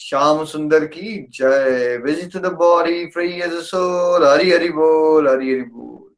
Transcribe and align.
श्याम 0.00 0.44
सुंदर 0.44 0.84
की 0.86 1.16
जय। 1.34 1.96
Visit 2.04 2.36
the 2.36 2.52
body 2.54 3.06
free 3.06 3.28
as 3.42 3.52
soul 3.64 4.24
Hari 4.24 4.50
Hari 4.52 4.68
बोल, 4.68 5.28
हरि 5.28 5.50
हरि 5.50 5.62
बोल। 5.62 6.10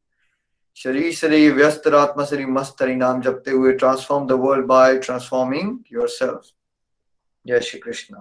शरीर 0.77 1.13
शरीर 1.13 1.53
व्यस्त 1.55 1.87
आत्मा 1.89 2.25
शरीर 2.25 2.47
मस्त, 2.47 2.83
हरि 2.83 2.95
नाम 2.95 3.21
जपते 3.23 3.51
हुए 3.51 3.73
transform 3.73 4.27
the 4.27 4.33
world 4.41 4.67
by 4.67 4.97
transforming 4.99 5.79
yourself 5.93 6.51
जय 7.47 7.61
श्री 7.61 7.81
कृष्ण। 7.81 8.17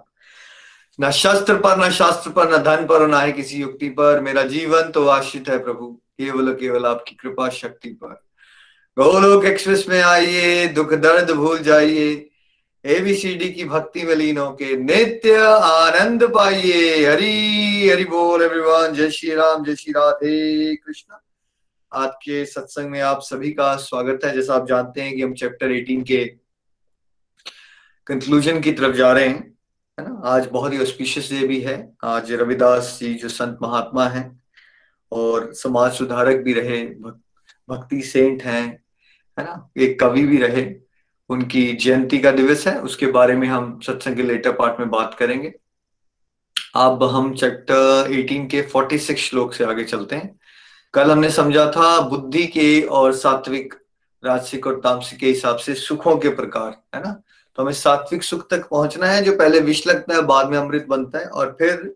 न 1.00 1.12
शस्त्र 1.12 1.56
पर, 1.56 1.78
न 1.78 1.90
शास्त्र 1.92 2.32
पर, 2.32 2.52
न 2.52 2.64
धन 2.64 2.86
पर 2.86 3.08
न 3.08 3.14
है 3.14 3.32
किसी 3.32 3.62
युक्ति 3.62 3.90
पर। 3.90 4.22
मेरा 4.22 4.44
जीवन 4.46 4.90
तो 4.92 5.06
आश्रित 5.08 5.50
है 5.50 5.58
प्रभु, 5.64 5.92
केवल 6.18 6.54
केवल 6.54 6.86
आपकी 6.86 7.16
कृपा 7.16 7.50
शक्ति 7.50 7.90
पर। 7.94 8.14
गोलोक 8.98 9.46
एक्सप्रेस 9.46 9.86
में 9.90 10.02
आइए, 10.02 10.68
दुख 10.68 10.94
दर्द 10.94 11.32
भूल 11.32 11.60
जाइए। 11.60 12.30
एबीसीडी 12.88 13.50
की 13.50 13.66
भक्ति 13.66 14.04
में 14.04 14.16
लीन 14.16 14.38
होके 14.38 14.78
नित्य 14.78 15.36
आनंद 15.60 16.24
पाइए। 16.24 17.06
हरि 17.06 17.90
हरि 17.94 18.06
बोल 18.06 18.42
एवरीवन 18.42 18.94
जय 18.94 19.10
श्री 19.10 19.34
राम, 19.34 19.66
जय 19.66 19.76
श्री 19.76 19.94
राधे 19.94 20.76
कृष्ण। 20.76 21.16
आज 21.94 22.10
के 22.10 22.46
सत्संग 22.46 22.90
में 22.90 23.02
आप 23.02 23.20
सभी 23.22 23.52
का 23.52 23.76
स्वागत 23.76 24.26
है। 24.26 24.34
जैसा 24.34 24.54
आप 24.54 24.68
जानते 24.68 25.02
हैं 25.02 25.16
कि 25.16 25.22
हम 25.22 25.34
चैप्टर 25.34 25.72
18 25.72 26.04
के 26.04 26.26
कंक्लूजन 28.08 28.62
की 28.62 28.72
तरफ़ 28.72 28.96
जा 28.96 29.12
रहे 29.12 29.28
हैं, 29.28 29.58
है 30.00 30.10
ना? 30.10 30.22
आज 30.26 30.50
बहुत 30.52 30.74
ही 30.74 30.82
ऑस्पिशियस 30.82 31.32
डे 31.32 31.48
भी 31.48 31.62
है। 31.62 31.94
आज 32.04 32.32
रविदास 32.32 32.98
जी 33.02 33.14
जो 33.14 33.30
संत 33.30 33.58
महात्मा 33.62 34.08
हैं 34.08 34.44
और 35.12 35.54
समाज 35.54 35.94
सुधारक 35.94 36.38
भी 36.38 36.54
रहे 36.54 36.84
भक्ति 37.70 38.02
सेंट 38.02 38.44
हैं, 38.44 38.84
है 39.40 39.46
ना? 39.46 39.70
एक 39.78 40.00
कवि 40.00 40.24
भी 40.24 40.38
रहे। 40.38 40.87
उनकी 41.30 41.74
जयंती 41.74 42.20
का 42.20 42.32
दिवस 42.32 42.68
है, 42.68 42.82
उसके 42.82 43.08
बारे 43.08 43.36
में 43.36 43.48
हम 43.48 43.80
सत्संग 43.84 44.16
के 44.16 44.24
लेटर 44.24 44.52
पार्ट 44.52 44.80
में 44.80 44.90
बात 44.90 45.16
करेंगे। 45.20 45.54
अब 46.76 47.04
हम 47.04 47.36
चैप्टर 47.36 48.08
18 48.12 48.48
के 48.48 48.62
46 48.62 49.18
श्लोक 49.18 49.54
से 49.54 49.64
आगे 49.64 49.84
चलते 49.84 50.16
हैं। 50.16 50.40
कल 50.94 51.12
हमने 51.12 51.32
समझा 51.32 51.72
था 51.72 52.00
बुद्धि 52.00 52.48
के 52.48 52.82
और 52.82 53.14
सात्विक, 53.14 53.74
राजसिक 54.26 54.68
और 54.68 54.82
तामसिक 54.84 55.20
के 55.20 55.28
हिसाब 55.28 55.58
से 55.58 55.74
सुखों 55.74 56.18
के 56.18 56.30
प्रकार, 56.30 56.82
है 56.96 57.04
ना? 57.04 57.22
तो 57.56 57.64
हमें 57.64 57.74
सात्विक 57.74 58.24
सुख 58.24 58.50
तक 58.50 58.70
पहुँचना 58.70 59.06
है, 59.06 59.24
जो 59.24 59.36
पहले 59.36 59.60
विष 59.60 59.88
लगता 59.88 60.16
है, 60.16 60.22
बाद 60.22 60.50
में 60.50 60.58
अमृत 60.58 60.86
बनता 60.90 61.20
है, 61.20 61.26
और 61.26 61.56
फिर 61.60 61.96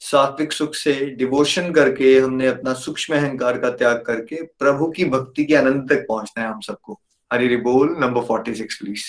सात्विक 0.00 0.52
सुख 0.52 0.74
से 0.74 0.92
डिवोशन 0.92 1.72
करके 1.72 2.18
हमने 2.18 2.46
अपना 2.46 2.72
सूक्ष्म 2.72 3.14
अहंकार 3.14 3.58
का 3.58 3.70
त्याग 3.70 4.04
करके 4.06 4.42
प्रभु 4.42 4.90
की 4.90 5.04
भक्ति 5.04 5.44
के 5.44 5.54
आनंद 5.54 5.92
तक 5.92 6.06
पहुँचना 6.08 6.42
है 6.42 6.48
हम 6.48 6.60
सबको। 6.60 7.00
हरी 7.32 7.56
बोल 7.56 7.96
number 7.98 8.24
forty 8.24 8.54
six 8.54 8.78
please 8.78 9.04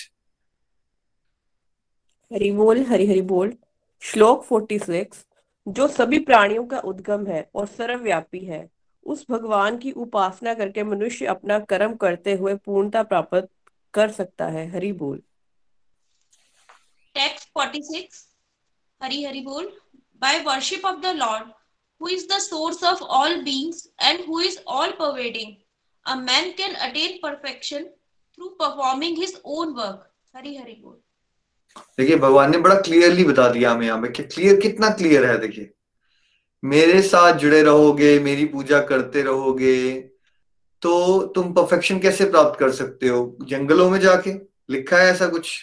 Hari 2.32 2.50
बोल 2.50 2.84
हरि 2.84 3.06
हरि 3.06 3.22
बोल 3.22 3.52
श्लोक 4.00 4.44
फोर्टी 4.44 4.78
सिक्स 4.78 5.26
जो 5.68 5.88
सभी 5.88 6.18
प्राणियों 6.18 6.66
का 6.66 6.78
उद्गम 6.78 7.26
है 7.26 7.50
और 7.54 7.66
सर्वव्यापी 7.66 8.44
है 8.44 8.70
उस 9.04 9.26
भगवान 9.30 9.78
की 9.78 9.92
उपासना 9.92 10.54
करके 10.54 10.82
मनुष्य 10.82 11.26
अपना 11.26 11.58
कर्म 11.58 11.94
करते 11.94 12.34
हुए 12.34 12.54
पूर्णता 12.54 13.02
प्राप्त 13.02 13.48
कर 13.94 14.10
सकता 14.10 14.46
है। 14.46 14.70
हरि 14.70 14.92
बोल 14.92 15.22
टेक्स्ट 17.14 17.48
46 17.58 18.22
हरि 19.02 19.24
हरि 19.24 19.40
बोल 19.40 19.72
by 20.22 20.34
worship 20.46 20.84
of 20.84 21.02
the 21.02 21.14
lord 21.14 21.48
who 22.00 22.08
is 22.08 22.26
the 22.26 22.40
source 22.40 22.82
of 22.92 23.02
all 23.16 23.32
beings 23.44 23.82
and 24.10 24.24
who 24.26 24.38
is 24.50 24.58
all 24.66 24.92
pervading 24.92 25.56
a 26.06 26.16
man 26.16 26.52
can 26.60 26.76
attain 26.88 27.18
perfection 27.24 27.90
through 28.38 28.48
performing 28.60 29.18
his 29.18 29.40
own 29.44 29.68
work 29.68 30.08
Hari 30.36 30.56
Hari 30.56 30.72
बोल। 30.74 30.96
देखिए, 31.98 32.16
भगवान 32.16 32.50
ने 32.50 32.58
बड़ा 32.58 32.74
क्लियरली 32.76 33.24
बता 33.24 33.48
दिया 33.48 33.70
हमें 33.72 33.86
यहाँ 33.86 34.00
पे 34.02 34.08
क्लियर 34.22 34.60
कितना 34.60 34.88
क्लियर 34.90 35.24
है, 35.26 35.36
देखिए। 35.38 35.70
मेरे 36.62 37.00
साथ 37.02 37.38
जुड़े 37.38 37.62
रहोगे, 37.62 38.18
मेरी 38.20 38.44
पूजा 38.46 38.80
करते 38.82 39.22
रहोगे 39.22 39.92
तो 40.82 40.92
तुम 41.34 41.52
परफेक्शन 41.52 41.98
कैसे 41.98 42.24
प्राप्त 42.24 42.58
कर 42.60 42.70
सकते 42.72 43.08
हो? 43.08 43.36
जंगलों 43.42 43.88
में 43.90 43.98
जाके 44.00 44.32
लिखा 44.70 44.96
है 44.96 45.10
ऐसा 45.10 45.26
कुछ? 45.26 45.58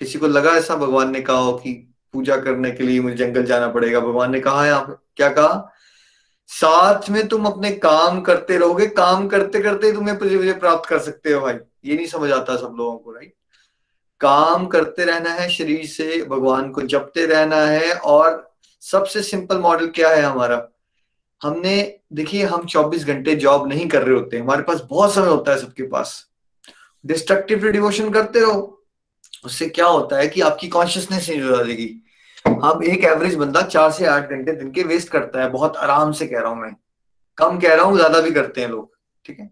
किसी 0.00 0.18
को 0.18 0.26
लगा 0.26 0.50
ऐसा? 0.50 0.76
भगवान 0.76 1.10
ने 1.10 1.20
कहा 1.20 1.36
हो 1.36 1.52
कि 1.54 1.72
पूजा 2.14 2.36
करने 2.36 2.70
के 2.70 2.84
लिए 2.84 3.00
मुझे 3.00 3.16
जंगल 3.16 3.44
जाना 3.44 3.68
पड़ेगा। 3.68 4.00
भगवान 4.00 4.32
ने 4.32 4.40
कहा 4.40 4.66
यहाँ 4.66 4.82
पे, 4.84 4.94
क्या 5.16 5.28
कहा? 5.28 5.72
साथ 6.46 7.10
में 7.10 7.28
तुम 7.28 7.46
अपने 7.46 7.70
काम 7.70 8.20
करते 8.20 8.58
रहोगे, 8.58 8.86
काम 8.86 9.28
करते 9.28 9.60
करते 9.60 9.92
तुम्हें 9.92 10.58
प्राप्त 10.58 10.88
कर 10.88 10.98
सकते 10.98 11.32
हो 11.32 11.40
भाई। 11.40 11.54
ये 11.84 11.96
नहीं 11.96 12.06
समझ 12.06 12.30
आता 12.32 12.56
सब 12.56 12.74
लोगों 12.78 12.98
को 12.98 13.12
राइट 13.12 13.34
काम 14.20 14.66
करते 14.66 15.04
रहना 15.04 15.30
है, 15.30 15.50
शरीर 15.50 15.86
से 15.86 16.22
भगवान 16.22 16.70
को 16.70 16.82
जपते 16.82 17.26
रहना 17.26 17.56
है 17.56 17.92
और 17.92 18.54
सबसे 18.80 19.22
सिंपल 19.22 19.58
मॉडल 19.58 19.86
क्या 19.86 20.10
है 20.10 20.22
हमारा? 20.22 20.68
हमने, 21.42 21.98
देखिए, 22.12 22.44
हम 22.44 22.66
24 22.66 23.04
घंटे 23.04 23.34
जॉब 23.34 23.68
नहीं 23.68 23.88
कर 23.88 24.02
रहे 24.02 24.14
होते। 24.14 24.38
हमारे 24.38 24.62
पास 24.62 24.82
बहुत 24.90 25.14
समय 25.14 25.26
होता 25.26 25.52
है 25.52 25.58
सबके 25.60 25.82
पास। 25.82 26.26
डिस्ट्रक्टिव 27.06 27.66
डिवोशन 27.68 28.10
करते 28.10 28.40
रहो। 28.40 28.84
उससे 29.44 29.68
क्या 29.68 29.86
होता 29.86 30.16
है 30.16 30.28
कि 30.28 30.40
आपकी 30.40 30.68
कॉन्शियसनेस 30.68 31.28
नहीं 31.28 31.40
जुड़ा 31.40 31.62
देगी। 31.62 32.05
अब 32.60 32.82
एक 32.84 33.04
एवरेज 33.04 33.34
बंदा 33.36 33.62
चार 33.64 33.90
से 33.92 34.06
आठ 34.06 34.30
घंटे 34.30 34.52
दिन 34.52 34.70
के 34.70 34.82
वेस्ट 34.84 35.08
करता 35.08 35.42
है, 35.42 35.48
बहुत 35.50 35.76
आराम 35.78 36.12
से 36.12 36.26
कह 36.26 36.40
रहा 36.40 36.50
हूँ 36.50 36.60
मैं। 36.60 36.74
कम 37.38 37.58
कह 37.60 37.74
रहा 37.74 37.84
हूँ, 37.84 37.96
ज़्यादा 37.96 38.20
भी 38.20 38.30
करते 38.30 38.60
हैं 38.60 38.68
लोग, 38.68 38.90
ठीक 39.24 39.38
है? 39.38 39.50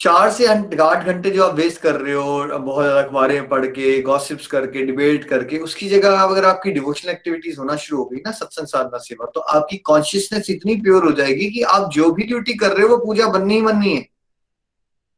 चार 0.00 0.30
से 0.30 0.46
आठ 0.46 1.04
घंटे 1.04 1.30
जो 1.30 1.44
आप 1.44 1.54
वेस्ट 1.54 1.80
कर 1.82 1.94
रहे 1.94 2.12
हो 2.14 2.58
बहुत 2.58 2.84
ज़्यादा 2.84 3.00
अखबारें 3.00 3.48
पढ़ 3.48 3.64
के 3.68 4.00
गॉसिप्स 4.02 4.46
करके 4.46 4.84
डिबेट 4.86 5.24
करके, 5.28 5.58
उसकी 5.58 5.88
जगह 5.88 6.20
अगर 6.20 6.44
आपकी 6.44 6.70
डिवोशनल 6.72 7.12
एक्टिविटीज़ 7.12 7.58
होना 7.58 7.76
शुरू 7.76 7.98
हो 7.98 8.04
गई 8.04 8.18
ना, 8.18 8.30
सत्संग 8.32 8.66
साधना 8.66 8.98
सेवा 8.98 9.30
तो 9.34 9.40
आपकी 9.40 9.76
कॉन्शियसनेस 9.86 10.50
इतनी 10.50 10.76
प्योर 10.82 11.04
हो 11.04 11.12
जाएगी 11.12 11.50
कि 11.50 11.62
आप 11.64 11.90
जो 11.92 12.10
भी 12.12 12.26
ड्यूटी 12.26 12.54
कर 12.54 12.72
रहे 12.72 12.82
हो, 12.82 12.88
वो 12.88 13.04
पूजा 13.04 13.26
बननी 13.28 13.54
ही 13.54 13.62
बननी 13.62 13.94
है। 13.96 14.06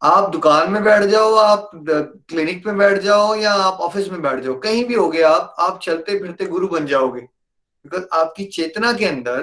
आप 0.02 0.28
दुकान 0.30 0.70
में 0.72 0.82
बैठ 0.84 1.02
जाओ, 1.04 1.34
आप 1.34 1.70
क्लिनिक 1.74 2.66
में 2.66 2.76
बैठ 2.78 3.00
जाओ 3.00 3.34
या 3.34 3.52
आप 3.54 3.80
ऑफ़िस 3.80 4.08
में 4.08 4.20
बैठ 4.22 4.38
जाओ, 4.40 4.54
कहीं 4.56 4.84
भी 4.84 4.94
हो 4.94 5.08
गए 5.08 5.22
आप 5.22 5.54
आप 5.60 5.78
चलते 5.82 6.18
फिरते 6.18 6.46
गुरु 6.46 6.68
बन 6.68 6.86
जाओगे। 6.86 7.20
बिकॉज़ 7.20 8.04
आपकी 8.12 8.44
चेतना 8.46 8.92
के 8.92 9.04
अंदर 9.06 9.42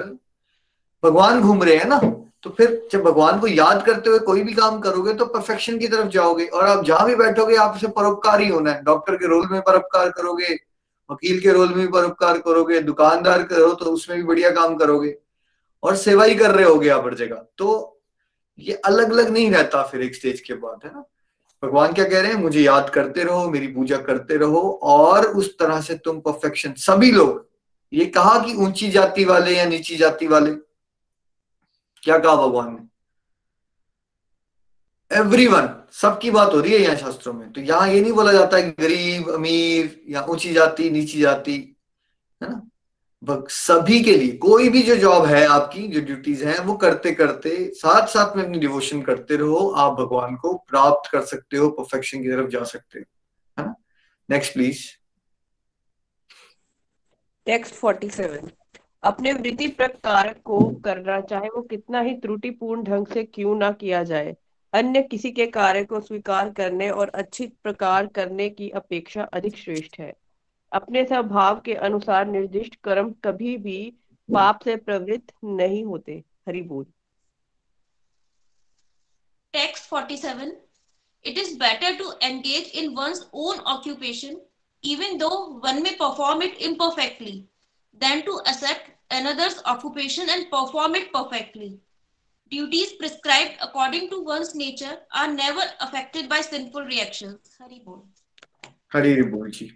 भगवान 1.02 1.40
घूम 1.40 1.62
रहे 1.62 1.76
हैं 1.76 1.86
ना 1.86 1.98
तो 2.44 2.50
फिर 2.50 2.88
जब 2.92 3.02
भगवान 3.02 3.38
को 3.40 3.46
याद 3.46 3.84
करते 3.86 4.10
हुए 4.10 4.18
कोई 4.20 4.42
भी 4.42 4.52
काम 4.52 4.78
करोगे 4.80 5.12
तो 5.14 5.24
परफेक्शन 5.26 5.78
की 5.78 5.88
तरफ़ 5.88 6.08
जाओगे 6.08 6.44
और 6.46 6.66
आप 6.66 6.84
जहाँ 6.84 7.06
भी 7.06 7.14
बैठोगे 7.16 7.56
आपसे 7.58 7.88
परोपकार 7.88 8.40
ही 8.40 8.48
होना 8.48 8.70
है। 8.70 8.82
डॉक्टर 8.84 9.16
के 9.16 9.26
रोल 9.26 9.46
में 9.50 9.60
परोपकार 9.62 10.10
करोगे, 10.10 10.54
वकील 11.10 11.40
के 11.40 11.52
रोल 11.52 11.68
में 11.68 11.78
भी 11.78 11.86
परोपकार 11.88 12.38
करोगे, 12.38 12.80
दुकानदार 12.82 13.42
करो 13.44 13.72
तो 13.74 13.84
उसमें 13.84 14.18
भी 14.18 14.24
बढ़िया 14.24 14.50
काम 14.50 14.76
करोगे 14.76 15.14
और 15.82 15.96
सेवा 15.96 16.24
ही 16.24 16.34
कर 16.34 16.50
रहे 16.50 16.64
होगे 16.64 16.88
आप 16.88 17.04
हर 17.04 17.14
जगह। 17.16 17.44
तो 17.58 17.97
ये 18.58 18.74
अलग 18.74 19.10
अलग 19.10 19.28
नहीं 19.28 19.50
रहता 19.50 19.82
फिर 19.82 20.02
एक 20.02 20.14
स्टेज 20.14 20.40
के 20.40 20.54
बाद, 20.54 20.80
है 20.84 20.90
ना? 20.94 21.04
भगवान 21.62 21.92
क्या 21.92 22.08
कह 22.08 22.20
रहे 22.20 22.32
हैं? 22.32 22.38
मुझे 22.38 22.60
याद 22.60 22.90
करते 22.90 23.24
रहो, 23.24 23.50
मेरी 23.50 23.66
पूजा 23.66 23.96
करते 23.98 24.36
रहो 24.36 24.60
और 24.82 25.26
उस 25.26 25.58
तरह 25.58 25.80
से 25.80 25.94
तुम 25.94 26.20
परफेक्शन 26.20 26.72
सभी 26.72 27.10
लोग, 27.12 27.46
ये 27.92 28.04
कहा 28.06 28.38
कि 28.38 28.54
ऊँची 28.54 28.90
जाति 28.90 29.24
वाले 29.24 29.56
या 29.56 29.64
नीची 29.64 29.96
जाति 29.96 30.26
वाले? 30.26 30.52
क्या 32.02 32.18
कहा 32.18 32.36
भगवान 32.36 32.72
ने? 32.72 32.86
एवरीवन 35.10 35.68
सबकी 35.92 36.30
बात 36.30 36.54
हो 36.54 36.60
रही 36.60 36.72
है 36.72 36.78
यहाँ 36.78 36.96
शास्त्रों 36.96 37.32
में। 37.32 37.52
तो 37.52 37.60
यहाँ 37.60 37.88
ये 37.88 38.00
नहीं 38.00 38.12
बोला 38.12 38.32
जाता 38.32 38.60
कि 38.60 38.70
गरीब, 38.70 39.30
अमीर 39.30 40.00
या 40.08 40.22
ऊँची 40.22 40.52
जाति, 40.52 40.90
नीची 40.90 41.20
जाति, 41.20 41.76
है 42.42 42.50
ना? 42.50 42.62
सभी 43.22 44.00
के 44.04 44.12
लिए, 44.12 44.32
कोई 44.32 44.68
भी 44.68 44.82
जो 44.82 44.96
जॉब 44.96 45.24
है 45.26 45.46
आपकी, 45.46 45.86
जो 45.88 46.00
ड्यूटीज़ 46.00 46.44
हैं, 46.44 46.58
वो 46.58 46.74
करते 46.74 47.12
करते 47.12 47.50
साथ 47.74 48.06
साथ 48.06 48.36
में 48.36 48.42
अपनी 48.44 48.58
डिवोशन 48.58 49.02
करते 49.02 49.36
रहो, 49.36 49.68
आप 49.68 49.92
भगवान 49.92 50.36
को 50.36 50.52
प्राप्त 50.68 51.10
कर 51.10 51.20
सकते 51.20 51.56
हो 51.56 51.68
परफेक्शन 51.70 52.22
की 52.22 52.28
तरफ़ 52.28 52.48
जा 52.48 52.62
सकते 52.64 52.98
हो, 52.98 53.62
है 53.62 53.74
next 54.30 54.52
please 54.52 54.84
text 57.46 57.74
forty 57.74 58.08
seven 58.10 58.50
अपने 59.02 59.32
वृत्ति 59.32 59.66
प्रकार 59.68 60.32
को 60.44 60.60
करना 60.84 61.20
चाहे, 61.20 61.48
वो 61.48 61.62
कितना 61.62 62.00
ही 62.00 62.14
त्रुटिपूर्ण 62.14 62.82
ढंग 62.82 63.06
से 63.06 63.24
क्यों 63.24 63.54
ना 63.56 63.70
किया 63.72 64.02
जाए। 64.02 64.36
अन्य 64.72 65.02
किसी 65.02 65.30
के 65.30 65.46
कार्य 65.46 65.84
को 65.84 66.00
स्वीकार 66.00 66.50
करने 66.50 66.90
और 66.90 67.08
अच्छी 67.08 67.46
प्रकार 67.46 68.06
करने 68.06 68.48
की 68.50 68.68
अपेक्षा 68.70 69.22
अधिक 69.22 69.56
श्रेष्ठ 69.56 70.00
है। 70.00 70.12
अपने 70.72 71.04
स्वभाव 71.04 71.60
के 71.60 71.74
अनुसार 71.88 72.26
निर्दिष्ट 72.26 72.74
कर्म 72.84 73.10
कभी 73.24 73.56
भी 73.56 73.78
पाप 74.28 74.60
से 74.64 74.76
प्रवृत्त 74.76 75.32
नहीं 75.44 75.84
होते। 75.84 76.22
हरि 76.48 76.62
बोल। 76.62 76.84
Text 79.54 79.88
47 79.94 80.50
it 81.24 81.38
is 81.38 81.56
better 81.58 81.96
to 81.98 82.12
engage 82.22 82.70
in 82.74 82.94
one's 82.94 83.28
own 83.34 83.58
occupation 83.68 84.40
even 84.84 85.16
though 85.18 85.28
one 85.64 85.82
may 85.82 85.92
perform 85.98 86.42
it 86.42 86.56
imperfectly 86.62 87.32
than 88.00 88.20
to 88.20 88.38
accept 88.40 88.90
another's 89.12 89.58
occupation 89.66 90.30
and 90.30 90.44
perform 90.46 90.96
it 90.96 91.10
perfectly 91.12 91.68
duties 92.52 92.96
prescribed 92.98 93.58
according 93.60 94.08
to 94.10 94.20
one's 94.22 94.52
nature 94.56 94.98
are 95.12 95.28
never 95.32 95.66
affected 95.80 96.28
by 96.28 96.42
simple 96.42 96.84
reactions 96.84 97.58
Hari 97.62 97.82
बोल 97.86 98.02
हरि 98.94 99.22
बोल 99.22 99.50
जी 99.50 99.70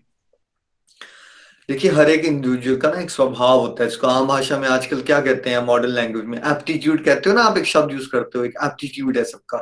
देखिए 1.72 1.90
हर 1.90 2.10
एक 2.10 2.24
individual 2.24 2.76
का 2.80 2.88
ना 2.90 3.00
एक 3.00 3.10
स्वभाव 3.10 3.58
होता 3.60 3.82
है। 3.82 3.88
इसको 3.88 4.06
आम 4.06 4.26
भाषा 4.26 4.58
में 4.58 4.68
आजकल 4.68 5.00
क्या 5.02 5.20
कहते 5.20 5.50
हैं 5.50 5.58
मॉडर्न 5.58 5.90
लैंग्वेज 5.90 6.24
में 6.24 6.38
एप्टीट्यूड 6.38 7.04
कहते 7.04 7.30
हो 7.30 7.36
ना 7.36 7.42
आप 7.42 7.58
एक 7.58 7.66
शब्द 7.66 7.92
यूज़ 7.92 8.08
करते 8.10 8.38
हो 8.38 8.44
एक 8.44 8.54
एप्टीट्यूड 8.64 9.18
है 9.18 9.22
सबका। 9.24 9.58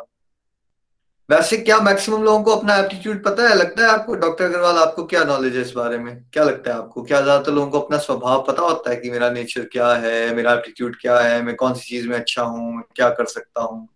वैसे 1.28 1.56
क्या 1.56 1.78
मैक्सिमम 1.80 2.22
लोगों 2.22 2.42
को 2.42 2.56
अपना 2.56 2.76
एप्टीट्यूड 2.76 3.22
पता 3.24 3.48
है? 3.48 3.54
लगता 3.56 3.82
है 3.82 3.90
आपको? 3.90 4.14
डॉक्टर 4.14 4.44
अग्रवाल 4.44 4.78
आपको 4.78 5.04
क्या 5.04 5.22
नॉलेज 5.24 5.56
है 5.56 5.62
इस 5.62 5.72
बारे 5.72 5.98
में? 5.98 6.24
क्या 6.32 6.44
लगता 6.44 6.72
है 6.72 6.78
आपको? 6.78 7.02
क्या 7.02 7.20
ज़्यादातर 7.20 7.52
लोगों 7.52 7.70
को 7.70 7.80
अपना 7.80 7.98
स्वभाव 7.98 8.44
पता 8.48 8.62
होता 8.62 8.90
है 8.90 8.96
कि 8.96 9.10
मेरा 9.10 9.30
नेचर 9.30 9.68
क्या 9.72 9.92
है 9.96 10.34
मेरा 10.34 10.52
एप्टीट्यूड 10.54 10.96
क्या 11.00 11.18
है 11.18 11.42
मैं 11.42 11.54
कौन 11.56 11.74
सी 11.74 11.88
चीज़ 11.88 12.08
में 12.08 12.16
अच्छा 12.18 12.42
हूँ 12.42 12.82
क्या 12.96 13.08
कर 13.10 13.26
सकता 13.26 13.62
हूँ? 13.62 13.88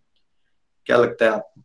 क्या 0.87 0.97
लगता 0.97 1.25
है 1.25 1.33
आपको? 1.33 1.61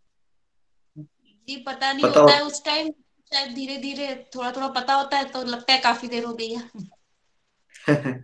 जी 1.47 1.63
पता 1.67 1.93
नहीं 1.93 2.05
पता 2.05 2.19
होता 2.19 2.33
है 2.33 2.43
उस 2.43 2.63
टाइम 2.65 2.91
शायद 3.31 3.53
धीरे 3.55 3.75
धीरे 3.77 4.07
थोड़ा 4.35 4.51
थोड़ा 4.51 4.67
पता 4.71 4.93
होता 4.93 5.17
है 5.17 5.25
तो 5.31 5.43
लगता 5.45 5.73
है 5.73 5.79
काफ़ी 5.79 6.07
देर 6.07 6.23
हो 6.25 6.33
गई 6.33 6.53
है। 6.53 6.63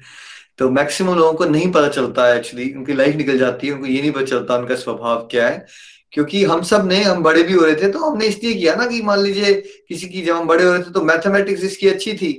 तो 0.60 0.70
मैक्सिमम 0.70 1.16
लोगों 1.16 1.34
को 1.34 1.46
नहीं 1.46 1.72
पता 1.72 1.88
चलता 1.90 2.26
है 2.28 2.38
एक्चुअली 2.38 2.72
उनकी 2.74 2.94
लाइफ 2.94 3.16
निकल 3.16 3.38
जाती 3.38 3.68
है, 3.68 3.74
उनको 3.74 3.86
ये 3.88 4.02
नहीं 4.02 4.12
पता 4.12 4.26
चलता 4.26 4.56
उनका 4.58 4.76
स्वभाव 4.76 5.28
क्या 5.32 5.48
है। 5.50 5.66
क्योंकि 6.14 6.44
हम 6.46 6.62
सबने, 6.64 7.02
हम 7.04 7.24
बड़े 7.24 7.44
भी 7.44 7.54
हो 7.54 7.66
रहे 7.66 7.76
थे 7.76 7.92
तो 7.92 8.00
हमने 8.02 8.26
इसलिए 8.28 8.54
किया 8.54 8.76
ना 8.76 8.86
कि 8.88 9.02
मान 9.04 9.20
लीजिए 9.20 9.54
किसी 9.90 10.08
की, 10.10 10.22
जब 10.22 10.36
हम 10.36 10.48
बड़े 10.48 10.64
हो 10.64 10.72
रहे 10.74 10.84
थे 10.84 10.92
तो 10.92 11.02
मैथमेटिक्स 11.04 11.64
इसकी 11.64 11.88
अच्छी 11.90 12.14
थी। 12.16 12.32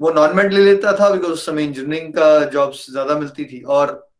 वो 0.00 0.10
नॉन 0.12 0.36
मेड 0.36 0.52
ले 0.52 0.64
लेता 0.64 0.92
था 1.00 1.10
बिकॉज़ 1.10 1.32
उस 1.32 1.46
समय 1.46 1.64
इंजीनियरिंग 1.64 2.12
का 2.14 2.44
जॉब्स 2.50 2.86
ज़्यादा 2.90 3.18
मिलती 3.18 3.44
थी, 3.44 3.60
और 3.62 4.11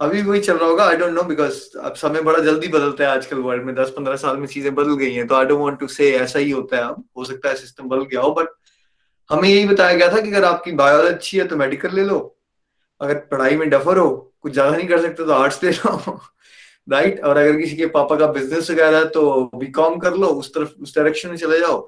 अभी 0.00 0.20
वही 0.22 0.40
चल 0.40 0.56
रहा 0.56 0.68
होगा 0.68 0.84
आई 0.84 0.96
डोंट 0.96 1.12
नो 1.12 1.22
बिकॉज़ 1.22 1.56
अब 1.78 1.94
समय 1.94 2.20
बड़ा 2.22 2.38
जल्दी 2.44 2.68
बदलता 2.68 3.04
है 3.04 3.10
आजकल 3.10 3.38
वर्ल्ड 3.38 3.64
में 3.64 3.74
दस 3.74 3.90
पंद्रह 3.96 4.16
साल 4.16 4.36
में 4.36 4.46
चीज़ें 4.46 4.74
बदल 4.74 4.94
गई 4.96 5.12
हैं 5.14 5.26
तो 5.26 5.34
आई 5.34 5.44
डोंट 5.46 5.60
वांट 5.60 5.78
टू 5.80 5.86
से 5.88 6.10
ऐसा 6.18 6.38
ही 6.38 6.50
होता 6.50 6.76
है 6.76 6.82
अब 6.82 7.04
हो 7.18 7.24
सकता 7.24 7.48
है 7.48 7.54
सिस्टम 7.56 7.88
बदल 7.88 8.04
गया 8.04 8.20
हो 8.20 8.30
बट 8.34 8.48
हमें 9.30 9.48
यही 9.48 9.66
बताया 9.68 9.96
गया 9.96 10.08
था 10.12 10.20
कि 10.20 10.30
अगर 10.30 10.44
आपकी 10.44 10.72
बायोलॉजी 10.72 11.14
अच्छी 11.14 11.38
है 11.38 11.46
तो 11.48 11.56
मेडिकल 11.56 11.94
ले 11.94 12.04
लो, 12.04 12.18
अगर 13.00 13.14
पढ़ाई 13.32 13.56
में 13.56 13.68
डफर 13.70 13.98
हो, 13.98 14.08
कुछ 14.42 14.52
ज़्यादा 14.52 14.76
नहीं 14.76 14.88
कर 14.88 15.00
सकते 15.02 15.24
तो 15.26 15.32
आर्ट्स 15.32 15.62
ले 15.64 15.70
लो 15.70 16.18
राइट 16.88 17.20
और 17.24 17.36
अगर 17.36 17.56
किसी 17.56 17.76
के 17.76 17.86
पापा 17.94 18.16
का 18.16 18.26
बिज़नेस 18.32 18.70
वगैरह 18.70 19.04
तो 19.14 19.50
बीकॉम 19.54 19.98
कर 19.98 20.14
लो, 20.14 20.26
उस 20.26 20.54
तरफ़, 20.54 20.70
उस 20.82 20.94
डायरेक्शन 20.96 21.28
में 21.28 21.36
चले 21.36 21.58
जाओ। 21.60 21.80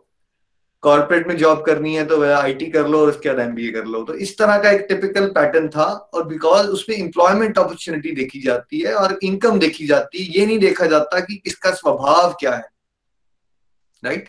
कॉर्पोरेट 0.84 1.26
में 1.29 1.37
जॉब 1.37 1.62
करनी 1.64 1.94
है 1.94 2.05
तो 2.06 2.17
वह 2.19 2.37
आईटी 2.37 2.67
कर 2.67 2.87
लो 2.88 3.00
और 3.00 3.08
उसके 3.08 3.29
बाद 3.29 3.38
एमबीए 3.40 3.70
कर 3.73 3.84
लो। 3.87 4.02
तो 4.05 4.14
इस 4.17 4.37
तरह 4.38 4.58
का 4.62 4.70
एक 4.70 4.84
टिपिकल 4.88 5.26
पैटर्न 5.31 5.69
था 5.69 5.84
और 5.84 6.26
बिकॉज़ 6.29 6.67
उसमें 6.69 6.96
इंप्लॉयमेंट 6.96 7.58
अपॉर्चुनिटी 7.58 8.12
देखी 8.14 8.40
जाती 8.43 8.81
है 8.81 8.94
और 8.94 9.19
इनकम 9.23 9.58
देखी 9.58 9.87
जाती 9.87 10.23
है, 10.23 10.38
ये 10.38 10.46
नहीं 10.46 10.58
देखा 10.58 10.87
जाता 10.87 11.20
कि 11.20 11.40
इसका 11.46 11.70
स्वभाव 11.73 12.34
क्या 12.40 12.55
है। 12.55 12.69
राइट 14.02 14.29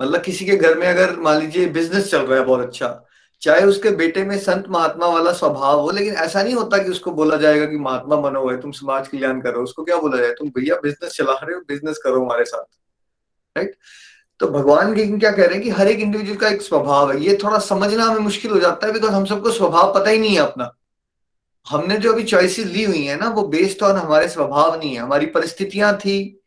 मतलब 0.00 0.22
किसी 0.22 0.46
के 0.46 0.56
घर 0.56 0.78
में 0.78 0.86
अगर 0.88 1.16
मान 1.18 1.38
लीजिए 1.40 1.66
बिज़नेस 1.70 2.10
चल 2.10 2.22
रहा 2.22 2.38
है 2.38 2.44
बहुत 2.44 2.60
अच्छा 2.60 3.02
चाहे 3.42 3.64
उसके 3.64 3.90
बेटे 3.92 4.22
में 4.24 4.38
संत 4.38 4.64
महात्मा 4.68 5.06
वाला 5.06 5.32
स्वभाव 5.32 5.80
हो, 5.80 5.90
लेकिन 5.90 6.14
ऐसा 6.16 6.42
नहीं 6.42 6.54
होता 6.54 6.78
कि 6.78 6.90
उसको 6.90 7.12
बोला 7.12 7.36
जाएगा 7.36 7.66
कि 7.66 7.76
महात्मा 7.78 8.16
बनो 8.18 8.48
है 8.48 8.60
तुम 8.60 8.70
समाज 8.72 9.08
कल्याण 9.08 9.40
करो, 9.40 9.62
उसको 9.62 9.84
क्या 9.84 9.96
बोला 9.96 10.16
जाए? 10.16 10.30
तुम 10.30 10.48
भैया 10.50 10.76
बिज़नेस 10.82 11.12
चला 11.12 11.32
रहे 11.34 11.54
हो 11.54 11.60
बिज़नेस 11.68 11.98
करो 12.04 12.24
हमारे 12.24 12.44
साथ। 12.44 12.64
राइट 13.56 13.76
तो 14.40 14.46
भगवान 14.48 14.94
क्या 14.94 15.30
कह 15.30 15.44
रहे 15.44 15.54
हैं 15.54 15.62
कि 15.62 15.70
हर 15.70 15.88
एक 15.88 16.00
इंडिविजुअल 16.00 16.38
का 16.38 16.48
एक 16.48 16.62
स्वभाव 16.62 17.12
है। 17.12 17.20
ये 17.24 17.38
थोड़ा 17.44 17.58
समझना 17.58 18.04
हमें 18.04 18.20
मुश्किल 18.20 18.50
हो 18.50 18.58
जाता 18.60 18.86
है 18.86 18.92
बिकॉज़ 18.92 19.12
हम 19.12 19.24
सबको 19.24 19.50
स्वभाव 19.50 19.92
पता 19.94 20.10
ही 20.10 20.18
नहीं 20.18 20.34
है 20.34 20.42
अपना। 20.42 20.70
हमने 21.66 21.96
जो 21.96 22.12
अभी 22.12 22.22
चॉइसेस 22.22 22.66
ली 22.66 22.84
हुई 22.84 23.02
है 23.02 23.16
ना, 23.20 23.28
वो 23.28 23.42
बेस्ड 23.42 23.82
ऑन 23.82 23.96
हमारे 23.96 24.28
स्वभाव 24.28 24.78
नहीं 24.78 24.94
है। 24.94 25.00
हमारी 25.00 25.26
परिस्थितियाँ 25.26 25.96
थी 25.96 26.40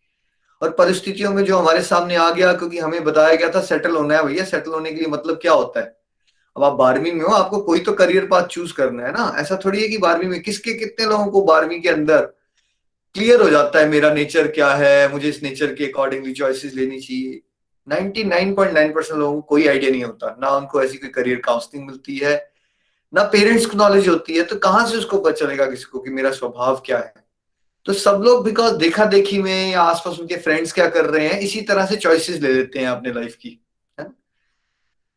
और 0.62 0.70
परिस्थितियों 0.70 1.34
में 1.34 1.44
जो 1.46 1.58
हमारे 1.58 1.82
सामने 1.84 2.16
आ 2.16 2.30
गया 2.32 2.54
क्योंकि 2.54 2.78
हमें 2.78 3.04
बताया 3.04 3.36
गया 3.36 3.50
था 3.50 3.62
सेटल 3.62 3.96
होना 3.96 4.16
है 4.18 4.24
भैया। 4.24 4.46
सेटल 4.46 4.72
होने 4.72 4.92
के 4.92 4.96
लिए 4.96 5.08
मतलब 5.08 5.40
क्या 5.42 5.54
होता 5.54 5.80
है? 5.80 5.98
अब 6.56 6.64
आप 6.64 6.74
बारहवीं 6.74 7.12
में 7.14 7.22
हो, 7.22 7.34
आपको 7.34 7.60
कोई 7.60 7.80
तो 7.80 7.94
करियर 7.94 8.26
पाथ 8.26 8.48
चूज़ 8.48 8.74
करना 8.74 9.06
है 9.06 9.12
ना। 9.12 9.34
ऐसा 9.38 9.60
थोड़ी 9.66 9.82
है 9.82 9.88
कि 9.88 9.98
बारहवीं 9.98 10.28
में 10.28 10.42
किसके 10.42 10.74
कितने 10.74 11.06
लोगों 11.06 11.26
को 11.26 11.42
बारहवीं 11.42 11.82
के 11.82 11.90
अंदर 11.90 12.22
क्लियर 13.16 13.42
हो 13.42 13.50
जाता 13.50 13.80
है, 13.80 13.90
मेरा 13.90 14.14
नेचर 14.14 14.48
क्या 14.48 14.70
है, 14.70 15.12
मुझे 15.12 15.30
इस 15.30 15.44
नेचर 15.44 15.74
के 15.76 15.86
अकॉर्डिंगली 15.86 16.34
चॉइसेस 16.34 16.74
लेनी 16.74 17.00
चाहिए। 17.00 17.42
99.9 17.90 18.94
परसेंट 18.94 19.20
लोगों 19.20 19.36
को 19.36 19.42
कोई 19.48 19.68
आइडिया 19.68 19.92
नहीं 19.92 20.04
होता। 20.04 20.36
ना 20.42 20.50
उनको 20.52 20.82
ऐसी 20.84 20.98
कोई 20.98 21.10
करियर 21.12 21.40
काउंसलिंग 21.46 21.86
मिलती 21.86 22.18
है, 22.18 22.36
ना 23.14 23.24
पेरेंट्स 23.28 23.66
को 23.66 23.78
नॉलेज 23.78 24.08
होती 24.08 24.34
है 24.34 24.44
तो 24.44 24.56
कहाँ 24.58 24.86
से 24.88 24.98
उसको 24.98 25.18
पता 25.20 25.32
चलेगा 25.38 25.66
किसी 25.68 25.84
को 25.84 26.00
कि 26.00 26.10
मेरा 26.12 26.32
स्वभाव 26.32 26.82
क्या 26.86 26.98
है? 26.98 27.14
तो 27.86 27.94
सब 27.96 28.22
लोग 28.26 28.44
बिकॉज़ 28.46 28.76
देखा 28.78 29.06
देखी 29.08 29.42
में 29.42 29.72
या 29.72 29.82
आसपास 29.84 30.20
उनके 30.20 30.38
फ्रेंड्स 30.38 30.74
क्या 30.74 30.88
कर 30.90 31.06
रहे 31.06 31.28
हैं, 31.28 31.40
इसी 31.40 31.62
तरह 31.64 31.86
से 31.86 31.96
चॉइसेस 31.98 32.42
ले 32.42 32.54
लेते 32.54 32.80
हैं 32.80 32.88
अपने 32.88 33.14
लाइफ 33.14 33.36
की, 33.36 33.60
है 33.98 34.08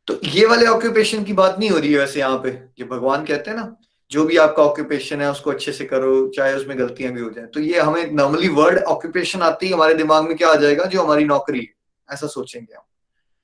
तो 0.08 0.18
ये 0.24 0.46
वाले 0.46 0.66
ऑक्यूपेशन 0.66 1.24
की 1.24 1.32
बात 1.34 1.58
नहीं 1.58 1.70
हो 1.70 1.78
रही 1.78 1.92
है 1.92 1.98
वैसे 1.98 2.20
यहाँ 2.20 2.38
पे, 2.38 2.50
जो 2.78 2.86
भगवान 2.86 3.24
कहते 3.24 3.50
हैं 3.50 3.56
ना, 3.56 3.76
जो 4.10 4.24
भी 4.24 4.36
आपका 4.36 4.62
ऑक्यूपेशन 4.62 5.20
है, 5.20 5.30
उसको 5.30 5.50
अच्छे 5.50 5.72
से 5.72 5.84
करो, 5.84 6.28
चाहे 6.28 6.54
उसमें 6.54 6.78
गलतियाँ 6.78 7.12
भी 7.12 7.20
हो 7.20 7.30
जाए। 7.30 7.44
तो 7.44 7.60
ये 7.60 7.80
हमें 7.80 8.10
नॉर्मली 8.12 8.48
वर्ड 8.50 8.78
ऑक्यूपेशन 8.78 9.42
आती 9.42 9.66
है, 9.66 9.74
हमारे 9.74 9.94
दिमाग 9.94 10.24
में 10.24 10.36
क्या 10.36 10.48
आ 10.48 10.54
जाएगा, 10.56 10.84
जो 10.84 11.02
हमारी 11.02 11.24
नौकरी 11.24 11.60
है। 11.60 11.81
ऐसा 12.12 12.26
सोचेंगे 12.28 12.74
हम, 12.74 12.82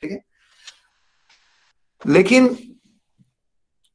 ठीक 0.03 0.11
है? 0.11 0.25
लेकिन 2.03 2.57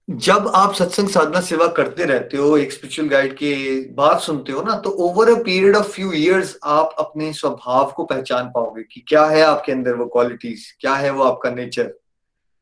जब 0.08 0.48
आप 0.56 0.74
सत्संग 0.74 1.10
साधना 1.10 1.42
सेवा 1.42 1.68
करते 1.68 2.06
रहते 2.06 2.38
हो, 2.38 2.58
एक 2.58 2.72
स्पिरिचुअल 2.72 3.08
गाइड 3.10 3.34
की 3.34 3.54
बात 3.96 4.22
सुनते 4.22 4.52
हो 4.52 4.62
ना 4.62 4.76
तो 4.78 4.90
over 5.02 5.30
a 5.32 5.36
period 5.44 5.76
of 5.76 5.88
few 5.88 6.12
years 6.12 6.58
आप 6.64 6.96
अपने 7.00 7.32
स्वभाव 7.34 7.92
को 7.92 8.04
पहचान 8.06 8.50
पाओगे 8.50 8.84
कि 8.84 9.04
क्या 9.08 9.26
है 9.26 9.42
आपके 9.42 9.72
अंदर 9.72 9.96
वो 9.96 10.06
क्वालिटीज 10.08 10.66
क्या 10.82 10.94
है 10.96 11.10
वो 11.12 11.24
आपका 11.24 11.52
नेचर 11.52 11.94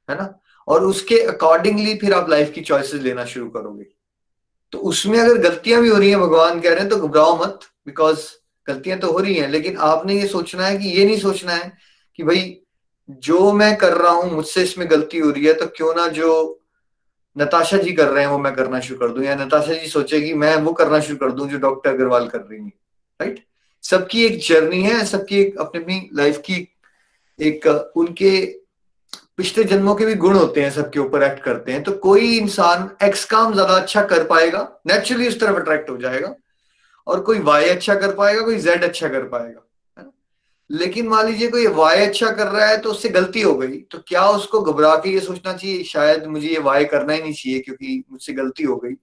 है 0.09 0.17
ना? 0.17 0.33
और 0.67 0.83
उसके 0.83 1.19
अकॉर्डिंगली 1.27 1.95
फिर 1.95 2.13
आप 2.13 2.29
लाइफ 2.29 2.51
की 2.51 2.61
चॉइसेस 2.61 3.01
लेना 3.01 3.25
शुरू 3.25 3.49
करोगे। 3.49 3.85
तो 4.73 4.77
उसमें 4.79 5.19
अगर 5.19 5.37
गलतियाँ 5.39 5.81
भी 5.81 5.89
हो 5.89 5.97
रही 5.97 6.09
हैं, 6.09 6.19
भगवान 6.19 6.59
कह 6.61 6.69
रहे 6.69 6.79
हैं 6.79 6.89
तो 6.89 6.97
घबराओ 6.97 7.35
मत 7.37 7.59
बिकॉज़ 7.85 8.27
गलतियाँ 8.67 8.99
तो 8.99 9.11
हो 9.11 9.19
रही 9.19 9.35
हैं, 9.35 9.47
लेकिन 9.49 9.77
आपने 9.77 10.19
ये 10.19 10.27
सोचना 10.27 10.65
है 10.65 10.77
कि 10.77 10.89
ये 10.89 11.05
नहीं 11.05 11.19
सोचना 11.19 11.53
है 11.53 11.71
कि 12.19 12.23
भाई, 12.23 12.57
जो 13.09 13.51
मैं 13.53 13.75
कर 13.77 13.93
रहा 13.93 14.11
हूँ, 14.11 14.31
मुझसे 14.31 14.63
इसमें 14.63 14.89
गलती 14.91 15.17
हो 15.17 15.29
रही 15.31 15.45
है 15.45 15.53
तो 15.53 15.65
क्यों 15.67 15.93
ना 15.95 16.07
जो 16.09 16.57
नताशा 17.35 17.77
जी 17.77 17.93
कर 17.93 18.07
रहे 18.07 18.23
हैं, 18.23 18.31
वो 18.31 18.37
मैं 18.39 18.53
करना 18.55 18.79
शुरू 18.79 18.99
कर 18.99 19.13
दूँ? 19.13 19.23
या 19.23 19.35
नताशा 19.35 19.73
जी 19.73 19.87
सोचेगी 19.89 20.33
मैं 20.35 20.55
वो 20.57 20.73
करना 20.73 20.99
शुरू 20.99 21.17
कर 21.17 21.31
दूँ, 21.31 21.47
जो 21.49 21.57
डॉक्टर 21.59 21.89
अग्रवाल 21.89 22.27
कर 22.27 22.39
रही 22.39 22.59
है 22.59 22.69
राइट 23.19 23.43
सबकी 23.83 24.23
एक 24.25 24.39
जर्नी 24.39 24.81
है, 24.83 25.03
सबकी 25.05 25.39
एक 25.41 25.57
अपनी 25.59 25.81
अपनी 25.81 26.09
लाइफ 26.15 26.37
की 26.45 26.67
एक, 27.39 27.67
उनके 27.97 28.31
पिछले 29.37 29.63
जन्मों 29.63 29.95
के 29.95 30.05
भी 30.05 30.15
गुण 30.15 30.35
होते 30.35 30.61
हैं, 30.61 30.71
सबके 30.71 30.99
ऊपर 30.99 31.23
एक्ट 31.23 31.43
करते 31.43 31.71
हैं 31.71 31.83
तो 31.83 31.91
कोई 31.99 32.37
इंसान 32.37 32.89
एक्स 33.03 33.25
काम 33.25 33.53
ज़्यादा 33.53 33.73
अच्छा 33.75 34.01
कर 34.05 34.23
पाएगा 34.27 34.61
नेचुरली 34.87 35.27
उस 35.27 35.39
तरफ़ 35.39 35.55
अट्रैक्ट 35.55 35.89
हो 35.89 35.97
जाएगा, 35.97 36.33
और 37.07 37.21
कोई 37.21 37.39
वाई 37.41 37.69
अच्छा 37.69 37.95
कर 37.95 38.15
पाएगा, 38.15 38.41
कोई 38.41 38.57
जेड 38.59 38.83
अच्छा 38.83 39.07
कर 39.09 39.23
पाएगा। 39.27 39.61
लेकिन 40.71 41.07
मान 41.07 41.25
लीजिए 41.27 41.47
कोई 41.49 41.67
वाई 41.67 42.05
अच्छा 42.05 42.31
कर 42.31 42.47
रहा 42.47 42.65
है 42.65 42.77
तो 42.81 42.89
उससे 42.89 43.09
गलती 43.09 43.41
हो 43.41 43.53
गई 43.55 43.77
तो 43.81 43.97
क्या 43.97 44.27
उसको 44.29 44.61
घबरा 44.61 44.95
के 44.95 45.09
ये 45.09 45.19
सोचना 45.19 45.53
चाहिए? 45.53 45.83
शायद 45.83 46.25
मुझे 46.25 46.47
ये 46.47 46.59
वाई 46.59 46.85
करना 46.85 47.13
ही 47.13 47.21
नहीं 47.21 47.33
चाहिए 47.33 47.59
क्योंकि 47.59 48.03
मुझसे 48.11 48.33
गलती 48.33 48.63
हो 48.63 48.75
गई। 48.75 48.93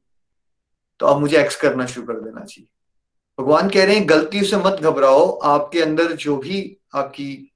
तो 1.01 1.07
अब 1.07 1.21
मुझे 1.21 1.39
एक्स 1.39 1.57
करना 1.57 1.87
शुरू 1.87 2.07
कर 2.07 2.21
देना 2.21 2.45
चाहिए। 2.45 2.67
भगवान 3.39 3.69
कह 3.69 3.85
रहे 3.85 3.97
हैं, 3.97 4.09
गलती 4.09 4.45
से 4.45 4.57
मत 4.57 4.81
घबराओ, 4.83 5.31
आपके 5.31 5.83
अंदर 5.83 6.13
जो 6.13 6.37
भी 6.37 6.79
आपकी 6.95 7.53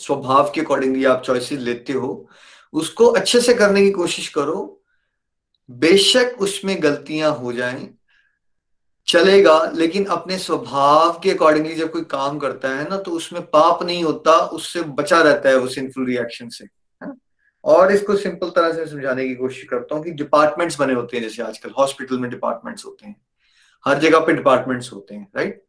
स्वभाव 0.00 0.52
के 0.54 0.60
अकॉर्डिंगली 0.60 1.04
आप 1.04 1.22
चॉइसेस 1.22 1.58
लेते 1.58 1.92
हो, 1.92 2.28
उसको 2.72 3.06
अच्छे 3.06 3.40
से 3.40 3.54
करने 3.54 3.82
की 3.82 3.90
कोशिश 3.90 4.28
करो। 4.28 4.82
बेशक 5.70 6.36
उसमें 6.40 6.82
गलतियाँ 6.82 7.34
हो 7.34 7.52
जाएँ 7.52 7.93
चलेगा, 9.08 9.58
लेकिन 9.74 10.04
अपने 10.06 10.38
स्वभाव 10.38 11.18
के 11.22 11.30
अकॉर्डिंगली 11.30 11.74
जब 11.74 11.90
कोई 11.92 12.02
काम 12.10 12.38
करता 12.38 12.68
है 12.68 12.88
ना 12.90 12.96
तो 12.98 13.10
उसमें 13.10 13.42
पाप 13.46 13.82
नहीं 13.82 14.04
होता, 14.04 14.32
उससे 14.32 14.82
बचा 14.82 15.20
रहता 15.22 15.48
है 15.48 15.56
वो 15.56 15.66
सिंफुल 15.68 16.06
रिएक्शन 16.06 16.48
से, 16.48 16.64
है 17.02 17.12
और 17.64 17.92
इसको 17.92 18.16
सिंपल 18.16 18.50
तरह 18.50 18.72
से 18.72 18.86
समझाने 18.86 19.28
की 19.28 19.34
कोशिश 19.34 19.64
करता 19.68 19.94
हूँ 19.94 20.04
कि 20.04 20.10
डिपार्टमेंट्स 20.12 20.80
बने 20.80 20.94
होते 20.94 21.16
हैं, 21.16 21.24
जैसे 21.24 21.42
आजकल 21.42 21.70
हॉस्पिटल 21.78 22.18
में 22.18 22.30
डिपार्टमेंट्स 22.30 22.86
होते 22.86 23.06
हैं, 23.06 23.16
हर 23.86 23.98
जगह 23.98 24.26
पे 24.26 24.32
डिपार्टमेंट्स 24.32 24.92
होते 24.92 25.14
हैं 25.14 25.28
राइट 25.36 25.62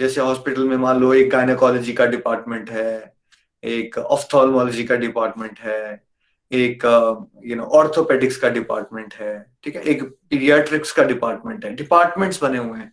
जैसे 0.00 0.20
हॉस्पिटल 0.20 0.68
में 0.68 0.76
मान 0.76 1.00
लो 1.00 1.12
एक 1.14 1.30
गायनाकोलॉजी 1.30 1.92
का 1.92 2.06
डिपार्टमेंट 2.06 2.70
है, 2.70 3.14
एक 3.62 3.98
ऑफ्थोलमोलॉजी 3.98 4.84
का 4.84 4.96
डिपार्टमेंट 4.96 5.58
है 5.60 6.05
एक 6.52 6.84
यू 7.46 7.56
नो 7.56 7.62
ऑर्थोपेडिक्स 7.62 8.36
का 8.36 8.48
डिपार्टमेंट 8.48 9.14
है, 9.14 9.46
ठीक 9.64 9.76
है? 9.76 9.82
एक 9.82 10.02
पीडियाट्रिक्स 10.30 10.92
का 10.92 11.02
डिपार्टमेंट 11.04 11.64
है। 11.64 11.74
डिपार्टमेंट्स 11.74 12.42
बने 12.42 12.58
हुए 12.58 12.78
हैं। 12.78 12.92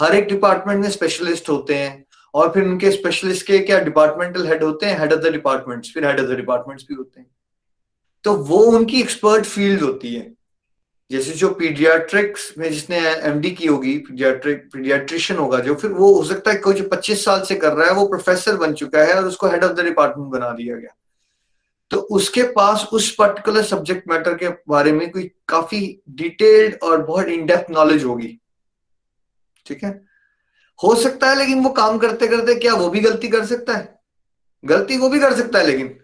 हर 0.00 0.14
एक 0.14 0.28
डिपार्टमेंट 0.28 0.82
में 0.82 0.90
स्पेशलिस्ट 0.90 1.48
होते 1.50 1.74
हैं 1.74 2.04
और 2.34 2.52
फिर 2.52 2.64
उनके 2.64 2.90
स्पेशलिस्ट 2.90 3.46
के 3.46 3.58
क्या 3.58 3.80
डिपार्टमेंटल 3.80 4.46
हेड 4.46 4.62
होते 4.62 4.86
हैं? 4.86 4.98
हेड 5.00 5.12
ऑफ़ 5.12 5.20
द 5.20 5.26
डिपार्टमेंट्स 5.26 5.92
फिर 5.94 6.06
हेड 6.06 6.20
ऑफ़ 6.20 6.26
द 6.26 6.36
डिपार्टमेंट्स 6.36 6.84
भी 6.88 6.94
होते 6.94 7.20
हैं। 7.20 7.30
तो 8.24 8.34
वो 8.34 8.58
उनकी 8.58 9.00
एक्सपर्ट 9.00 9.44
फ़ील्ड 9.44 9.82
होती 9.82 10.14
है। 10.14 10.34
जैसे 11.10 11.30
जो 11.30 11.48
पीडियाट्रिक्स 11.50 12.54
में 12.58 12.72
जिसने 12.72 12.98
एमडी 12.98 13.50
की 13.50 13.66
होगी 13.66 13.98
पीडियाट्रिक 13.98 14.68
पीडियाट्रिशियन 14.72 15.40
होगा 15.40 15.58
जो, 15.58 15.74
फिर 15.74 15.90
वो 15.90 16.14
हो 16.14 16.24
सकता 16.24 16.50
है 16.50 16.56
कोई 16.56 16.74
जो 16.74 16.84
25 16.84 17.24
साल 17.24 17.42
से 17.42 17.54
कर 17.54 17.72
रहा 17.72 17.86
है, 17.86 17.94
वो 17.94 18.06
प्रोफेसर 18.06 18.56
बन 18.56 18.72
चुका 18.72 19.02
है 19.02 19.14
और 19.14 19.24
उसको 19.24 19.48
हेड 19.48 19.64
ऑफ़ 19.64 19.72
द 19.72 19.80
डिपार्टमेंट 19.80 20.30
बना 20.30 20.50
दिया 20.50 20.76
गया। 20.76 20.96
तो 21.90 21.96
उसके 22.10 22.42
पास 22.52 22.86
उस 22.92 23.14
पर्टिकुलर 23.14 23.62
सब्जेक्ट 23.62 24.08
मैटर 24.08 24.34
के 24.34 24.48
बारे 24.68 24.92
में 24.92 25.10
कोई 25.10 25.30
काफ़ी 25.48 25.80
डिटेल्ड 26.10 26.78
और 26.82 27.02
बहुत 27.02 27.26
इनडेप्थ 27.26 27.70
नॉलेज 27.70 28.04
होगी। 28.04 28.38
ठीक 29.66 29.84
है? 29.84 29.90
हो 30.78 30.94
सकता 30.94 31.30
है 31.30 31.36
लेकिन 31.38 31.62
वो 31.64 31.70
काम 31.70 31.98
करते 31.98 32.26
करते 32.26 32.54
क्या 32.54 32.74
वो 32.74 32.88
भी 32.90 33.00
गलती 33.00 33.28
कर 33.28 33.44
सकता 33.46 33.76
है? 33.76 33.98
गलती 34.64 34.96
वो 34.96 35.08
भी 35.08 35.20
कर 35.20 35.34
सकता 35.34 35.58
है 35.58 35.66
लेकिन। 35.66 35.96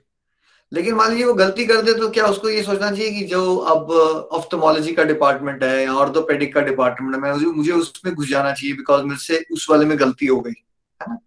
लेकिन 0.72 0.94
मान 0.94 1.10
लीजिए 1.10 1.24
वो 1.26 1.34
गलती 1.34 1.64
कर 1.66 1.80
दे 1.82 1.92
तो 1.94 2.08
क्या 2.10 2.26
उसको 2.26 2.48
ये 2.48 2.62
सोचना 2.62 2.90
चाहिए 2.90 3.10
कि 3.10 3.24
जो 3.26 3.56
अब 3.56 3.90
ऑफ्थोमोलॉजी 4.32 4.92
का 4.92 5.04
डिपार्टमेंट 5.04 5.62
है 5.62 5.82
या 5.82 5.94
ऑर्थोपेडिक 5.94 6.54
का 6.54 6.60
डिपार्टमेंट 6.60 7.14
है, 7.14 7.20
मैं 7.20 7.52
मुझे 7.52 7.72
उसमें 7.72 8.14
घुस 8.14 8.28
जाना 8.28 8.52
चाहिए 8.52 8.76
बिकॉज़ 8.76 9.02
मेरे 9.04 9.18
से 9.18 9.44
उस 9.52 9.66
वाले 9.70 9.84
में 9.84 9.98
गलती 9.98 10.26
हो 10.26 10.40
गई। 10.40 10.64
है 11.02 11.06
ना? 11.08 11.18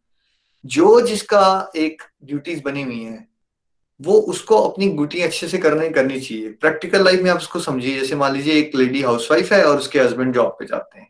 जो 0.66 1.02
जिसका 1.02 1.72
एक 1.76 2.04
ड्यूटीज़ 2.24 2.62
बनी 2.64 2.84
हुई 2.84 3.00
है 3.00 3.33
वो 4.04 4.14
उसको 4.30 4.60
अपनी 4.60 4.88
गुटी 4.92 5.22
अच्छे 5.22 5.48
से 5.48 5.58
करने 5.58 5.90
करनी 5.90 6.20
चाहिए। 6.20 6.50
प्रैक्टिकल 6.52 7.04
लाइफ 7.06 7.22
में 7.22 7.30
आप 7.32 7.38
उसको 7.38 7.60
समझिए, 7.60 8.00
जैसे 8.00 8.16
मान 8.16 8.34
लीजिए 8.34 8.54
एक 8.54 8.76
लेडी 8.76 9.02
हाउसवाइफ 9.02 9.52
है 9.54 9.64
और 9.66 9.78
उसके 9.78 10.00
हस्बैंड 10.00 10.34
जॉब 10.34 10.56
पे 10.60 10.66
जाते 10.66 11.00
हैं। 11.00 11.08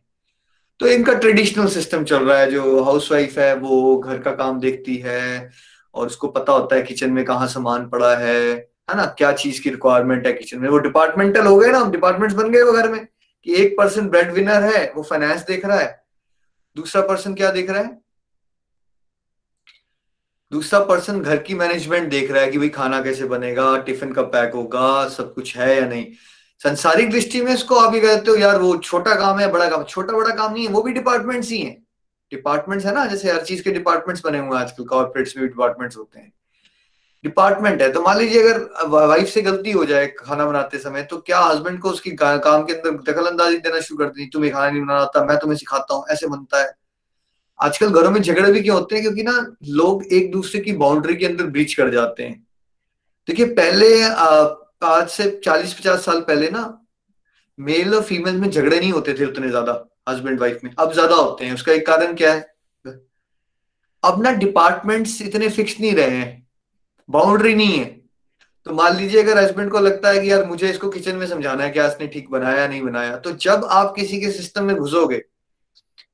तो 0.80 0.88
इनका 0.88 1.14
ट्रेडिशनल 1.14 1.68
सिस्टम 1.68 2.04
चल 2.04 2.24
रहा 2.24 2.38
है, 2.40 2.52
जो 2.52 2.84
हाउसवाइफ 2.84 3.38
है, 3.40 3.56
वो 3.56 3.98
घर 3.98 4.18
का 4.18 4.32
काम 4.34 4.60
देखती 4.60 4.96
है 4.98 5.50
और 5.96 6.08
उसको 6.08 6.28
पता 6.28 6.54
होता 6.54 6.76
है 6.76 6.82
किचन 6.82 7.12
में 7.12 7.24
कहाँ 7.26 7.48
सामान 7.48 7.88
पड़ा 7.90 8.16
है 8.18 8.44
है 8.92 8.96
ना? 8.98 9.06
क्या 9.18 9.32
चीज़ 9.34 9.62
की 9.62 9.70
रिक्वायरमेंट 9.70 10.26
है 10.28 10.34
किचन 10.34 10.60
में? 10.60 10.70
वो 10.70 10.78
डिपार्टमेंटल 10.80 11.46
हो 11.46 11.58
गए 11.58 11.72
ना 11.72 11.86
डिपार्टमेंट्स 11.92 12.36
बन 12.36 12.50
गए 12.52 12.62
वो 12.62 12.72
घर 12.74 12.90
में 12.90 13.06
कि 13.48 13.56
एक 13.56 13.76
पर्सन 13.78 14.08
ब्रेड 14.10 14.32
विनर 14.34 14.64
है, 14.64 14.92
वो 14.96 15.04
फाइनेंस 15.04 15.46
देख 15.48 15.66
रहा 15.66 15.80
है, 15.80 16.04
दूसरा 16.76 17.02
पर्सन 17.02 17.34
क्या 17.34 17.52
देख 17.52 17.70
रहा 17.70 17.82
है? 17.82 18.03
दूसरा 20.54 20.80
पर्सन 20.86 21.22
घर 21.22 21.38
की 21.40 21.54
मैनेजमेंट 21.56 22.10
देख 22.10 22.32
रहा 22.32 22.42
है 22.42 22.52
कि 22.52 22.58
भाई 22.58 22.70
खाना 22.72 23.02
कैसे 23.02 23.26
बनेगा 23.28 23.76
टिफ़िन 23.80 24.12
कब 24.14 24.26
पैक 24.32 24.54
होगा, 24.54 25.08
सब 25.10 25.34
कुछ 25.34 25.56
है 25.58 25.76
या 25.76 25.88
नहीं। 25.88 26.06
संसारिक 26.62 27.10
दृष्टि 27.12 27.42
में 27.42 27.54
इसको 27.54 27.76
आप 27.76 27.94
ही 27.94 28.02
कहते 28.02 28.32
हो, 28.32 28.36
यार 28.38 28.60
वो 28.60 28.76
छोटा 28.80 29.16
काम 29.16 29.40
है, 29.40 29.52
बड़ा 29.52 29.70
काम, 29.70 29.84
छोटा 29.86 30.14
बड़ा 30.14 30.36
काम 30.36 30.54
नहीं 30.54 30.66
है, 30.66 30.72
वो 30.72 30.82
भी 30.84 30.92
डिपार्टमेंट्स 30.94 31.50
ही 31.50 31.62
है। 31.62 31.72
डिपार्टमेंट्स 32.32 32.86
है 32.86 32.94
ना, 32.94 33.06
जैसे 33.06 33.32
हर 33.32 33.42
चीज़ 33.44 33.64
के 33.64 33.72
डिपार्टमेंट्स 33.72 34.24
बने 34.26 34.38
हुए 34.38 34.48
हैं 34.48 34.56
आजकल 34.56 34.84
कॉर्पोरेट्स 34.86 35.36
में 35.38 35.44
भी 35.44 35.48
डिपार्टमेंट्स 35.48 35.98
होते 35.98 36.20
हैं। 36.20 36.32
डिपार्टमेंट 37.24 37.82
है 37.82 37.92
तो 37.92 38.02
मान 38.02 38.18
लीजिए 38.18 38.42
अगर 38.44 38.88
वाइफ 38.90 39.28
से 39.30 39.42
गलती 39.42 39.72
हो 39.72 39.84
जाए 39.86 40.08
खाना 40.20 40.46
बनाते 40.46 40.78
समय 40.80 41.04
तो 41.04 41.18
क्या 41.20 41.40
हस्बैंड 41.40 41.80
को 41.80 41.90
उसकी 41.90 42.12
काम 42.20 42.64
के 42.64 42.74
अंदर 42.74 43.12
दखल 43.12 43.28
अंदाजी 43.28 43.58
देना 43.58 43.80
शुरू 43.80 43.98
कर 43.98 44.10
दी 44.12 44.26
तुम्हें 44.34 44.52
खाना 44.54 44.70
नहीं 44.70 44.82
बनाना 44.82 45.02
आता 45.02 45.24
मैं 45.26 45.38
तुम्हें 45.40 45.58
सिखाता 45.58 45.96
हूँ, 45.96 46.06
ऐसे 46.12 46.28
बनता 46.28 46.62
है। 46.62 46.72
आजकल 47.60 47.90
घरों 47.90 48.12
में 48.12 48.22
झगड़े 48.22 48.52
भी 48.52 48.62
क्यों 48.62 48.78
होते 48.78 48.96
हैं? 48.96 49.04
क्योंकि 49.04 49.24
ना, 49.24 49.56
लोग 49.64 50.04
एक 50.06 50.32
दूसरे 50.32 50.62
की 50.62 50.72
बाउंड्री 50.74 51.16
के 51.16 51.26
अंदर 51.26 51.46
ब्रीच 51.48 51.74
कर 51.74 51.90
जाते 51.92 52.24
हैं। 52.24 52.40
देखिए, 53.28 53.46
पहले 53.48 54.02
आज 54.04 55.08
से 55.10 55.30
चालीस, 55.46 55.74
पचास 55.74 56.06
साल 56.06 56.20
पहले 56.22 56.50
ना 56.50 56.64
मेल 57.58 57.94
और 57.96 58.04
फीमेल 58.04 58.36
में 58.36 58.50
झगड़े 58.50 58.80
नहीं 58.80 58.92
होते 58.92 59.14
थे 59.14 59.26
उतने 59.26 59.50
ज़्यादा 59.50 59.74
हस्बैंड 60.10 60.40
वाइफ 60.40 60.60
में। 60.64 60.72
अब 60.80 60.94
ज़्यादा 60.94 61.16
होते 61.16 61.46
हैं। 61.46 61.54
उसका 61.54 61.72
एक 61.72 61.86
कारण 61.88 62.14
क्या 62.16 62.34
है? 62.34 62.52
अब 64.04 64.22
ना 64.24 64.32
डिपार्टमेंट्स 64.34 65.22
इतने 65.22 65.50
फिक्स 65.50 65.80
नहीं 65.80 65.94
रहे 65.96 66.10
हैं। 66.10 66.48
बाउंड्री 67.10 67.54
नहीं 67.56 67.78
है। 67.78 67.86
तो 68.66 68.74
मान 68.74 68.96
लीजिए, 68.98 69.22
अगर 69.24 69.38
हस्बैंड 69.38 69.72
को 69.72 69.80
लगता 69.80 70.10
है 70.10 70.20
कि 70.20 70.32
यार, 70.32 70.46
मुझे 70.46 70.70
इसको 70.70 70.90
किचन 70.90 71.16
में 71.16 71.26
समझाना 71.28 71.64
है 71.64 71.70
क्या 71.70 71.88
इसने 71.88 72.08
ठीक 72.08 72.30
बनाया, 72.32 72.68
नहीं 72.68 72.82
बनाया 72.82 73.16
तो 73.18 73.32
जब 73.40 73.66
आप 73.72 73.94
किसी 73.96 74.20
के 74.22 74.32
सिस्टम 74.32 74.66
में 74.66 74.76
घुसोगे 74.76 75.22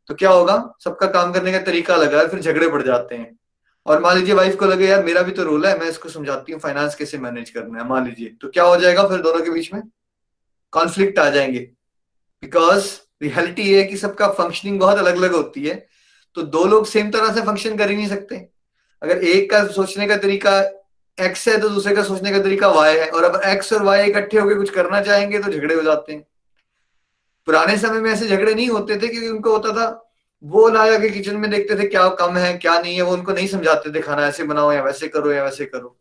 तो 0.10 0.16
क्या 0.16 0.30
होगा? 0.30 0.56
सबका 0.84 1.08
काम 1.08 1.32
करने 1.34 1.52
का 1.52 1.60
तरीका 1.62 1.96
लगा 1.96 2.20
है, 2.20 2.28
फिर 2.28 2.40
झगड़े 2.42 2.68
बढ़ 2.68 2.82
जाते 2.82 3.16
हैं। 3.16 3.38
और 3.86 4.00
मान 4.02 4.18
लीजिए 4.18 4.34
वाइफ 4.36 4.56
को 4.56 4.66
लगे, 4.66 4.88
यार, 4.88 5.04
मेरा 5.04 5.22
भी 5.22 5.32
तो 5.32 5.44
रोल 5.44 5.66
है, 5.66 5.78
मैं 5.80 5.88
इसको 5.88 6.10
समझाती 6.10 6.52
हूँ 6.52 6.60
फाइनेंस 6.60 6.96
कैसे 6.96 7.18
मैनेज 7.18 7.50
करना 7.50 7.80
है? 7.80 7.88
मान 7.90 8.06
लीजिए 8.06 8.36
तो 8.42 8.50
क्या 8.50 8.64
हो 8.64 8.78
जाएगा 8.78 9.08
फिर 9.08 9.22
दोनों 9.22 9.44
के 9.44 9.52
बीच 9.52 9.74
में? 9.74 9.82
कॉन्फ्लिक्ट 10.74 11.20
आ 11.20 11.30
जाएँगे। 11.30 11.60
बिकॉज़ 12.44 12.92
रियलिटी 13.24 13.62
ये 13.62 13.78
है 13.78 13.84
कि 13.84 13.98
सबका 13.98 14.28
फंक्शनिंग 14.32 14.80
बहुत 14.80 14.98
अलग 14.98 15.16
अलग 15.16 15.34
होती 15.34 15.66
है 15.66 15.76
तो 16.38 16.42
दो 16.44 16.64
लोग 16.66 16.86
सेम 16.86 17.10
तरह 17.12 17.34
से 17.34 17.42
फ़ंक्शन 17.42 17.78
कर 17.78 17.90
ही 17.90 17.96
नहीं 17.96 18.08
सकते। 18.08 18.36
अगर 19.02 19.24
एक 19.26 19.50
का 19.52 19.64
सोचने 19.68 20.08
का 20.08 20.18
तरीका 20.18 20.60
एक्स 21.18 21.48
है 21.48 21.60
तो 21.62 21.70
दूसरे 21.70 21.96
का 21.96 22.04
सोचने 22.04 22.32
का 22.32 22.40
तरीका 22.40 22.68
वाई 22.70 22.96
है। 22.96 23.10
और 23.10 23.24
अब 23.24 23.42
एक्स 23.46 23.74
और 23.74 23.84
वाई 23.84 24.08
इकट्ठे 24.08 24.40
होकर 24.40 24.56
कुछ 24.56 24.70
करना 24.70 25.02
चाहेंगे 25.02 25.40
तो 25.40 25.52
झगड़े 25.52 25.76
हो 25.76 25.82
जाते 25.82 26.14
हैं। 26.14 26.24
पुराने 27.48 27.78
समय 27.78 28.00
में 28.02 28.12
ऐसे 28.12 28.28
झगड़े 28.28 28.54
नहीं 28.54 28.68
होते 28.70 28.96
थे 28.96 29.08
क्योंकि 29.08 29.28
उनको 29.28 29.52
होता 29.52 29.74
था, 29.74 30.06
वो 30.44 30.68
ना 30.70 30.86
जाके 30.90 31.10
किचन 31.10 31.38
में 31.38 31.50
देखते 31.52 31.76
थे 31.76 31.88
क्या 31.88 32.08
कम 32.20 32.38
है, 32.38 32.54
क्या 32.58 32.80
नहीं 32.80 32.96
है, 32.96 33.02
वो 33.02 33.14
उनको 33.14 33.32
नहीं 33.32 33.48
समझाते 33.48 33.92
थे, 33.92 34.02
खाना 34.02 34.28
ऐसे 34.28 34.44
बनाओ 34.44 34.72
या 34.72 34.84
वैसे 34.84 35.08
करो 35.08 35.32
या 35.32 35.44
वैसे 35.44 35.66
करो। 35.66 35.96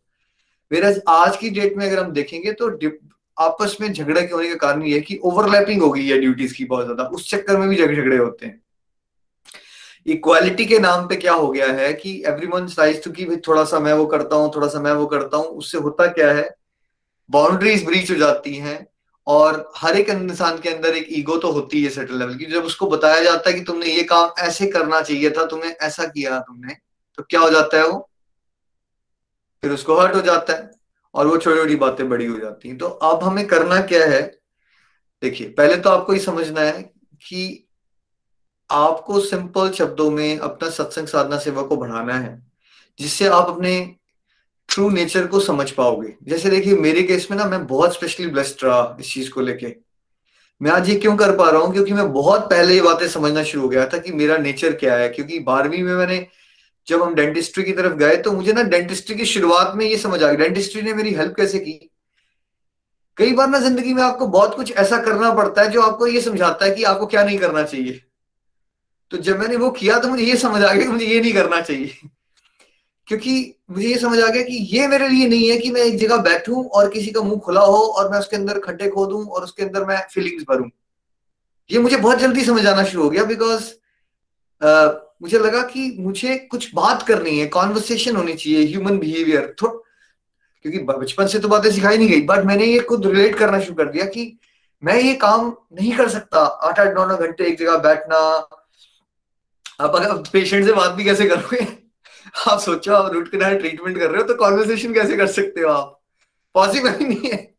मेरा 0.71 0.93
आज 1.09 1.37
की 1.37 1.49
डेट 1.49 1.77
में 1.77 1.85
अगर 1.85 1.99
हम 1.99 2.11
देखेंगे 2.13 2.51
तो 2.53 2.69
आपस 3.37 3.75
में 3.81 3.91
झगड़ा 3.93 4.21
के 4.21 4.33
होने 4.33 4.49
का 4.49 4.55
कारण 4.57 4.81
ये 4.83 4.93
है 4.93 5.01
कि 5.01 5.19
ओवरलैपिंग 5.23 5.81
हो 5.81 5.89
गई 5.91 6.07
है 6.07 6.19
ड्यूटीज़ 6.19 6.53
की 6.53 6.65
बहुत 6.65 6.85
ज़्यादा। 6.85 7.03
उस 7.05 7.29
चक्कर 7.29 7.57
में 7.57 7.67
भी 7.69 7.75
झगड़े 7.77 8.17
होते 8.17 8.45
हैं। 8.45 8.61
इक्वालिटी 10.05 10.65
के 10.65 10.79
नाम 10.79 11.07
पे 11.07 11.15
क्या 11.15 11.33
हो 11.33 11.47
गया 11.47 11.67
है 11.73 11.91
कि 11.93 12.11
एवरी 12.27 12.47
वन 12.47 12.67
साइज़ 12.67 13.01
टू 13.03 13.11
की 13.11 13.25
थोड़ा 13.47 13.63
सा 13.63 13.79
मैं 13.79 13.93
वो 13.93 14.05
करता 14.05 14.35
हूँ, 14.35 14.51
थोड़ा 14.55 14.67
सा 14.67 14.79
मैं 14.79 14.91
वो 14.91 15.05
करता 15.05 15.37
हूँ, 15.37 15.45
उससे 15.47 15.77
होता 15.77 16.07
क्या 16.09 16.31
है? 16.31 16.49
बाउंड्रीज 17.29 17.85
ब्रीच 17.85 18.11
हो 18.11 18.15
जाती 18.15 18.55
हैं। 18.55 18.85
और 19.29 19.71
हर 19.75 19.97
एक 19.97 20.09
इंसान 20.09 20.57
के 20.59 20.69
अंदर 20.69 20.95
एक 20.95 21.07
ईगो 21.11 21.37
तो 21.37 21.51
होती 21.51 21.83
है 21.83 21.89
सेटल 21.89 22.19
लेवल 22.19 22.35
की। 22.35 22.45
जब 22.45 22.63
उसको 22.63 22.87
बताया 22.89 23.23
जाता 23.23 23.49
है 23.49 23.55
कि 23.55 23.61
तुमने 23.61 23.85
ये 23.85 24.03
काम 24.03 24.31
ऐसे 24.39 24.67
करना 24.67 25.01
चाहिए 25.01 25.31
था 25.31 25.45
तुमने 25.45 25.69
ऐसा 25.81 26.05
किया 26.05 26.39
तुमने 26.39 26.75
तो 27.17 27.23
क्या 27.23 27.39
हो 27.39 27.49
जाता 27.49 27.77
है 27.77 27.87
वो? 27.87 28.09
फिर 29.63 29.71
उसको 29.71 29.99
हर्ट 29.99 30.15
हो 30.15 30.21
जाता 30.21 30.53
है 30.53 30.69
और 31.13 31.27
वो 31.27 31.37
छोटी 31.37 31.57
छोटी 31.57 31.75
बातें 31.75 32.09
बड़ी 32.09 32.25
हो 32.25 32.39
जाती 32.39 32.69
हैं। 32.69 32.77
तो 32.77 32.85
अब 32.85 33.23
हमें 33.23 33.45
करना 33.47 33.81
क्या 33.81 34.05
है? 34.05 34.21
देखिए, 35.21 35.49
पहले 35.49 35.75
तो 35.75 35.89
आपको 35.89 36.13
ये 36.13 36.19
समझना 36.19 36.61
है 36.61 36.81
कि 37.27 37.67
आपको 38.69 39.19
सिंपल 39.19 39.71
शब्दों 39.71 40.09
में 40.11 40.37
अपना 40.39 40.69
सत्संग 40.69 41.07
साधना 41.07 41.37
सेवा 41.37 41.63
को 41.63 41.77
बढ़ाना 41.77 42.13
है, 42.13 42.47
जिससे 42.99 43.27
आप 43.27 43.49
अपने 43.49 43.95
ट्रू 44.69 44.89
नेचर 44.89 45.27
को 45.27 45.39
समझ 45.39 45.69
पाओगे। 45.71 46.13
जैसे 46.23 46.49
देखिए, 46.49 46.75
मेरे 46.75 47.03
केस 47.03 47.27
में 47.31 47.37
ना 47.37 47.45
मैं 47.45 47.65
बहुत 47.67 47.93
स्पेशली 47.93 48.27
ब्लेस्ड 48.27 48.63
रहा 48.63 48.97
इस 48.99 49.13
चीज़ 49.13 49.29
को 49.31 49.41
लेके। 49.41 49.75
मैं 50.61 50.71
आज 50.71 50.89
ये 50.89 50.95
क्यों 50.95 51.15
कर 51.17 51.35
पा 51.35 51.49
रहा 51.49 51.61
हूँ? 51.61 51.71
क्योंकि 51.73 51.93
मैं 51.93 52.11
बहुत 52.13 52.49
पहले 52.49 52.73
ये 52.73 52.81
बातें 52.81 53.07
समझना 53.07 53.43
शुरू 53.43 53.63
हो 53.63 53.69
गया 53.69 53.85
था 53.85 53.97
कि 53.97 54.11
मेरा 54.11 54.37
नेचर 54.37 54.73
क्या 54.75 54.95
है। 54.95 55.09
क्योंकि 55.09 55.39
बारहवीं 55.39 55.83
में 55.83 55.93
मैंने 55.93 56.25
जब 56.87 57.03
हम 57.03 57.13
डेंटिस्ट्री 57.15 57.63
की 57.63 57.71
तरफ़ 57.71 57.93
गए 57.93 58.15
तो 58.17 58.31
मुझे 58.31 58.53
ना 58.53 58.63
डेंटिस्ट्री 58.65 59.15
की 59.15 59.25
शुरुआत 59.25 59.73
में 59.75 59.85
ये 59.85 59.97
समझ 59.97 60.21
आ 60.23 60.27
गया 60.27 60.35
डेंटिस्ट्री 60.37 60.81
ने 60.81 60.93
मेरी 60.93 61.13
हेल्प 61.13 61.33
कैसे 61.37 61.59
की? 61.59 61.73
कई 63.17 63.33
बार 63.33 63.47
ना 63.49 63.59
ज़िंदगी 63.59 63.93
में 63.93 64.03
आपको 64.03 64.27
बहुत 64.27 64.55
कुछ 64.55 64.71
ऐसा 64.73 64.97
करना 64.97 65.33
पड़ता 65.33 65.61
है 65.61 65.69
जो 65.69 65.81
आपको 65.81 66.07
ये 66.07 66.21
समझाता 66.21 66.65
है 66.65 66.71
कि 66.71 66.83
आपको 66.83 67.05
क्या 67.05 67.23
नहीं 67.23 67.37
करना 67.37 67.63
चाहिए। 67.63 67.99
तो 69.11 69.17
जब 69.17 69.39
मैंने 69.39 69.55
वो 69.55 69.69
किया 69.71 69.99
तो 69.99 70.07
मुझे 70.07 70.23
ये 70.23 70.35
समझ 70.37 70.63
आ 70.63 70.73
गया 70.73 70.91
मुझे 70.91 71.05
ये 71.05 71.19
नहीं 71.21 71.33
करना 71.33 71.61
चाहिए। 71.61 72.09
क्योंकि 73.09 73.55
मुझे 73.71 73.87
ये 73.87 73.97
समझ 73.97 74.19
आ 74.19 74.27
गया 74.27 74.43
कि 74.43 74.55
ये 74.77 74.87
मेरे 74.87 75.07
लिए 75.09 75.27
नहीं 75.27 75.49
है 75.49 75.57
कि 75.57 75.71
मैं 75.71 75.81
एक 75.81 75.97
जगह 75.97 76.17
बैठूं 76.17 76.65
और 76.65 76.89
किसी 76.89 77.11
का 77.11 77.21
मुँह 77.21 77.39
खुला 77.39 77.61
हो 77.61 77.77
और 77.77 78.11
मैं 78.11 78.19
उसके 78.19 78.35
अंदर 78.35 78.59
खड्डे 78.59 78.89
खोदूं 78.89 79.25
और 79.27 79.43
उसके 79.43 79.63
अंदर 79.63 79.85
मैं 79.85 79.97
फीलिंग्स 80.13 80.43
भरूं। 80.49 80.69
ये 81.71 81.79
मुझे 81.79 81.97
बहुत 81.97 82.19
जल्दी 82.19 82.45
समझ 82.45 82.65
आना 82.67 82.83
शुरू 82.83 83.03
हो 83.03 83.09
गया 83.09 83.23
बिकॉज़ 83.23 83.71
मुझे 85.21 85.39
लगा 85.39 85.61
कि 85.63 85.95
मुझे 85.99 86.35
कुछ 86.51 86.73
बात 86.75 87.03
करनी 87.03 87.39
है 87.39 87.47
कॉन्वर्सेशन 87.47 88.15
होनी 88.15 88.33
चाहिए 88.33 88.65
ह्यूमन 88.67 88.97
बिहेवियर 88.99 89.55
क्योंकि 89.61 90.79
बचपन 90.79 91.27
से 91.27 91.39
तो 91.39 91.47
बातें 91.47 91.71
सिखाई 91.71 91.97
नहीं 91.97 92.09
गई 92.09 92.21
बट 92.21 92.45
मैंने 92.45 92.65
ये 92.65 92.79
खुद 92.79 93.07
रिलेट 93.07 93.35
करना 93.35 93.59
शुरू 93.59 93.75
कर 93.75 93.91
दिया 93.91 94.05
कि 94.05 94.39
मैं 94.83 95.01
ये 95.01 95.13
काम 95.15 95.53
नहीं 95.73 95.91
कर 95.91 96.09
सकता। 96.09 96.39
आठ 96.39 96.79
आठ, 96.79 96.93
नौ 96.95 97.05
नौ 97.05 97.17
घंटे 97.17 97.47
एक 97.47 97.59
जगह 97.59 97.77
बैठना। 97.77 98.17
आप 99.79 99.95
अगर 99.95 100.13
पेशेंट 100.33 100.65
से 100.65 100.73
बात 100.73 100.91
भी 100.91 101.03
कैसे 101.03 101.27
करोगे? 101.29 101.78
आप 102.47 102.59
सोचो, 102.59 102.93
आप 102.93 103.13
रूट 103.13 103.31
कनाल 103.31 103.57
ट्रीटमेंट 103.57 103.99
कर 103.99 104.11
रहे 104.11 104.21
हो 104.21 104.27
तो 104.27 104.33
कॉन्वर्सेशन 104.33 104.93
कैसे 104.93 105.17
कर 105.17 105.27
सकते 105.27 105.61
हो 105.61 105.69
आप? 105.69 106.01
पॉसिबल 106.53 106.89
ही 106.89 107.05
नहीं 107.05 107.29
है। 107.29 107.55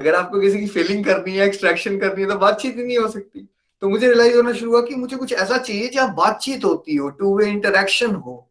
अगर 0.00 0.14
आपको 0.14 0.40
किसी 0.40 0.58
की 0.58 0.66
फीलिंग 0.66 1.04
करनी 1.04 1.36
है 1.36 1.46
एक्सट्रैक्शन 1.46 1.98
करनी 1.98 2.22
है 2.22 2.28
तो 2.28 2.36
बातचीत 2.36 2.76
ही 2.76 2.84
नहीं 2.84 2.98
हो 2.98 3.08
सकती। 3.08 3.48
तो 3.80 3.88
मुझे 3.88 4.06
रियलाइज़ 4.06 4.36
होना 4.36 4.52
शुरू 4.52 4.70
हुआ 4.70 4.80
कि 4.80 4.94
मुझे 4.94 5.16
कुछ 5.16 5.32
ऐसा 5.32 5.58
चाहिए 5.58 5.88
जहाँ 5.88 6.14
बातचीत 6.14 6.64
होती 6.64 6.96
हो 6.96 7.08
टू 7.08 7.38
वे 7.38 7.46
इंटरेक्शन 7.46 8.14
हो। 8.14 8.50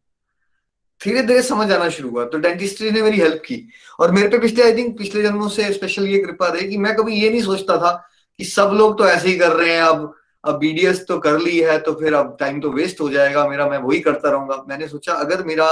धीरे 1.04 1.22
धीरे 1.24 1.42
समझ 1.42 1.72
आना 1.72 1.90
शुरू 1.90 2.10
हुआ। 2.10 2.26
तो 2.26 2.38
डेंटिस्ट्री 2.38 2.92
ने 2.92 3.02
मेरी 3.02 3.18
हेल्प 3.18 3.42
की। 3.46 3.70
और 4.00 4.12
मेरे 4.12 4.28
पे 4.28 4.40
पिछले 4.40 4.64
आई 4.64 4.78
थिंक 4.78 4.98
पिछले 4.98 5.22
जन्मों 5.22 5.50
से 5.50 5.74
स्पेशल 5.74 6.08
ये 6.08 6.20
कृपा 6.20 6.48
रही 6.48 6.70
कि 6.70 6.78
मैं 6.78 6.96
कभी 6.96 7.14
ये 7.14 7.30
नहीं 7.30 7.42
सोचता 7.42 7.78
था 7.78 8.10
कि 8.38 8.46
सब 8.46 8.72
लोग 8.74 8.98
तो 8.98 9.08
ऐसे 9.08 9.28
ही 9.28 9.38
कर 9.38 9.52
रहे 9.52 9.74
हैं 9.74 9.84
अब। 9.84 10.16
अब 10.46 10.58
बीडीएस 10.60 11.06
तो 11.08 11.18
कर 11.20 11.40
ली 11.40 11.58
है 11.60 11.78
तो 11.80 11.94
फिर 11.94 12.14
अब 12.14 12.36
टाइम 12.40 12.60
तो 12.62 12.72
वेस्ट 12.72 13.02
हो 13.02 13.10
जाएगा, 13.10 13.48
मेरा 13.48 13.68
मैं 13.70 13.78
वही 13.80 14.00
करता 14.00 14.30
रहूँगा। 14.30 14.64
मैंने 14.70 14.88
सोचा, 14.88 15.14
अगर 15.14 15.44
मेरा 15.44 15.72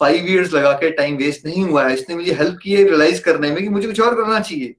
फाइव 0.00 0.26
इयर्स 0.26 0.52
लगा 0.52 0.72
के 0.72 0.90
टाइम 0.90 1.16
वेस्ट 1.16 1.46
नहीं 1.46 1.64
हुआ 1.64 1.84
है, 1.84 1.94
इसने 1.94 2.14
मुझे 2.16 2.32
हेल्प 2.32 2.58
की 2.62 2.74
है 2.74 2.84
रियलाइज़ 2.84 3.22
करने 3.22 3.50
में 3.50 3.62
कि 3.62 3.68
मुझे 3.68 3.86
कुछ 3.88 4.00
और 4.00 4.14
करना 4.14 4.40
चाहिए। 4.40 4.74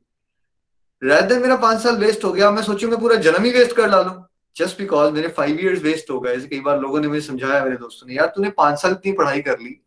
रहते 1.01 1.37
मेरा 1.39 1.55
पाँच 1.57 1.81
साल 1.81 1.97
वेस्ट 1.97 2.23
हो 2.23 2.31
गया, 2.31 2.51
मैं 2.51 2.63
सोचू 2.63 2.87
मैं 2.87 2.99
पूरा 2.99 3.15
जन्म 3.17 3.43
ही 3.43 3.51
वेस्ट 3.51 3.75
कर 3.75 3.89
डालू। 3.89 4.11
जस्ट 4.55 4.77
बिकॉज़ 4.77 5.13
मेरे 5.13 5.27
फाइव 5.27 5.59
इयर्स 5.59 5.81
वेस्ट 5.81 6.09
हो 6.11 6.19
गए 6.19 6.37
कई 6.39 6.59
बार 6.59 6.79
लोगों 6.79 6.99
ने 7.01 7.07
मुझे 7.07 7.21
समझाया, 7.21 7.63
मेरे 7.63 7.77
दोस्तों 7.77 8.07
ने, 8.07 8.15
यार, 8.15 8.27
तूने 8.27 8.49
पाँच 8.49 8.79
साल 8.79 8.91
इतनी 8.91 9.11
पढ़ाई 9.11 9.41
कर 9.41 9.59
ली 9.59 9.79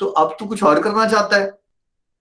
तो 0.00 0.06
अब 0.06 0.36
तू 0.40 0.46
कुछ 0.46 0.62
और 0.62 0.82
करना 0.82 1.06
चाहता 1.08 1.36
है? 1.36 1.52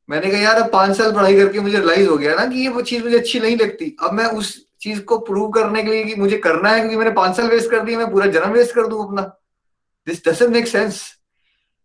मैंने 0.10 0.32
कहा, 0.32 0.42
यार, 0.42 0.62
अब 0.62 0.72
पाँच 0.72 0.98
साल 0.98 1.12
पढ़ाई 1.12 1.36
करके 1.36 1.60
मुझे 1.60 1.78
रियलाइज़ 1.78 2.08
हो 2.10 2.18
गया 2.18 2.36
ना 2.36 2.46
कि 2.46 2.60
ये 2.60 2.68
वो 2.70 2.82
चीज़ 2.82 3.04
मुझे 3.04 3.18
अच्छी 3.18 3.40
नहीं 3.40 3.58
लगती। 3.58 3.96
अब 4.04 4.14
मैं 4.14 4.26
उस 4.34 4.65
चीज़ 4.86 5.02
को 5.02 5.18
प्रूव 5.20 5.50
करने 5.52 5.84
के 5.84 5.92
लिए 5.92 6.04
कि 6.04 6.16
मुझे 6.16 6.38
करना 6.38 6.70
है 6.70 6.80
क्योंकि 6.80 6.96
मैंने 6.96 7.12
पाँच 7.12 7.36
साल 7.38 7.48
वेस्ट 7.48 7.70
कर 7.72 7.80
दिया 7.80 8.00
मैं 8.00 8.12
पूरा 8.12 8.26
जन्म 8.28 8.52
वेस्ट 8.52 8.76
कर 8.76 8.88
दू 8.88 9.04
अपना। 9.04 9.22
दिस 10.08 10.42
मेक 10.44 10.68
सेंस 10.68 11.04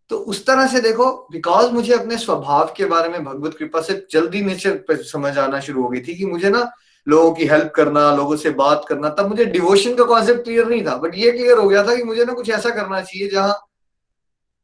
तो 0.09 0.17
उस 0.17 0.45
तरह 0.45 0.67
से 0.67 0.79
देखो 0.81 1.05
बिकॉज़ 1.31 1.71
मुझे 1.71 1.93
अपने 1.93 2.17
स्वभाव 2.17 2.73
के 2.77 2.85
बारे 2.85 3.09
में 3.09 3.23
भगवत 3.23 3.55
कृपा 3.59 3.81
से 3.81 3.93
जल्दी 4.11 4.41
नेचर 4.41 4.75
पर 4.87 5.03
समझ 5.03 5.37
आना 5.37 5.59
शुरू 5.59 5.83
हो 5.83 5.89
गई 5.89 5.99
थी 5.99 6.15
कि 6.15 6.25
मुझे 6.25 6.49
ना 6.49 6.69
लोगों 7.07 7.31
की 7.31 7.45
हेल्प 7.47 7.71
करना, 7.75 8.15
लोगों 8.15 8.35
से 8.35 8.49
बात 8.49 8.85
करना, 8.89 9.09
तब 9.09 9.29
मुझे 9.29 9.45
डिवोशन 9.45 9.95
का 9.95 10.03
कॉन्सेप्ट 10.03 10.43
क्लियर 10.43 10.67
नहीं 10.67 10.85
था। 10.85 10.95
बट 10.95 11.15
ये 11.15 11.31
क्लियर 11.31 11.57
हो 11.57 11.67
गया 11.69 11.83
था 11.83 11.95
कि 11.95 12.03
मुझे 12.03 12.25
ना 12.25 12.33
कुछ 12.33 12.49
ऐसा 12.49 12.69
करना 12.69 13.01
चाहिए 13.01 13.29
जहाँ 13.29 13.55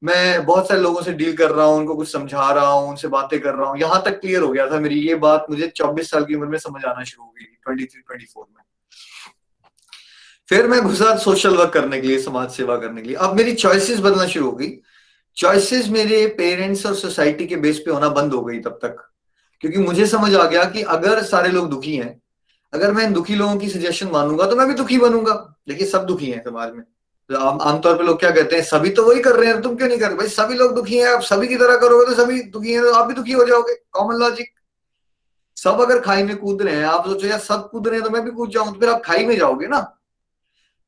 मैं 0.04 0.46
बहुत 0.46 0.68
सारे 0.68 0.82
लोगों 0.82 1.02
से 1.02 1.14
डील 1.14 1.36
कर 1.38 1.52
रहा 1.52 1.66
हूँ, 1.66 1.78
उनको 1.78 1.96
कुछ 1.96 2.12
समझा 2.12 2.52
रहा 2.52 2.68
हूँ, 2.68 2.90
उनसे 2.90 3.08
बातें 3.08 3.40
कर 3.40 3.54
रहा 3.54 3.70
हूँ। 3.70 3.80
यहाँ 3.80 4.02
तक 4.06 4.20
क्लियर 4.20 4.42
हो 4.42 4.50
गया 4.50 4.70
था 4.72 4.80
मेरी 4.80 5.00
ये 5.00 5.16
बात। 5.16 5.46
मुझे 5.50 5.68
चौबीस 5.68 6.12
साल 6.12 6.26
की 6.26 6.36
उम्र 6.36 6.48
में 6.48 6.58
समझ 6.58 6.84
आना 6.86 7.04
शुरू 7.04 7.26
हो 7.26 7.32
गई 7.32 7.44
ट्वेंटी 7.44 7.86
थ्री 7.86 8.02
ट्वेंटी 8.02 8.26
फोर 8.26 8.46
में। 8.58 8.64
फिर 10.50 10.68
मैं 10.68 10.82
घुसा 10.82 11.16
सोशल 11.18 11.56
वर्क 11.56 11.74
करने 11.74 12.02
के 12.02 12.08
लिए, 12.08 12.20
समाज 12.20 12.50
सेवा 12.50 12.78
करने 12.78 13.02
के 13.02 13.08
लिए। 13.08 13.18
अब 13.18 13.36
मेरी 13.36 13.54
चॉइसेस 13.54 14.00
बदलना 14.00 14.28
शुरू 14.28 14.46
हो 14.46 14.52
गई। 14.52 14.72
चॉइसेस 15.38 15.88
मेरे 15.88 16.26
पेरेंट्स 16.28 16.86
और 16.86 16.96
सोसाइटी 16.96 17.48
के 17.48 17.56
बेस 17.56 17.80
पे 17.80 17.92
होना 17.92 18.10
बंद 18.10 18.34
हो 18.34 18.42
गई 18.42 18.60
तब 18.60 18.80
तक। 18.82 19.10
क्योंकि 19.62 19.80
मुझे 19.80 20.08
समझ 20.08 20.36
आ 20.36 20.46
गया 20.46 20.64
कि 20.64 20.82
अगर 20.82 21.24
सारे 21.24 21.50
लोग 21.50 21.70
दुखी 21.70 21.96
हैं, 21.96 22.22
अगर 22.74 22.92
मैं 22.92 23.04
इन 23.04 23.14
दुखी 23.14 23.36
लोगों 23.36 23.58
की 23.58 23.70
सजेशन 23.70 24.08
मानूँगा 24.08 24.46
तो 24.46 24.56
मैं 24.56 24.68
भी 24.68 24.74
दुखी 24.74 24.98
बनूँगा। 24.98 25.34
देखिए, 25.68 25.88
सब 25.88 26.06
दुखी 26.06 26.32
हैं 26.32 26.44
समाज 26.44 26.74
में। 26.74 26.84
आमतौर 27.30 27.98
पे 27.98 28.04
लोग 28.04 28.20
क्या 28.20 28.30
कहते 28.32 28.56
हैं, 28.56 28.64
सभी 28.64 28.90
तो 28.90 29.04
वही 29.04 29.22
कर 29.22 29.36
रहे 29.36 29.50
हैं 29.50 29.62
तुम 29.62 29.76
क्यों 29.76 29.88
नहीं 29.88 30.00
कर 30.00 30.08
रहे? 30.08 30.18
भाई, 30.18 30.28
सभी 30.30 30.56
लोग 30.56 30.76
दुखी 30.76 30.98
हैं, 30.98 31.08
आप 31.08 31.22
सभी 31.24 31.48
की 31.48 31.56
तरह 31.56 31.78
करोगे 31.78 32.06
तो 32.06 32.14
सभी 32.16 32.42
दुखी 32.44 32.74
हैं 32.74 32.82
तो 32.84 32.92
आप 32.92 33.08
भी 33.08 33.14
दुखी 33.14 33.32
हो 33.32 33.46
जाओगे। 33.46 33.74
कॉमन 33.94 34.16
लॉजिक 34.16 34.52
सब 35.58 35.82
अगर 35.82 36.00
खाई 36.00 36.24
में 36.24 36.36
कूद 36.38 36.62
रहे 36.62 36.76
हैं, 36.76 36.86
आप 36.86 37.08
सोचो, 37.08 37.28
यार, 37.28 37.40
सब 37.40 37.70
कूद 37.70 37.88
रहे 37.88 38.00
हैं 38.00 38.04
तो 38.04 38.10
मैं 38.10 38.24
भी 38.26 38.32
कूद 38.32 38.50
जाऊँ 38.52 38.74
तो 38.74 38.80
फिर 38.80 38.90
आप 38.90 39.02
खाई 39.06 39.26
में 39.26 39.36
जाओगे 39.38 39.68
ना। 39.68 39.80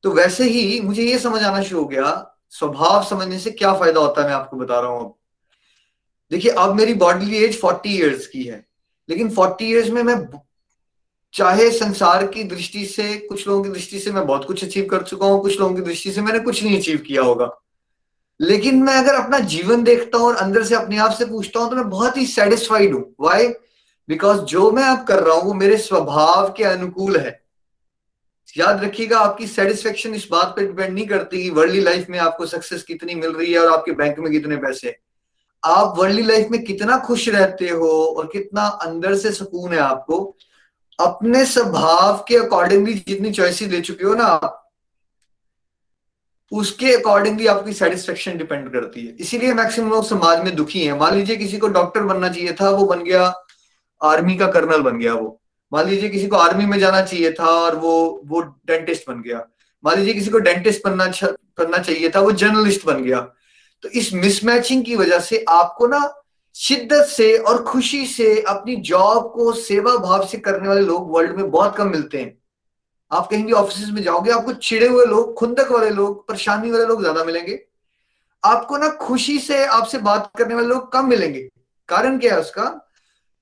तो 0.04 0.10
वैसे 0.12 0.44
ही 0.44 0.80
मुझे 0.80 1.02
ये 1.02 1.18
समझ 1.18 1.42
आना 1.42 1.62
शुरू 1.62 1.80
हो 1.80 1.86
गया, 1.88 2.36
स्वभाव 2.52 3.02
समझने 3.04 3.38
से 3.38 3.50
क्या 3.52 3.72
फ़ायदा 3.74 4.00
होता 4.00 4.22
है 4.22 4.28
मैं 4.28 4.34
आपको 4.34 4.56
बता 4.56 4.80
रहा 4.80 4.90
हूँ 4.90 5.00
अब। 5.00 5.14
देखिए, 6.30 6.52
अब 6.52 6.74
मेरी 6.74 6.94
बॉडी 6.96 7.36
एज 7.36 7.60
फोर्टी 7.60 7.96
ईयर्स 7.96 8.26
की 8.26 8.42
है, 8.44 8.64
लेकिन 9.08 9.30
फोर्टी 9.30 9.64
ईयर्स 9.66 9.90
में 9.90 10.02
मैं 10.02 10.16
चाहे 11.34 11.70
संसार 11.70 12.26
की 12.26 12.44
दृष्टि 12.44 12.84
से, 12.86 13.16
कुछ 13.18 13.46
लोगों 13.48 13.62
की 13.64 13.70
दृष्टि 13.70 13.98
से 13.98 14.12
मैं 14.12 14.26
बहुत 14.26 14.44
कुछ 14.44 14.64
अचीव 14.64 14.86
कर 14.90 15.02
चुका 15.02 15.26
हूँ, 15.26 15.40
कुछ 15.42 15.58
लोगों 15.60 15.74
की 15.74 15.82
दृष्टि 15.82 16.12
से 16.12 16.20
मैंने 16.20 16.38
कुछ 16.38 16.62
नहीं 16.64 16.78
अचीव 16.78 16.98
किया 16.98 17.22
होगा। 17.22 17.50
लेकिन 18.40 18.82
मैं 18.82 18.94
अगर 18.94 19.14
अपना 19.14 19.38
जीवन 19.38 19.82
देखता 19.84 20.18
हूँ 20.18 20.26
और 20.26 20.36
अंदर 20.36 20.62
से 20.64 20.74
अपने 20.74 20.98
आप 20.98 21.12
से 21.12 21.24
पूछता 21.24 21.60
हूँ 21.60 21.70
तो 21.70 21.76
मैं 21.76 21.88
बहुत 21.90 22.16
ही 22.16 22.26
सेटिस्फाइड 22.26 22.94
हूँ। 22.94 23.04
वाई 23.20 23.48
बिकॉज़ 24.08 24.40
जो 24.42 24.70
मैं 24.70 24.84
अब 24.84 25.04
कर 25.06 25.22
रहा 25.22 25.34
हूँ, 25.34 25.44
वो 25.44 25.54
मेरे 25.54 25.76
स्वभाव 25.78 26.52
के 26.56 26.64
अनुकूल 26.64 27.16
है। 27.16 27.38
याद 28.56 28.82
रखिएगा, 28.84 29.18
आपकी 29.18 29.46
सेटिस्फेक्शन 29.46 30.14
इस 30.14 30.26
बात 30.30 30.54
पर 30.56 30.66
डिपेंड 30.66 30.94
नहीं 30.94 31.06
करती 31.06 31.42
कि 31.42 31.50
वर्ल्डली 31.50 31.80
लाइफ 31.80 32.06
में 32.10 32.18
आपको 32.18 32.46
सक्सेस 32.46 32.82
कितनी 32.82 33.14
मिल 33.14 33.32
रही 33.32 33.52
है 33.52 33.58
और 33.58 33.72
आपके 33.72 33.92
बैंक 33.92 34.18
में 34.18 34.30
कितने 34.32 34.56
पैसे 34.56 34.96
आप 35.62 35.94
वर्ल्डली 35.98 36.22
लाइफ 36.22 36.48
में 36.50 36.62
कितना 36.64 36.96
खुश 36.98 37.28
रहते 37.28 37.68
हो 37.68 37.90
और 38.16 38.26
कितना 38.32 38.66
अंदर 38.84 39.14
से 39.16 39.32
सुकून 39.32 39.72
है 39.72 39.78
आपको 39.78 40.18
अपने 41.00 41.44
स्वभाव 41.46 42.24
के 42.28 42.36
अकॉर्डिंगली 42.36 42.94
जितनी 42.94 43.30
चॉइसेस 43.32 43.68
ले 43.68 43.80
चुके 43.80 44.04
हो 44.04 44.14
ना 44.14 44.24
आप, 44.24 44.56
उसके 46.52 46.94
अकॉर्डिंगली 46.94 47.46
आपकी 47.46 47.72
सेटिस्फेक्शन 47.72 48.38
डिपेंड 48.38 48.72
करती 48.72 49.06
है। 49.06 49.12
इसीलिए 49.20 49.52
मैक्सिमम 49.54 49.90
लोग 49.90 50.04
समाज 50.06 50.44
में 50.44 50.54
दुखी 50.56 50.84
हैं। 50.84 50.98
मान 50.98 51.14
लीजिए 51.14 51.36
किसी 51.36 51.58
को 51.58 51.68
डॉक्टर 51.68 52.02
बनना 52.02 52.28
चाहिए 52.28 52.52
था, 52.52 52.70
वो 52.70 52.86
बन 52.86 53.02
गया 53.04 53.32
आर्मी 54.00 54.36
का 54.36 54.46
कर्नल 54.46 54.80
बन 54.82 54.98
गया 54.98 55.14
वो। 55.14 55.40
मान 55.72 55.88
लीजिए 55.88 56.08
किसी 56.08 56.26
को 56.26 56.36
आर्मी 56.36 56.66
में 56.66 56.78
जाना 56.78 57.02
चाहिए 57.02 57.32
था 57.32 57.46
और 57.46 57.76
वो 57.76 58.22
वो 58.26 58.40
डेंटिस्ट 58.40 59.08
बन 59.08 59.20
गया। 59.22 59.44
मान 59.84 59.98
लीजिए 59.98 60.14
किसी 60.14 60.30
को 60.30 60.38
डेंटिस्ट 60.38 60.84
बनना 60.84 61.06
करना 61.06 61.78
चाहिए 61.78 62.10
था, 62.10 62.20
वो 62.20 62.32
जर्नलिस्ट 62.32 62.86
बन 62.86 63.02
गया। 63.04 63.20
तो 63.82 63.88
इस 63.88 64.12
मिसमैचिंग 64.14 64.84
की 64.84 64.96
वजह 64.96 65.18
से 65.20 65.44
आपको 65.48 65.86
ना 65.86 65.98
शिद्दत 66.56 67.04
से 67.04 67.36
और 67.38 67.62
खुशी 67.62 68.06
से 68.06 68.40
अपनी 68.42 68.76
जॉब 68.76 69.30
को 69.32 69.52
सेवा 69.52 69.96
भाव 69.96 70.26
से 70.26 70.38
करने 70.38 70.68
वाले 70.68 70.80
लोग 70.80 71.10
वर्ल्ड 71.10 71.36
में 71.36 71.50
बहुत 71.50 71.76
कम 71.76 71.88
मिलते 71.88 72.20
हैं। 72.20 72.38
आप 73.10 73.28
कहीं 73.30 73.44
भी 73.44 73.52
ऑफ़िस 73.52 73.88
में 73.88 74.02
जाओगे, 74.02 74.30
आपको 74.30 74.52
चिड़े 74.52 74.88
हुए 74.88 75.04
लोग, 75.04 75.34
खुंदक 75.34 75.70
वाले 75.70 75.90
लोग, 75.90 76.26
परेशानी 76.28 76.70
वाले 76.70 76.84
लोग 76.86 77.00
ज़्यादा 77.00 77.24
मिलेंगे। 77.24 77.58
आपको 78.44 78.76
ना 78.76 78.88
खुशी 78.88 79.38
से 79.38 79.64
आपसे 79.66 79.98
बात 79.98 80.30
करने 80.38 80.54
वाले 80.54 80.66
लोग 80.66 80.92
कम 80.92 81.08
मिलेंगे। 81.08 81.48
कारण 81.88 82.18
क्या 82.18 82.34
है 82.34 82.40
उसका? 82.40 82.64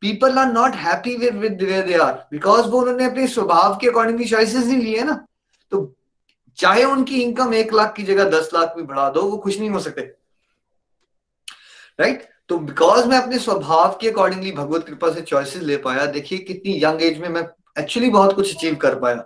People 0.02 0.38
are 0.38 0.46
not 0.46 0.74
happy 0.74 1.16
with 1.16 1.36
with 1.36 1.52
they 1.52 1.94
are 1.94 2.12
because 2.32 2.66
वो 2.66 2.80
उन्होंने 2.80 3.04
अपने 3.04 3.26
स्वभाव 3.26 3.76
के 3.76 3.88
अकॉर्डिंग 3.88 4.24
चॉइसेस 4.28 4.64
नहीं 4.64 4.78
लिए 4.78 5.02
ना। 5.02 5.24
तो 5.72 5.94
चाहे 6.58 6.84
उनकी 6.84 7.22
इनकम 7.22 7.54
एक 7.54 7.72
लाख 7.72 7.94
की 7.96 8.02
जगह 8.02 8.30
दस 8.30 8.50
लाख 8.54 8.74
भी 8.76 8.82
बढ़ा 8.82 9.08
दो, 9.10 9.22
वो 9.22 9.36
खुश 9.38 9.58
नहीं 9.58 9.70
हो 9.70 9.80
सकते। 9.80 10.02
Right 12.00 12.18
right? 12.18 12.37
तो 12.50 12.58
बिकॉज़ 12.58 13.06
मैं 13.06 13.16
अपने 13.18 13.38
स्वभाव 13.38 13.98
के 14.00 14.08
अकॉर्डिंगली 14.10 14.52
भगवत 14.52 14.86
कृपा 14.86 15.10
से 15.14 15.20
चॉइसेस 15.20 15.62
ले 15.62 15.76
पाया, 15.76 16.06
देखिए 16.06 16.38
कितनी 16.38 16.80
यंग 16.84 17.02
एज 17.02 17.18
में 17.20 17.28
मैं 17.28 17.42
एक्चुअली 17.78 18.10
बहुत 18.10 18.34
कुछ 18.34 18.54
अचीव 18.56 18.74
कर 18.74 18.94
पाया। 18.94 19.16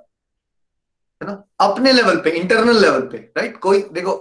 है 1.21 1.29
ना? 1.29 1.43
अपने 1.61 1.93
लेवल 1.93 2.17
पे 2.17 2.31
इंटरनल 2.31 2.81
लेवल 2.83 3.01
पे 3.03 3.19
राइट 3.37 3.57
कोई, 3.59 3.83
देखो, 3.93 4.13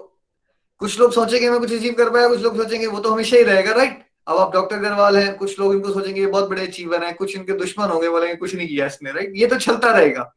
कुछ 0.81 0.99
लोग 0.99 1.11
सोचेंगे 1.13 1.49
मैं 1.49 1.59
कुछ 1.59 1.73
अचीव 1.73 1.93
कर 1.93 2.09
पाया, 2.09 2.27
कुछ 2.27 2.41
लोग 2.41 2.57
सोचेंगे 2.57 2.87
वो 2.87 2.99
तो 2.99 3.11
हमेशा 3.11 3.37
ही 3.37 3.43
रहेगा 3.43 3.71
राइट 3.71 4.05
अब 4.27 4.37
आप 4.37 4.53
डॉक्टर 4.53 4.75
अग्रवाल 4.75 5.17
हैं, 5.17 5.35
कुछ 5.37 5.59
लोग 5.59 5.73
इनको 5.73 5.93
सोचेंगे 5.93 6.21
ये 6.21 6.27
बहुत 6.27 6.49
बड़े 6.49 6.67
अचीवर 6.67 7.03
हैं, 7.03 7.15
कुछ 7.15 7.35
इनके 7.35 7.53
दुश्मन 7.53 7.89
होंगे, 7.89 8.09
बोलेंगे 8.09 8.35
कुछ 8.35 8.55
नहीं 8.55 8.67
किया 8.67 8.85
इसने 8.85 9.11
राइट 9.11 9.33
ये 9.35 9.47
तो 9.47 9.55
चलता 9.55 9.91
रहेगा। 9.91 10.31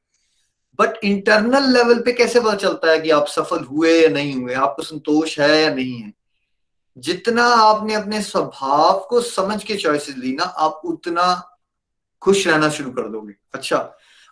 बट 0.81 1.05
इंटरनल 1.05 1.73
लेवल 1.73 2.01
पे 2.03 2.13
कैसे 2.13 2.41
पता 2.41 2.55
चलता 2.55 2.91
है 2.91 3.01
कि 3.01 3.11
आप 3.11 3.27
सफल 3.27 3.65
हुए 3.65 3.93
या 4.01 4.09
नहीं 4.09 4.35
हुए? 4.35 4.55
आपको 4.55 4.83
संतोष 4.83 5.39
है 5.41 5.63
या 5.63 5.75
नहीं 5.75 5.97
है? 5.99 6.13
जितना 6.97 7.45
आपने 7.47 7.95
अपने 7.95 8.21
स्वभाव 8.23 8.99
को 9.11 9.21
समझ 9.23 9.63
के 9.65 9.77
चॉइसेस 9.77 10.17
ली 10.19 10.33
ना, 10.33 10.45
आप 10.45 10.81
उतना 10.85 11.43
खुश 12.23 12.47
रहना 12.47 12.69
शुरू 12.69 12.91
कर 12.91 13.09
दोगे। 13.09 13.35
अच्छा 13.55 13.79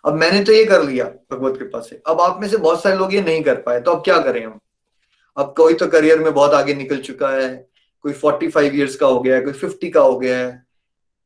अब 0.03 0.13
मैंने 0.13 0.43
तो 0.43 0.51
ये 0.51 0.63
कर 0.65 0.83
लिया 0.83 1.05
भगवत 1.31 1.57
कृपा 1.59 1.79
से। 1.79 2.01
अब 2.07 2.21
आप 2.21 2.39
में 2.41 2.47
से 2.47 2.57
बहुत 2.57 2.83
सारे 2.83 2.95
लोग 2.97 3.13
ये 3.13 3.21
नहीं 3.21 3.43
कर 3.43 3.61
पाए 3.61 3.79
तो 3.81 3.91
अब 3.91 4.03
क्या 4.03 4.17
करें 4.21 4.45
हम? 4.45 4.59
अब 5.37 5.53
कोई 5.57 5.73
तो 5.73 5.87
करियर 5.87 6.19
में 6.19 6.33
बहुत 6.33 6.53
आगे 6.53 6.73
निकल 6.73 7.01
चुका 7.01 7.29
है, 7.29 7.49
कोई 8.05 8.13
फोर्टी 8.13 8.47
फाइव 8.47 8.75
ईयर्स 8.75 8.95
का 8.95 9.07
हो 9.07 9.19
गया 9.19 9.35
है, 9.35 9.41
कोई 9.41 9.53
फिफ्टी 9.53 9.89
का 9.89 10.01
हो 10.01 10.17
गया 10.19 10.37
है। 10.37 10.65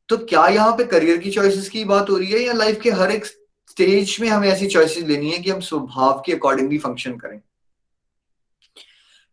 तो 0.08 0.16
क्या 0.18 0.46
यहाँ 0.48 0.72
पे 0.72 0.84
करियर 0.84 1.16
की 1.16 1.30
चॉइसेस 1.30 1.68
की 1.68 1.84
बात 1.84 2.10
हो 2.10 2.16
रही 2.16 2.30
है 2.30 2.40
या 2.40 2.52
लाइफ 2.52 2.80
के 2.80 2.90
हर 2.90 3.10
एक 3.10 3.26
स्टेज 3.26 4.16
में 4.20 4.28
हमें 4.28 4.48
ऐसी 4.48 4.66
चॉइसेस 4.66 5.04
लेनी 5.04 5.30
है 5.30 5.38
कि 5.38 5.50
हम 5.50 5.60
स्वभाव 5.60 6.22
के 6.26 6.32
अकॉर्डिंगली 6.32 6.78
फ़ंक्शन 6.78 7.16
करें? 7.16 7.40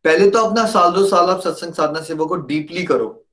पहले 0.05 0.29
तो 0.29 0.39
अपना 0.39 0.65
साल 0.67 0.91
दो 0.93 1.05
साल 1.07 1.29
आप 1.29 1.39
सत्संग 1.41 1.73
साधना 1.73 2.01
सेवा 2.03 2.25
को 2.25 2.35
डीपली 2.37 2.83
करो, 2.85 3.25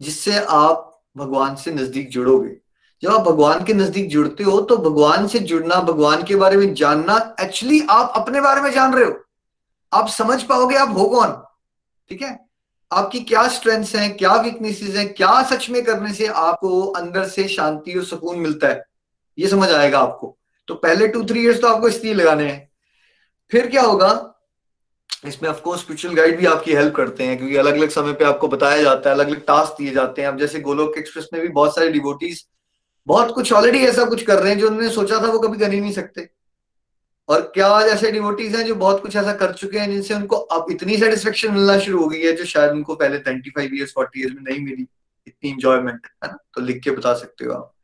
जिससे 0.00 0.38
आप 0.40 0.84
भगवान 1.16 1.54
से 1.56 1.70
नज़दीक 1.70 2.10
जुड़ोगे। 2.10 2.56
जब 3.02 3.10
आप 3.10 3.20
भगवान 3.22 3.64
के 3.64 3.74
नज़दीक 3.74 4.08
जुड़ते 4.10 4.44
हो 4.44 4.60
तो 4.60 4.76
भगवान 4.78 5.26
से 5.28 5.38
जुड़ना, 5.40 5.80
भगवान 5.82 6.22
के 6.22 6.36
बारे 6.36 6.56
में 6.56 6.74
जानना 6.74 7.16
एक्चुअली 7.40 7.80
आप 7.90 8.12
अपने 8.16 8.40
बारे 8.40 8.60
में 8.60 8.70
जान 8.72 8.94
रहे 8.94 9.04
हो। 9.04 9.12
आप 9.92 10.08
समझ 10.10 10.42
पाओगे 10.42 10.76
आप 10.76 10.96
हो 10.98 11.08
कौन, 11.08 11.32
ठीक 12.10 12.22
है? 12.22 12.38
आपकी 12.90 13.20
क्या 13.22 13.46
स्ट्रेंथ्स 13.48 13.94
हैं, 13.96 14.16
क्या 14.16 14.34
वीकनेसेस 14.34 14.94
हैं, 14.96 15.12
क्या 15.14 15.42
सच 15.44 15.68
में 15.70 15.82
करने 15.84 16.12
से 16.14 16.26
आपको 16.26 16.80
अंदर 16.82 17.28
से 17.28 17.48
शांति 17.48 17.98
और 17.98 18.04
सुकून 18.04 18.38
मिलता 18.38 18.68
है? 18.68 18.84
ये 19.38 19.48
समझ 19.48 19.70
आएगा 19.70 19.98
आपको। 20.00 20.36
तो 20.68 20.74
पहले 20.76 21.08
टू 21.08 21.22
थ्री 21.24 21.42
इयर्स 21.42 21.60
तो 21.60 21.68
आपको 21.68 21.88
इसलिए 21.88 22.14
लगाने 22.14 22.44
हैं। 22.44 22.68
फिर 23.52 23.66
क्या 23.66 23.82
होगा 23.82 24.10
इसमें 25.26 25.50
ऑफकोर्स 25.50 25.80
स्पिरिचुअल 25.80 26.14
गाइड 26.14 26.38
भी 26.38 26.46
आपकी 26.46 26.74
हेल्प 26.74 26.94
करते 26.94 27.24
हैं, 27.24 27.38
क्योंकि 27.38 27.56
अलग 27.56 27.74
अलग 27.74 27.88
समय 27.88 28.12
पे 28.12 28.24
आपको 28.24 28.48
बताया 28.48 28.82
जाता 28.82 29.10
है 29.10 29.16
अलग 29.16 29.26
अलग 29.26 29.44
टास्क 29.46 29.74
दिए 29.78 29.90
जाते 29.90 30.22
हैं। 30.22 30.28
अब 30.28 30.38
जैसे 30.38 30.60
गोलोक 30.60 30.98
एक्सप्रेस 30.98 31.28
में 31.32 31.42
भी 31.42 31.48
बहुत 31.48 31.74
सारे 31.74 31.88
डिवोटीज 31.88 32.46
बहुत 33.06 33.34
कुछ 33.34 33.52
ऑलरेडी 33.52 33.78
ऐसा 33.78 34.04
कुछ 34.04 34.22
कर 34.22 34.38
रहे 34.38 34.52
हैं 34.52 34.58
जो 34.60 34.66
उन्होंने 34.66 34.88
सोचा 34.90 35.16
था, 35.16 35.26
वो 35.26 35.38
कभी 35.38 35.58
कर 35.58 35.72
ही 35.72 35.80
नहीं 35.80 35.92
सकते। 35.92 36.28
और 37.28 37.40
क्या 37.40 37.80
ऐसे 37.80 38.10
डिवोटीज 38.12 38.56
हैं 38.56 38.64
जो 38.66 38.74
बहुत 38.74 39.02
कुछ 39.02 39.16
ऐसा 39.16 39.32
कर 39.32 39.52
चुके 39.52 39.78
हैं, 39.78 39.90
जिनसे 39.90 40.14
उनको 40.14 40.36
अब 40.36 40.66
इतनी 40.70 40.96
सेटिस्फेक्शन 40.96 41.52
मिलना 41.52 41.78
शुरू 41.78 42.02
हो 42.02 42.08
गई 42.08 42.20
है, 42.20 42.32
जो 42.32 42.44
शायद 42.44 42.70
उनको 42.70 42.94
पहले 42.94 43.18
twenty 43.18 43.50
five 43.50 43.74
years 43.74 43.92
forty 43.94 44.20
years 44.20 44.34
में 44.34 44.42
नहीं 44.42 44.64
मिली। 44.64 44.86
इतनी 45.26 45.50
इंजॉयमेंट 45.50 46.06
है 46.24 46.28
ना? 46.28 46.36
तो 46.54 46.60
लिख 46.60 46.82
के 46.82 46.90
बता 46.90 47.14
सकते 47.14 47.44
हो 47.44 47.52
आप। 47.52 47.74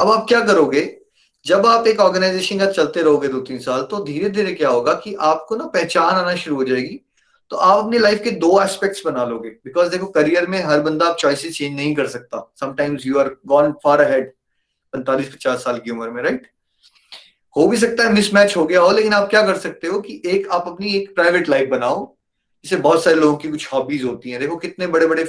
अब 0.00 0.10
आप 0.10 0.26
क्या 0.28 0.40
करोगे? 0.40 1.00
जब 1.46 1.66
आप 1.66 1.86
एक 1.86 2.00
ऑर्गेनाइजेशन 2.00 2.58
का 2.58 2.70
चलते 2.70 3.02
रहोगे 3.02 3.28
दो 3.28 3.40
तीन 3.40 3.58
साल 3.58 3.82
तो 3.82 4.02
धीरे 4.04 4.30
धीरे 4.30 4.52
क्या 4.52 4.68
होगा 4.68 4.92
कि 4.94 5.14
आपको 5.14 5.56
ना 5.56 5.66
पहचान 5.66 6.14
आना 6.14 6.34
शुरू 6.36 6.56
हो 6.56 6.64
जाएगी। 6.64 7.00
तो 7.50 7.56
आप 7.56 7.84
अपनी 7.84 7.98
लाइफ 7.98 8.22
के 8.22 8.30
दो 8.30 8.60
एस्पेक्ट्स 8.62 9.02
बना 9.06 9.24
लोगे। 9.24 9.48
बिकॉज़ 9.64 9.90
देखो 9.90 10.06
करियर 10.06 10.46
में 10.46 10.58
हर 10.62 10.80
बंदा 10.80 11.06
आप 11.06 11.16
चॉइसेस 11.16 11.56
चेंज 11.56 11.76
नहीं 11.76 11.94
कर 11.94 12.06
सकता। 12.06 12.52
Sometimes 12.60 13.06
you 13.06 13.18
are 13.18 13.30
gone 13.46 13.72
far 13.84 14.00
ahead 14.00 14.30
पैंतालीस 14.92 15.28
पचास 15.34 15.64
साल 15.64 15.78
की 15.78 15.90
उम्र 15.90 16.10
में 16.10 16.22
राइट 16.22 16.50
हो 17.56 17.66
भी 17.68 17.76
सकता 17.76 18.04
है 18.04 18.12
मिसमैच 18.12 18.56
हो 18.56 18.64
गया 18.64 18.80
हो, 18.80 18.90
लेकिन 18.92 19.12
आप 19.12 19.28
क्या 19.30 19.42
कर 19.46 19.58
सकते 19.58 19.86
हो 19.86 20.00
कि 20.00 20.20
एक 20.26 20.48
आप 20.48 20.64
अपनी 20.66 20.94
एक 20.94 21.14
प्राइवेट 21.14 21.48
लाइफ 21.48 21.68
बनाओ। 21.68 22.14
जिसे 22.64 22.76
बहुत 22.76 23.04
सारे 23.04 23.16
लोगों 23.16 23.36
की 23.36 23.48
कुछ 23.48 23.72
हॉबीज 23.72 24.04
होती 24.04 24.30
हैं। 24.30 24.40
देखो, 24.40 24.56
कितने 24.56 24.86
बड़े 24.86 25.06
बड़े 25.06 25.22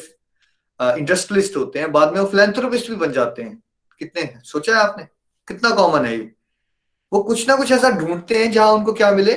इंडस्ट्रियलिस्ट 0.79 1.57
होते 1.57 1.79
हैं। 1.79 1.91
बाद 1.91 2.13
में 2.13 2.19
वो 2.19 2.25
फिलेंथ्रोपिस्ट 2.27 2.89
भी 2.89 2.95
बन 2.95 3.11
जाते 3.11 3.41
हैं। 3.41 3.61
कितने 3.99 4.33
सोचा 4.43 4.75
है 4.75 4.83
आपने? 4.83 5.16
कितना 5.47 5.69
कॉमन 5.69 6.05
है 6.05 6.17
ये। 6.17 6.31
वो 7.11 7.21
कुछ 7.23 7.47
ना 7.47 7.55
कुछ 7.55 7.71
ऐसा 7.71 7.89
ढूंढते 7.89 8.37
हैं 8.37 8.51
जहाँ 8.51 8.71
उनको 8.71 8.93
क्या 8.93 9.11
मिले? 9.11 9.33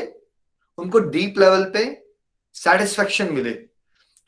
उनको 0.78 0.98
डीप 1.00 1.38
लेवल 1.38 1.64
पे 1.74 1.84
सेटिस्फेक्शन 2.54 3.32
मिले। 3.32 3.50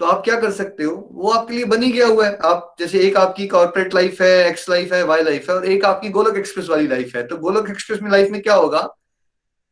तो 0.00 0.04
आप 0.04 0.22
क्या 0.24 0.40
कर 0.40 0.50
सकते 0.50 0.84
हो? 0.84 0.94
वो 1.12 1.30
आपके 1.30 1.54
लिए 1.54 1.64
बनी 1.64 1.90
गया 1.92 2.06
हुआ 2.06 2.26
है। 2.26 2.36
आप 2.44 2.74
जैसे 2.78 3.00
एक 3.00 3.16
आपकी 3.16 3.46
कॉर्पोरेट 3.46 3.94
लाइफ 3.94 4.20
है 4.22 4.48
एक्स 4.48 4.68
लाइफ 4.70 4.92
है 4.92 5.02
वाई 5.04 5.22
लाइफ 5.22 5.48
है, 5.50 5.56
और 5.56 5.66
एक 5.66 5.84
आपकी 5.84 6.08
गोलक 6.08 6.38
एक्सप्रेस 6.38 6.68
वाली 6.68 6.86
लाइफ 6.86 7.16
है। 7.16 7.26
तो 7.26 7.36
गोलक 7.36 7.70
एक्सप्रेस 7.70 8.00
में 8.02 8.10
लाइफ 8.10 8.30
में 8.30 8.40
क्या 8.42 8.54
होगा? 8.54 8.88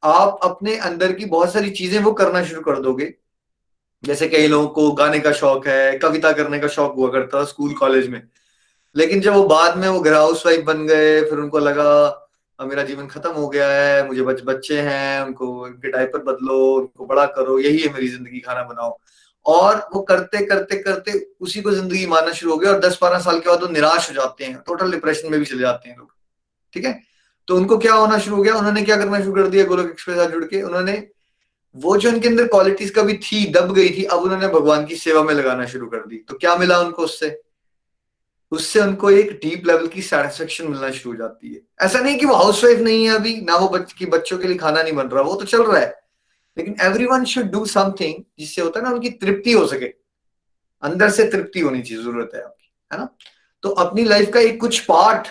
आप 0.02 0.38
अपने 0.42 0.76
अंदर 0.76 1.12
की 1.12 1.24
बहुत 1.24 1.52
सारी 1.52 1.70
चीज़ें 1.70 1.98
वो 2.00 2.12
करना 2.12 2.44
शुरू 2.44 2.60
कर 2.60 2.80
दोगे। 2.80 3.12
जैसे 4.04 4.28
कई 4.28 4.46
लोगों 4.46 4.68
को 4.68 4.90
गाने 4.92 5.18
का 5.20 5.32
शौक 5.32 5.66
है, 5.66 5.98
कविता 5.98 6.32
करने 6.32 6.58
का 6.58 6.68
शौक 6.68 6.94
हुआ 6.94 7.10
करता 7.12 7.44
स्कूल, 7.44 7.74
कॉलेज 7.74 8.08
में। 8.08 8.22
लेकिन 8.94 9.20
जब 9.20 9.32
वो 9.32 9.42
बाद 9.48 9.76
में 9.76 9.88
वो 9.88 10.00
घर 10.00 10.14
हाउस 10.14 10.44
वाइफ 10.46 10.64
बन 10.64 10.86
गए 10.86 11.20
फिर 11.22 11.38
उनको 11.38 11.58
लगा 11.58 12.26
मेरा 12.58 12.82
जीवन 12.82 13.06
खत्म 13.06 13.30
हो 13.30 13.48
गया 13.48 13.68
है 13.68 14.06
मुझे 14.06 14.22
बच, 14.22 14.40
बच्चे 14.44 14.80
हैं 14.80 15.22
उनको 15.22 15.46
उनके 15.64 15.90
डायपर 15.90 16.22
बदलो 16.22 16.56
उनको 16.74 17.06
बड़ा 17.06 17.24
करो 17.26 17.58
यही 17.58 17.78
है 17.78 17.92
मेरी 17.92 18.08
ज़िंदगी 18.08 18.40
खाना 18.40 18.62
बनाओ। 18.62 18.96
और 19.46 19.76
वो 19.94 20.00
करते 20.02 20.44
करते 20.46 20.76
करते 20.78 21.12
उसी 21.40 21.60
को 21.62 21.70
ज़िंदगी 21.70 22.06
मानना 22.06 22.32
शुरू 22.32 22.52
हो 22.52 22.58
गया 22.58 22.70
और 22.72 22.80
दस 22.80 22.98
बारह 23.02 23.18
साल 23.18 23.38
के 23.40 23.48
बाद 23.50 23.62
वो 23.62 23.68
निराश 23.68 24.08
हो 24.10 24.14
जाते 24.14 24.44
हैं 24.44 24.56
टोटल 24.66 24.90
डिप्रेशन 24.92 25.30
में 25.30 25.38
भी 25.40 25.46
चले 25.46 25.60
जाते 25.60 25.88
हैं 25.88 25.96
लोग 25.98 26.12
ठीक 26.74 26.84
है? 26.84 27.00
तो 27.48 27.56
उनको 27.56 27.78
क्या 27.78 27.94
होना 27.94 28.18
शुरू 28.18 28.36
हो 28.36 28.42
गया? 28.42 28.54
उन्होंने 28.54 28.82
क्या 28.82 28.96
करना 28.96 29.20
शुरू 29.20 29.34
कर 29.34 29.48
दिया 29.48 29.64
गोलोक 29.64 29.86
एक्सप्रेस 29.86 30.30
जुड़ 30.30 30.44
के? 30.44 30.62
उन्होंने 30.62 31.06
वो 31.74 31.96
जो 31.96 32.10
उनके 32.10 32.28
अंदर 32.28 32.46
क्वालिटीज 32.48 32.90
कभी 32.96 33.14
थी 33.24 33.44
दब 33.52 33.72
गई 33.74 33.88
थी 33.90 34.04
अब 34.04 34.18
उन्होंने 34.18 34.48
भगवान 34.48 34.84
की 34.86 34.96
सेवा 34.96 35.22
में 35.22 35.34
लगाना 35.34 35.66
शुरू 35.66 35.86
कर 35.86 36.06
दी। 36.06 36.24
तो 36.28 36.36
क्या 36.36 36.56
मिला 36.56 36.78
उनको 36.80 37.02
उससे? 37.02 37.28
उससे 38.52 38.80
उनको 38.80 39.10
एक 39.10 39.30
डीप 39.42 39.66
लेवल 39.66 39.86
की 39.86 40.02
सेटिस्फेक्शन 40.02 40.68
मिलना 40.68 40.90
शुरू 40.90 41.12
हो 41.12 41.18
जाती 41.18 41.54
है। 41.54 41.60
ऐसा 41.86 42.00
नहीं 42.00 42.18
कि 42.18 42.26
वो 42.26 42.34
हाउस 42.34 42.62
वाइफ 42.64 42.78
नहीं 42.78 43.04
है 43.04 43.14
अभी 43.14 43.40
ना 43.40 43.56
वो 43.56 43.68
बच, 43.68 43.92
की 43.92 44.06
बच्चों 44.06 44.38
के 44.38 44.48
लिए 44.48 44.56
खाना 44.56 44.82
नहीं 44.82 44.92
बन 44.92 45.08
रहा 45.08 45.22
वो 45.22 45.34
तो 45.34 45.44
चल 45.46 45.62
रहा 45.62 45.80
है। 45.80 45.98
लेकिन 46.56 46.76
every 46.82 47.06
one 47.06 47.24
should 47.24 47.50
do 47.50 47.64
something 47.66 48.22
जिससे 48.38 48.62
होता 48.62 48.80
है 48.80 48.84
ना 48.86 48.92
उनकी 48.92 49.10
तृप्ति 49.10 49.52
हो 49.52 49.66
सके। 49.66 49.92
अंदर 50.82 51.10
से 51.10 51.24
तृप्ति 51.30 51.60
होनी 51.60 51.82
चाहिए 51.82 52.02
ज़रूरत 52.02 52.30
है 52.34 52.42
आपकी 52.42 52.72
है 52.90 52.98
ना? 52.98 53.08
तो 53.62 53.68
अपनी 53.68 54.04
लाइफ 54.04 54.30
का 54.34 54.40
एक 54.40 54.60
कुछ 54.60 54.78
पार्ट 54.84 55.28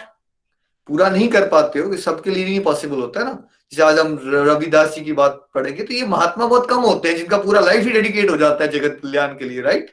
पूरा 0.90 1.10
नहीं 1.10 1.28
कर 1.30 1.48
पाते 1.48 1.80
हो 1.80 1.90
कि 1.90 1.98
सबके 1.98 2.30
लिए 2.30 2.46
नहीं 2.46 2.60
पॉसिबल 2.64 3.02
होता 3.02 3.20
है 3.20 3.26
ना। 3.26 3.44
जैसे 3.72 3.84
आज 3.84 4.00
हम 4.00 4.20
रविदास 4.26 4.96
जी 4.96 5.02
की 5.02 5.14
बात 5.14 5.48
पढ़ेंगे 5.56 5.84
तो 5.84 5.94
ये 5.94 6.06
महात्मा 6.08 6.46
बहुत 6.46 6.70
कम 6.70 6.82
होते 6.82 7.10
हैं 7.10 7.18
जिनका 7.18 7.38
पूरा 7.38 7.60
लाइफ 7.62 7.84
ही 7.86 7.92
डेडिकेट 7.92 8.30
हो 8.30 8.38
जाता 8.38 8.64
है 8.64 8.72
जगत 8.72 9.00
कल्याण 9.04 9.38
के 9.38 9.46
लिए 9.46 9.62
राइट 9.62 9.92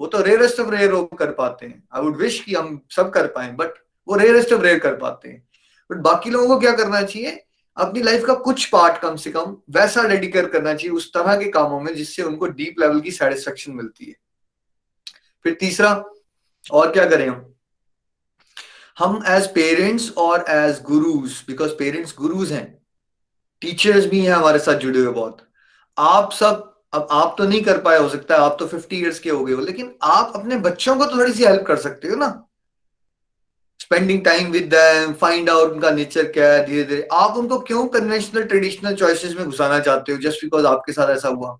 वो 0.00 0.06
तो 0.06 0.20
रेयरेस्ट 0.22 0.60
ऑफ़ 0.60 0.70
रेयर 0.70 0.90
लोग 0.90 1.16
कर 1.18 1.30
पाते 1.30 1.66
हैं। 1.66 1.82
आई 1.94 2.02
वुड 2.02 2.16
विश 2.16 2.40
कि 2.40 2.54
हम 2.54 2.80
सब 2.90 3.10
कर 3.10 3.26
पाए 3.26 3.50
बट 3.52 3.74
वो 4.08 4.16
रेयरेस्ट 4.16 4.52
ऑफ़ 4.52 4.62
रेयर 4.62 4.78
कर 4.78 4.94
पाते 4.94 5.28
हैं। 5.28 5.48
बट 5.90 5.96
बाकी 5.96 6.30
लोगों 6.30 6.48
को 6.48 6.58
क्या 6.60 6.72
करना 6.72 7.02
चाहिए? 7.02 7.40
अपनी 7.76 8.02
लाइफ 8.02 8.24
का 8.24 8.34
कुछ 8.34 8.64
पार्ट 8.64 9.00
कम 9.02 9.16
से 9.16 9.30
कम 9.30 9.56
वैसा 9.70 10.02
डेडिकेट 10.02 10.50
करना 10.52 10.74
चाहिए 10.74 10.96
उस 10.96 11.12
तरह 11.12 11.36
के 11.36 11.50
कामों 11.50 11.80
में 11.80 11.94
जिससे 11.94 12.22
उनको 12.22 12.46
डीप 12.46 12.80
लेवल 12.80 13.00
की 13.00 13.10
सेटिस्फेक्शन 13.10 13.72
मिलती 13.72 14.04
है। 14.04 14.14
फिर 15.44 15.54
तीसरा, 15.54 16.04
और 16.72 16.92
क्या 16.92 17.08
करें 17.08 17.28
हम? 17.28 17.54
हम 18.98 19.22
एज 19.26 19.46
पेरेंट्स 19.46 20.10
और 20.18 20.44
as 20.48 20.80
gurus 20.82 21.42
because 21.46 21.70
parents 21.70 22.14
gurus 22.18 22.52
हैं। 22.52 22.66
टीचर्स 23.60 24.06
भी 24.06 24.20
हैं 24.20 24.32
हमारे 24.32 24.58
साथ 24.58 24.74
जुड़े 24.74 25.00
हुए 25.00 25.12
बहुत। 25.12 25.46
आप 25.98 26.32
सब 26.32 26.73
अब 26.94 27.06
आप 27.10 27.34
तो 27.38 27.44
नहीं 27.44 27.62
कर 27.64 27.78
पाए, 27.80 27.98
हो 27.98 28.08
सकता 28.08 28.34
है 28.34 28.40
आप 28.40 28.56
तो 28.60 28.66
फिफ्टी 28.66 28.96
ईयर्स 28.96 29.18
के 29.18 29.30
हो 29.30 29.44
गए 29.44 29.52
हो, 29.52 29.60
लेकिन 29.62 29.94
आप 30.04 30.32
अपने 30.36 30.56
बच्चों 30.58 30.96
को 30.96 31.04
तो 31.04 31.18
थोड़ी 31.18 31.32
सी 31.32 31.44
हेल्प 31.44 31.62
कर 31.66 31.76
सकते 31.78 32.08
हो 32.08 32.16
ना। 32.16 32.28
Spending 33.80 34.24
time 34.24 34.50
with 34.50 34.64
them 34.74 35.12
find 35.14 35.50
out 35.50 35.72
उनका 35.72 35.90
नेचर 35.90 36.30
क्या 36.32 36.52
है 36.52 36.64
धीरे 36.66 36.84
धीरे 36.84 37.08
आप 37.12 37.36
उनको 37.36 37.58
क्यों 37.60 37.86
कन्वेंशनल 37.88 38.42
ट्रेडिशनल 38.44 38.94
चॉइसेस 38.94 39.34
में 39.36 39.44
घुसाना 39.46 39.78
चाहते 39.80 40.12
हो 40.12 40.18
जस्ट 40.18 40.44
बिकॉज़ 40.44 40.66
आपके 40.66 40.92
साथ 40.92 41.10
ऐसा 41.10 41.28
हुआ? 41.28 41.58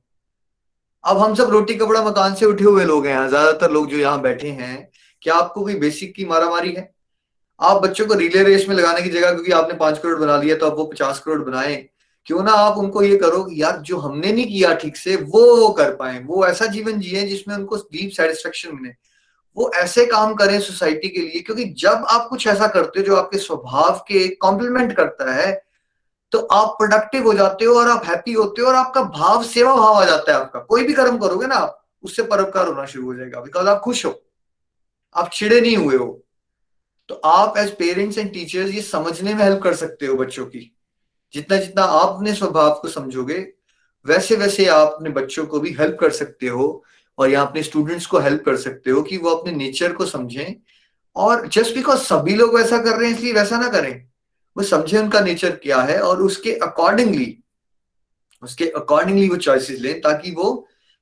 अब 1.05 1.19
हम 1.19 1.35
सब 1.35 1.51
रोटी 1.51 1.75
कपड़ा 1.75 2.03
मकान 2.03 2.35
से 2.35 2.47
उठे 2.47 2.65
हुए 2.65 2.85
लोग 2.85 3.07
हैं, 3.07 3.29
ज़्यादातर 3.29 3.71
लोग 3.71 3.89
जो 3.89 3.97
यहाँ 3.97 4.21
बैठे 4.23 4.49
हैं, 4.51 4.89
क्या 5.23 5.35
आपको 5.35 5.63
कोई 5.63 5.75
बेसिक 5.79 6.15
की 6.15 6.25
मारा 6.25 6.49
मारी 6.51 6.73
है? 6.73 6.93
आप 7.61 7.83
बच्चों 7.83 8.07
को 8.07 8.15
रिले 8.15 8.43
रेस 8.43 8.69
में 8.69 8.75
लगाने 8.77 9.03
की 9.03 9.11
जगह, 9.11 9.33
क्योंकि 9.33 9.53
आपने 9.53 9.75
पाँच 9.77 9.99
करोड़ 9.99 10.19
बना 10.19 10.37
लिया 10.37 10.57
तो 10.57 10.67
आप 10.67 10.77
वो 10.77 10.85
पचास 10.85 11.19
करोड़ 11.19 11.41
बनाए। 11.43 11.75
क्यों 12.27 12.43
ना 12.43 12.53
आप 12.53 12.79
उनको 12.79 13.03
ये 13.03 13.17
करो 13.17 13.47
यार, 13.53 13.79
जो 13.79 13.99
हमने 13.99 14.33
नहीं 14.33 14.47
किया 14.47 14.75
ठीक 14.75 14.97
से, 14.97 15.17
वो 15.17 15.57
वो 15.57 15.69
कर 15.71 15.95
पाए। 15.95 16.19
वो 16.21 16.47
ऐसा 16.47 16.67
जीवन 16.67 17.01
जिए 17.01 17.27
जिसमें 17.27 17.55
उनको 17.57 17.77
डीप 17.77 18.11
सेटिस्फेक्शन 18.13 18.75
मिले। 18.75 18.95
वो 19.57 19.71
ऐसे 19.77 20.07
काम 20.07 20.35
करें 20.35 20.59
सोसाइटी 20.61 21.09
के 21.09 21.21
लिए, 21.21 21.41
क्योंकि 21.41 21.65
जब 21.79 22.05
आप 22.11 22.27
कुछ 22.29 22.47
ऐसा 22.47 22.67
करते 22.69 23.01
हो 23.01 23.07
जो 23.07 23.17
आपके 23.17 23.39
स्वभाव 23.39 23.99
के 24.09 24.27
कॉम्प्लीमेंट 24.37 24.97
करता 24.97 25.33
है 25.33 25.53
तो 26.33 26.39
आप 26.53 26.69
प्रोडक्टिव 26.79 27.27
हो 27.27 27.33
जाते 27.35 27.65
हो 27.65 27.75
और 27.75 27.89
आप 27.89 28.05
हैप्पी 28.07 28.33
होते 28.33 28.63
हो 28.63 28.69
और 28.69 28.75
आपका 28.75 29.03
भाव, 29.03 29.43
सेवा 29.45 29.75
भाव 29.77 29.95
आ 29.95 30.05
जाता 30.05 30.33
है 30.33 30.39
आपका। 30.39 30.61
कोई 30.61 30.85
भी 30.85 30.93
कर्म 30.93 31.19
करोगे 31.19 31.47
ना 31.47 31.55
आप, 31.57 31.81
उससे 32.03 32.23
परोपकार 32.25 32.67
होना 32.67 32.87
शुरू 32.87 33.05
हो 33.07 33.15
जाएगा 33.15 33.41
बिकॉज़ 33.41 33.69
आप 33.69 33.81
खुश 33.81 34.05
हो। 34.07 34.21
आप 35.15 35.31
छिड़े 35.33 35.61
नहीं 35.61 35.77
हुए 35.77 35.97
हो। 35.97 36.25
तो 37.09 37.15
आप 37.25 37.59
एज 37.59 37.71
पेरेंट्स 37.77 38.19
एंड 38.19 38.33
टीचर्स 38.33 38.71
ये 38.71 38.83
समझने 38.83 39.35
में 39.35 39.45
हेल्प 39.45 39.63
कर 39.63 39.75
सकते 39.75 40.07
हो 40.07 40.17
बच्चों 40.17 40.47
की। 40.47 40.74
जितना 41.35 41.57
जितना 41.57 41.83
आप 41.83 42.09
अपने 42.09 42.35
स्वभाव 42.35 42.79
को 42.83 42.89
समझोगे, 42.89 43.39
वैसे 44.07 44.37
वैसे 44.37 44.67
आप 44.69 44.93
अपने 44.93 45.11
बच्चों 45.13 45.45
को 45.47 45.61
भी 45.61 45.73
हेल्प 45.73 45.97
कर 46.01 46.11
सकते 46.13 46.49
हो 46.49 46.85
और 47.19 47.31
यहाँ 47.31 47.47
अपने 47.47 47.63
स्टूडेंट्स 47.63 48.07
को 48.07 48.19
हेल्प 48.19 48.43
कर 48.45 48.57
सकते 48.57 48.91
हो 48.91 49.03
कि 49.03 49.17
वो 49.17 49.31
अपने 49.31 49.53
नेचर 49.53 49.93
को 49.93 50.07
समझें। 50.07 50.55
और 51.17 51.47
जस्ट 51.49 51.75
बिकॉज़ 51.75 52.01
सभी 52.01 52.35
लोग 52.35 52.55
वैसा 52.57 52.79
कर 52.79 52.97
रहे 52.97 53.09
हैं, 53.09 53.17
इसलिए 53.17 53.33
वैसा 53.33 53.59
ना 53.59 53.69
करें। 53.69 54.07
वो 54.57 54.63
समझे 54.65 54.99
उनका 54.99 55.21
नेचर 55.21 55.51
क्या 55.57 55.81
है 55.83 55.99
और 56.01 56.23
उसके 56.23 56.53
अकॉर्डिंगली 56.63 57.37
उसके 58.43 58.69
अकॉर्डिंगली 58.77 59.29
वो 59.29 59.37
चॉइसेस 59.39 59.81
लें 59.81 60.01
ताकि 60.01 60.31
वो 60.31 60.49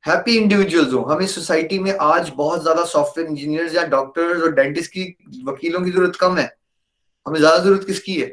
हैप्पी 0.04 0.36
इंडिविजुअल्स 0.36 0.92
हो। 0.92 1.00
हमें 1.04 1.26
सोसाइटी 1.26 1.78
में 1.78 1.92
आज 1.92 2.30
बहुत 2.36 2.62
ज़्यादा 2.62 2.84
सॉफ्टवेयर 2.84 3.28
इंजीनियर्स 3.30 3.74
या 3.74 3.84
डॉक्टर्स 3.86 4.42
और 4.42 4.52
डेंटिस्ट 4.54 4.90
की 4.90 5.04
वकीलों 5.44 5.80
की 5.80 5.90
ज़रूरत 5.90 6.16
कम 6.16 6.36
है। 6.38 6.44
हमें 7.26 7.38
ज़्यादा 7.38 7.58
ज़रूरत 7.58 7.84
किसकी 7.86 8.14
है? 8.14 8.26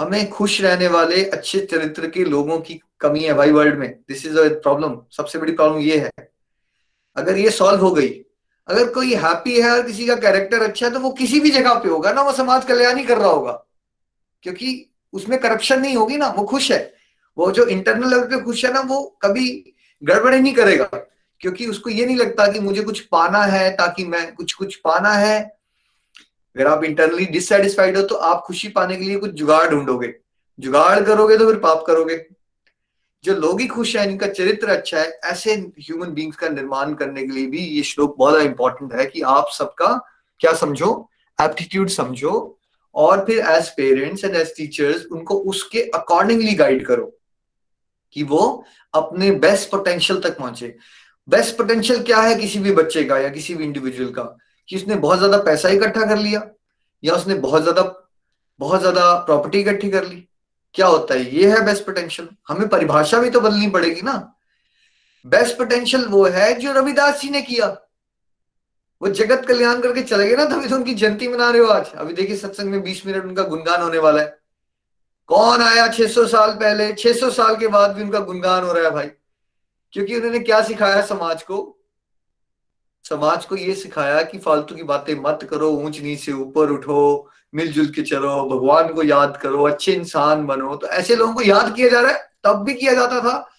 हमें 0.00 0.30
खुश 0.30 0.60
रहने 0.60 0.88
वाले 0.88 1.24
अच्छे 1.24 1.60
चरित्र 1.60 2.08
के 2.08 2.24
लोगों 2.24 2.58
की 2.58 2.80
कमी 3.00 3.20
है 3.20 3.34
भाई 3.34 3.50
वर्ल्ड 3.50 3.78
में। 3.78 4.00
दिस 4.08 4.26
इज़ 4.26 4.38
प्रॉब्लम 4.38 4.96
सबसे 5.16 5.38
बड़ी 5.38 5.52
प्रॉब्लम 5.52 5.78
ये 5.78 5.98
है। 5.98 6.32
अगर 7.16 7.38
ये 7.38 7.50
सॉल्व 7.50 7.80
हो 7.80 7.90
गई, 7.90 8.08
अगर 8.68 8.92
कोई 8.92 9.14
हैप्पी 9.14 9.60
है 9.60 9.70
और 9.70 9.86
किसी 9.86 10.06
का 10.06 10.16
कैरेक्टर 10.16 10.62
अच्छा 10.62 10.86
है 10.86 10.92
तो 10.92 11.00
वो 11.00 11.10
किसी 11.10 11.40
भी 11.40 11.50
जगह 11.50 11.74
पे 11.74 11.88
होगा 11.88 12.12
ना, 12.12 12.22
वो 12.22 12.32
समाज 12.32 12.64
कल्याण 12.64 12.96
ही 12.96 13.04
कर 13.04 13.18
रहा 13.18 13.28
होगा। 13.28 13.64
क्योंकि 14.42 14.90
उसमें 15.12 15.40
करप्शन 15.40 15.80
नहीं 15.80 15.96
होगी 15.96 16.16
ना, 16.16 16.28
वो 16.28 16.44
खुश 16.44 16.72
है। 16.72 16.94
वो 17.38 17.50
जो 17.50 17.66
इंटरनल 17.66 18.10
लेवल 18.10 18.24
पे 18.24 18.40
खुश 18.40 18.64
है 18.64 18.72
ना, 18.72 18.80
वो 18.80 19.18
कभी 19.22 19.74
गड़बड़ 20.02 20.34
नहीं 20.34 20.54
करेगा। 20.54 20.90
क्योंकि 21.40 21.66
उसको 21.66 21.90
ये 21.90 22.06
नहीं 22.06 22.16
लगता 22.16 22.52
कि 22.52 22.60
मुझे 22.60 22.82
कुछ 22.82 23.00
पाना 23.00 23.42
है 23.42 23.76
ताकि 23.76 24.04
मैं 24.04 24.34
कुछ 24.34 24.52
कुछ 24.52 24.76
पाना 24.76 25.12
है। 25.12 25.59
अगर 26.60 26.68
आप 26.68 26.82
इंटरनली 26.84 27.24
डिससेटिस्फाइड 27.26 27.96
हो 27.96 28.02
तो 28.02 28.14
आप 28.14 28.42
खुशी 28.46 28.68
पाने 28.68 28.96
के 28.96 29.04
लिए 29.04 29.16
कुछ 29.16 29.30
जुगाड़ 29.32 29.68
ढूंढोगे। 29.70 30.12
जुगाड़ 30.58 31.00
करोगे 31.00 31.36
तो 31.38 31.46
फिर 31.46 31.58
पाप 31.58 31.84
करोगे। 31.86 32.16
जो 33.24 33.34
लोग 33.34 33.60
ही 33.60 33.66
खुश 33.66 33.94
है 33.96 34.10
इनका 34.10 34.26
चरित्र 34.28 34.68
अच्छा 34.68 34.98
है, 34.98 35.20
ऐसे 35.24 35.54
ह्यूमन 35.54 36.12
बींग्स 36.14 36.36
का 36.36 36.48
निर्माण 36.48 36.92
करने 36.94 37.22
के 37.22 37.32
लिए 37.32 37.46
भी 37.46 37.58
ये 37.58 37.82
श्लोक 37.82 38.14
बहुत 38.18 38.42
इंपॉर्टेंट 38.42 38.92
है 38.94 39.06
कि 39.06 39.20
आप 39.20 39.48
सबका 39.52 39.88
क्या 40.40 40.52
समझो? 40.54 41.08
एप्टीट्यूड 41.38 41.88
समझो। 41.88 42.58
और 42.94 43.24
फिर 43.24 43.38
as 43.38 43.68
parents 43.68 44.24
and 44.24 44.36
as 44.36 44.54
teachers 44.56 45.06
उनको 45.12 45.38
उसके 45.50 45.82
अकॉर्डिंगली 45.94 46.54
गाइड 46.54 46.86
करो 46.86 47.10
कि 48.12 48.22
वो 48.22 48.64
अपने 48.94 49.30
बेस्ट 49.40 49.70
पोटेंशियल 49.70 50.20
तक 50.20 50.38
पहुँचे। 50.38 50.74
बेस्ट 51.28 51.56
पोटेंशियल 51.56 52.02
क्या 52.02 52.20
है 52.20 52.34
किसी 52.34 52.58
भी 52.58 52.72
बच्चे 52.74 53.04
का 53.04 53.18
या 53.18 53.28
किसी 53.28 53.54
भी 53.54 53.64
इंडिविजुअल 53.64 54.12
का? 54.12 54.36
कि 54.70 54.76
उसने 54.76 54.94
बहुत 54.96 55.18
ज़्यादा 55.18 55.38
पैसा 55.42 55.68
इकट्ठा 55.68 56.06
कर 56.06 56.18
लिया, 56.18 56.42
या 57.02 57.14
उसने 57.14 57.34
बहुत 57.36 57.62
ज़्यादा 57.62 57.82
बहुत 58.60 58.80
ज़्यादा 58.80 59.14
प्रॉपर्टी 59.16 59.60
इकट्ठी 59.60 59.90
कर 59.90 60.04
ली? 60.04 60.26
क्या 60.74 60.86
होता 60.86 61.14
है? 61.14 61.34
ये 61.36 61.50
है 61.50 61.64
बेस्ट 61.66 61.84
पोटेंशियल 61.86 62.28
हमें 62.48 62.68
परिभाषा 62.68 63.18
भी 63.18 63.30
तो 63.30 63.40
बदलनी 63.40 63.68
पड़ेगी 63.70 64.02
ना। 64.02 64.12
बेस्ट 65.24 65.56
पोटेंशियल 65.58 66.04
वो 66.06 66.24
है 66.26 66.52
जो 66.60 66.72
रविदास 66.72 67.20
जी 67.20 67.30
ने 67.30 67.42
किया। 67.42 67.66
वो 69.02 69.08
जगत 69.10 69.44
कल्याण 69.48 69.80
करके 69.80 70.02
चले 70.02 70.28
गए 70.28 70.36
ना 70.36 70.44
तभी 70.46 70.68
तो 70.68 70.76
उनकी 70.76 70.94
जयंती 70.94 71.28
मना 71.28 71.50
रहे 71.50 71.60
हो 71.60 71.68
आज। 71.68 71.92
अभी 71.94 72.12
देखिए 72.12 72.36
सत्संग 72.36 72.70
में 72.70 72.82
20 72.82 73.04
मिनट 73.06 73.24
उनका 73.24 73.42
गुणगान 73.44 73.82
होने 73.82 73.98
वाला 73.98 74.22
है। 74.22 74.38
कौन 75.28 75.62
आया 75.62 75.86
600 75.88 76.26
साल 76.26 76.52
पहले? 76.54 76.92
600 76.94 77.30
साल 77.30 77.56
के 77.56 77.68
बाद 77.68 77.90
भी 77.90 78.02
उनका 78.02 78.20
गुणगान 78.20 78.64
हो 78.64 78.72
रहा 78.72 78.84
है 78.84 78.90
भाई। 78.90 79.10
क्योंकि 79.94 80.16
उन्होंने 80.16 80.38
क्या 80.40 80.62
सिखाया 80.62 81.00
समाज 81.06 81.42
को? 81.42 81.56
समाज 83.04 83.44
को 83.44 83.56
ये 83.56 83.74
सिखाया 83.74 84.22
कि 84.22 84.38
फालतू 84.38 84.74
की 84.74 84.82
बातें 84.82 85.14
मत 85.14 85.48
करो, 85.50 85.70
ऊंच 85.70 86.00
नीच 86.00 86.20
से 86.20 86.32
ऊपर 86.32 86.70
उठो, 86.70 87.30
मिलजुल 87.54 87.86
के 87.86 88.02
चलो, 88.02 88.48
भगवान 88.48 88.88
को 88.88 89.02
याद 89.02 89.36
करो, 89.36 89.64
अच्छे 89.64 89.92
इंसान 89.92 90.46
बनो। 90.46 90.76
तो 90.76 90.86
ऐसे 90.86 91.16
लोगों 91.16 91.34
को 91.34 91.42
याद 91.42 91.76
किया 91.76 91.88
जा 91.88 92.00
रहा 92.00 92.12
है, 92.12 92.32
तब 92.44 92.56
भी 92.56 92.74
किया 92.74 92.94
जाता 92.94 93.20
था। 93.20 93.50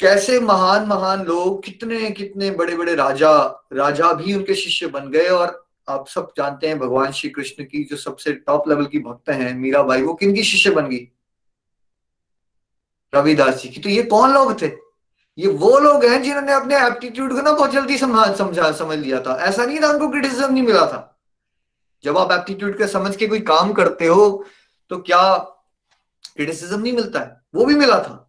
कैसे 0.00 0.40
महान 0.40 0.86
महान 0.86 1.24
लोग, 1.24 1.64
कितने 1.64 2.10
कितने 2.10 2.50
बड़े 2.50 2.76
बड़े 2.76 2.94
राजा 2.94 3.64
राजा 3.72 4.12
भी 4.12 4.34
उनके 4.34 4.54
शिष्य 4.54 4.86
बन 4.86 5.10
गए 5.10 5.26
और 5.26 5.68
आप 5.88 6.08
सब 6.08 6.32
जानते 6.36 6.68
हैं 6.68 6.78
भगवान 6.78 7.12
श्री 7.12 7.30
कृष्ण 7.30 7.64
की 7.64 7.84
जो 7.84 7.96
सबसे 7.96 8.32
टॉप 8.32 8.68
लेवल 8.68 8.86
की 8.86 8.98
भक्त 8.98 9.30
हैं, 9.30 9.54
मीराबाई, 9.54 10.02
वो 10.02 10.14
किन 10.14 10.34
की 10.34 10.42
शिष्य 10.42 10.70
बन 10.70 10.88
गई? 10.88 11.08
रविदास 13.14 13.62
जी 13.62 13.68
की। 13.68 13.80
तो 13.80 13.88
ये 13.88 14.02
कौन 14.02 14.32
लोग 14.32 14.62
थे? 14.62 14.87
ये 15.38 15.46
वो 15.48 15.78
लोग 15.78 16.04
हैं 16.04 16.22
जिन्होंने 16.22 16.52
अपने 16.52 16.76
एप्टीट्यूड 16.76 17.32
को 17.32 17.42
ना 17.42 17.52
बहुत 17.52 17.72
जल्दी 17.72 17.98
समझा 17.98 18.32
समझा 18.32 18.94
लिया 18.94 19.20
था। 19.20 19.36
ऐसा 19.40 19.64
नहीं 19.64 19.80
था 19.80 19.88
उनको 19.88 20.08
क्रिटिसिज्म 20.08 20.52
नहीं 20.52 20.62
मिला 20.62 20.86
था। 20.86 21.04
जब 22.04 22.18
आप 22.18 22.32
एप्टीट्यूड 22.32 22.76
के 22.78 22.88
समझ 22.88 23.14
के 23.16 23.26
कोई 23.26 23.40
काम 23.40 23.72
करते 23.72 24.06
हो 24.06 24.44
तो 24.90 24.98
क्या 24.98 25.36
क्रिटिसिज्म 26.36 26.80
नहीं 26.80 26.92
मिलता 26.92 27.20
है? 27.20 27.40
वो 27.54 27.64
भी 27.64 27.74
मिला 27.74 27.98
था। 27.98 28.24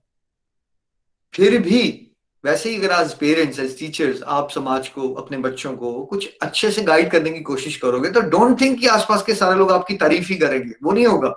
फिर 1.33 1.57
भी 1.61 2.05
वैसे 2.43 2.69
ही 2.69 2.77
अगर 2.77 2.91
आज 2.91 3.13
पेरेंट्स 3.13 3.59
एज 3.59 3.77
टीचर्स 3.79 4.21
आप 4.23 4.49
समाज 4.51 4.87
को, 4.89 5.13
अपने 5.13 5.37
बच्चों 5.37 5.73
को 5.73 6.05
कुछ 6.05 6.29
अच्छे 6.41 6.71
से 6.71 6.81
गाइड 6.81 7.11
करने 7.11 7.29
की 7.29 7.39
कोशिश 7.41 7.77
करोगे 7.77 8.09
तो 8.09 8.21
डोंट 8.21 8.59
थिंक 8.61 8.79
कि 8.79 8.87
आसपास 8.87 9.23
के 9.23 9.35
सारे 9.35 9.57
लोग 9.57 9.71
आपकी 9.71 9.95
तारीफ़ 9.95 10.27
ही 10.29 10.35
करेंगे। 10.35 10.73
वो 10.83 10.91
नहीं 10.91 11.05
होगा। 11.05 11.33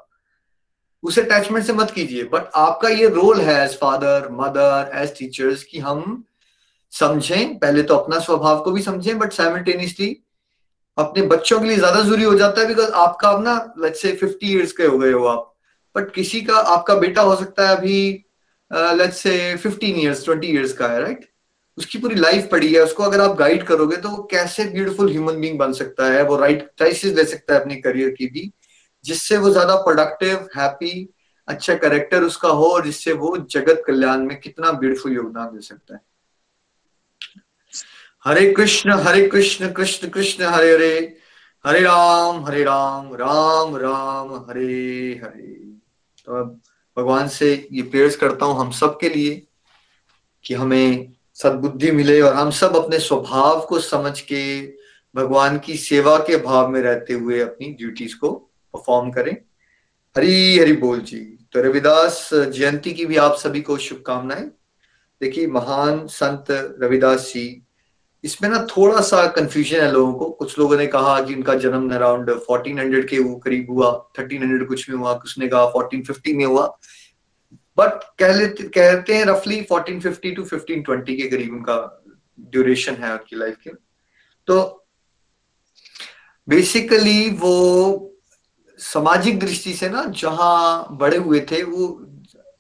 उस 1.03 1.19
अटैचमेंट 1.19 1.65
से 1.67 1.73
मत 1.73 1.91
कीजिए। 1.91 2.25
बट 2.25 2.51
आपका 2.57 2.89
ये 2.89 3.09
रोल 3.11 3.41
है 3.41 3.63
as 3.65 3.77
father 3.79 4.29
mother 4.33 4.91
as 4.95 5.17
teachers 5.19 5.63
कि 5.65 5.79
हम 5.81 6.23
समझें। 6.93 7.59
पहले 7.59 7.83
तो 7.83 7.97
अपना 7.97 8.19
स्वभाव 8.21 8.61
को 8.63 8.73
भी 8.73 8.83
समझें 8.83 9.19
बट 9.19 9.33
साइमल्टेनियसली 9.33 10.17
अपने 10.97 11.23
बच्चों 11.27 11.59
के 11.61 11.67
लिए 11.67 11.77
ज़्यादा 11.77 12.01
ज़रूरी 12.03 12.23
हो 12.25 12.35
जाता 12.35 12.61
है 12.61 12.67
बिकॉज़ 12.69 12.91
आपका 13.03 13.29
अब 13.29 13.43
ना 13.45 13.55
लेट्स 13.79 14.03
से 14.03 14.13
फिफ्टी 14.15 14.53
ईयर्स 14.53 14.73
के 14.73 14.85
हो 14.85 14.99
गए 14.99 15.13
हो 15.13 15.25
आप। 15.27 15.53
बट 15.95 16.11
किसी 16.15 16.41
का, 16.41 16.57
आपका 16.57 16.95
बेटा 16.97 17.23
हो 17.23 17.37
सकता 17.37 17.69
है 17.69 17.77
अभी 17.77 18.25
let's 18.71 19.17
say 19.19 19.57
fifteen 19.57 19.97
years 20.01 20.25
twenty 20.25 20.47
years 20.49 20.73
का 20.73 20.87
है 20.89 21.01
राइट 21.01 21.17
right? 21.17 21.29
उसकी 21.79 21.99
पूरी 21.99 22.15
लाइफ 22.15 22.49
पड़ी 22.51 22.73
है, 22.73 22.81
उसको 22.81 23.03
अगर 23.03 23.21
आप 23.21 23.37
गाइड 23.37 23.63
करोगे 23.67 23.97
तो 23.97 24.09
वो 24.09 24.23
कैसे 24.31 24.65
ब्यूटीफुल 24.65 25.11
ह्यूमन 25.11 25.41
बींग 25.41 25.59
बन 25.59 25.73
सकता 25.73 26.07
है, 26.13 26.23
वो 26.25 26.37
राइट 26.37 26.59
right 26.59 26.79
चॉइसेस 26.79 27.15
ले 27.17 27.25
सकता 27.25 27.55
है 27.55 27.61
अपने 27.61 27.77
करियर 27.77 28.11
की 28.11 28.27
भी। 28.27 28.51
जिससे 29.05 29.37
वो 29.37 29.51
ज़्यादा 29.51 29.77
प्रोडक्टिव 29.77 30.49
हैप्पी 30.57 31.09
अच्छा 31.49 31.75
करेक्टर 31.75 32.23
उसका 32.23 32.49
हो 32.49 32.65
और 32.65 32.85
जिससे 32.85 33.13
वो 33.13 33.37
जगत 33.51 33.83
कल्याण 33.87 34.27
में 34.27 34.41
कितना 34.41 34.73
ब्यूटीफुल 34.73 35.13
योगदान 35.13 35.55
दे 35.55 35.61
सकता 35.61 35.95
है। 35.95 36.01
हरे 38.25 38.53
कृष्ण 38.53 38.93
हरे 39.01 39.27
कृष्ण 39.29 39.73
कृष्ण 39.73 40.09
कृष्ण, 40.09 40.45
हरे 40.45 40.73
हरे 40.73 41.17
हरे 41.65 41.81
राम 41.81 42.45
हरे 42.45 42.63
राम 42.65 43.15
राम 43.15 43.77
राम, 43.77 44.35
हरे 44.49 45.21
हरे। 45.25 45.55
तो 46.27 46.39
अब 46.41 46.61
भगवान 46.97 47.29
से 47.29 47.69
ये 47.73 47.83
प्रेयर्स 47.83 48.17
करता 48.17 48.47
हूँ 48.47 48.59
हम 48.61 48.71
सब 48.71 48.99
के 49.01 49.09
लिए 49.09 49.43
कि 50.45 50.55
हमें 50.55 51.13
सद्बुद्धि 51.35 51.91
मिले 51.91 52.21
और 52.21 52.35
हम 52.35 52.51
सब 52.51 52.77
अपने 52.77 52.99
स्वभाव 52.99 53.61
को 53.67 53.79
समझ 53.79 54.21
के 54.21 54.43
भगवान 55.15 55.59
की 55.59 55.77
सेवा 55.77 56.17
के 56.19 56.37
भाव 56.37 56.69
में 56.69 56.81
रहते 56.81 57.13
हुए 57.13 57.41
अपनी 57.41 57.73
ड्यूटीज़ 57.73 58.17
को 58.17 58.31
परफॉर्म 58.75 59.11
करें। 59.11 59.37
हरी 60.17 60.59
हरि 60.59 60.73
बोल 60.73 61.01
जी। 61.01 61.39
तो 61.53 61.63
रविदास 61.63 62.31
जयंती 62.35 62.93
की 62.93 63.07
भी 63.07 63.17
आप 63.17 63.35
सभी 63.35 63.61
को 63.61 63.77
शुभकामनाएँ। 63.77 64.51
देखिए, 65.21 65.47
महान 65.47 66.07
संत 66.07 66.45
रविदास 66.83 67.33
जी, 67.35 67.63
इसमें 68.25 68.49
ना 68.51 68.67
थोड़ा 68.77 69.01
सा 69.01 69.27
कंफ्यूजन 69.27 69.81
है 69.81 69.93
लोगों 69.93 70.13
को। 70.13 70.31
कुछ 70.31 70.59
लोगों 70.59 70.77
ने 70.77 70.87
कहा 70.87 71.23
कि 71.23 71.35
उनका 71.35 71.55
जन्म 71.55 71.95
अराउंड 71.95 72.31
1400 72.31 73.09
के 73.09 73.41
करीब 73.41 73.71
हुआ 73.71 74.13
1300 74.17 74.67
कुछ 74.67 74.91
में 74.91 74.97
हुआ 74.97 75.15
कुछ 75.15 75.39
ने 75.39 75.49
कहा 75.49 75.65
1450 75.65 76.35
में 76.35 76.45
हुआ। 76.45 76.79
बट 77.79 78.01
कह 78.19 78.33
लेते, 78.33 78.63
कहते 78.63 79.15
हैं 79.15 79.25
रफली 79.25 79.63
1450 79.63 80.35
टू 80.37 80.45
1520 80.45 81.17
के 81.17 81.29
करीब 81.29 81.53
उनका 81.53 82.05
ड्यूरेशन 82.41 82.95
है 82.95 83.13
उनकी 83.13 83.37
लाइफ 83.37 83.57
के। 83.65 83.71
तो 84.47 84.87
बेसिकली 86.49 87.31
वो 87.31 88.12
सामाजिक 88.83 89.39
दृष्टि 89.41 89.73
से 89.75 89.89
ना, 89.91 90.05
जहाँ 90.07 90.89
बड़े 90.93 91.17
हुए 91.17 91.41
थे, 91.51 91.63
वो 91.63 92.07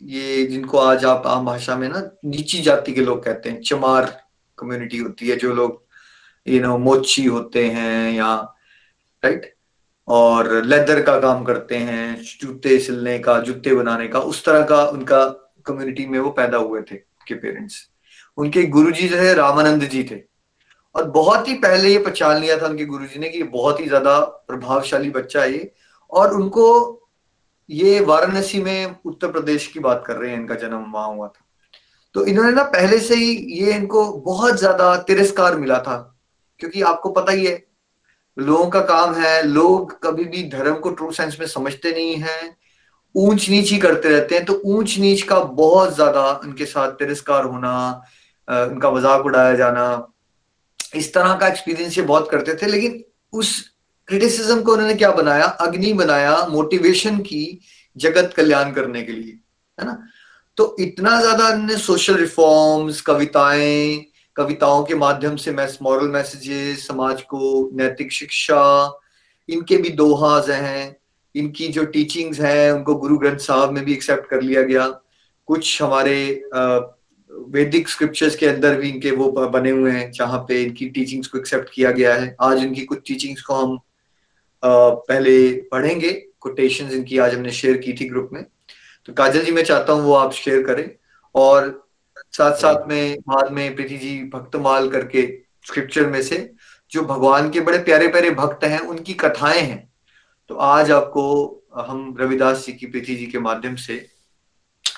ये 0.02 0.44
जिनको 0.46 0.78
आज 0.78 1.04
आप 1.04 1.26
आम 1.26 1.44
भाषा 1.46 1.76
में 1.76 1.88
ना, 1.88 2.02
नीची 2.24 2.60
जाति 2.62 2.92
के 2.92 3.00
लोग 3.00 3.24
कहते 3.24 3.50
हैं। 3.50 3.60
चमार 3.62 4.06
कम्युनिटी 4.58 4.98
होती 4.98 5.28
है, 5.28 5.36
जो 5.36 5.52
लोग 5.54 5.82
यू 6.46 6.60
नो 6.62 6.76
मोची 6.78 7.24
होते 7.24 7.66
हैं 7.66 8.12
या 8.12 8.34
राइट 9.22 9.54
और 10.08 10.52
लेदर 10.64 11.02
का 11.02 11.18
काम 11.20 11.44
करते 11.44 11.76
हैं, 11.78 12.22
जूते 12.40 12.78
सिलने 12.78 13.18
का, 13.18 13.38
जूते 13.40 13.74
बनाने 13.74 14.08
का, 14.08 14.18
उस 14.20 14.44
तरह 14.44 14.62
का 14.62 14.84
उनका 14.86 15.24
कम्युनिटी 15.66 16.06
में 16.06 16.18
वो 16.18 16.30
पैदा 16.30 16.58
हुए 16.58 16.80
थे 16.82 16.96
के 17.26 17.34
पेरेंट्स 17.34 17.86
उनके 18.38 18.62
गुरुजी 18.66 19.08
जो 19.08 19.16
है, 19.16 19.34
रामानंद 19.34 19.84
जी 19.84 20.02
थे। 20.04 20.20
और 20.94 21.04
बहुत 21.10 21.48
ही 21.48 21.54
पहले 21.56 21.88
ये 21.88 21.98
पहचान 21.98 22.40
लिया 22.40 22.56
था 22.58 22.66
उनके 22.66 22.84
गुरुजी 22.86 23.18
ने 23.20 23.28
कि 23.28 23.42
बहुत 23.44 23.80
ही 23.80 23.86
ज़्यादा 23.86 24.18
प्रभावशाली 24.48 25.10
बच्चा 25.10 25.42
है 25.42 25.52
ये। 25.52 25.72
और 26.12 26.34
उनको 26.34 26.68
ये 27.68 28.00
वाराणसी 28.02 28.60
में 28.62 28.96
उत्तर 29.06 29.30
प्रदेश 29.32 29.66
की 29.66 29.80
बात 29.80 30.02
कर 30.06 30.16
रहे 30.16 30.30
हैं, 30.30 30.38
इनका 30.38 30.54
जन्म 30.56 30.90
वहाँ 30.94 31.08
हुआ 31.08 31.26
था। 31.26 31.44
तो 32.14 32.24
इन्होंने 32.26 32.52
ना 32.52 32.62
पहले 32.70 32.98
से 33.00 33.14
ही 33.14 33.34
ये 33.58 33.74
इनको 33.74 34.06
बहुत 34.22 34.58
ज़्यादा 34.58 34.96
तिरस्कार 35.02 35.56
मिला 35.56 35.78
था, 35.78 35.96
क्योंकि 36.60 36.82
आपको 36.84 37.10
पता 37.10 37.32
ही 37.32 37.46
है, 37.46 37.62
लोगों 38.36 38.68
का 38.70 38.80
काम 38.82 39.14
है, 39.14 39.42
लोग 39.42 39.98
कभी 40.02 40.24
भी 40.24 40.42
धर्म 40.50 40.74
को 40.76 40.90
ट्रू 40.90 41.10
सेंस 41.12 41.36
में 41.40 41.46
समझते 41.48 41.92
नहीं 41.92 42.14
है 42.16 42.56
ऊंच 43.14 43.48
नीच 43.50 43.70
ही 43.70 43.78
करते 43.78 44.08
रहते 44.08 44.34
हैं 44.34 44.44
तो 44.44 44.60
ऊंच 44.66 44.98
नीच 44.98 45.22
का 45.22 45.38
बहुत 45.56 45.94
ज़्यादा 45.94 46.30
उनके 46.44 46.66
साथ 46.66 46.92
तिरस्कार 46.98 47.44
होना 47.44 47.72
उनका 48.48 48.90
मज़ाक 48.90 49.24
उड़ाया 49.26 49.54
जाना, 49.54 49.84
इस 50.94 51.12
तरह 51.14 51.34
का 51.34 51.48
एक्सपीरियंस 51.48 51.98
ये 51.98 52.04
बहुत 52.04 52.30
करते 52.30 52.54
थे, 52.54 52.66
लेकिन 52.66 53.02
उस 53.32 53.71
क्रिटिसिज्म 54.12 54.62
को 54.62 54.72
उन्होंने 54.72 54.94
क्या 54.94 55.10
बनाया? 55.12 55.44
अग्नि 55.44 55.92
बनाया 55.92 56.36
मोटिवेशन 56.46 57.18
की 57.18 57.58
जगत 57.96 58.32
कल्याण 58.36 58.72
करने 58.72 59.02
के 59.02 59.12
लिए, 59.12 59.38
है 59.78 59.86
ना? 59.86 59.96
तो 60.56 60.76
इतना 60.80 61.20
ज़्यादा 61.20 61.48
इन्होंने 61.48 61.76
सोशल 61.76 62.16
रिफॉर्म्स 62.16 63.00
कविताएँ, 63.00 64.04
कविताओं 64.36 64.82
के 64.84 64.94
माध्यम 64.94 65.36
से 65.36 65.52
मैस 65.52 65.78
मॉरल 65.82 66.08
मैसेजेस 66.08 66.86
समाज 66.86 67.22
को, 67.22 67.70
नैतिक 67.74 68.12
शिक्षा, 68.12 68.98
इनके 69.48 69.76
भी 69.76 69.90
दोहाज 69.90 70.50
हैं, 70.50 70.96
इनकी 71.34 71.68
जो 71.68 71.84
टीचिंग्स 71.84 72.40
हैं, 72.40 72.70
उनको 72.72 72.94
गुरु 72.94 73.16
ग्रंथ 73.18 73.38
साहब 73.38 73.72
में 73.72 73.84
भी 73.84 73.92
एक्सेप्ट 73.92 74.28
कर 74.30 74.42
लिया 74.42 74.62
गया। 74.62 74.86
कुछ 75.48 75.80
हमारे 75.82 76.18
वैदिक 77.50 77.88
स्क्रिप्चर्स 77.88 78.36
के 78.36 78.46
अंदर 78.46 78.76
भी 78.76 78.88
इनके 78.88 79.10
वो 79.10 79.30
बने 79.48 79.70
हुए 79.70 79.90
हैं, 79.90 80.10
जहाँ 80.12 80.38
पे 80.48 80.62
इनकी 80.62 80.88
टीचिंग्स 80.90 81.28
को 81.28 81.38
एक्सेप्ट 81.38 81.72
किया 81.74 81.90
गया 81.90 82.14
है। 82.14 82.34
आज 82.40 82.58
इनकी 82.58 82.84
कुछ 82.84 82.98
टीचिंग्स 83.06 83.42
को 83.42 83.54
हम 83.54 83.78
पहले 84.64 85.52
पढ़ेंगे 85.70 86.10
कोटेशन 86.40 86.86
इनकी 86.86 87.18
आज 87.18 87.34
हमने 87.34 87.50
शेयर 87.50 87.76
की 87.76 87.92
थी 87.92 88.08
ग्रुप 88.08 88.30
में। 88.32 88.44
तो 89.04 89.12
काजल 89.12 89.44
जी 89.44 89.52
मैं 89.52 89.64
चाहता 89.64 89.92
हूँ 89.92 90.02
वो 90.02 90.14
आप 90.14 90.32
शेयर 90.32 90.62
करें 90.62 90.90
और 91.34 91.88
साथ 92.32 92.52
साथ 92.52 92.88
में 92.88 93.18
बाद 93.20 93.52
में 93.52 93.74
प्रीति 93.74 93.96
जी 93.96 94.18
भक्तमाल 94.34 94.90
करके 94.90 95.42
स्क्रिप्चर 95.66 96.06
में 96.06 96.22
से 96.22 96.52
जो 96.90 97.02
भगवान 97.02 97.50
के 97.50 97.60
बड़े 97.60 97.78
प्यारे 97.78 98.08
प्यारे 98.08 98.30
भक्त 98.30 98.64
हैं 98.64 98.80
उनकी 98.80 99.14
कथाएँ 99.14 99.60
हैं। 99.60 99.92
तो 100.48 100.54
आज 100.54 100.90
आपको 100.90 101.24
हम 101.76 102.16
रविदास 102.20 102.66
जी 102.66 102.72
की 102.72 102.86
प्रीति 102.86 103.16
जी 103.16 103.26
के 103.26 103.38
माध्यम 103.38 103.76
से 103.76 104.06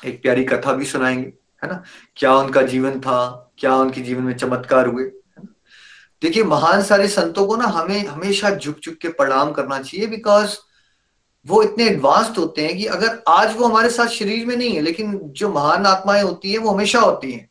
एक 0.04 0.22
प्यारी 0.22 0.44
कथा 0.44 0.72
भी 0.72 0.84
सुनाएँगे 0.84 1.32
है 1.62 1.68
ना? 1.68 1.82
क्या 2.16 2.34
उनका 2.34 2.62
जीवन 2.62 3.00
था 3.00 3.52
क्या 3.58 3.76
उनके 3.76 4.00
जीवन 4.00 4.22
में 4.22 4.36
चमत्कार 4.36 4.86
हुए? 4.86 5.10
देखिए, 6.24 6.42
महान 6.44 6.82
सारे 6.82 7.06
संतों 7.08 7.46
को 7.46 7.56
ना 7.56 7.66
हमें 7.66 8.06
हमेशा 8.06 8.50
झुक 8.50 8.76
झुक 8.76 8.94
के 8.94 9.08
प्रणाम 9.10 9.50
करना 9.52 9.78
चाहिए 9.78 10.06
बिकॉज़ 10.06 10.56
वो 11.46 11.62
इतने 11.62 11.86
एडवांस्ड 11.86 12.38
होते 12.38 12.62
हैं 12.62 12.76
कि 12.76 12.84
अगर 12.86 13.18
आज 13.28 13.56
वो 13.56 13.64
हमारे 13.64 13.88
साथ 13.90 14.06
शरीर 14.08 14.46
में 14.46 14.56
नहीं 14.56 14.74
है, 14.74 14.80
लेकिन 14.80 15.18
जो 15.30 15.48
महान 15.52 15.86
आत्माएँ 15.86 16.22
होती 16.22 16.52
है, 16.52 16.58
वो 16.58 16.70
हमेशा 16.70 17.00
होती 17.00 17.32
हैं 17.32 17.48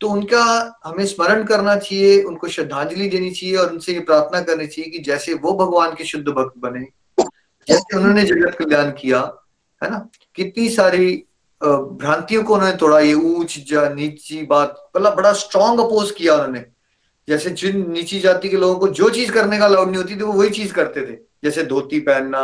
तो 0.00 0.08
उनका 0.08 0.42
हमें 0.84 1.04
स्मरण 1.06 1.42
करना 1.44 1.74
चाहिए, 1.76 2.22
उनको 2.22 2.48
श्रद्धांजलि 2.48 3.08
देनी 3.08 3.30
चाहिए 3.30 3.56
और 3.56 3.72
उनसे 3.72 3.92
ये 3.92 4.00
प्रार्थना 4.02 4.40
करनी 4.42 4.66
चाहिए 4.66 4.90
कि 4.90 4.98
जैसे 5.04 5.34
वो 5.34 5.52
भगवान 5.56 5.94
के 5.94 6.04
शुद्ध 6.04 6.26
भक्त 6.28 6.58
बने, 6.58 6.84
जैसे 7.66 7.96
उन्होंने 7.96 8.24
जगत 8.24 8.56
कल्याण 8.58 8.90
किया, 8.92 9.20
है 9.82 9.90
ना? 9.90 9.98
कितनी 10.34 10.68
सारी 10.70 11.24
भ्रांतियों 11.60 12.42
को 12.44 12.54
उन्होंने 12.54 12.76
तोड़ा, 12.76 13.00
ये 13.00 13.14
ऊंच 13.14 13.58
नीची 13.72 14.42
बात 14.46 14.76
मतलब 14.96 15.16
बड़ा 15.16 15.32
स्ट्रॉन्ग 15.34 15.80
अपोज 15.80 16.10
किया 16.10 16.34
उन्होंने। 16.34 16.64
जैसे 17.28 17.50
जिन 17.50 17.90
नीची 17.92 18.20
जाति 18.20 18.48
के 18.48 18.56
लोगों 18.56 18.78
को 18.78 18.88
जो 18.90 19.08
चीज़ 19.10 19.32
करने 19.32 19.58
का 19.58 19.64
अलाउड 19.64 19.88
नहीं 19.88 19.96
होती 19.96 20.16
थी, 20.16 20.22
वो 20.22 20.32
वही 20.32 20.50
चीज़ 20.50 20.72
करते 20.72 21.06
थे। 21.06 21.16
जैसे 21.44 21.64
धोती 21.64 22.00
पहनना, 22.00 22.42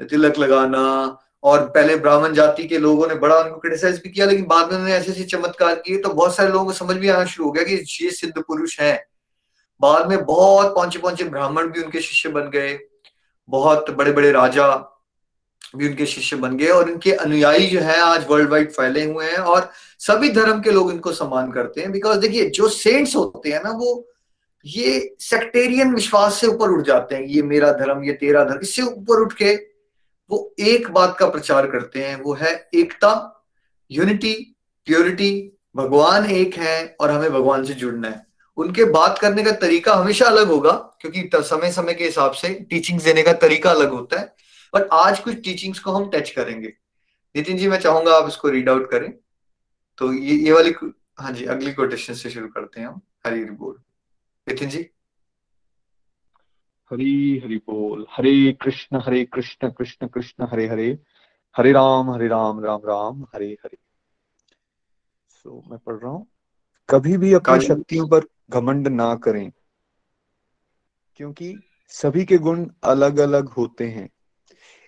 तिलक 0.00 0.38
लगाना, 0.38 1.18
और 1.42 1.64
पहले 1.68 1.96
ब्राह्मण 1.96 2.32
जाति 2.34 2.64
के 2.64 2.78
लोगों 2.78 3.06
ने 3.08 3.14
बड़ा 3.14 3.38
उनको 3.38 3.56
क्रिटिसाइज 3.56 4.00
भी 4.02 4.10
किया, 4.10 4.26
लेकिन 4.26 4.44
बाद 4.46 4.66
में 4.66 4.74
उन्होंने 4.74 4.94
ऐसे 4.94 5.10
ऐसे 5.12 5.24
चमत्कार 5.24 5.74
किए 5.76 5.98
तो 5.98 6.08
बहुत 6.10 6.34
सारे 6.36 6.52
लोगों 6.52 6.64
को 6.66 6.72
समझ 6.72 6.96
भी 6.96 7.08
आना 7.08 7.24
शुरू 7.26 7.46
हो 7.46 7.52
गया 7.52 7.64
कि 7.64 8.04
ये 8.04 8.10
सिद्ध 8.12 8.34
पुरुष 8.38 8.78
हैं। 8.80 8.98
बाद 9.80 10.08
में 10.08 10.24
बहुत 10.24 10.74
पहुँचे 10.74 10.98
पहुँचे 10.98 11.24
ब्राह्मण 11.24 11.66
भी 11.66 11.82
उनके 11.82 12.00
शिष्य 12.00 12.28
बन 12.28 12.50
गए। 12.50 12.78
बहुत 13.48 13.90
बड़े 13.90 14.12
बड़े 14.12 14.30
राजा 14.32 14.66
भी 15.76 15.88
उनके 15.88 16.06
शिष्य 16.06 16.36
बन 16.36 16.56
गए, 16.56 16.68
और 16.68 16.90
इनके 16.90 17.12
अनुयायी 17.12 17.66
जो 17.66 17.80
है 17.80 17.98
आज 18.00 18.26
वर्ल्ड 18.30 18.50
वाइड 18.50 18.70
फैले 18.70 19.04
हुए 19.04 19.26
हैं, 19.26 19.38
और 19.38 19.70
सभी 20.06 20.28
धर्म 20.30 20.60
के 20.60 20.70
लोग 20.70 20.90
इनको 20.90 21.12
सम्मान 21.12 21.50
करते 21.52 21.80
हैं 21.80 21.92
बिकॉज़ 21.92 22.18
देखिए, 22.18 22.48
जो 22.50 22.68
सेंट्स 22.68 23.14
होते 23.16 23.52
हैं 23.52 23.62
ना, 23.64 23.70
वो 23.70 24.08
ये 24.64 25.16
सेक्टेरियन 25.20 25.94
विश्वास 25.94 26.40
से 26.40 26.46
ऊपर 26.46 26.70
उठ 26.70 26.84
जाते 26.86 27.14
हैं, 27.14 27.22
ये 27.24 27.42
मेरा 27.42 27.72
धर्म, 27.72 28.04
ये 28.04 28.12
तेरा 28.14 28.44
धर्म, 28.44 28.60
इससे 28.62 28.82
ऊपर 28.82 29.20
उठ 29.22 29.32
के 29.32 29.54
वो 30.30 30.54
एक 30.60 30.90
बात 30.90 31.16
का 31.18 31.28
प्रचार 31.28 31.66
करते 31.70 32.04
हैं, 32.04 32.20
वो 32.22 32.34
है 32.34 32.52
एकता 32.74 33.44
यूनिटी 33.90 34.34
प्योरिटी 34.86 35.58
भगवान 35.76 36.26
एक 36.26 36.54
है 36.54 36.96
और 37.00 37.10
हमें 37.10 37.32
भगवान 37.32 37.64
से 37.64 37.74
जुड़ना 37.74 38.08
है। 38.08 38.22
उनके 38.58 38.84
बात 38.86 39.18
करने 39.18 39.42
का 39.42 39.52
तरीका 39.52 39.94
हमेशा 39.94 40.26
अलग 40.26 40.48
होगा, 40.48 40.72
क्योंकि 41.00 41.28
समय 41.34 41.72
समय 41.72 41.94
के 41.94 42.04
हिसाब 42.04 42.32
से 42.32 42.48
टीचिंग 42.70 43.00
देने 43.00 43.22
का 43.22 43.32
तरीका 43.34 43.70
अलग 43.70 43.90
होता 43.90 44.20
है 44.20 44.32
बट 44.72 44.88
आज 44.92 45.18
कुछ 45.20 45.34
टीचिंग्स 45.44 45.78
को 45.78 45.92
हम 45.92 46.08
टच 46.10 46.30
करेंगे। 46.30 46.72
नितिन 47.34 47.56
जी, 47.58 47.68
मैं 47.68 47.78
चाहूँगा 47.78 48.16
आप 48.16 48.28
इसको 48.28 48.48
रीड 48.48 48.68
आउट 48.68 48.90
करें। 48.90 49.12
तो 49.98 50.12
ये 50.12 50.34
ये 50.36 50.52
वाली 50.52 50.74
हाँ 51.20 51.32
जी 51.32 51.44
अगली 51.44 51.72
कोटेशन 51.72 52.14
से 52.14 52.30
शुरू 52.30 52.48
करते 52.48 52.80
हैं 52.80 52.86
हम 52.86 53.00
हरी 53.26 53.44
बोल। 53.44 53.78
नितिन 54.46 54.68
जी? 54.68 54.90
हरी 56.90 57.38
हरि 57.44 57.56
बोल 57.56 58.06
हरे 58.10 58.52
कृष्ण 58.52 59.00
हरे 59.00 59.24
कृष्ण 59.24 59.70
कृष्ण 59.70 60.06
कृष्ण 60.06 60.46
हरे 60.50 60.66
हरे 60.68 60.98
हरे 61.56 61.72
राम 61.72 62.10
हरे 62.10 62.28
राम 62.28 62.60
राम 62.64 62.80
राम 62.84 63.22
हरे 63.34 63.46
हरे। 63.64 63.78
सो 65.28 65.62
so, 65.62 65.70
मैं 65.70 65.78
पढ़ 65.78 65.94
रहा 65.94 66.10
हूँ 66.10 66.26
कभी 66.88 67.16
भी 67.16 67.32
अपनी 67.32 67.66
शक्तियों 67.66 68.08
पर 68.08 68.26
घमंड 68.50 68.88
ना 68.88 69.14
करें 69.14 69.50
क्योंकि 71.16 71.54
सभी 71.88 72.24
के 72.24 72.38
गुण 72.38 72.66
अलग 72.84 73.18
अलग 73.18 73.48
होते 73.48 73.88
हैं। 73.88 74.08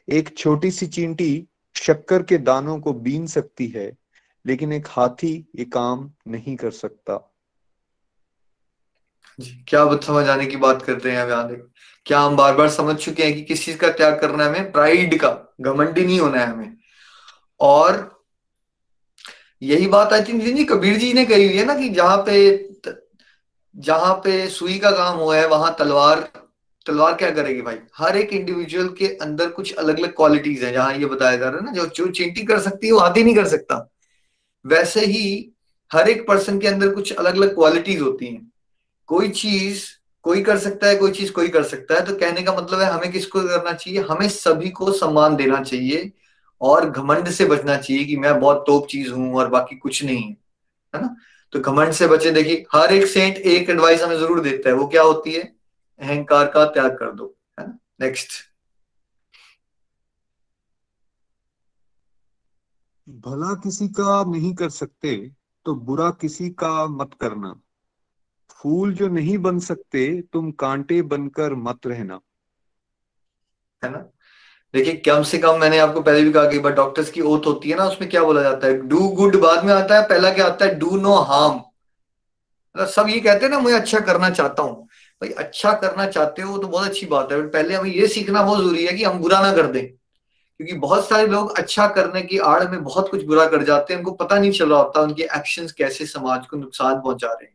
एक 0.09 0.37
छोटी 0.39 0.71
सी 0.71 0.87
चींटी 0.87 1.47
शक्कर 1.77 2.23
के 2.23 2.39
दानों 2.39 2.79
को 2.81 2.93
बीन 2.93 3.27
सकती 3.27 3.67
है 3.67 3.91
लेकिन 4.47 4.73
एक 4.73 4.87
हाथी 4.91 5.49
ये 5.57 5.65
काम 5.65 6.11
नहीं 6.29 6.57
कर 6.57 6.71
सकता। 6.71 7.35
जी, 9.41 9.65
क्या 9.69 9.97
समझ 9.97 10.29
आने 10.29 10.47
की 10.47 10.57
बात 10.57 10.83
करते 10.83 11.13
हैं 11.13 11.29
देख। 11.29 11.67
क्या 12.07 12.21
हम 12.21 12.37
बार 12.37 12.55
बार 12.55 12.71
समझ 12.71 12.97
चुके 12.97 13.25
हैं 13.25 13.35
कि 13.35 13.43
किस 13.43 13.65
चीज़ 13.65 13.77
का 13.77 13.89
त्याग 13.89 14.21
करना 14.21 14.45
है 14.45 14.51
हमें? 14.51 14.73
प्राइड 14.73 15.21
का। 15.21 15.55
घमंडी 15.61 16.07
नहीं 16.07 16.21
होना 16.21 16.41
है 16.41 16.47
हमें। 16.47 16.77
और 17.61 18.25
यही 19.63 19.87
बात 19.87 20.13
आई 20.13 20.23
थिंक 20.23 20.71
कबीर 20.71 20.97
जी 20.97 21.13
ने 21.13 21.25
कही 21.25 21.47
हुई 21.47 21.57
है 21.57 21.65
ना 21.65 21.75
कि 21.75 21.89
जहाँ 21.89 22.17
पे 22.27 22.69
जहाँ 23.77 24.15
पे 24.15 24.49
सुई 24.49 24.79
का 24.79 24.91
काम 24.91 25.17
हुआ 25.17 25.37
है, 25.37 25.49
वहाँ 25.49 25.77
तलवार 25.79 26.33
तलवार 26.87 27.15
क्या 27.15 27.31
करेगी 27.31 27.63
भाई? 27.63 27.79
हर 27.97 28.17
एक 28.17 28.33
इंडिविजुअल 28.33 28.89
के 28.89 29.07
अंदर 29.07 29.51
कुछ 29.51 29.75
अलग 29.75 29.99
अलग 29.99 30.17
क्वालिटीज 30.17 30.65
है, 30.65 30.73
जहाँ 30.73 30.95
ये 30.95 31.07
बताया 31.07 31.37
जा 31.37 31.49
रहा 31.49 31.59
है 31.59 31.65
ना, 31.65 31.73
जो 31.73 31.87
जो 31.87 32.09
चींटी 32.09 32.45
कर 32.45 32.61
सकती 32.61 32.87
है, 32.87 32.93
वो 32.93 32.99
आधी 32.99 33.25
नहीं 33.25 33.35
कर 33.35 33.49
सकता। 33.49 33.91
वैसे 34.67 35.05
ही 35.07 35.53
हर 35.91 36.09
एक 36.09 36.27
पर्सन 36.29 36.59
के 36.59 36.69
अंदर 36.69 36.89
कुछ 36.89 37.13
अलग 37.13 37.37
अलग 37.37 37.55
क्वालिटीज 37.55 38.01
होती 38.01 38.27
हैं। 38.27 38.51
कोई 39.09 39.29
चीज़ 39.31 39.85
कोई 40.25 40.43
कर 40.43 40.59
सकता 40.59 40.87
है, 40.87 40.97
कोई 40.97 41.11
चीज़ 41.13 41.33
कोई 41.33 41.49
कर 41.49 41.63
सकता 41.63 41.95
है 41.95 42.05
तो 42.05 42.15
कहने 42.17 42.43
का 42.43 42.53
मतलब 42.55 42.81
है 42.81 42.91
हमें 42.91 43.11
किसको 43.13 43.41
करना 43.41 43.73
चाहिए? 43.73 44.01
हमें 44.01 44.29
सभी 44.29 44.71
को 44.71 44.93
सम्मान 44.93 45.37
देना 45.37 45.63
चाहिए 45.63 46.11
और 46.61 46.91
घमंड 46.91 47.29
से 47.29 47.45
बचना 47.45 47.77
चाहिए 47.77 48.05
कि 48.05 48.17
मैं 48.17 48.39
बहुत 48.41 48.65
तोप 48.67 48.87
चीज़ 48.89 49.13
हूँ 49.13 49.35
और 49.35 49.49
बाकी 49.49 49.77
कुछ 49.77 50.03
नहीं 50.05 50.23
है 50.23 50.37
है 50.95 51.03
ना? 51.03 51.15
तो 51.53 51.61
घमंड 51.61 51.93
से 51.93 52.07
बचे, 52.07 52.31
देखिए, 52.31 52.65
हर 52.75 52.93
एक 52.93 53.07
सेंट 53.07 53.37
एक 53.37 53.71
एडवाइस 53.71 54.03
हमें 54.03 54.19
ज़रूर 54.19 54.41
देता 54.41 54.69
है, 54.69 54.75
वो 54.75 54.87
क्या 54.87 55.03
होती 55.03 55.33
है? 55.33 55.43
अहंकार 56.01 56.47
का 56.47 56.65
त्याग 56.67 56.97
कर 56.99 57.13
दो, 57.13 57.35
है 57.61 57.67
ना? 57.67 57.79
नेक्स्ट 58.01 58.33
भला 63.09 63.55
किसी 63.55 63.89
का 63.89 64.25
नहीं 64.25 64.55
कर 64.55 64.69
सकते 64.69 65.31
तो 65.67 65.75
बुरा 65.75 66.11
किसी 66.11 66.51
का 66.51 66.87
मत 66.87 67.11
करना। 67.21 67.55
फूल 68.51 68.95
जो 68.95 69.09
नहीं 69.09 69.39
बन 69.39 69.59
सकते, 69.59 70.23
तुम 70.23 70.51
कांटे 70.53 71.03
बनकर 71.03 71.55
मत 71.55 71.87
रहना। 71.87 72.21
है 73.85 73.91
ना? 73.91 73.99
देखिए, 74.75 74.97
कम 74.97 75.23
से 75.23 75.39
कम 75.39 75.61
मैंने 75.61 75.79
आपको 75.79 76.01
पहले 76.01 76.23
भी 76.23 76.33
कहा 76.33 76.45
कि 76.45 76.59
डॉक्टर्स 76.59 77.11
की 77.11 77.21
ओथ 77.21 77.47
होती 77.47 77.71
है 77.71 77.77
ना, 77.77 77.85
उसमें 77.85 78.11
क्या 78.11 78.25
बोला 78.25 78.43
जाता 78.43 78.67
है? 78.67 78.81
डू 78.89 79.09
गुड 79.09 79.37
बाद 79.37 79.65
में 79.65 79.73
आता 79.73 79.97
है, 79.97 80.09
पहला 80.09 80.31
क्या 80.31 80.47
आता 80.47 80.65
है? 80.65 80.79
डू 80.79 80.97
नो 80.97 81.15
हार्म 81.15 81.61
सब 82.75 83.07
ये 83.09 83.21
कहते 83.21 83.45
हैं 83.45 83.51
ना, 83.53 83.61
मैं 83.61 83.73
अच्छा 83.73 84.01
करना 84.01 84.31
चाहता 84.31 84.63
हूँ। 84.63 84.85
भाई 85.23 85.31
अच्छा 85.31 85.73
करना 85.73 86.07
चाहते 86.07 86.43
हो 86.43 86.59
तो 86.59 86.69
बहुत 86.69 86.89
अच्छी 86.89 87.07
बात 87.07 87.33
है 87.33 87.47
पहले 87.49 87.75
हमें 87.75 87.91
ये 87.91 88.07
सीखना 88.09 88.43
बहुत 88.43 88.59
ज़रूरी 88.61 88.87
है 88.87 88.93
कि 88.93 89.05
हम 89.05 89.19
बुरा 89.19 89.41
ना 89.41 89.53
कर 89.53 89.67
दें। 89.67 89.96
क्योंकि 90.61 90.75
बहुत 90.75 91.09
सारे 91.09 91.27
लोग 91.27 91.57
अच्छा 91.59 91.87
करने 91.89 92.23
की 92.23 92.39
आड़ 92.39 92.69
में 92.69 92.83
बहुत 92.85 93.11
कुछ 93.11 93.25
बुरा 93.25 93.47
कर 93.47 93.63
जाते 93.63 93.93
हैं, 93.93 93.99
उनको 93.99 94.13
पता 94.15 94.39
नहीं 94.39 94.51
चल 94.51 94.71
रहा 94.71 94.79
होता 94.79 95.01
उनके 95.01 95.23
एक्शंस 95.37 95.73
कैसे 95.73 96.07
समाज 96.07 96.47
को 96.47 96.57
नुकसान 96.57 96.95
पहुँचा 96.95 97.29
रहे 97.29 97.45
हैं। 97.45 97.55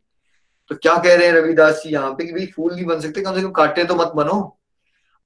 तो 0.72 0.76
क्या 0.76 0.96
कह 0.96 1.16
रहे 1.16 1.28
हैं 1.28 1.34
रविदास 1.34 1.82
जी 1.84 1.90
यहाँ 1.90 2.12
पे 2.12 2.26
कि 2.26 2.34
भाई 2.34 2.46
फूल 2.46 2.74
नहीं 2.74 2.86
बन 2.86 3.00
सकते, 3.00 3.22
कम 3.22 3.36
से 3.36 3.42
कम 3.42 3.52
काटे 3.52 3.84
तो 3.84 3.96
मत 3.96 4.12
बनो। 4.16 4.58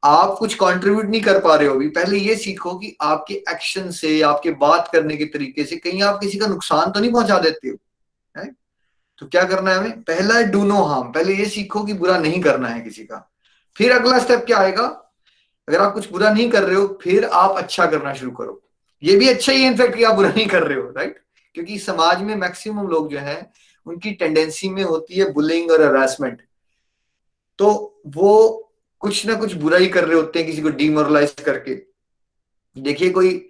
आप 0.04 0.36
कुछ 0.40 0.54
कंट्रीब्यूट 0.54 1.06
नहीं 1.06 1.22
कर 1.22 1.40
पा 1.40 1.56
रहे 1.56 1.68
हो 1.68 1.76
अभी। 1.76 1.88
पहले 1.90 2.18
ये 2.18 2.36
सीखो 2.36 2.74
कि 2.76 2.96
आपके 3.02 3.34
एक्शन 3.50 3.90
से, 3.92 4.22
आपके 4.22 4.52
बात 4.52 4.90
करने 4.94 5.16
के 5.18 5.26
तरीके 5.26 5.64
से 5.64 5.76
कहीं 5.78 6.02
आप 6.04 6.20
किसी 6.20 6.38
का 6.38 6.48
नुकसान 6.48 6.92
तो 6.92 7.00
नहीं 7.00 7.12
पहुँचा 7.12 7.38
देते 7.40 7.70
हो 7.70 7.78
है 8.36 8.46
तो 9.22 9.26
क्या 9.28 9.44
करना 9.44 9.72
है 9.72 9.78
हमें? 9.78 10.02
पहला 10.02 10.36
है 10.36 10.52
डू 10.52 10.64
नो 10.64 10.82
हार्म 10.84 11.12
पहले 11.12 11.36
ये 11.36 11.46
सीखो 11.46 11.84
कि 11.84 11.94
बुरा 11.94 12.18
नहीं 12.18 12.42
करना 12.42 12.68
है 12.68 12.82
किसी 12.82 13.04
का। 13.04 13.32
फिर 13.76 13.92
अगला 13.92 14.20
स्टेप 14.20 14.44
क्या 14.46 14.58
आएगा? 14.58 14.88
अगर 15.68 15.80
आप 15.80 15.94
कुछ 15.94 16.12
बुरा 16.12 16.30
नहीं 16.30 16.50
कर 16.50 16.64
रहे 16.64 16.76
हो, 16.76 16.88
फिर 17.02 17.26
आप 17.26 17.58
अच्छा 17.58 17.86
करना 17.86 18.14
शुरू 18.14 18.32
करो। 18.32 18.62
ये 19.04 19.16
भी 19.16 19.30
अच्छा 19.30 19.54
ही 19.54 19.66
इनफैक्ट 19.66 19.96
कि 19.96 20.04
आप 20.04 20.16
बुरा 20.16 20.30
नहीं 20.30 20.46
कर 20.48 20.64
रहे 20.64 20.78
हो 20.78 20.92
राइट 20.98 21.20
क्योंकि 21.56 21.78
समाज 21.80 22.22
में 22.22 22.36
मैक्सिमम 22.36 22.88
लोग 22.88 23.10
जो 23.12 23.20
है, 23.20 23.52
उनकी 23.88 24.12
टेंडेंसी 24.14 24.70
में 24.70 24.84
होती 24.84 25.20
है 25.20 25.32
बुलिंग 25.34 25.72
और 25.72 25.82
हरासमेंट 25.82 26.42
तो 27.60 28.02
वो 28.16 28.62
कुछ 29.02 29.26
ना 29.26 29.34
कुछ 29.36 29.54
बुरा 29.56 29.78
ही 29.78 29.88
कर 29.88 30.06
रहे 30.06 30.16
होते 30.16 30.40
हैं, 30.40 30.48
किसी 30.48 30.62
को 30.62 30.70
डिमोरलाइज 30.72 31.34
करके। 31.46 31.76
देखिए, 32.76 33.10
कोई 33.10 33.50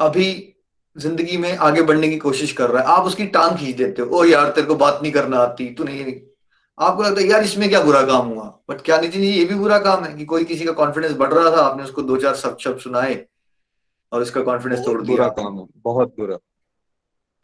अभी 0.00 0.54
ज़िंदगी 0.96 1.36
में 1.36 1.56
आगे 1.56 1.82
बढ़ने 1.82 2.08
की 2.08 2.16
कोशिश 2.18 2.52
कर 2.52 2.70
रहा 2.70 2.82
है, 2.82 2.88
आप 2.88 3.04
उसकी 3.04 3.26
टांग 3.28 3.56
खींच 3.58 3.76
देते 3.76 4.02
हो 4.02 4.08
ओ 4.10 4.24
यार, 4.24 4.50
तेरे 4.50 4.66
को 4.66 4.74
बात 4.76 4.98
नहीं 5.02 5.12
करना 5.12 5.38
आती 5.38 5.70
तू 5.74 5.84
नहीं 5.84 6.04
आपको 6.78 7.02
लगता 7.02 7.20
है 7.20 7.26
यार 7.28 7.42
इसमें 7.42 7.68
क्या 7.68 7.80
बुरा 7.82 8.02
काम 8.06 8.26
हुआ? 8.26 8.44
बट 8.70 8.80
क्या 8.80 8.98
नितिन 9.00 9.20
जी 9.22 9.28
ये 9.28 9.44
भी 9.44 9.54
बुरा 9.54 9.78
काम 9.80 10.04
है 10.04 10.12
कि 10.14 10.24
कोई 10.24 10.44
किसी 10.44 10.64
का 10.64 10.72
कॉन्फिडेंस 10.74 11.12
बढ़ 11.16 11.32
रहा 11.32 11.50
था 11.52 11.62
आपने 11.62 11.82
उसको 11.84 12.02
दो 12.02 12.16
चार 12.16 12.34
शब्द 12.36 12.58
शब्द 12.60 12.78
सुनाए 12.80 13.14
और 14.12 14.22
उसका 14.22 14.42
कॉन्फिडेंस 14.42 14.84
तोड़ 14.84 15.00
दिया। 15.02 15.16
बुरा 15.16 15.28
काम 15.38 15.58
है 15.58 15.66
बहुत 15.84 16.14
बुरा। 16.18 16.36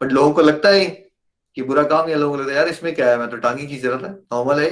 बट 0.01 0.11
लोगों 0.11 0.31
को 0.33 0.41
लगता 0.41 0.69
है 0.69 0.85
कि 0.85 1.61
बुरा 1.63 1.83
काम 1.85 2.09
या 2.09 2.17
लोगों 2.17 2.35
को 2.35 2.41
लगता 2.41 2.51
है 2.51 2.57
यार 2.57 2.67
इसमें 2.69 2.93
क्या 2.95 3.09
है? 3.09 3.17
मैं 3.17 3.29
तो 3.29 3.37
टांगी 3.37 3.67
खींच 3.67 3.85
रहा 3.85 3.97
था 3.99 4.07
नॉर्मल 4.07 4.59
है 4.59 4.69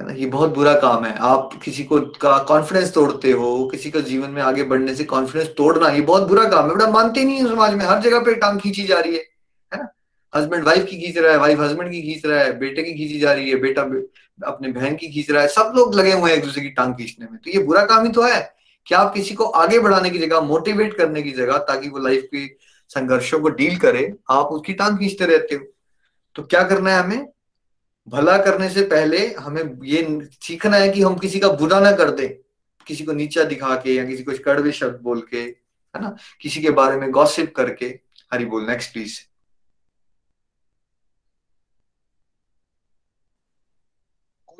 ये 0.00 0.26
बहुत 0.26 0.54
बुरा 0.54 0.72
काम 0.80 1.04
है। 1.04 1.14
आप 1.16 1.50
किसी 1.64 1.84
को 1.84 2.00
का 2.22 2.36
कॉन्फिडेंस 2.44 2.92
तोड़ते 2.94 3.32
हो 3.32 3.68
किसी 3.68 3.90
का 3.90 4.00
जीवन 4.02 4.30
में 4.30 4.40
आगे 4.42 4.62
बढ़ने 4.64 4.94
से 4.94 5.04
कॉन्फिडेंस 5.06 5.48
तोड़ना 5.56 5.88
ये 5.88 6.00
बहुत 6.02 6.28
बुरा 6.28 6.48
काम 6.50 6.68
है। 6.68 6.74
बड़ा 6.74 6.88
मानते 6.90 7.24
नहीं 7.24 7.36
है 7.36 7.48
समाज 7.48 7.74
में 7.74 7.84
हर 7.84 8.00
जगह 8.02 8.20
पे 8.20 8.34
टांग 8.36 8.58
खींची 8.60 8.84
जा 8.84 8.98
रही 9.00 9.16
है। 9.16 9.24
हस्बैंड 10.34 10.64
वाइफ 10.64 10.84
की 10.84 11.00
खींच 11.00 11.18
रहा 11.18 11.32
है, 11.32 11.38
वाइफ 11.38 11.60
हस्बैंड 11.60 11.90
की 11.90 12.00
खींच 12.02 12.26
रहा 12.26 12.40
है, 12.40 12.58
बेटे 12.58 12.82
की 12.82 12.92
खींची 12.94 13.18
जा 13.20 13.32
रही 13.32 13.50
है, 13.50 13.56
बेटा 13.56 13.82
अपने 14.46 14.68
बहन 14.68 14.96
की 14.96 15.08
खींच 15.08 15.30
रहा 15.30 15.42
है, 15.42 15.48
सब 15.48 15.72
लोग 15.76 15.94
लगे 15.94 16.12
हुए 16.12 16.30
हैं 16.30 16.38
एक 16.38 16.44
दूसरे 16.44 16.62
की 16.62 16.70
टांग 16.70 16.94
खींचने 16.94 17.26
में। 17.30 17.36
तो 17.36 17.50
ये 17.50 17.58
बुरा 17.58 17.84
काम 17.84 18.04
ही 18.04 18.12
तो 18.12 18.22
है 18.22 18.40
कि 18.86 18.94
आप 18.94 19.12
किसी 19.14 19.34
को 19.34 19.44
आगे 19.44 19.78
बढ़ाने 19.78 20.10
की 20.10 20.18
जगह 20.18 20.40
मोटिवेट 20.40 20.94
करने 20.94 21.22
की 21.22 21.30
जगह, 21.30 21.58
ताकि 21.58 21.88
वो 21.88 21.98
लाइफ 21.98 22.28
के 22.34 22.46
संघर्षों 22.90 23.40
को 23.40 23.48
डील 23.48 23.76
करे, 23.76 24.14
आप 24.30 24.46
उसकी 24.46 24.72
टांग 24.72 24.98
खींचते 24.98 25.26
रहते 25.26 25.54
हो। 25.54 25.64
तो 26.34 26.42
क्या 26.42 26.62
करना 26.62 26.96
है 26.96 27.02
हमें? 27.02 27.26
भला 28.08 28.36
करने 28.38 28.68
से 28.68 28.82
पहले 28.82 29.26
हमें 29.34 29.78
ये 29.84 30.28
सीखना 30.42 30.76
है 30.76 30.88
कि 30.88 31.02
हम 31.02 31.18
किसी 31.18 31.40
का 31.40 31.48
बुरा 31.48 31.80
ना 31.80 31.92
कर 31.92 32.10
दे। 32.10 32.26
किसी 32.86 33.04
को 33.04 33.12
नीचा 33.12 33.44
दिखा 33.44 33.74
के 33.76 33.94
या 33.94 34.04
किसी 34.04 34.22
को 34.22 34.32
कड़वे 34.44 34.72
शब्द 34.72 35.00
बोल 35.02 35.20
के, 35.30 35.36
है 35.36 36.00
ना? 36.02 36.16
किसी 36.40 36.62
के 36.62 36.70
बारे 36.70 36.96
में 36.96 37.10
गॉसिप 37.10 37.54
करके। 37.56 37.86
हरी 38.32 38.44
बोल 38.44 38.66
नेक्स्ट 38.66 38.92
प्लीज़ 38.92 39.18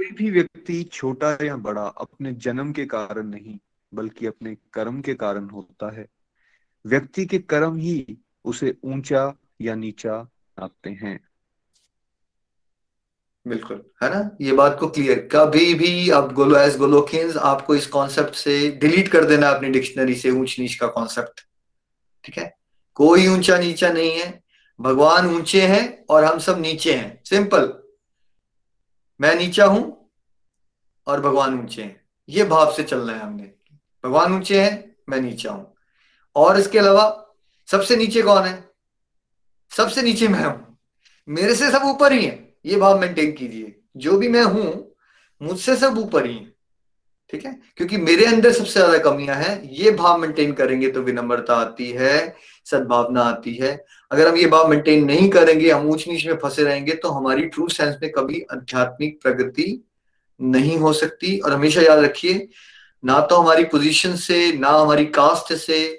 कोई 0.03 0.11
भी 0.11 0.31
व्यक्ति 0.31 0.83
छोटा 0.83 1.45
या 1.45 1.57
बड़ा 1.57 1.83
अपने 1.83 2.33
जन्म 2.33 2.73
के 2.73 2.85
कारण 2.85 3.27
नहीं, 3.27 3.59
बल्कि 3.95 4.27
अपने 4.27 4.57
कर्म 4.73 5.01
के 5.01 5.15
कारण 5.15 5.49
होता 5.51 5.95
है। 5.97 6.07
व्यक्ति 6.87 7.27
के 7.27 7.39
कर्म 7.39 7.77
ही 7.77 8.19
उसे 8.45 8.75
ऊँचा 8.85 9.35
या 9.61 9.75
नीचा 9.75 10.29
नापते 10.59 10.91
हैं। 10.91 11.21
बिल्कुल। 13.49 13.83
है 14.03 14.11
ना? 14.11 14.37
ये 14.41 14.53
बात 14.53 14.77
को 14.81 14.89
क्लियर 14.89 15.29
कभी 15.33 15.75
भी 15.75 16.11
अब 16.11 16.33
गोलो 16.33 16.57
एज 16.57 16.77
गोलोकियंस 16.77 17.37
आपको 17.37 17.75
इस 17.75 17.87
कॉन्सेप्ट 17.87 18.35
से 18.35 18.71
डिलीट 18.71 19.09
कर 19.09 19.25
देना 19.25 19.49
अपनी 19.49 19.69
डिक्शनरी 19.69 20.15
से, 20.15 20.31
ऊंच 20.31 20.57
नीच 20.59 20.75
का 20.75 20.87
कॉन्सेप्ट 20.87 21.47
ठीक 22.25 22.39
है? 22.39 22.57
कोई 22.95 23.29
ऊँचा 23.29 23.59
नीचा 23.59 23.93
नहीं 23.93 24.11
है। 24.11 24.43
भगवान 24.81 25.27
ऊँचे 25.27 25.67
हैं 25.67 26.05
और 26.11 26.25
हम 26.25 26.39
सब 26.39 26.61
नीचे 26.61 26.95
हैं। 26.95 27.23
सिंपल 27.25 27.82
मैं 29.23 29.35
नीचा 29.35 29.66
हूँ 29.66 30.11
और 31.07 31.20
भगवान 31.20 31.61
ऊँचे 31.61 31.83
हैं। 31.83 32.01
ये 32.29 32.45
भाव 32.45 32.73
से 32.73 32.83
चलना 32.83 33.12
है 33.12 33.20
हमने। 33.20 33.43
भगवान 34.05 34.35
ऊँचे 34.35 34.62
हैं, 34.62 34.97
मैं 35.09 35.20
नीचा 35.20 35.53
हूँ। 35.53 35.75
और 36.37 36.59
इसके 36.59 36.79
अलावा 36.79 37.35
सबसे 37.70 37.97
नीचे 37.97 38.23
कौन 38.23 38.43
है? 38.43 38.70
सबसे 39.77 40.03
नीचे 40.03 40.29
मैं 40.29 40.45
हूँ। 40.45 40.79
मेरे 41.29 41.55
से 41.55 41.70
सब 41.70 41.83
ऊपर 41.85 42.12
ही 42.12 42.25
है। 42.25 42.55
ये 42.66 42.77
भाव 42.77 43.01
मेंटेन 43.01 43.33
कीजिए। 43.33 43.81
जो 43.97 44.18
भी 44.18 44.29
मैं 44.29 44.43
हूँ, 44.43 44.95
मुझसे 45.43 45.77
सब 45.77 45.99
ऊपर 45.99 46.27
ही 46.27 46.39
है। 46.39 46.52
ठीक 47.33 47.45
है? 47.47 47.53
क्योंकि 47.76 47.97
मेरे 47.97 48.24
अंदर 48.24 48.53
सबसे 48.53 48.72
ज़्यादा 48.72 48.99
कमियाँ 49.01 49.37
हैं। 49.37 49.62
ये 49.72 49.91
भाव 49.91 50.18
मेंटेन 50.20 50.53
करेंगे 50.53 50.89
तो 50.89 51.03
विनम्रता 51.03 51.55
आती 51.57 51.91
है, 51.91 52.35
सद्भावना 52.66 53.22
आती 53.22 53.55
है। 53.55 53.72
अगर 54.11 54.28
हम 54.28 54.37
ये 54.37 54.47
भाव 54.47 54.68
मेंटेन 54.68 55.05
नहीं 55.05 55.28
करेंगे, 55.30 55.70
हम 55.70 55.89
ऊंच 55.91 56.07
नीच 56.09 56.26
में 56.26 56.37
फंसे 56.37 56.64
रहेंगे 56.64 56.95
तो 56.95 57.11
हमारी 57.11 57.47
ट्रू 57.47 57.68
सेंस 57.68 57.97
में 58.03 58.11
कभी 58.12 58.45
आध्यात्मिक 58.53 59.20
प्रगति 59.22 59.83
नहीं 60.41 60.76
हो 60.78 60.93
सकती। 60.93 61.39
और 61.39 61.53
हमेशा 61.53 61.83
याद 61.83 61.99
रखिए, 61.99 62.49
ना 63.05 63.20
तो 63.20 63.37
हमारी 63.37 63.64
पोजीशन 63.64 64.16
से, 64.16 64.53
ना 64.53 64.68
हमारी 64.70 65.05
कास्ट 65.07 65.53
से, 65.55 65.99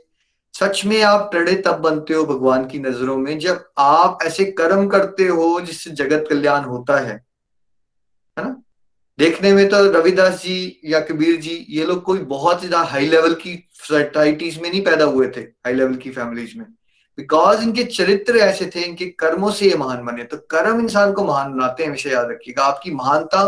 सच 0.53 0.83
में 0.85 1.01
आप 1.03 1.29
टड़े 1.33 1.55
तब 1.55 1.79
बनते 1.79 2.13
हो 2.13 2.23
भगवान 2.25 2.65
की 2.67 2.79
नज़रों 2.79 3.17
में 3.17 3.37
जब 3.39 3.63
आप 3.77 4.19
ऐसे 4.23 4.45
कर्म 4.51 4.87
करते 4.87 5.27
हो 5.27 5.59
जिससे 5.61 5.91
जगत 5.91 6.25
कल्याण 6.29 6.63
होता 6.63 6.97
है। 6.97 7.15
है 8.37 8.43
ना? 8.45 8.55
देखने 9.19 9.51
में 9.53 9.67
तो 9.69 9.77
रविदास 9.91 10.41
जी 10.43 10.81
या 10.85 10.99
कबीर 10.99 11.35
जी, 11.41 11.65
ये 11.69 11.85
लोग 11.85 12.01
कोई 12.03 12.19
बहुत 12.29 12.59
ज़्यादा 12.59 12.79
हाई 12.83 13.05
लेवल 13.05 13.33
की 13.35 13.55
सोसाइटीज 13.79 14.57
में 14.61 14.69
नहीं 14.69 14.81
पैदा 14.83 15.05
हुए 15.05 15.27
थे 15.27 15.41
हाई 15.41 15.73
लेवल 15.73 15.95
की 15.95 16.11
फैमिलीज़ 16.11 16.57
में। 16.57 16.65
बिकॉज़ 17.17 17.61
इनके 17.63 17.83
चरित्र 17.83 18.37
ऐसे 18.37 18.65
थे, 18.65 18.81
इनके 18.81 19.05
कर्मों 19.19 19.51
से 19.51 19.69
ये 19.69 19.75
महान 19.77 20.05
बने। 20.05 20.23
तो 20.23 20.37
कर्म 20.51 20.79
इंसान 20.79 21.13
को 21.13 21.23
महान 21.23 21.53
बनाते 21.53 21.83
हैं, 21.83 21.89
हमेशा 21.89 22.09
याद 22.09 22.29
रखिएगा। 22.31 22.63
आपकी 22.63 22.91
महानता 22.91 23.41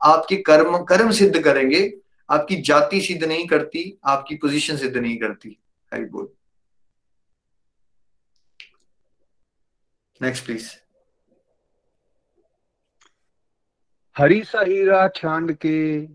आपके 0.00 0.36
कर्म 0.42 0.76
कर्म 0.84 1.10
सिद्ध 1.12 1.42
करेंगे। 1.42 1.80
आपकी 2.28 2.56
जाति 2.62 3.00
सिद्ध 3.00 3.24
नहीं 3.24 3.46
करती, 3.46 3.98
आपकी 4.04 4.34
पोजीशन 4.36 4.76
सिद्ध 4.76 4.96
नहीं 4.96 5.16
करती। 5.18 5.56
हरी 5.92 6.04
बोल। 6.06 6.28
नेक्स्ट 10.20 10.44
प्लीज़ 10.44 10.68
हरी 14.16 14.42
सा 14.44 14.62
सहीरा 14.62 15.06
छांड 15.16 15.52
के 15.56 16.06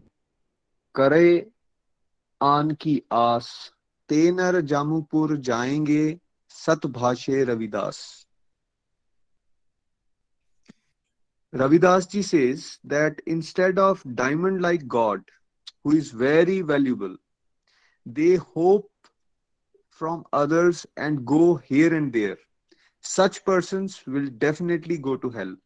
करे 0.96 1.52
आन 2.42 2.72
की 2.82 3.02
आस, 3.14 3.48
तेनर 4.10 4.60
जामुपुर 4.72 5.36
जाएँगे 5.38 6.20
सतभाषे 6.50 7.44
Ravidas. 7.44 8.00
Ravidas 11.54 12.08
ji 12.12 12.24
says 12.24 12.66
that 12.86 13.22
instead 13.28 13.80
of 13.80 14.08
diamond 14.08 14.62
like 14.62 14.88
God 14.88 15.32
who 15.86 15.94
is 15.94 16.16
very 16.16 16.62
valuable 16.62 17.18
they 18.06 18.36
hope 18.36 18.90
from 20.02 20.24
others 20.34 20.86
and 21.00 21.20
go 21.34 21.54
here 21.72 21.94
and 21.94 22.12
there 22.14 22.38
such 23.06 23.38
person 23.48 23.88
will 24.08 24.30
definitely 24.40 24.98
go 25.08 25.16
to 25.16 25.30
help 25.30 25.60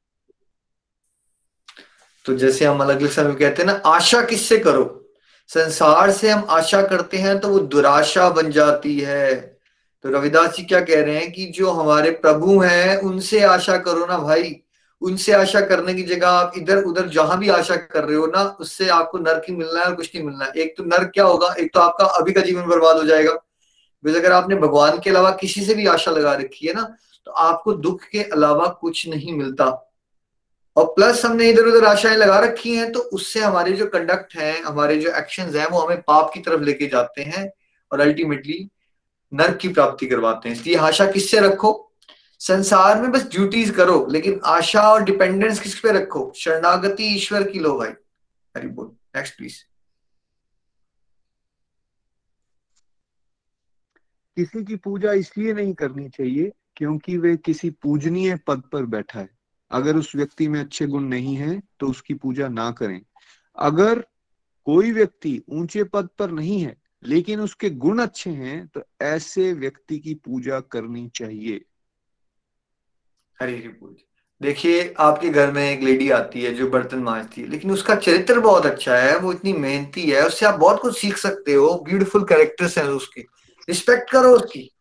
तो 2.30 2.36
जैसे 2.36 2.66
हम 2.66 2.82
अलग 2.82 3.00
अलग 3.00 3.10
समय 3.10 3.34
कहते 3.36 3.62
हैं 3.62 3.66
ना, 3.66 3.74
आशा 3.86 4.22
किससे 4.22 4.58
करो? 4.58 4.84
संसार 5.50 6.12
से 6.12 6.30
हम 6.30 6.46
आशा 6.50 6.82
करते 6.82 7.18
हैं 7.18 7.40
तो 7.40 7.48
वो 7.48 7.60
दुराशा 7.60 8.30
बन 8.30 8.52
जाती 8.52 9.00
है। 9.00 9.36
तो 10.04 10.10
रविदास 10.10 10.56
जी 10.56 10.64
क्या 10.64 10.82
कह 10.82 11.02
रहे 11.04 11.16
हैं 11.16 11.32
कि 11.32 11.46
जो 11.46 11.72
हमारे 11.72 12.12
प्रभु 12.12 12.60
हैं, 12.60 12.98
उनसे 12.98 13.42
आशा 13.44 13.78
करो 13.78 14.06
ना 14.06 14.18
भाई। 14.18 14.56
उनसे 15.02 15.32
आशा 15.32 15.62
करने 15.62 15.94
की 15.94 16.04
जगह 16.04 16.28
आप 16.28 16.54
इधर 16.58 16.84
उधर 16.84 17.08
जहाँ 17.08 17.40
भी 17.40 17.50
आशा 17.50 17.76
कर 17.76 18.04
रहे 18.04 18.18
हो 18.18 18.28
ना, 18.28 18.44
उससे 18.60 18.90
आपको 18.90 19.18
नर्क 19.18 19.50
ही 19.50 19.56
मिलना 19.56 19.80
है 19.80 19.86
और 19.86 19.96
कुछ 19.96 20.16
नहीं 20.16 20.26
मिलना 20.26 20.46
है। 20.46 20.52
एक 20.56 20.78
तो 20.78 20.84
नर्क 20.86 21.12
क्या 21.14 21.26
होगा? 21.26 21.54
एक 21.60 21.74
तो 21.74 21.80
आपका 21.80 22.06
अभी 22.06 22.32
का 22.32 22.42
जीवन 22.42 22.68
बर्बाद 22.68 22.98
हो 22.98 23.04
जाएगा। 23.04 23.32
अगर 24.04 24.32
आपने 24.32 24.56
भगवान 24.58 25.00
के 25.00 25.10
अलावा 25.10 25.32
किसी 25.32 25.66
से 25.66 25.74
भी 25.74 25.88
आशा 25.88 26.12
लगा 26.12 26.34
रखी 26.36 26.68
है 26.68 26.74
ना 26.74 26.90
तो 27.28 27.32
आपको 27.32 27.74
दुख 27.74 28.04
के 28.12 28.24
अलावा 28.24 28.68
कुछ 28.82 29.08
नहीं 29.08 29.34
मिलता। 29.34 29.89
और 30.80 30.86
प्लस 30.86 31.24
हमने 31.26 31.50
इधर 31.50 31.66
उधर 31.66 31.86
आशाएँ 31.86 32.16
लगा 32.18 32.40
रखी 32.40 32.76
हैं 32.76 32.92
तो 32.92 33.00
उससे 33.00 33.40
हमारे 33.40 33.72
जो 33.74 33.86
कंडक्ट 33.86 34.36
हैं, 34.36 34.62
हमारे 34.64 34.98
जो 34.98 35.12
एक्शन 35.12 35.56
हैं, 35.56 35.66
वो 35.68 35.80
हमें 35.80 36.02
पाप 36.02 36.32
की 36.34 36.40
तरफ़ 36.40 36.62
लेके 36.62 36.88
जाते 36.88 37.22
हैं 37.22 37.50
और 37.92 38.00
अल्टीमेटली 38.00 38.70
नर्क 39.34 39.58
की 39.58 39.68
प्राप्ति 39.70 40.08
करवाते 40.08 40.50
हैं। 40.50 40.56
इसलिए 40.56 40.76
आशा 40.76 41.12
किससे 41.12 41.40
रखो? 41.40 41.72
संसार 42.42 43.02
में 43.02 43.12
बस 43.12 43.24
ड्यूटीज़ 43.24 43.72
करो, 43.72 44.06
लेकिन 44.10 44.40
आशा 44.46 44.82
और 44.92 45.04
डिपेंडेंस 45.04 45.60
किस 45.60 45.80
पे 45.80 45.92
रखो? 45.92 46.32
शरणागति 46.36 47.04
ईश्वर 47.16 47.44
की 47.44 47.60
लो 47.60 47.78
भाई। 47.80 47.90
हरी 48.56 48.68
बोल 48.68 48.88
नेक्स्ट 49.16 49.38
प्लीज़ 49.38 49.58
किसी 54.38 54.64
की 54.66 54.76
पूजा 54.76 55.14
इसलिए 55.14 55.54
नहीं 55.54 55.74
करनी 55.74 56.10
चाहिए 56.10 56.52
क्योंकि 56.76 57.18
वे 57.18 57.36
किसी 57.38 57.70
पूजनीय 57.70 58.36
पद 58.48 58.62
पर 58.72 58.86
बैठा 58.86 59.20
है। 59.20 59.39
अगर 59.72 59.96
उस 59.96 60.16
व्यक्ति 60.16 60.48
में 60.48 60.60
अच्छे 60.60 60.88
गुण 60.88 61.04
नहीं 61.04 61.36
है 61.36 61.62
तो 61.80 61.88
उसकी 61.88 62.14
पूजा 62.14 62.48
ना 62.48 62.72
करें। 62.72 63.02
अगर 63.58 64.00
कोई 64.66 64.92
व्यक्ति 64.92 65.42
ऊँचे 65.50 65.84
पद 65.84 66.10
पर 66.20 66.32
नहीं 66.32 66.62
है, 66.62 66.76
लेकिन 67.04 67.40
उसके 67.40 67.70
गुण 67.70 68.00
अच्छे 68.00 68.30
हैं 68.30 68.68
तो 68.68 68.84
ऐसे 69.02 69.54
व्यक्ति 69.54 70.00
की 70.00 70.14
पूजा 70.14 70.60
करनी 70.60 71.08
चाहिए। 71.16 71.62
हरी 73.42 73.58
हरी 73.58 73.68
बोल। 73.68 73.96
देखिए, 74.42 74.94
आपके 75.00 75.30
घर 75.30 75.52
में 75.52 75.72
एक 75.72 75.82
लेडी 75.84 76.10
आती 76.10 76.42
है 76.42 76.54
जो 76.54 76.70
बर्तन 76.70 77.00
मांजती 77.00 77.42
है, 77.42 77.48
लेकिन 77.48 77.72
उसका 77.72 77.96
चरित्र 77.96 78.40
बहुत 78.40 78.66
अच्छा 78.66 78.98
है, 78.98 79.18
वो 79.20 79.34
इतनी 79.34 79.54
मेहनती 79.54 80.02
है, 80.02 80.28
उससे 80.28 80.46
आप 80.46 80.60
बहुत 80.60 80.82
कुछ 80.82 80.98
सीख 81.00 81.18
सकते 81.18 81.54
हो, 81.54 81.86
ब्यूटीफुल 81.90 82.24
कैरेक्टर्स 82.24 82.78
हैं 82.78 82.86
उसकी। 82.86 83.22
रिस्पेक्ट 83.70 84.12
करो 84.12 84.30
उसकी, 84.30 84.72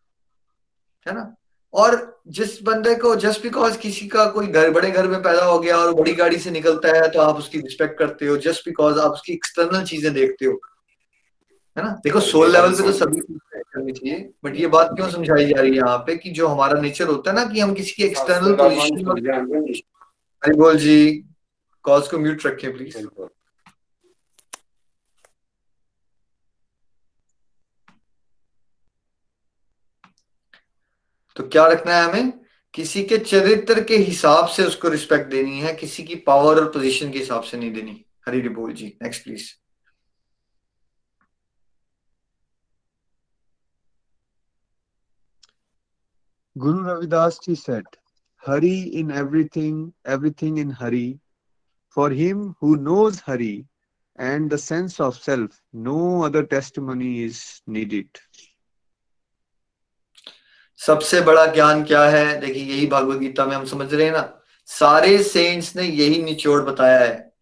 है 1.07 1.13
ना? 1.13 1.35
और 1.73 2.21
जिस 2.27 2.61
बंदे 2.63 2.95
को 2.95 3.15
जस्ट 3.15 3.41
बिकॉज़ 3.43 3.77
किसी 3.77 4.07
का 4.07 4.25
कोई 4.31 4.47
घर 4.47 4.69
बड़े 4.71 4.89
घर 4.91 5.07
में 5.07 5.21
पैदा 5.23 5.43
हो 5.45 5.59
गया 5.59 5.77
और 5.77 5.93
बड़ी 5.93 6.13
गाड़ी 6.15 6.37
से 6.37 6.51
निकलता 6.51 6.95
है 6.95 7.09
तो 7.11 7.19
आप 7.21 7.37
उसकी 7.37 7.59
रिस्पेक्ट 7.59 7.97
करते 7.99 8.25
हो। 8.25 8.37
जस्ट 8.37 8.65
बिकॉज़ 8.65 8.99
आप 8.99 9.11
उसकी 9.11 9.33
एक्सटर्नल 9.33 9.83
चीज़ें 9.85 10.13
देखते 10.13 10.45
हो। 10.45 10.59
है 11.77 11.83
ना? 11.83 11.89
देखो 12.03 12.19
सोल 12.19 12.51
लेवल 12.51 12.75
पे 12.75 12.83
तो 12.83 12.91
सभी 12.91 13.19
करनी 13.19 13.91
चाहिए 13.91 14.29
बट 14.45 14.55
ये 14.55 14.67
बात 14.67 14.93
क्यों 14.95 15.09
समझाई 15.09 15.45
जा 15.45 15.61
रही 15.61 15.71
है 15.71 15.77
यहाँ 15.77 15.97
पे 15.97 16.15
कि 16.17 16.29
जो 16.31 16.47
हमारा 16.47 16.79
नेचर 16.81 17.07
होता 17.07 17.31
है 17.31 17.35
ना 17.35 17.45
कि 17.45 17.59
हम 17.59 17.73
किसी 17.73 17.91
की 17.91 18.03
एक्सटर्नल 18.03 18.55
पोजिशन 18.55 19.07
हरी 20.43 20.55
बोल 20.57 20.77
जी 20.77 21.25
कॉज 21.85 22.07
को 22.07 22.17
म्यूट 22.19 22.45
रखें 22.45 22.71
प्लीज़ 22.73 22.97
तो 31.39 31.47
क्या 31.47 31.65
रखना 31.67 31.95
है 31.95 32.03
हमें? 32.03 32.31
किसी 32.73 33.03
के 33.03 33.17
चरित्र 33.17 33.83
के 33.83 33.97
हिसाब 33.97 34.47
से 34.47 34.63
उसको 34.65 34.89
रिस्पेक्ट 34.89 35.29
देनी 35.31 35.59
है, 35.59 35.73
किसी 35.75 36.03
की 36.03 36.15
पावर 36.27 36.59
और 36.63 36.69
पोजीशन 36.71 37.11
के 37.11 37.19
हिसाब 37.19 37.43
से 37.43 37.57
नहीं 37.57 37.71
देनी। 37.73 38.03
हरी 38.27 38.49
बोल 38.49 38.73
जी 38.73 38.85
next 39.03 39.23
please 39.23 39.47
Guru 46.55 46.83
Ravidas 46.83 47.39
ji 47.43 47.55
said 47.55 47.95
Hari 48.43 48.77
in 48.99 49.11
everything 49.11 49.91
everything 50.09 50.59
in 50.59 50.75
Hari 50.81 51.19
for 51.97 52.13
him 52.13 52.47
who 52.63 52.75
knows 52.75 53.21
Hari 53.27 53.53
and 54.19 54.53
the 54.53 54.57
sense 54.57 54.99
of 55.01 55.15
self 55.15 55.59
no 55.87 55.99
other 56.21 56.45
testimony 56.55 57.13
is 57.25 57.41
needed 57.69 58.17
सबसे 60.85 61.21
बड़ा 61.21 61.45
ज्ञान 61.45 61.83
क्या 61.83 62.03
है? 62.03 62.39
देखिए 62.39 62.63
यही 62.63 62.87
भागवत 62.87 63.17
गीता 63.17 63.45
में 63.45 63.55
हम 63.55 63.65
समझ 63.65 63.93
रहे 63.93 64.05
हैं 64.05 64.13
ना। 64.13 64.41
सारे 64.65 65.23
सेंट्स 65.23 65.75
ने 65.75 65.83
यही 65.83 66.23
निचोड़ 66.23 66.61
बताया 66.61 66.99
है। 66.99 67.33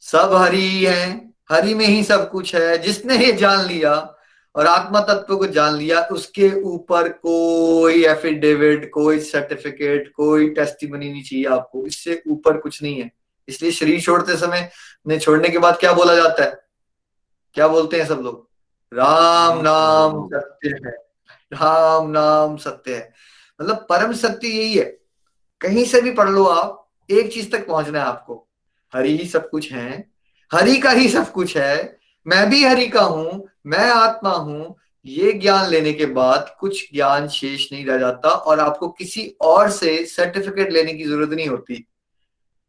सब 0.00 0.34
हरि 0.34 0.86
है 0.86 1.32
हरि 1.50 1.74
में 1.74 1.86
ही 1.86 2.04
सब 2.04 2.30
कुछ 2.30 2.54
है। 2.54 2.78
जिसने 2.78 3.16
ये 3.16 3.32
जान 3.32 3.64
लिया 3.66 4.16
और 4.56 4.66
आत्मा 4.66 5.00
तत्व 5.00 5.36
को 5.36 5.46
जान 5.46 5.74
लिया 5.74 6.00
उसके 6.02 6.62
ऊपर 6.62 7.08
कोई 7.08 8.04
एफिडेविट 8.04 8.90
कोई 8.94 9.20
सर्टिफिकेट 9.20 10.12
कोई 10.16 10.48
टेस्टिमनी 10.48 11.12
नहीं 11.12 11.22
चाहिए 11.22 11.44
आपको। 11.44 11.86
इससे 11.86 12.22
ऊपर 12.28 12.56
कुछ 12.56 12.82
नहीं 12.82 13.00
है। 13.00 13.10
इसलिए 13.48 13.70
शरीर 13.70 14.00
छोड़ते 14.00 14.36
समय 14.36 14.70
ने 15.06 15.18
छोड़ने 15.18 15.48
के 15.48 15.58
बाद 15.58 15.76
क्या 15.76 15.92
बोला 15.92 16.14
जाता 16.14 16.44
है? 16.44 16.62
क्या 17.54 17.68
बोलते 17.68 18.00
हैं 18.00 18.06
सब 18.06 18.20
लोग? 18.20 18.48
राम 18.94 19.60
नाम 19.62 20.28
सत्य 20.28 20.68
है। 20.86 21.01
राम 21.52 22.10
नाम 22.10 22.56
सत्य 22.56 22.94
है। 22.94 23.12
मतलब 23.60 23.86
परम 23.88 24.12
सत्य 24.12 24.48
यही 24.48 24.74
है। 24.74 24.84
कहीं 25.60 25.84
से 25.84 26.00
भी 26.00 26.10
पढ़ 26.10 26.30
लो 26.30 26.44
आप, 26.44 26.78
एक 27.10 27.32
चीज़ 27.32 27.50
तक 27.50 27.66
पहुँचना 27.66 27.98
है 27.98 28.04
आपको। 28.04 28.46
हरि 28.92 29.16
ही 29.18 29.26
सब 29.28 29.48
कुछ 29.50 29.72
है। 29.72 30.04
हरि 30.50 30.76
का 30.76 30.90
ही 30.90 31.08
सब 31.08 31.30
कुछ 31.32 31.56
है। 31.56 31.98
मैं 32.26 32.48
भी 32.50 32.64
हरि 32.64 32.86
का 32.88 33.02
हूँ, 33.02 33.48
मैं 33.66 33.90
आत्मा 33.90 34.30
हूँ। 34.30 34.76
ये 35.06 35.32
ज्ञान 35.32 35.68
लेने 35.70 35.92
के 35.92 36.06
बाद 36.06 36.54
कुछ 36.60 36.82
ज्ञान 36.94 37.28
शेष 37.28 37.66
नहीं 37.72 37.84
रह 37.86 37.98
जाता 37.98 38.28
और 38.28 38.60
आपको 38.60 38.88
किसी 38.88 39.26
और 39.40 39.70
से 39.70 40.04
सर्टिफिकेट 40.06 40.72
लेने 40.72 40.92
की 40.94 41.04
ज़रूरत 41.04 41.30
नहीं 41.30 41.48
होती 41.48 41.76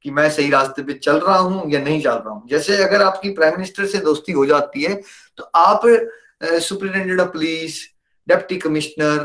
कि 0.06 0.12
मैं 0.12 0.30
सही 0.30 0.50
रास्ते 0.50 0.84
पे 0.84 0.94
चल 0.94 1.20
रहा 1.20 1.38
हूँ 1.38 1.70
या 1.72 1.80
नहीं 1.80 2.02
चल 2.02 2.10
रहा 2.10 2.34
हूँ। 2.34 2.48
जैसे 2.50 2.84
अगर 2.84 3.02
आपकी 3.02 3.30
प्राइम 3.30 3.54
मिनिस्टर 3.54 3.86
से 3.86 3.98
दोस्ती 3.98 4.32
हो 4.32 4.46
जाती 4.46 4.84
है 4.84 4.96
तो 5.38 5.44
आप 5.56 5.82
superintendent 6.44 7.20
of 7.20 7.30
police 7.30 7.82
deputy 8.28 8.58
commissioner 8.58 9.18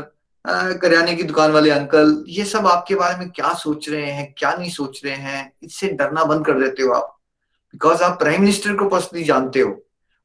करियाने 0.81 1.13
की 1.15 1.23
दुकान 1.23 1.51
वाले 1.51 1.69
अंकल 1.71 2.23
ये 2.27 2.43
सब 2.45 2.67
आपके 2.67 2.95
बारे 2.95 3.17
में 3.17 3.29
क्या 3.31 3.53
सोच 3.55 3.89
रहे 3.89 4.11
हैं, 4.11 4.33
क्या 4.37 4.53
नहीं 4.53 4.69
सोच 4.71 5.01
रहे 5.05 5.15
हैं? 5.15 5.51
इससे 5.63 5.87
डरना 5.89 6.23
बंद 6.23 6.45
कर 6.45 6.59
देते 6.59 6.83
हो 6.83 6.93
आप। 6.93 7.15
बिकॉज़ 7.73 8.03
आप 8.03 8.17
प्राइम 8.19 8.41
मिनिस्टर 8.41 8.75
को 8.75 8.85
पर्सनली 8.89 9.23
जानते 9.23 9.59
हो। 9.59 9.75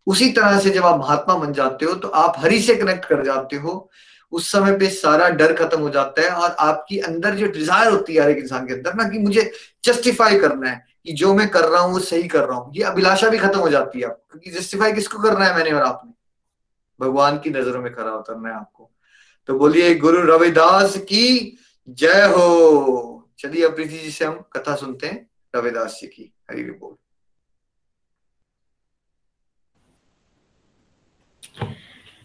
उसी 0.07 0.31
तरह 0.33 0.59
से 0.61 0.71
जब 0.71 0.85
आप 0.85 0.99
महात्मा 1.01 1.35
बन 1.37 1.53
जाते 1.53 1.87
हो 1.87 1.95
तो 1.95 2.09
आप 2.11 2.35
हरि 2.39 2.61
से 2.63 2.75
कनेक्ट 2.75 3.05
कर 3.05 3.25
जाते 3.25 3.57
हो। 3.57 3.91
उस 4.33 4.51
समय 4.53 4.77
पे 4.79 4.89
सारा 4.91 5.29
डर 5.31 5.53
खत्म 5.55 5.81
हो 5.81 5.91
जाता 5.91 6.23
है 6.23 6.29
और 6.31 6.57
आपकी 6.61 6.99
अंदर 7.01 7.35
जो 7.35 7.47
डिज़ायर 7.49 7.91
होती 7.91 8.15
है 8.15 8.23
हर 8.23 8.31
एक 8.31 8.39
इंसान 8.39 8.67
के 8.67 8.75
अंदर 8.75 8.95
ना 8.95 9.09
कि 9.09 9.19
मुझे 9.19 9.51
जस्टिफाई 9.85 10.39
करना 10.39 10.71
है 10.71 10.85
कि 11.05 11.13
जो 11.13 11.35
मैं 11.35 11.49
कर 11.51 11.65
रहा 11.65 11.81
हूँ, 11.81 11.93
वो 11.93 11.99
सही 12.01 12.29
कर 12.29 12.45
रहा 12.45 12.59
हूँ। 12.59 12.73
ये 12.77 12.83
अभिलाषा 12.85 13.29
भी 13.29 13.39
खत्म 13.39 13.59
हो 13.59 13.69
जाती 13.71 14.01
है 14.01 14.07
आपको 14.07 14.39
क्योंकि 14.39 14.59
जस्टिफाई 14.59 14.93
किसको 14.93 15.23
करना 15.23 15.45
है 15.45 15.57
मैंने 15.57 15.73
और 15.73 15.83
आपने? 15.83 16.13
भगवान 17.01 17.39
की 17.39 17.51
नज़रों 17.51 17.83
में 17.83 17.95
खड़ा 17.95 18.13
उतरना 18.13 18.49
है 18.49 18.55
आपको। 18.55 18.91
तो 19.47 19.59
बोलिए, 19.59 19.95
गुरु 19.95 20.21
रविदास 20.21 20.97
की 20.97 21.59
जय 21.89 22.27
हो। 22.27 23.31
चलिए, 23.39 23.65
अब 23.65 23.75
प्रीति 23.75 23.99
जी 23.99 24.11
से 24.11 24.25
हम 24.25 24.35
कथा 24.53 24.77
सुनते 24.77 25.07
हैं, 25.07 25.31
रविदास 25.57 25.99
जी 26.01 26.07
की। 26.07 26.33
हरी 26.51 26.63
बोल। 26.65 26.97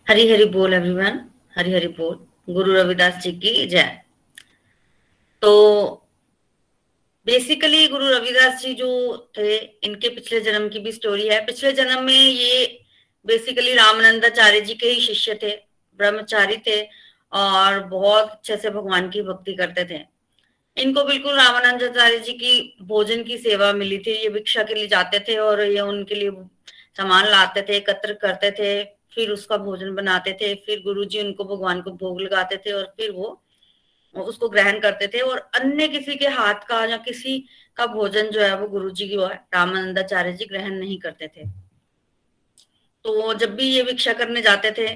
हरी 0.10 0.34
हरी 0.34 0.46
बोल 0.46 0.74
एवरीवन 0.74 1.30
हरी 1.56 1.74
हरी 1.74 1.88
बोल। 1.88 2.28
गुरु 2.54 2.74
रविदास 2.74 3.24
जी 3.24 3.32
की 3.32 3.66
जय। 3.66 4.02
तो 5.42 5.86
बेसिकली 7.26 7.88
गुरु 7.88 8.06
रविदास 8.06 8.62
जी 8.62 8.74
जो 8.74 9.18
थे, 9.38 9.58
इनके 9.58 10.10
पिछले 10.10 10.42
जन्म 10.42 10.70
की 10.70 10.80
भी 10.80 10.92
स्टोरी 10.92 11.28
है। 11.28 11.46
पिछले 11.46 11.72
जन्म 11.72 12.04
में 12.04 12.20
ये 12.20 12.86
बेसिकली 13.26 13.74
रामानंदाचार्य 13.74 14.62
जी 14.62 14.74
के 14.74 14.90
ही 14.90 15.02
शिष्य 15.02 15.40
थे, 15.44 15.56
ब्रह्मचारी 16.00 16.58
थे 16.58 16.82
और 17.32 17.80
बहुत 17.80 18.30
अच्छे 18.30 18.58
से 18.58 18.70
भगवान 18.70 19.10
की 19.10 19.22
भक्ति 19.22 19.54
करते 19.54 19.86
थे। 19.86 20.00
इनको 20.78 21.04
बिल्कुल 21.04 21.36
रामानंदाचार्य 21.36 22.20
जी 22.20 22.34
की 22.34 22.78
भोजन 22.82 23.24
की 23.24 23.38
सेवा 23.38 23.74
मिली 23.74 23.98
थी, 23.98 24.12
ये 24.12 24.30
भिक्षा 24.30 24.64
के 24.64 24.74
लिए 24.74 24.88
जाते 24.88 25.20
थे 25.20 25.38
और 25.38 25.62
ये 25.62 25.80
उनके 25.80 26.16
लिए 26.16 26.32
सामान 26.98 27.26
लाते 27.26 27.62
थे, 27.62 27.78
एकत्र 27.78 28.14
करते 28.14 28.52
थे, 28.52 28.84
फिर 29.16 29.30
उसका 29.30 29.58
भोजन 29.58 29.96
बनाते 29.96 30.34
थे, 30.34 30.54
फिर 30.56 30.82
गुरु 30.82 31.06
जी 31.06 31.22
उनको 31.22 31.44
भगवान 31.46 31.82
को 31.82 31.92
भोग 31.92 32.22
लगाते 32.22 32.58
थे 32.58 32.72
और 32.72 32.94
फिर 32.98 33.12
वो, 33.12 33.42
उसको 34.16 34.50
ग्रहण 34.50 34.80
करते 34.80 35.08
थे 35.08 35.20
और 35.20 35.38
अन्य 35.56 35.88
किसी 35.88 36.16
के 36.16 36.28
हाथ 36.28 36.68
का 36.68 36.86
या 36.86 36.98
किसी 36.98 37.44
का 37.78 37.86
भोजन 37.86 38.30
जो 38.30 38.42
है 38.42 38.56
वो 38.58 38.68
गुरु 38.68 38.90
जी 38.90 39.08
है 39.08 39.28
रामानंदाचार्य 39.54 40.34
जी 40.34 40.46
ग्रहण 40.46 40.72
नहीं 40.72 40.98
करते 40.98 41.28
थे। 41.28 41.59
तो 43.06 43.34
जब 43.34 43.56
भी 43.56 43.70
ये 43.70 43.84
भिक्षा 43.84 44.14
करने 44.14 44.42
जाते 44.42 44.72
थे, 44.72 44.88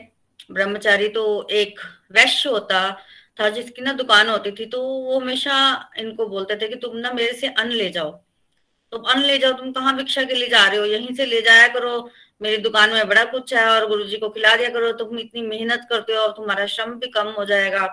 ब्रह्मचारी 0.51 1.08
तो 1.10 1.47
एक 1.51 1.80
वैश्य 2.12 2.49
होता 2.49 2.97
था 3.39 3.49
जिसकी 3.49 3.82
ना 3.82 3.93
दुकान 3.93 4.30
होती 4.30 4.51
थी 4.51 4.66
तो 4.66 4.82
वो 4.82 5.20
हमेशा 5.20 5.56
इनको 5.97 6.26
बोलते 6.28 6.56
थे 6.56 6.68
कि 6.68 6.76
तुम 6.76 6.97
ना 6.97 7.12
मेरे 7.12 7.34
से 7.34 7.47
अन्न 7.47 7.72
ले 7.72 7.89
जाओ। 7.89 8.12
तुम 8.91 9.01
अन्न 9.01 9.24
ले 9.24 9.38
जाओ, 9.38 9.51
तुम 9.51 9.72
कहाँ 9.72 9.95
भिक्षा 9.97 10.24
के 10.24 10.34
लिए 10.34 10.47
जा 10.47 10.68
रहे 10.68 10.80
हो? 10.80 10.86
यहीं 10.86 11.16
से 11.16 11.26
ले 11.26 11.41
जाया 11.41 11.68
करो। 11.68 12.10
मेरी 12.41 12.58
दुकान 12.58 12.89
में 12.89 13.08
बड़ा 13.08 13.24
कुछ 13.24 13.54
है 13.54 13.66
और 13.66 13.88
गुरु 13.88 14.04
को 14.20 14.30
खिला 14.30 14.56
दिया 14.56 14.70
करो। 14.70 14.91
तुम 14.91 15.20
इतनी 15.20 15.41
मेहनत 15.41 15.88
करते 15.89 16.14
हो 16.14 16.20
और 16.20 16.32
तुम्हारा 16.32 16.66
श्रम 16.66 16.93
भी 16.93 17.08
कम 17.08 17.28
हो 17.28 17.45
जाएगा। 17.45 17.88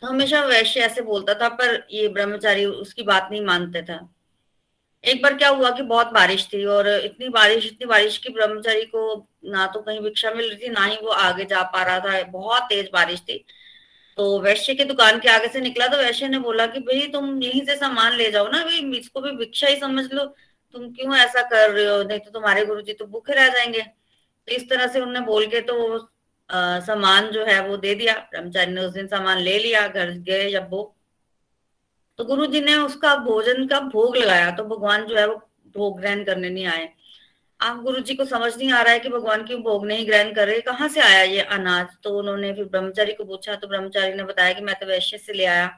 तो 0.00 0.06
हमेशा 0.06 0.44
वैश्य 0.44 0.80
ऐसे 0.80 1.02
बोलता 1.02 1.34
था, 1.34 1.48
पर 1.48 1.86
ये 1.90 2.08
ब्रह्मचारी 2.08 2.64
उसकी 2.64 3.02
बात 3.02 3.28
नहीं 3.30 3.40
मानते 3.40 3.82
था। 3.82 4.15
एक 5.06 5.22
बार 5.22 5.34
क्या 5.34 5.48
हुआ 5.48 5.70
कि 5.70 5.82
बहुत 5.84 6.06
बारिश 6.12 6.46
थी 6.52 6.64
और 6.66 6.88
इतनी 6.88 7.28
बारिश 7.28 7.66
इतनी 7.66 7.86
बारिश 7.86 8.16
की 8.18 8.32
ब्रह्मचारी 8.32 8.82
को 8.84 9.02
ना 9.44 9.66
तो 9.66 9.80
कहीं 9.80 10.00
भिक्षा 10.00 10.30
मिल 10.30 10.48
रही 10.48 10.56
थी, 10.58 10.68
ना 10.68 10.84
ही 10.84 10.96
वो 10.96 11.10
आगे 11.10 11.44
जा 11.44 11.62
पा 11.64 11.82
रहा 11.82 11.98
था। 12.00 12.22
बहुत 12.30 12.62
तेज 12.62 12.90
बारिश 12.92 13.20
थी। 13.20 13.44
तो 14.18 14.40
वैश्य 14.40 14.74
की 14.74 14.84
दुकान 14.84 15.18
के 15.20 15.28
आगे 15.28 15.48
से 15.48 15.60
निकला 15.60 15.86
तो 15.88 15.96
वैश्य 15.98 16.28
ने 16.28 16.38
बोला 16.38 16.66
कि 16.66 16.80
भाई, 16.80 17.06
तुम 17.08 17.42
यहीं 17.42 17.64
से 17.66 17.76
सामान 17.76 18.16
ले 18.16 18.30
जाओ 18.30 18.48
ना, 18.48 18.64
भाई, 18.64 18.98
इसको 18.98 19.20
भी 19.20 19.32
भिक्षा 19.36 19.68
ही 19.68 19.76
समझ 19.80 20.04
लो। 20.12 20.24
तुम 20.74 20.90
क्यों 20.92 21.16
ऐसा 21.16 21.42
कर 21.44 21.70
रहे 21.70 21.86
हो? 21.86 22.02
नहीं 22.02 22.18
तो 22.20 22.30
तुम्हारे 22.30 22.64
गुरु 22.66 22.82
जी 22.82 22.92
तो 22.92 23.06
भूखे 23.06 23.34
रह 23.34 23.48
जाएँगे। 23.48 23.80
तो 23.80 24.54
इस 24.54 24.68
तरह 24.70 24.86
से 24.86 25.00
उनने 25.00 25.20
बोल 25.22 25.46
के 25.46 25.60
तो 25.62 25.76
सामान 26.50 27.30
जो 27.30 27.44
है 27.44 27.60
वो 27.68 27.76
दे 27.76 27.94
दिया। 27.94 28.14
ब्रह्मचारी 28.30 28.72
ने 28.72 28.80
उस 28.80 28.92
दिन 28.92 29.06
सामान 29.06 29.38
ले 29.38 29.58
लिया, 29.58 29.86
घर 29.88 30.10
गए 30.20 30.50
जब 30.50 30.68
वो 30.70 30.92
तो 32.18 32.24
गुरु 32.24 32.46
जी 32.46 32.60
ने 32.60 32.76
उसका 32.78 33.14
भोजन 33.24 33.66
का 33.66 33.80
भोग 33.88 34.16
लगाया 34.16 34.50
तो 34.50 34.64
भगवान 34.66 35.06
जो 35.06 35.16
है 35.16 35.26
वो 35.28 35.34
भोग 35.76 35.98
ग्रहण 36.00 36.22
करने 36.24 36.50
नहीं 36.50 36.66
आए। 36.66 36.88
आप 37.60 37.80
गुरु 37.82 38.00
जी 38.00 38.14
को 38.14 38.24
समझ 38.24 38.56
नहीं 38.56 38.70
आ 38.72 38.80
रहा 38.82 38.92
है 38.92 38.98
कि 39.00 39.08
भगवान 39.08 39.42
क्यों 39.46 39.60
भोग 39.62 39.86
नहीं 39.86 40.06
ग्रहण 40.06 40.32
कर 40.34 40.46
रहे 40.46 40.60
कहाँ 40.62 40.88
से 40.88 41.00
आया 41.00 41.22
ये 41.22 41.40
अनाज? 41.40 41.86
तो 42.04 42.18
उन्होंने 42.18 42.52
फिर 42.52 42.64
ब्रह्मचारी 42.66 43.12
को 43.12 43.24
पूछा 43.24 43.54
तो 43.54 43.68
ब्रह्मचारी 43.68 44.14
ने 44.14 44.24
बताया 44.24 44.52
कि 44.52 44.60
मैं 44.60 44.74
तो 44.80 44.86
वैश्य 44.86 45.18
से 45.18 45.32
ले 45.32 45.44
आया। 45.46 45.70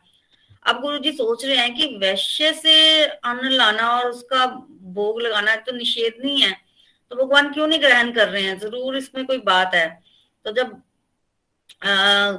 अब 0.66 0.80
गुरु 0.80 0.98
जी 0.98 1.12
सोच 1.12 1.44
रहे 1.44 1.56
हैं 1.56 1.74
कि 1.74 1.86
वैश्य 1.98 2.52
से 2.52 3.04
अन्न 3.04 3.50
लाना 3.50 3.88
और 3.90 4.10
उसका 4.10 4.46
भोग 4.94 5.20
लगाना 5.22 5.54
तो 5.56 5.72
निषेध 5.72 6.24
नहीं 6.24 6.42
है 6.42 6.56
तो 7.10 7.16
भगवान 7.16 7.52
क्यों 7.52 7.66
नहीं 7.66 7.80
ग्रहण 7.80 8.12
कर 8.12 8.28
रहे 8.28 8.42
हैं? 8.42 8.58
ज़रूर 8.58 8.96
इसमें 8.96 9.24
कोई 9.26 9.38
बात 9.44 9.74
है। 9.74 9.88
तो 10.46 10.52
जब 10.52 10.80
आ, 11.84 12.32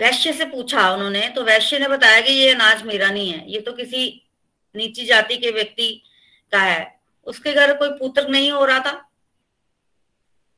वैश्य 0.00 0.32
से 0.32 0.44
पूछा 0.46 0.90
उन्होंने 0.92 1.26
तो 1.28 1.42
वैश्य 1.44 1.78
ने 1.78 1.88
बताया 1.88 2.20
कि 2.20 2.32
ये 2.32 2.52
अनाज 2.52 2.82
मेरा 2.84 3.10
नहीं 3.10 3.32
है, 3.32 3.50
ये 3.52 3.60
तो 3.60 3.72
किसी 3.72 4.22
नीची 4.74 5.04
जाति 5.04 5.36
के 5.36 5.50
व्यक्ति 5.50 5.90
का 6.52 6.60
है। 6.60 7.00
उसके 7.26 7.52
घर 7.52 7.72
कोई 7.76 7.88
पुत्र 7.90 8.28
नहीं 8.28 8.50
हो 8.52 8.64
रहा 8.64 8.78
था। 8.80 9.06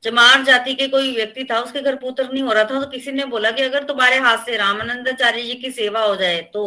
जमार 0.02 0.42
जाति 0.44 0.74
के 0.74 0.86
कोई 0.88 1.14
व्यक्ति 1.16 1.44
था, 1.44 1.58
उसके 1.60 1.80
घर 1.80 1.96
पुत्र 1.96 2.28
नहीं 2.32 2.42
हो 2.42 2.52
रहा 2.52 2.64
था 2.64 2.80
तो 2.80 2.86
किसी 2.90 3.12
ने 3.12 3.24
बोला 3.26 3.50
कि 3.50 3.62
अगर 3.62 3.84
तुम्हारे 3.84 4.18
हाथ 4.18 4.44
से 4.46 4.56
रामानंदाचार्य 4.56 5.42
जी 5.42 5.54
की 5.54 5.70
सेवा 5.72 6.00
हो 6.00 6.14
जाए 6.16 6.40
तो 6.52 6.62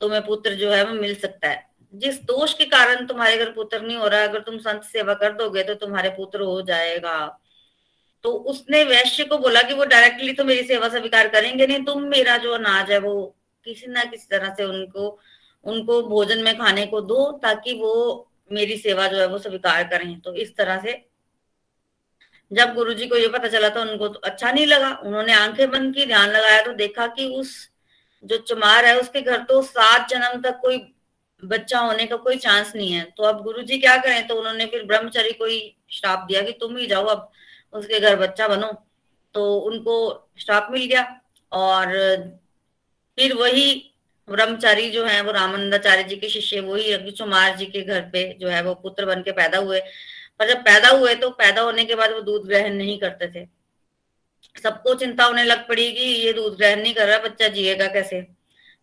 तुम्हें 0.00 0.20
पुत्र 0.26 0.54
जो 0.54 0.70
है 0.72 0.84
वो 0.84 0.94
मिल 0.94 1.14
सकता 1.14 1.48
है। 1.48 1.64
जिस 1.94 2.22
दोष 2.24 2.54
के 2.54 2.64
कारण 2.66 3.06
तुम्हारे 3.06 3.36
घर 3.38 3.50
पुत्र 3.52 3.80
नहीं 3.80 3.96
हो 3.96 4.08
रहा 4.08 4.22
अगर 4.22 4.40
तुम 4.40 4.58
संत 4.58 4.82
सेवा 4.84 5.14
कर 5.14 5.32
दोगे 5.34 5.62
तो 5.62 5.74
तुम्हारे 5.76 6.10
पुत्र 6.10 6.40
हो 6.42 6.60
जाएगा। 6.62 7.16
तो 8.26 8.30
उसने 8.50 8.82
वैश्य 8.84 9.24
को 9.24 9.36
बोला 9.38 9.60
कि 9.62 9.74
वो 9.74 9.84
डायरेक्टली 9.84 10.32
तो 10.32 10.44
मेरी 10.44 10.62
सेवा 10.62 10.88
स्वीकार 10.88 11.28
करेंगे 11.28 11.66
नहीं, 11.66 11.82
तुम 11.84 12.02
मेरा 12.04 12.36
जो 12.36 12.52
अनाज 12.52 12.90
है 12.90 12.98
वो 12.98 13.12
किसी 13.66 13.86
ना 13.86 14.04
किसी 14.04 14.26
तरह 14.30 14.54
से 14.54 14.64
उनको 14.64 15.18
उनको 15.64 16.00
भोजन 16.02 16.42
में 16.42 16.56
खाने 16.58 16.86
को 16.86 17.00
दो 17.02 17.30
ताकि 17.42 17.74
वो 17.74 17.92
मेरी 18.52 18.76
सेवा 18.78 19.06
जो 19.06 19.16
है 19.16 19.26
वो 19.28 19.38
स्वीकार 19.38 19.84
करें। 19.84 20.18
तो 20.20 20.34
इस 20.34 20.54
तरह 20.56 20.80
से 20.82 20.92
जब 22.50 22.74
गुरु 22.74 22.94
जी 22.94 23.06
को 23.06 23.16
ये 23.16 23.28
पता 23.28 23.48
चला 23.48 23.68
तो 23.68 23.80
उनको 23.80 24.08
तो 24.08 24.20
अच्छा 24.24 24.50
नहीं 24.50 24.66
लगा। 24.66 24.90
उन्होंने 25.04 25.32
आँखें 25.34 25.70
बंद 25.70 25.94
की, 25.94 26.06
ध्यान 26.06 26.28
लगाया 26.30 26.60
तो 26.62 26.72
देखा 26.74 27.06
कि 27.06 27.28
उस 27.36 27.54
जो 28.24 28.36
चमार 28.44 28.84
है 28.84 28.98
उसके 29.00 29.20
घर 29.20 29.42
तो 29.44 29.62
सात 29.62 30.08
जन्म 30.10 30.40
तक 30.42 30.58
कोई 30.62 30.78
बच्चा 31.42 31.78
होने 31.78 32.06
का 32.06 32.16
कोई 32.18 32.36
चांस 32.38 32.72
नहीं 32.76 32.92
है। 32.92 33.04
तो 33.16 33.22
अब 33.22 33.42
गुरु 33.42 33.62
जी 33.62 33.78
क्या 33.78 33.96
करें? 33.96 34.26
तो 34.26 34.34
उन्होंने 34.34 34.66
फिर 34.66 34.84
ब्रह्मचारी 34.84 35.32
को 35.32 35.44
ही 35.46 35.76
श्राप 35.92 36.26
दिया 36.28 36.42
कि 36.42 36.52
तुम 36.52 36.76
ही 36.76 36.86
जाओ, 36.86 37.04
अब 37.04 37.30
उसके 37.76 38.00
घर 38.00 38.16
बच्चा 38.16 38.48
बनो 38.48 38.72
तो 39.34 39.58
उनको 39.58 39.94
श्राप 40.38 40.68
मिल 40.72 40.84
गया। 40.86 41.20
और 41.52 41.92
फिर 43.18 43.34
वही 43.34 43.92
ब्रह्मचारी 44.28 44.90
जो 44.90 45.04
है, 45.04 45.20
वो 45.20 45.32
रामानंदाचार्य 45.32 46.02
जी 46.02 46.16
के 46.16 46.28
शिष्य, 46.28 46.60
वही 46.60 46.94
रघु 46.94 47.10
चुमार 47.10 47.56
जी 47.56 47.66
के 47.66 47.82
घर 47.82 48.00
पे 48.12 48.32
जो 48.40 48.48
है, 48.48 48.62
वो 48.62 48.74
पुत्र 48.74 49.06
बन 49.06 49.22
के 49.22 49.32
पैदा 49.32 49.58
हुए। 49.58 49.80
पर 50.38 50.48
जब 50.48 50.56
पैदा 50.56 50.88
हुए 50.88 51.14
तो 51.14 51.30
पैदा 51.30 51.62
होने 51.62 51.84
के 51.84 51.94
बाद 51.94 52.12
वो 52.12 52.20
दूध 52.20 52.46
ग्रहण 52.46 52.74
नहीं 52.74 52.98
करते 52.98 53.28
थे। 53.28 53.46
सबको 54.62 54.94
चिंता 54.94 55.24
होने 55.24 55.44
लग 55.44 55.68
पड़ी 55.68 55.92
कि 55.92 56.00
ये 56.00 56.32
दूध 56.32 56.56
ग्रहण 56.56 56.82
नहीं 56.82 56.94
कर 56.94 57.08
रहा 57.08 57.18
बच्चा 57.18 57.48
जिएगा 57.48 57.86
कैसे? 57.86 58.35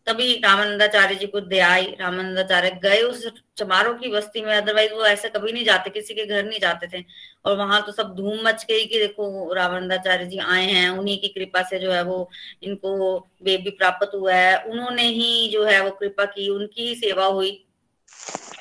तभी 0.08 0.34
रामानंदाचार्य 0.36 1.16
जी 1.16 1.28
को 1.28 1.39
दया 1.41 1.68
आई। 1.72 1.86
रामानंदाचार्य 1.99 2.70
गए 2.84 3.01
उस 3.01 3.26
चमारों 3.58 3.93
की 3.93 4.10
बस्ती 4.10 4.41
में। 4.41 4.54
अदरवाइज़ 4.56 4.93
वो 4.93 5.06
ऐसे 5.06 5.30
कभी 5.30 5.51
नहीं 5.51 5.64
जाते 5.66 5.89
किसी 5.89 6.14
के 6.14 6.26
घर 6.26 6.43
नहीं 6.45 6.60
जाते 6.60 6.88
थे। 6.88 7.04
और 7.45 7.58
वहाँ 7.58 7.82
तो 7.86 7.91
सब 7.91 8.14
धूम 8.16 8.39
मच 8.47 8.66
गई 8.70 8.86
कि 8.86 8.99
देखो 8.99 9.54
रामानंदाचार्य 9.54 10.26
जी 10.26 10.38
आए 10.38 10.66
हैं 10.66 10.89
उन्हीं 10.89 11.18
की 11.18 11.28
कृपा 11.28 11.64
से 11.64 11.80
जो 11.80 11.91
है 11.91 12.04
वो 12.04 12.30
इनको 12.64 13.20
बेबी 13.43 13.70
प्राप्त 13.70 14.16
हुआ 14.16 14.34
है। 14.34 14.64
उन्होंने 14.64 15.08
ही 15.10 15.49
जो 15.49 15.64
है 15.64 15.80
वो 15.84 15.91
कृपा 15.91 16.26
की 16.26 16.49
उनकी 16.49 16.88
ही 16.88 16.95
सेवा 16.95 17.26
हुई। 17.26 17.51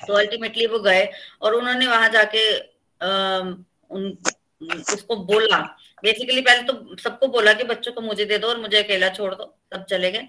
तो 0.06 0.14
अल्टीमेटली 0.14 0.66
वो 0.66 0.78
गए 0.78 1.08
और 1.42 1.54
उन्होंने 1.54 1.86
वहाँ 1.86 2.08
जाके 2.08 2.50
आ, 2.58 3.38
उन 3.90 4.16
उसको 4.92 5.16
बोला। 5.16 5.58
बेसिकली 6.02 6.40
पहले 6.40 6.62
तो 6.62 6.96
सबको 6.96 7.26
बोला 7.28 7.52
कि 7.52 7.64
बच्चों 7.64 7.92
को 7.92 8.00
मुझे 8.00 8.24
दे 8.24 8.38
दो 8.38 8.48
और 8.48 8.60
मुझे 8.60 8.82
अकेला 8.82 9.08
छोड़ 9.08 9.34
दो 9.34 9.44
सब 9.74 9.84
चले 9.84 10.10
गए। 10.10 10.26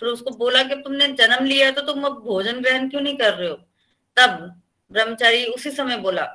फिर 0.00 0.08
उसको 0.08 0.30
बोला 0.36 0.62
कि 0.62 0.74
तुमने 0.76 1.06
जन्म 1.14 1.44
लिया 1.44 1.70
तो 1.70 1.82
तुम 1.82 2.04
अब 2.04 2.22
भोजन 2.24 2.60
ग्रहण 2.60 2.88
क्यों 2.88 3.00
नहीं 3.00 3.16
कर 3.16 3.32
रहे 3.34 3.48
हो? 3.48 3.54
तब 4.16 4.60
ब्रह्मचारी 4.90 5.44
उसी 5.46 5.70
समय 5.70 5.96
बोला 5.98 6.26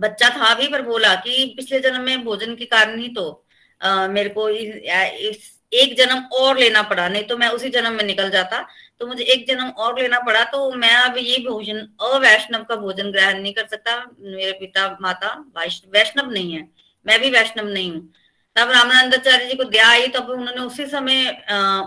बच्चा 0.00 0.28
था 0.30 0.54
भी 0.54 0.68
पर 0.68 0.82
बोला 0.82 1.14
कि 1.16 1.44
पिछले 1.56 1.80
जन्म 1.80 2.02
में 2.02 2.24
भोजन 2.24 2.54
के 2.56 2.64
कारण 2.66 2.98
ही 2.98 3.08
तो 3.08 3.46
आ, 3.80 4.06
मेरे 4.08 4.28
को 4.28 4.48
इस, 4.48 4.74
इस 5.20 5.58
एक 5.72 5.96
जन्म 5.96 6.22
और 6.34 6.58
लेना 6.58 6.82
पड़ा 6.82 7.08
नहीं 7.08 7.22
तो 7.24 7.36
मैं 7.36 7.48
उसी 7.48 7.68
जन्म 7.70 7.92
में 7.92 8.02
निकल 8.04 8.30
जाता। 8.30 8.60
तो 9.00 9.06
मुझे 9.06 9.24
एक 9.24 9.46
जन्म 9.48 9.68
और 9.78 9.98
लेना 10.00 10.18
पड़ा 10.20 10.42
तो 10.44 10.70
मैं 10.72 10.92
अब 10.94 11.16
ये 11.18 11.36
भोजन 11.48 11.78
अवैष्णव 12.02 12.64
का 12.64 12.76
भोजन 12.76 13.10
ग्रहण 13.12 13.40
नहीं 13.42 13.52
कर 13.54 13.66
सकता। 13.66 13.96
मेरे 14.20 14.52
पिता 14.52 14.86
माता 15.00 15.34
वैष्णव 15.56 16.30
नहीं 16.30 16.52
है। 16.52 16.68
मैं 17.06 17.20
भी 17.20 17.30
वैष्णव 17.30 17.68
नहीं 17.68 17.90
हूँ। 17.92 18.12
तब 18.56 18.70
रामानंदाचार्य 18.70 19.46
जी 19.46 19.54
को 19.54 19.64
दया 19.66 19.88
आई, 19.88 20.06
तब 20.08 20.30
उन्होंने 20.30 20.60
उसी 20.62 20.86
समय 20.86 21.28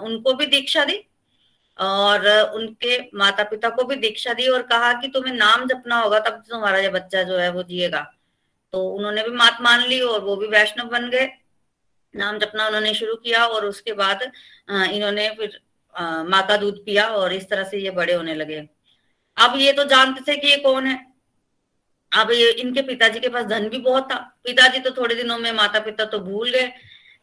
उनको 0.03 0.33
भी 0.33 0.45
दीक्षा 0.47 0.85
दी 0.85 0.99
और 1.79 2.27
उनके 2.55 2.97
माता 3.17 3.43
पिता 3.45 3.69
को 3.69 3.83
भी 3.83 3.95
दीक्षा 3.97 4.33
दी 4.33 4.47
और 4.47 4.61
कहा 4.63 4.91
कि 4.93 5.07
तुम्हें 5.07 5.33
नाम 5.33 5.65
जपना 5.67 5.99
होगा, 5.99 6.19
तब 6.19 6.43
तुम्हारा 6.49 6.79
ये 6.79 6.89
बच्चा 6.89 7.23
जो 7.23 7.37
है 7.37 7.51
वो 7.51 7.63
जिएगा। 7.63 8.01
तो 8.73 8.87
उन्होंने 8.89 9.23
भी 9.23 9.31
मात 9.33 9.57
मान 9.61 9.87
ली 9.87 9.99
और 10.01 10.21
वो 10.21 10.35
भी 10.35 10.47
वैष्णव 10.49 10.87
बन 10.89 11.09
गए। 11.09 11.29
नाम 12.13 12.37
जपना 12.39 12.67
उन्होंने 12.67 12.93
शुरू 12.93 13.15
किया 13.15 13.45
और 13.45 13.65
उसके 13.65 13.93
बाद 13.93 14.21
इन्होंने 14.23 15.29
फिर 15.29 15.59
माँ 16.25 16.45
का 16.47 16.57
दूध 16.57 16.83
पिया 16.85 17.07
और 17.09 17.33
इस 17.33 17.49
तरह 17.49 17.63
से 17.63 17.77
ये 17.79 17.91
बड़े 17.91 18.13
होने 18.13 18.35
लगे। 18.35 18.57
अब 19.37 19.55
ये 19.57 19.71
तो 19.73 19.83
जानते 19.85 20.21
थे 20.27 20.35
कि 20.37 20.47
ये 20.47 20.57
कौन 20.59 20.85
है। 20.87 21.12
अब 22.13 22.31
इनके 22.31 22.81
पिताजी 22.83 23.19
के 23.19 23.29
पास 23.29 23.45
धन 23.45 23.67
भी 23.69 23.77
बहुत 23.79 24.11
था। 24.11 24.17
पिताजी 24.43 24.79
तो 24.79 24.91
थोड़े 24.91 25.15
दिनों 25.15 25.37
में 25.39 25.51
माता 25.53 25.79
पिता 25.81 26.05
तो 26.05 26.19
भूल 26.21 26.49
गए। 26.49 26.71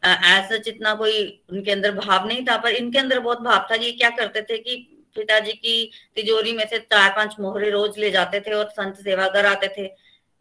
ऐसा 0.03 0.57
जितना 0.59 0.93
कोई 0.95 1.21
उनके 1.49 1.71
अंदर 1.71 1.91
भाव 1.93 2.27
नहीं 2.27 2.45
था, 2.45 2.57
पर 2.57 2.71
इनके 2.71 2.99
अंदर 2.99 3.19
बहुत 3.19 3.41
भाव 3.41 3.67
था 3.71 3.75
ये 3.75 3.91
क्या 3.93 4.09
करते 4.11 4.41
थे 4.41 4.57
कि 4.57 4.75
पिताजी 5.15 5.51
की 5.53 5.91
तिजोरी 6.15 6.51
में 6.53 6.65
से 6.67 6.77
चार 6.79 7.09
पाँच 7.15 7.35
मोहरे 7.39 7.69
रोज 7.71 7.97
ले 7.97 8.11
जाते 8.11 8.39
थे 8.39 8.53
और 8.53 8.69
संत 8.71 8.95
सेवा 8.99 9.27
कर 9.29 9.45
आते 9.45 9.67
थे। 9.77 9.89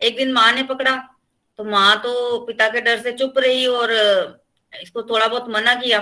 एक 0.01 0.17
दिन 0.17 0.33
माँ 0.33 0.53
ने 0.53 0.63
पकड़ा 0.65 0.97
तो 1.59 1.65
माँ 1.65 1.97
तो 2.03 2.39
पिता 2.47 2.69
के 2.69 2.81
डर 2.81 3.01
से 3.01 3.13
चुप 3.13 3.39
रही 3.39 3.67
और 3.69 3.93
इसको 4.73 5.03
थोड़ा 5.03 5.27
बहुत 5.27 5.49
मना 5.51 5.75
किया, 5.75 5.99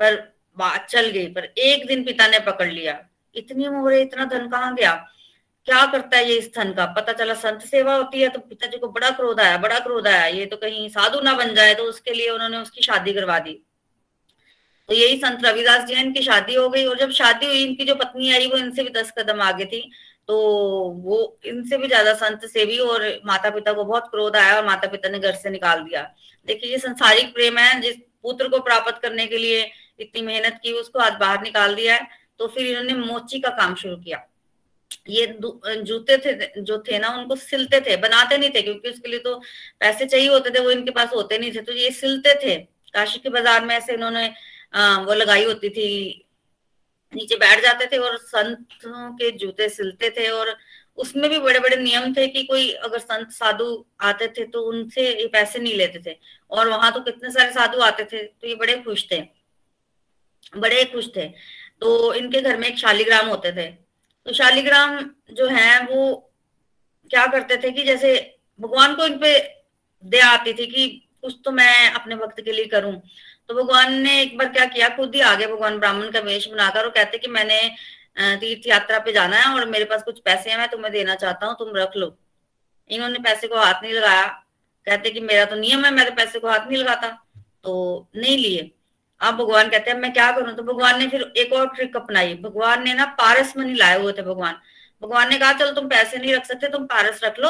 पर 0.00 0.14
बात 0.56 0.86
चल 0.90 1.08
गई। 1.08 1.26
पर 1.28 1.44
एक 1.44 1.86
दिन 1.86 2.04
पिता 2.04 2.26
ने 2.28 2.38
पकड़ 2.40 2.70
लिया। 2.70 2.98
इतनी 3.34 3.68
मोहरे, 3.68 4.00
इतना 4.02 4.24
धन 4.24 4.48
कहाँ 4.48 4.74
गया? 4.74 4.92
क्या 5.68 5.84
करता 5.86 6.16
है 6.16 6.28
ये 6.28 6.36
इस 6.38 6.50
धन 6.54 6.72
का? 6.72 6.84
पता 6.96 7.12
चला 7.14 7.34
संत 7.36 7.62
सेवा 7.64 7.94
होती 7.94 8.20
है 8.20 8.28
तो 8.28 8.38
पिताजी 8.40 8.78
को 8.78 8.88
बड़ा 8.88 9.10
क्रोध 9.12 9.40
आया, 9.40 9.56
बड़ा 9.58 9.78
क्रोध 9.80 10.06
आया। 10.08 10.26
ये 10.26 10.44
तो 10.46 10.56
कहीं 10.56 10.88
साधु 10.90 11.20
ना 11.20 11.32
बन 11.34 11.54
जाए 11.54 11.74
तो 11.74 11.84
उसके 11.84 12.12
लिए 12.12 12.28
उन्होंने 12.30 12.58
उसकी 12.58 12.82
शादी 12.82 13.12
करवा 13.12 13.38
दी। 13.38 13.52
तो 14.88 14.94
यही 14.94 15.16
संत 15.18 15.44
रविदास 15.44 15.84
जी 15.84 15.94
इनकी 15.94 16.22
शादी 16.22 16.54
हो 16.54 16.68
गई, 16.68 16.84
और 16.84 16.98
जब 16.98 17.10
शादी 17.12 17.46
हुई, 17.46 17.62
इनकी 17.62 17.84
जो 17.84 17.94
पत्नी 17.96 18.32
आई, 18.32 18.46
वो 18.46 18.56
इनसे 18.58 18.82
भी 18.82 18.90
दस 18.92 19.12
कदम 19.18 19.40
आगे 19.42 19.64
थी। 19.64 19.90
तो 20.28 20.36
वो 21.00 21.18
इनसे 21.46 21.76
भी 21.76 21.88
ज़्यादा 21.88 22.12
संत 22.16 22.44
सेवी 22.48 22.78
और 22.80 23.02
माता 23.26 23.50
पिता 23.50 23.72
को 23.72 23.84
बहुत 23.84 24.08
क्रोध 24.10 24.36
आया 24.36 24.56
और 24.56 24.64
माता 24.66 24.88
पिता 24.88 25.08
ने 25.08 25.18
घर 25.20 25.34
से 25.34 25.50
निकाल 25.50 25.82
दिया। 25.82 26.02
देखिए, 26.48 26.70
ये 26.70 26.78
संसारिक 26.78 27.34
प्रेम 27.34 27.58
है, 27.58 27.80
जिस 27.80 27.96
पुत्र 28.22 28.48
को 28.48 28.58
प्राप्त 28.60 29.02
करने 29.02 29.26
के 29.26 29.38
लिए 29.38 29.70
इतनी 30.00 30.22
मेहनत 30.22 30.60
की, 30.62 30.72
उसको 30.74 30.98
आज 31.00 31.16
बाहर 31.20 31.42
निकाल 31.42 31.74
दिया 31.74 31.94
है 31.94 32.08
तो 32.38 32.46
फिर 32.48 32.66
इन्होंने 32.68 32.94
मोची 33.04 33.38
का 33.40 33.50
काम 33.52 33.74
शुरू 33.74 33.96
किया। 33.98 34.18
ये 35.08 35.26
जूते 35.38 36.16
थे, 36.18 36.62
जो 36.62 36.78
थे 36.88 36.98
ना, 36.98 37.08
उनको 37.10 37.36
सिलते 37.36 37.80
थे, 37.80 37.96
बनाते 37.98 38.38
नहीं 38.38 38.50
थे, 38.50 38.62
क्योंकि 38.62 38.90
उसके 38.90 39.08
लिए 39.10 39.18
तो 39.20 39.34
पैसे 39.80 40.06
चाहिए 40.06 40.28
होते 40.28 40.50
थे, 40.50 40.60
वो 40.60 40.70
इनके 40.70 40.90
पास 40.92 41.12
होते 41.14 41.38
नहीं 41.38 41.52
थे 41.54 41.60
तो 41.62 41.72
ये 41.74 41.90
सिलते 41.92 42.34
थे। 42.44 42.56
काशी 42.94 43.18
के 43.18 43.28
बाज़ार 43.30 43.64
में 43.64 43.74
ऐसे 43.76 43.94
इन्होंने 43.94 44.26
वो 45.06 45.14
लगाई 45.14 45.44
होती 45.44 45.68
थी, 45.70 45.88
नीचे 47.12 47.36
बैठ 47.36 47.62
जाते 47.62 47.86
थे 47.86 47.98
और 47.98 48.16
संतों 48.18 49.10
के 49.16 49.30
जूते 49.38 49.68
सिलते 49.70 50.10
थे, 50.10 50.28
और 50.30 50.56
उसमें 50.98 51.28
भी 51.30 51.38
बड़े 51.38 51.60
बड़े 51.60 51.76
नियम 51.76 52.12
थे 52.14 52.26
कि 52.28 52.42
कोई 52.44 52.70
अगर 52.70 52.98
संत, 52.98 53.30
साधु 53.32 53.84
आते 54.02 54.28
थे 54.28 54.44
तो 54.46 54.62
उनसे 54.64 55.02
ये 55.10 55.26
पैसे 55.28 55.58
नहीं 55.58 55.74
लेते 55.76 56.02
थे, 56.06 56.16
और 56.50 56.68
वहाँ 56.68 56.92
तो 56.92 57.00
कितने 57.02 57.30
सारे 57.30 57.52
साधु 57.52 57.80
आते 57.82 58.04
थे 58.04 58.22
तो 58.22 58.48
ये 58.48 58.54
बड़े 58.56 58.76
खुश 58.84 59.06
थे, 59.10 59.20
बड़े 60.52 60.84
खुश 60.92 61.08
थे। 61.16 61.26
तो 61.80 62.14
इनके 62.14 62.40
घर 62.42 62.56
में 62.56 62.66
एक 62.68 62.78
शालीग्राम 62.78 63.26
होते 63.28 63.52
थे 63.52 63.66
तो 64.26 64.32
शालीग्राम 64.32 64.98
जो 65.32 65.46
है 65.48 65.80
वो 65.86 66.14
क्या 67.10 67.26
करते 67.26 67.56
थे 67.56 67.70
कि 67.70 67.82
जैसे 67.84 68.14
भगवान 68.60 68.94
को 68.94 69.06
इन 69.06 69.18
पे 69.18 69.38
दया 70.04 70.28
आती 70.28 70.52
थी 70.52 70.66
कि 70.66 70.86
कुछ 71.22 71.34
तो 71.44 71.50
मैं 71.52 71.90
अपने 71.90 72.16
भक्त 72.16 72.40
के 72.40 72.52
लिए 72.52 72.64
करूँ। 72.66 72.94
तो 73.48 73.54
भगवान 73.54 73.92
ने 74.02 74.20
एक 74.22 74.36
बार 74.38 74.48
क्या 74.48 74.64
किया, 74.66 74.88
खुद 74.88 75.14
ही 75.14 75.20
आगे 75.20 75.46
भगवान 75.46 75.78
ब्राह्मण 75.78 76.10
का 76.10 76.20
वेश 76.20 76.48
बनाकर 76.48 76.84
और 76.84 76.90
कहते 76.90 77.18
कि 77.18 77.28
मैंने 77.28 77.60
तीर्थ 78.40 78.66
यात्रा 78.68 78.98
पे 78.98 79.12
जाना 79.12 79.36
है 79.36 79.54
और 79.54 79.66
मेरे 79.68 79.84
पास 79.84 80.02
कुछ 80.02 80.18
पैसे 80.20 80.50
हैं, 80.50 80.58
मैं 80.58 80.68
तुम्हें 80.68 80.92
देना 80.92 81.14
चाहता 81.14 81.46
हूँ, 81.46 81.56
तुम 81.58 81.76
रख 81.76 81.96
लो। 81.96 82.16
इन्होंने 82.90 83.18
पैसे 83.18 83.48
को 83.48 83.56
हाथ 83.56 83.82
नहीं 83.82 83.92
लगाया। 83.92 84.26
कहते 84.86 85.10
कि 85.10 85.20
मेरा 85.20 85.44
तो 85.44 85.56
नियम 85.56 85.84
है, 85.84 85.90
मैं 85.90 86.08
तो 86.08 86.14
पैसे 86.16 86.38
को 86.38 86.48
हाथ 86.48 86.66
नहीं 86.68 86.78
लगाता। 86.78 87.08
तो 87.64 88.08
नहीं 88.16 88.36
लिए। 88.38 88.70
अब 89.20 89.34
भगवान 89.34 89.68
कहते 89.68 89.90
हैं 89.90 89.98
मैं 89.98 90.12
क्या 90.12 90.30
करूँ? 90.32 90.54
तो 90.54 90.62
भगवान 90.62 90.98
ने 90.98 91.06
फिर 91.08 91.22
एक 91.36 91.52
और 91.52 91.68
ट्रिक 91.68 91.96
अपनाई। 91.96 92.34
भगवान 92.34 92.82
ने 92.84 92.94
ना 92.94 93.04
पारस 93.18 93.56
मनी 93.56 93.74
लाए 93.74 94.00
हुए 94.00 94.12
थे 94.12 94.22
भगवान। 94.22 94.56
भगवान 95.02 95.28
ने 95.28 95.38
कहा 95.38 95.52
चलो 95.52 95.70
तुम 95.72 95.88
पैसे 95.88 96.18
नहीं 96.18 96.34
रख 96.34 96.44
सकते 96.44 96.68
तुम 96.68 96.84
पारस 96.86 97.20
रख 97.24 97.38
लो। 97.40 97.48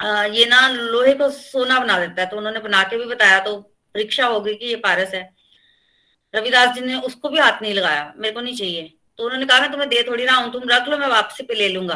आ, 0.00 0.24
ये 0.24 0.46
ना 0.46 0.68
लोहे 0.68 1.14
को 1.14 1.30
सोना 1.30 1.78
बना 1.80 1.98
देता 1.98 2.22
है। 2.22 2.28
तो 2.28 2.36
उन्होंने 2.36 2.60
बना 2.60 2.82
के 2.82 2.98
भी 2.98 3.04
बताया 3.04 3.38
तो 3.40 3.56
परीक्षा 3.94 4.26
हो 4.26 4.40
गई 4.40 4.54
कि 4.54 4.66
ये 4.66 4.76
पारस 4.76 5.14
है। 5.14 5.22
रविदास 6.34 6.74
जी 6.74 6.80
ने 6.80 6.96
उसको 7.00 7.28
भी 7.28 7.38
हाथ 7.38 7.62
नहीं 7.62 7.74
लगाया 7.74 8.12
मेरे 8.16 8.34
को 8.34 8.40
नहीं 8.40 8.56
चाहिए। 8.56 8.92
तो 9.18 9.24
उन्होंने 9.24 9.46
कहा 9.46 9.60
मैं 9.60 9.70
तुम्हें 9.70 9.88
दे 9.88 10.02
थोड़ी 10.02 10.24
रहा 10.24 10.36
हूँ 10.36 10.52
तुम 10.52 10.62
रख 10.68 10.88
लो 10.88 10.98
मैं 10.98 11.08
वापसी 11.08 11.42
पे 11.42 11.54
ले 11.54 11.68
लूँगा। 11.68 11.94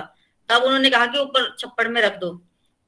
तब 0.49 0.63
उन्होंने 0.63 0.91
कहा 0.91 1.07
कि 1.07 1.19
ऊपर 1.19 1.55
छप्पड़ 1.59 1.89
में 1.89 2.01
रख 2.03 2.19
दो। 2.19 2.31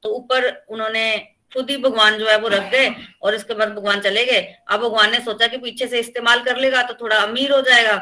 तो 0.03 0.09
ऊपर 0.09 0.45
उन्होंने 0.69 1.05
खुद 1.51 1.69
ही 1.69 1.77
भगवान 1.77 2.17
जो 2.17 2.27
है 2.27 2.37
वो 2.39 2.47
रख 2.47 2.71
गए 2.71 2.89
और 3.21 3.35
इसके 3.35 3.53
बाद 3.53 3.69
भगवान 3.69 3.99
चले 4.01 4.25
गए। 4.25 4.39
अब 4.67 4.79
भगवान 4.79 5.11
ने 5.11 5.19
सोचा 5.21 5.47
कि 5.47 5.57
पीछे 5.57 5.87
से 5.87 5.99
इस्तेमाल 5.99 6.43
कर 6.43 6.57
लेगा 6.57 6.83
तो 6.83 6.93
थोड़ा 6.93 7.17
अमीर 7.17 7.51
हो 7.51 7.61
जाएगा। 7.61 7.95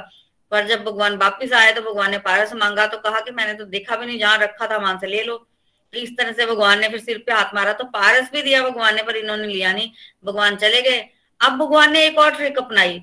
पर 0.52 0.68
जब 0.68 0.84
भगवान 0.84 1.18
वापिस 1.18 1.54
आए 1.54 1.72
तो 1.74 1.82
भगवान 1.84 2.12
ने 2.12 2.18
पारस 2.20 2.54
मांगा 2.56 2.86
तो 2.88 2.98
कहा 3.00 3.20
कि 3.20 3.32
मैंने 3.32 3.54
तो 3.54 3.66
देखा 3.68 3.96
भी 3.96 4.06
नहीं 4.06 4.20
जहाँ 4.20 4.38
रखा 4.38 4.68
था 4.68 4.78
वहाँ 4.78 4.98
से 5.02 5.08
ले 5.08 5.24
लो। 5.24 5.38
तो 5.94 6.00
इस 6.00 6.16
तरह 6.18 6.32
से 6.32 6.46
भगवान 6.46 6.80
ने 6.80 6.90
फिर 6.90 7.00
सिर 7.00 7.18
पे 7.18 7.32
हाथ 7.32 7.54
मारा 7.56 7.74
तो 7.74 7.84
पारस 7.92 8.30
भी 8.32 8.42
दिया 8.42 8.62
भगवान 8.64 8.96
ने 8.96 9.04
पर 9.04 9.16
इन्होंने 9.16 9.48
लिया 9.48 9.74
नहीं। 9.74 9.92
भगवान 10.26 10.56
चले 10.56 10.82
गए। 10.82 10.98
अब 11.42 11.58
भगवान 11.58 11.92
ने 11.94 12.06
एक 12.06 12.18
और 12.18 12.32
ट्रिक 12.32 12.58
अपनाई। 12.58 13.02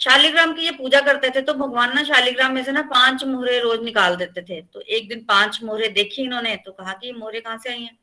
शालिग्राम 0.00 0.52
की 0.54 0.64
ये 0.64 0.70
पूजा 0.72 1.00
करते 1.00 1.30
थे 1.30 1.40
तो 1.42 1.54
भगवान 1.54 1.94
ना 1.94 2.02
शालिग्राम 2.04 2.52
में 2.52 2.62
से 2.64 2.72
ना 2.72 2.82
पाँच 2.90 3.24
मोहरे 3.24 3.58
रोज 3.60 3.82
निकाल 3.84 4.16
देते 4.16 4.42
थे। 4.42 4.60
तो 4.64 4.80
एक 4.80 5.08
दिन 5.08 5.24
पाँच 5.24 5.58
मोहरे 5.62 5.88
देखी 5.90 6.22
इन्होंने 6.22 6.56
तो 6.56 6.72
कहा 6.72 6.92
कि 6.92 7.06
ये 7.06 7.12
मोहरे 7.12 7.40
कहाँ 7.40 7.58
से 7.58 7.70
आई 7.70 7.82
हैं? 7.82 7.96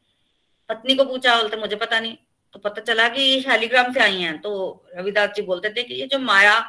पत्नी 0.69 0.95
को 0.95 1.05
पूछा, 1.05 1.35
बोलते, 1.35 1.57
मुझे 1.57 1.75
पता 1.75 1.99
नहीं। 1.99 2.15
तो 2.53 2.59
पता 2.59 2.81
चला 2.83 3.07
कि 3.09 3.21
ये 3.21 3.41
शालिग्राम 3.41 3.91
से 3.93 3.99
आई 3.99 4.21
हैं। 4.21 4.37
तो 4.41 4.51
रविदास 4.97 5.29
जी 5.35 5.41
बोलते 5.43 5.69
थे 5.69 5.83
कि 5.83 5.93
ये 5.93 6.07
जो 6.07 6.19
माया 6.19 6.59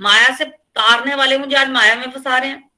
माया 0.00 0.34
से 0.36 0.44
तारने 0.44 1.14
वाले 1.14 1.38
मुझे 1.38 1.56
आज 1.56 1.68
माया 1.70 1.94
में 1.96 2.10
फंसा 2.10 2.36
रहे 2.38 2.50
हैं। 2.50 2.70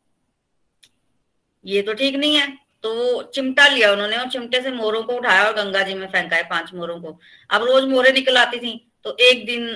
ये 1.64 1.82
तो 1.82 1.94
ठीक 1.94 2.14
नहीं 2.16 2.36
है। 2.36 2.46
तो 2.82 3.22
चिमटा 3.24 3.66
लिया 3.68 3.90
उन्होंने 3.92 4.16
और 4.16 4.28
चिमटे 4.30 4.60
से 4.62 4.70
मोरों 4.72 5.02
को 5.02 5.16
उठाया 5.16 5.44
और 5.44 5.52
गंगा 5.54 5.82
जी 5.82 5.94
में 5.94 6.06
फेंका 6.06 6.36
है 6.36 6.42
पाँच 6.48 6.72
मोरों 6.74 7.00
को। 7.00 7.18
अब 7.50 7.64
रोज 7.64 7.84
मोरे 7.84 8.12
निकल 8.12 8.36
आती 8.38 8.58
थी। 8.58 8.74
तो 9.04 9.16
एक 9.20 9.44
दिन 9.46 9.68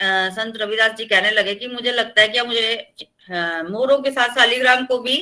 संत 0.00 0.56
रविदास 0.56 0.92
जी 0.92 1.04
कहने 1.04 1.30
लगे 1.30 1.54
कि 1.54 1.66
मुझे 1.68 1.92
लगता 1.92 2.22
है 2.22 2.28
कि 2.28 2.40
मुझे 2.42 2.94
मोरों 3.70 3.98
के 3.98 4.10
साथ 4.10 4.34
शालिग्राम 4.34 4.84
को 4.86 4.98
भी 4.98 5.16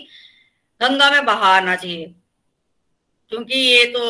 गंगा 0.80 1.10
में 1.10 1.24
बहा 1.26 1.54
आना 1.56 1.76
चाहिए। 1.76 2.14
क्योंकि 3.32 3.58
ये 3.58 3.84
तो 3.86 4.02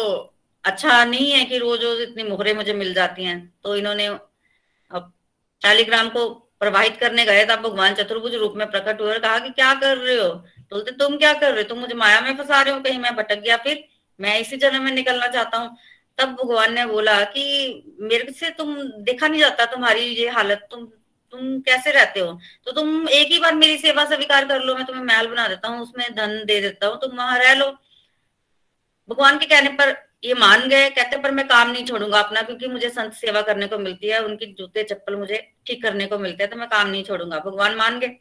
अच्छा 0.66 1.04
नहीं 1.04 1.30
है 1.32 1.44
कि 1.44 1.58
रोज 1.58 1.82
रोज 1.84 2.00
इतनी 2.00 2.22
मोहरे 2.22 2.54
मुझे 2.54 2.72
मिल 2.72 2.94
जाती 2.94 3.24
हैं। 3.24 3.54
तो 3.62 3.76
इन्होंने 3.76 4.06
अब 4.06 5.12
शालिग्राम 5.62 6.08
को 6.08 6.28
प्रवाहित 6.60 6.96
करने 6.96 7.24
गए 7.24 7.44
तब 7.44 7.60
भगवान 7.60 7.94
चतुर्भुज 7.94 8.34
रूप 8.34 8.54
में 8.56 8.70
प्रकट 8.70 9.00
हुए 9.00 9.12
और 9.12 9.18
कहा 9.18 9.38
कि 9.38 9.50
क्या 9.50 9.74
कर 9.74 9.96
रहे 9.96 10.16
हो? 10.16 10.28
बोलते, 10.72 10.90
तुम 10.90 11.16
क्या 11.16 11.32
कर 11.32 11.52
रहे 11.52 11.62
हो? 11.62 11.68
तुम 11.68 11.78
मुझे 11.78 11.94
माया 11.94 12.20
में 12.20 12.36
फंसा 12.36 12.62
रहे 12.62 12.74
हो 12.74 12.80
कहीं? 12.80 12.98
मैं 12.98 13.16
भटक 13.16 13.40
गया। 13.40 13.56
फिर 13.56 13.84
मैं 14.20 14.38
इसी 14.40 14.56
जन्म 14.56 14.82
में 14.82 14.92
निकलना 14.92 15.28
चाहता 15.28 15.58
हूँ। 15.58 15.76
तब 16.18 16.28
भगवान 16.28 16.74
ने 16.74 16.86
बोला 16.86 17.22
कि, 17.24 17.96
मेरे 18.00 18.32
से 18.32 18.50
तुम 18.50 18.76
देखा 18.82 19.28
नहीं 19.28 19.40
जाता 19.40 19.64
तुम्हारी 19.64 20.00
ये 20.00 20.28
हालत। 20.28 20.68
तुम 20.70 20.86
तुम 21.32 21.60
कैसे 21.60 21.90
रहते 21.92 22.20
हो? 22.20 22.38
तो 22.64 22.72
तुम 22.72 23.08
एक 23.08 23.32
ही 23.32 23.38
बार 23.38 23.54
मेरी 23.54 23.78
सेवा 23.78 24.04
स्वीकार 24.04 24.44
कर 24.48 24.62
लो। 24.62 24.74
मैं 24.76 24.84
तुम्हें 24.86 25.04
महल 25.04 25.26
बना 25.26 25.48
देता 25.48 25.68
हूँ, 25.68 25.82
उसमें 25.82 26.14
धन 26.14 26.44
दे 26.46 26.60
देता 26.60 26.86
हूँ। 26.86 26.96
तुम 27.00 27.16
वहाँ 27.16 27.38
रह 27.38 27.54
लो। 27.54 27.66
भगवान 29.08 29.38
के 29.38 29.46
कहने 29.46 29.68
पर 29.68 30.05
ये 30.22 30.34
मान 30.34 30.68
गए, 30.68 30.88
कहते 30.90 31.16
पर 31.18 31.30
मैं 31.30 31.46
काम 31.48 31.70
नहीं 31.70 31.84
छोड़ूँगा 31.86 32.20
अपना, 32.20 32.42
क्योंकि 32.42 32.66
मुझे 32.68 32.88
संत 32.90 33.12
सेवा 33.14 33.40
करने 33.42 33.66
को 33.66 33.78
मिलती 33.78 34.08
है, 34.08 34.18
उनकी 34.20 34.46
जूते, 34.48 34.82
चप्पल 34.84 35.16
मुझे 35.16 35.36
ठीक 35.66 35.82
करने 35.82 36.06
को 36.06 36.18
मिलते 36.18 36.42
हैं 36.42 36.50
तो 36.52 36.56
मैं 36.58 36.68
काम 36.68 36.88
नहीं 36.88 37.04
छोड़ूँगा। 37.04 37.38
भगवान 37.40 37.74
मान 37.76 37.98
गए। 38.00 38.16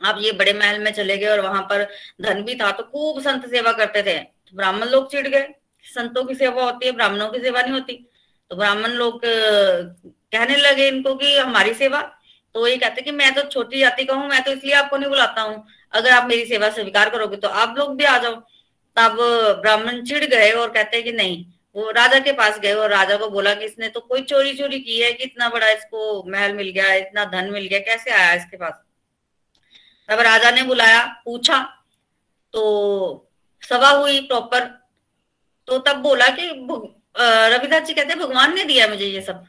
आप 0.00 0.18
ये 0.20 0.32
बड़े 0.34 0.52
महल 0.54 0.78
में 0.80 0.90
चले 0.92 1.16
गए 1.18 1.26
और 1.28 1.40
वहाँ 1.40 1.62
पर 1.70 1.84
धन 2.22 2.42
भी 2.44 2.54
था 2.54 2.70
तो 2.72 2.82
खूब 2.84 3.20
संत 3.22 3.46
सेवा 3.50 3.72
करते 3.74 4.02
थे। 4.02 4.18
तो 4.18 4.56
ब्राह्मण 4.56 4.88
लोग 4.88 5.10
चिढ़ 5.10 5.28
गए। 5.28 5.48
संतों 5.84 6.24
की 6.24 6.34
सेवा 6.34 6.64
होती 6.64 6.86
है, 6.86 6.92
ब्राह्मणों 6.92 7.28
की 7.30 7.40
सेवा 7.40 7.62
नहीं 7.62 7.72
होती। 7.72 7.94
तो 8.50 8.56
ब्राह्मण 8.56 8.90
लोग 8.92 9.20
कहने 9.24 10.56
लगे 10.56 10.88
इनको 10.88 11.14
कि 11.14 11.36
हमारी 11.36 11.74
सेवा। 11.74 12.00
तो 12.54 12.66
ये 12.66 12.76
कहते 12.76 13.02
कि 13.02 13.10
मैं 13.12 13.34
तो 13.34 13.42
छोटी 13.42 13.80
जाति 13.80 14.04
का 14.04 14.14
हूँ, 14.14 14.28
मैं 14.28 14.42
तो 14.44 14.52
इसलिए 14.52 14.74
आपको 14.74 14.96
नहीं 14.96 15.08
बुलाता 15.10 15.42
हूँ। 15.42 15.64
अगर 15.92 16.10
आप 16.10 16.28
मेरी 16.28 16.44
सेवा 16.46 16.70
स्वीकार 16.70 17.10
करोगे 17.10 17.36
तो 17.36 17.48
आप 17.48 17.74
लोग 17.78 17.96
भी 17.96 18.04
आ 18.04 18.16
जाओ। 18.18 18.34
तब 18.96 19.16
ब्राह्मण 19.62 20.02
चिढ़ 20.04 20.24
गए 20.24 20.50
और 20.52 20.70
कहते 20.72 21.02
कि 21.02 21.12
नहीं, 21.12 21.44
वो 21.76 21.90
राजा 21.92 22.18
के 22.18 22.32
पास 22.32 22.58
गए 22.60 22.72
और 22.74 22.90
राजा 22.90 23.16
को 23.16 23.28
बोला 23.30 23.54
कि 23.54 23.64
इसने 23.64 23.88
तो 23.88 24.00
कोई 24.02 24.22
चोरी 24.24 24.52
चोरी 24.54 24.78
की 24.80 24.98
है 25.00 25.12
कि 25.12 25.24
इतना 25.24 25.48
बड़ा 25.48 25.68
इसको 25.70 26.22
महल 26.28 26.52
मिल 26.54 26.70
गया, 26.70 26.92
इतना 26.94 27.24
धन 27.26 27.50
मिल 27.52 27.66
गया, 27.66 27.78
कैसे 27.80 28.10
आया 28.12 28.32
इसके 28.34 28.56
पास? 28.56 28.72
तब 30.08 30.20
राजा 30.22 30.50
ने 30.50 30.62
बुलाया, 30.62 31.04
पूछा 31.24 31.58
तो 32.54 33.28
सभा 33.62 33.90
हुई 33.90 34.20
प्रॉपर 34.22 34.64
तो 35.68 35.78
तब 35.80 35.96
बोला 36.02 36.28
कि 36.30 36.48
रविदास 37.18 37.82
जी 37.82 37.94
कहते 37.94 38.14
भगवान 38.16 38.54
ने 38.54 38.64
दिया 38.64 38.86
मुझे 38.88 39.06
ये 39.06 39.20
सब। 39.22 39.44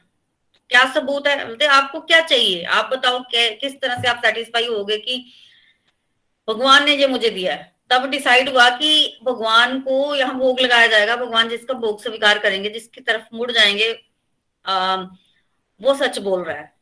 क्या 0.69 0.83
सबूत 0.93 1.27
है? 1.27 1.45
बोलते, 1.45 1.65
आपको 1.65 1.99
क्या 2.01 2.19
चाहिए? 2.21 2.63
आप 2.63 2.89
बताओ 2.93 3.19
किस 3.31 3.79
तरह 3.81 4.01
से 4.01 4.07
आप 4.07 4.21
सेटिस्फाई 4.25 4.67
हो 4.67 4.83
गए 4.85 4.97
कि 4.97 5.25
भगवान 6.47 6.85
ने 6.85 6.95
ये 6.95 7.07
मुझे 7.07 7.29
दिया 7.29 7.53
है? 7.53 7.75
तब 7.91 8.09
डिसाइड 8.11 8.49
हुआ 8.49 8.69
कि 8.71 9.19
भगवान 9.23 9.79
को 9.81 10.15
यहाँ 10.15 10.37
भोग 10.37 10.59
लगाया 10.59 10.87
जाएगा। 10.87 11.15
भगवान 11.15 11.49
जिसका 11.49 11.73
भोग 11.75 12.01
स्वीकार 12.03 12.39
करेंगे 12.39 12.69
जिसकी 12.69 13.01
तरफ़ 13.01 13.35
मुड़ 13.35 13.51
जाएँगे 13.51 13.91
आ, 14.65 14.95
वो 15.81 15.93
सच 15.95 16.17
बोल 16.19 16.43
रहा 16.43 16.57
है। 16.57 16.75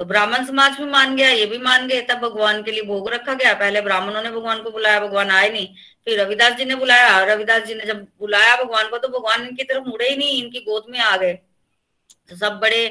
तो 0.00 0.04
ब्राह्मण 0.04 0.44
समाज 0.46 0.76
भी 0.78 0.84
मान 0.84 1.14
गया 1.16 1.28
ये 1.30 1.44
भी 1.46 1.58
मान 1.58 1.86
गए 1.88 2.00
तब 2.02 2.18
भगवान 2.20 2.62
के 2.62 2.70
लिए 2.70 2.82
भोग 2.82 3.08
रखा 3.10 3.34
गया। 3.34 3.52
पहले 3.54 3.80
ब्राह्मणों 3.80 4.22
ने 4.22 4.30
भगवान 4.30 4.62
को 4.62 4.70
बुलाया 4.70 5.00
भगवान 5.00 5.30
आए 5.30 5.50
नहीं। 5.50 5.66
फिर 6.06 6.20
रविदास 6.20 6.52
जी 6.52 6.64
ने 6.64 6.74
बुलाया 6.74 7.18
रविदास 7.24 7.62
जी 7.62 7.74
ने 7.74 7.84
जब 7.86 8.02
बुलाया 8.20 8.56
भगवान 8.56 8.88
को 8.88 8.98
तो 8.98 9.08
भगवान 9.08 9.46
इनकी 9.46 9.64
तरफ़ 9.64 9.84
मुड़े 9.84 10.08
ही 10.08 10.16
नहीं 10.16 10.42
इनकी 10.42 10.60
गोद 10.60 10.86
में 10.90 10.98
आ 11.00 11.16
गए। 11.16 11.32
तो 12.30 12.36
सब 12.36 12.58
बड़े 12.62 12.84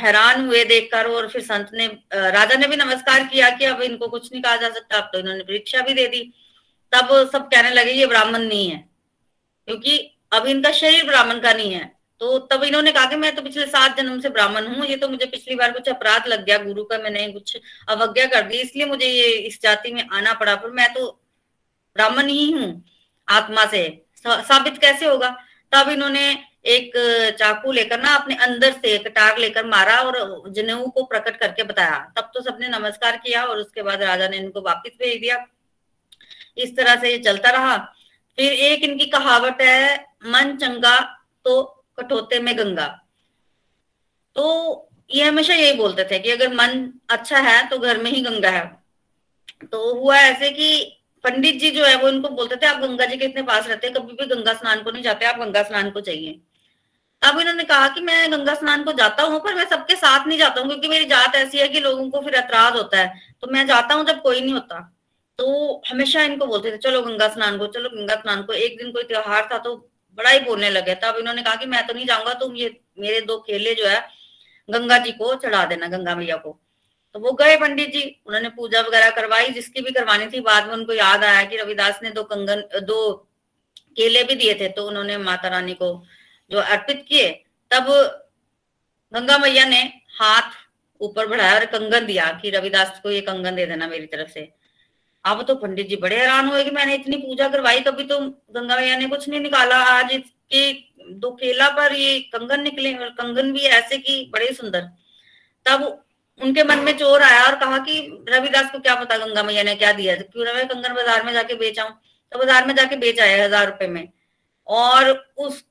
हैरान 0.00 0.46
हुए 0.46 0.64
देखकर 0.64 1.06
और 1.08 1.28
फिर 1.28 1.42
संत 1.42 1.70
ने 1.74 1.86
राजा 2.14 2.56
ने 2.56 2.66
भी 2.68 2.76
नमस्कार 2.76 3.24
किया 3.26 3.50
कि 3.50 3.64
अब 3.64 3.80
इनको 3.82 4.08
कुछ 4.08 4.32
नहीं 4.32 4.42
कहा 4.42 4.56
जा 4.56 4.68
सकता 4.70 4.98
अब 4.98 5.10
तो 5.12 5.18
इन्होंने 5.18 5.44
परीक्षा 5.44 5.80
भी 5.82 5.94
दे 5.94 6.06
दी। 6.08 6.20
तब 6.92 7.08
सब 7.32 7.48
कहने 7.48 7.70
लगे, 7.70 7.92
ये 7.92 8.06
ब्राह्मण 8.06 8.42
नहीं 8.42 8.70
है। 8.70 8.78
क्योंकि 9.68 9.98
अब 10.32 10.46
इनका 10.46 10.70
शरीर 10.72 11.04
ब्राह्मण 11.06 11.40
का 11.40 11.52
नहीं 11.52 11.72
है। 11.72 11.84
तो 12.20 12.38
तब 12.48 12.62
इन्होंने 12.64 12.92
कहा 12.92 13.06
कि 13.06 13.16
मैं 13.16 13.34
तो 13.36 13.42
पिछले 13.42 13.66
सात 13.66 13.96
जन्म 13.96 14.20
से 14.20 14.28
ब्राह्मण 14.28 14.66
हूँ, 14.66 14.86
ये 14.86 14.96
तो 14.96 15.08
मुझे 15.08 15.26
पिछली 15.26 15.54
बार 15.54 15.72
कुछ 15.72 15.88
अपराध 15.88 16.26
लग 16.28 16.44
गया, 16.44 16.58
गुरु 16.58 16.84
का 16.84 16.98
मैंने 16.98 17.26
कुछ 17.32 17.56
अवज्ञा 17.88 18.26
कर 18.26 18.42
दी, 18.42 18.56
इसलिए 18.58 18.86
मुझे 18.86 19.06
ये 19.06 19.28
इस 19.38 19.60
जाति 19.62 19.92
में 19.92 20.06
आना 20.08 20.32
पड़ा, 20.34 20.54
पर 20.54 20.70
मैं 20.70 20.92
तो 20.94 21.06
ब्राह्मण 21.96 22.28
ही 22.28 22.50
हूँ 22.52 22.84
आत्मा 23.28 23.64
से। 23.66 23.82
साबित 24.26 24.78
कैसे 24.78 25.06
होगा? 25.06 25.28
तब 25.72 25.88
इन्होंने 25.90 26.30
एक 26.66 26.92
चाकू 27.38 27.72
लेकर 27.72 28.00
ना 28.00 28.14
अपने 28.14 28.34
अंदर 28.36 28.72
से 28.72 28.92
एक 28.94 29.06
कटार 29.06 29.38
लेकर 29.38 29.66
मारा 29.66 29.96
और 29.98 30.50
जनेऊ 30.52 30.88
को 30.88 31.02
प्रकट 31.04 31.36
करके 31.36 31.62
बताया। 31.62 31.98
तब 32.16 32.30
तो 32.34 32.40
सबने 32.42 32.68
नमस्कार 32.68 33.16
किया 33.16 33.44
और 33.44 33.58
उसके 33.58 33.82
बाद 33.82 34.02
राजा 34.02 34.28
ने 34.28 34.36
इनको 34.36 34.60
वापिस 34.62 34.92
भेज 34.98 35.20
दिया। 35.20 35.36
इस 36.58 36.76
तरह 36.76 36.96
से 36.96 37.10
ये 37.10 37.18
चलता 37.18 37.50
रहा। 37.50 37.76
फिर 38.38 38.52
एक 38.52 38.82
इनकी 38.82 39.06
कहावत 39.06 39.58
है, 39.60 40.04
मन 40.26 40.56
चंगा 40.56 40.98
तो 41.44 41.62
कठोते 41.98 42.38
में 42.38 42.56
गंगा। 42.58 42.86
तो 44.36 44.90
ये 45.10 45.24
हमेशा 45.24 45.54
यही 45.54 45.72
बोलते 45.72 46.04
थे 46.04 46.18
कि 46.18 46.30
अगर 46.30 46.54
मन 46.54 46.92
अच्छा 47.10 47.38
है 47.38 47.68
तो 47.68 47.78
घर 47.78 48.02
में 48.02 48.10
ही 48.10 48.20
गंगा 48.22 48.50
है। 48.50 48.66
तो 49.72 49.94
हुआ 49.94 50.18
ऐसे 50.18 50.50
कि 50.50 50.94
पंडित 51.24 51.58
जी 51.60 51.70
जो 51.70 51.84
है, 51.84 51.94
वो 51.96 52.08
इनको 52.08 52.28
बोलते 52.28 52.56
थे, 52.56 52.66
आप 52.66 52.80
गंगा 52.80 53.04
जी 53.04 53.16
के 53.16 53.24
इतने 53.24 53.42
पास 53.42 53.66
रहते 53.66 53.86
हैं, 53.86 53.96
कभी 53.96 54.12
भी 54.12 54.26
गंगा 54.26 54.52
स्नान 54.52 54.82
को 54.82 54.90
नहीं 54.90 55.02
जाते, 55.02 55.26
आप 55.26 55.38
गंगा 55.38 55.62
स्नान 55.62 55.90
को 55.90 56.00
चाहिए 56.00 56.40
अब 57.22 57.38
इन्होंने 57.40 57.64
कहा 57.64 57.88
कि 57.88 58.00
मैं 58.00 58.32
गंगा 58.32 58.54
स्नान 58.54 58.84
को 58.84 58.92
जाता 58.92 59.22
हूँ, 59.22 59.40
पर 59.40 59.54
मैं 59.54 59.64
सबके 59.64 59.94
साथ 59.96 60.26
नहीं 60.26 60.38
जाता 60.38 60.60
हूँ, 60.60 60.68
क्योंकि 60.68 60.88
मेरी 60.88 61.04
जात 61.04 61.34
ऐसी 61.34 61.58
है 61.58 61.68
कि 61.68 61.80
लोगों 61.80 62.10
को 62.10 62.20
फिर 62.20 62.34
एतराज़ 62.34 62.74
होता 62.74 62.98
है। 62.98 63.20
तो 63.40 63.46
मैं 63.46 63.66
जाता 63.66 63.94
हूँ 63.94 64.04
जब 64.06 64.22
कोई 64.22 64.40
नहीं 64.40 64.52
होता। 64.52 64.97
तो 65.38 65.82
हमेशा 65.88 66.22
इनको 66.22 66.46
बोलते 66.46 66.70
थे, 66.72 66.76
चलो 66.78 67.02
गंगा 67.02 67.28
स्नान 67.28 67.58
को 67.58 67.66
चलो 67.68 67.88
गंगा 67.90 68.14
स्नान 68.16 68.42
को 68.42 68.52
एक 68.54 68.76
दिन 68.78 68.92
कोई 68.92 69.02
त्योहार 69.04 69.48
था 69.52 69.58
तो 69.58 69.74
बड़ा 70.18 70.30
ही 70.30 70.40
बोलने 70.40 70.70
लगे। 70.70 70.94
तब 70.94 71.16
इन्होंने 71.18 71.42
कहा 71.42 71.54
कि 71.54 71.66
मैं 71.66 71.86
तो 71.86 71.94
नहीं 71.94 72.06
जाऊँगा, 72.06 72.32
तुम 72.34 72.56
ये 72.56 72.74
मेरे 72.98 73.20
दो 73.22 73.38
केले 73.40 73.74
जो 73.74 73.86
है, 73.86 74.00
गंगा 74.68 74.98
जी 74.98 75.12
को 75.12 75.34
चढ़ा 75.36 75.64
देना, 75.64 75.86
गंगा 75.88 76.14
मैया 76.16 76.36
को। 76.36 76.58
तो 77.14 77.20
वो 77.20 77.32
गए 77.32 77.56
पंडित 77.56 77.92
जी, 77.92 78.02
उन्होंने 78.26 78.48
पूजा 78.50 78.80
वगैरह 78.80 79.10
करवाई, 79.10 79.48
जिसकी 79.50 79.80
भी 79.80 79.90
करवानी 79.90 80.26
थी, 80.26 80.40
बाद 80.40 80.66
में 80.66 80.74
उनको 80.74 80.92
याद 80.92 81.24
आया 81.24 81.42
कि 81.44 81.56
रविदास 81.56 82.00
ने 82.02 82.10
दो 82.10 82.22
कंगन, 82.24 82.62
दो 82.80 83.14
केले 83.96 84.24
भी 84.24 84.34
दिए 84.34 84.54
थे 84.54 84.68
तो 84.68 84.86
उन्होंने 84.88 85.16
माता 85.18 85.48
रानी 85.48 85.74
को 85.74 85.88
जो 86.50 86.58
अर्पित 86.60 87.04
किए। 87.08 87.30
तब 87.70 87.86
गंगा 89.12 89.38
मैया 89.38 89.64
ने 89.64 89.80
हाथ 90.18 90.50
ऊपर 91.00 91.26
बढ़ाया 91.26 91.54
और 91.54 91.64
कंगन 91.68 92.06
दिया 92.06 92.30
कि 92.42 92.50
रविदास 92.50 93.00
को 93.02 93.10
ये 93.10 93.20
कंगन 93.20 93.54
दे 93.54 93.66
देना 93.66 93.86
मेरी 93.88 94.06
तरफ़ 94.08 94.30
से। 94.30 94.40
अब 95.28 95.42
तो 95.46 95.54
पंडित 95.56 95.88
जी 95.88 95.96
बड़े 95.98 96.16
हैरान 96.16 96.48
हुए 96.48 96.64
कि 96.64 96.70
मैंने 96.70 96.94
इतनी 96.94 97.16
पूजा 97.18 97.48
करवाई 97.48 97.80
कभी 97.82 98.04
तो 98.04 98.18
गंगा 98.20 98.76
मैया 98.76 98.96
ने 98.96 99.06
कुछ 99.08 99.28
नहीं 99.28 99.40
निकाला। 99.40 99.76
आज 99.86 100.12
इसके 100.12 100.72
दो 101.14 101.30
केला 101.32 101.68
पर 101.70 101.92
ये 101.94 102.18
कंगन 102.32 102.62
निकले 102.62 102.94
और 102.94 103.08
कंगन 103.18 103.52
भी 103.52 103.60
ऐसे 103.72 103.98
की 103.98 104.24
बड़े 104.32 104.52
सुंदर। 104.54 104.88
तब 105.66 105.82
उनके 106.40 106.62
मन 106.64 106.78
में 106.80 106.96
चोर 106.98 107.22
आया 107.22 107.42
और 107.44 107.54
कहा 107.60 107.78
कि, 107.78 108.24
रविदास 108.28 108.70
को 108.72 108.78
क्या 108.78 108.94
पता 108.94 109.16
गंगा 109.18 109.42
मैया 109.42 109.62
ने 109.62 109.74
क्या 109.76 109.92
दिया? 109.92 110.14
क्यों 110.16 110.44
ना 110.44 110.52
मैं 110.52 110.66
कंगन 110.68 110.94
बाज़ार 110.94 111.24
में 111.24 111.32
जाके 111.32 111.54
बेच 111.56 111.78
आऊँ 111.78 111.90
तो 112.32 112.38
बाज़ार 112.38 112.66
में 112.66 112.74
जाके 112.74 112.96
बेच 112.98 113.20
आया 113.20 113.44
हज़ार 113.44 113.66
रुपए 113.66 113.86
में। 113.88 114.08
और 114.66 115.10
उस, 115.38 115.64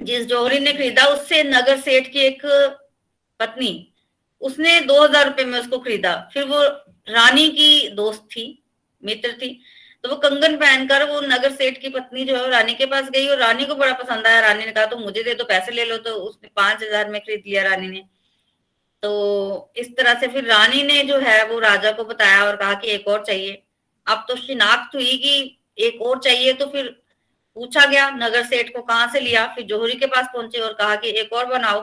जिस 0.00 0.26
जोहरी 0.26 0.58
ने 0.60 0.72
खरीदा, 0.72 1.04
उससे 1.06 1.42
नगर 1.44 1.80
सेठ 1.80 2.12
की 2.12 2.20
एक 2.20 2.42
पत्नी 3.40 3.72
उसने 4.42 4.80
दो 4.82 5.02
हज़ार 5.02 5.26
रुपए 5.26 5.44
में 5.44 5.58
उसको 5.60 5.78
खरीदा। 5.78 6.14
फिर 6.32 6.44
वो 6.44 6.62
रानी 7.08 7.48
की 7.50 7.88
दोस्त 7.90 8.22
थी, 8.26 8.62
मित्र 9.02 9.32
थी। 9.32 9.48
तो 10.04 10.08
वो 10.10 10.16
कंगन 10.18 10.56
पहनकर 10.56 11.04
वो 11.10 11.20
नगर 11.22 11.52
सेठ 11.52 11.80
की 11.80 11.88
पत्नी 11.90 12.24
जो 12.24 12.36
है 12.36 12.48
रानी 12.50 12.74
के 12.74 12.86
पास 12.86 13.08
गई 13.10 13.26
और 13.28 13.38
रानी 13.38 13.64
को 13.64 13.74
बड़ा 13.74 13.92
पसंद 13.94 14.26
आया। 14.26 14.40
रानी 14.40 14.64
ने 14.64 14.72
कहा 14.72 14.86
तो 14.86 14.96
मुझे 14.98 15.22
दे 15.22 15.34
दो, 15.34 15.44
पैसे 15.44 15.72
ले 15.72 15.84
लो। 15.84 15.96
तो 15.98 16.14
उसने 16.16 16.50
पाँच 16.56 16.82
हज़ार 16.82 17.08
में 17.10 17.20
खरीद 17.20 17.42
लिया 17.46 17.62
रानी 17.62 17.88
ने। 17.88 18.02
तो 19.02 19.72
इस 19.76 19.96
तरह 19.96 20.20
से 20.20 20.28
फिर 20.28 20.44
रानी 20.44 20.82
ने 20.82 21.02
जो 21.04 21.18
है 21.20 21.44
वो 21.48 21.58
राजा 21.60 21.90
को 21.92 22.04
बताया 22.04 22.44
और 22.44 22.56
कहा 22.56 22.74
कि 22.74 22.90
एक 22.90 23.08
और 23.08 23.24
चाहिए। 23.24 23.62
अब 24.06 24.24
तो 24.28 24.36
शिनाख्त 24.36 24.94
हुई 24.94 25.16
कि 25.16 25.58
एक 25.78 26.02
और 26.02 26.20
चाहिए 26.20 26.52
तो 26.52 26.66
फिर 26.66 26.86
पूछा 27.56 27.84
गया, 27.86 28.08
नगर 28.12 28.44
सेठ 28.44 28.72
को 28.72 28.82
कहाँ 28.82 29.10
से 29.12 29.20
लिया? 29.20 29.46
फिर 29.46 29.64
जोहरी 29.66 29.94
के 29.94 30.06
पास 30.06 30.26
पहुँचे 30.32 30.60
और 30.60 30.72
कहा 30.74 30.96
कि 30.96 31.10
एक 31.20 31.32
और 31.32 31.46
बनाओ। 31.48 31.80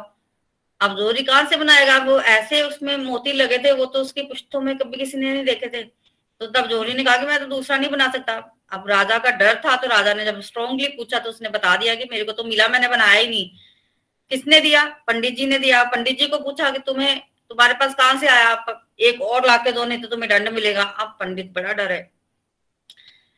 अब 0.84 0.98
जोहरी 0.98 1.24
कहाँ 1.24 1.46
से 1.50 1.56
बनाएगा? 1.56 1.98
वो 1.98 2.20
ऐसे 2.20 2.62
उसमें 2.62 2.96
मोती 2.98 3.34
लगे 3.34 3.58
थे, 3.58 3.72
वो 3.72 3.86
तो 3.86 4.00
उसकी 4.00 4.22
पुश्तों 4.22 4.62
में 4.62 4.78
कभी 4.78 4.98
किसी 4.98 5.18
ने 5.18 5.34
नहीं 5.34 5.44
देखे 5.46 5.68
थे। 5.68 5.84
तो 6.42 6.46
तब 6.46 6.68
जोहरी 6.68 6.94
ने 6.94 7.04
कहा 7.04 7.18
कि 7.18 7.26
मैं 7.26 7.40
तो 7.40 7.46
दूसरा 7.46 7.78
नहीं 7.78 7.90
बना 7.90 8.12
सकता। 8.12 8.34
अब 8.72 8.88
राजा 8.90 9.18
का 9.18 9.32
डर 9.32 9.62
था 9.66 9.76
तो 9.76 9.88
राजा 9.88 10.14
ने 10.14 10.26
जब 10.26 10.40
स्ट्रोंगली 10.42 10.88
पूछा 10.88 11.20
तो 11.20 11.30
उसने 11.30 11.50
बता 11.50 11.76
दिया 11.78 11.96
कि 11.96 12.08
मेरे 12.12 12.24
को 12.24 12.32
तो 12.32 12.44
मिला, 12.44 12.68
मैंने 12.68 12.88
बनाया 12.88 13.20
ही 13.20 13.28
नहीं। 13.28 13.50
किसने 14.32 14.60
दिया? 14.60 14.86
पंडित 15.08 15.36
जी 15.36 15.46
ने 15.46 15.60
दिया। 15.60 15.84
पंडित 15.84 16.20
जी 16.20 16.28
को 16.28 16.38
पूछा 16.38 16.70
कि 16.72 16.80
तुम्हें, 16.80 17.20
तुम्हारे 17.50 17.74
पास 17.74 17.96
कहाँ 17.96 18.20
से 18.20 18.28
आया? 18.28 18.66
एक 19.00 19.22
और 19.22 19.48
लाके 19.48 19.72
दो, 19.72 19.86
नहीं 19.86 20.02
तो 20.02 20.08
तुम्हें 20.08 20.30
दंड 20.30 20.50
मिलेगा। 20.50 20.84
अब 20.84 21.18
पंडित 21.20 21.54
बड़ा 21.54 21.74
डर 21.74 21.92
है। 21.92 22.13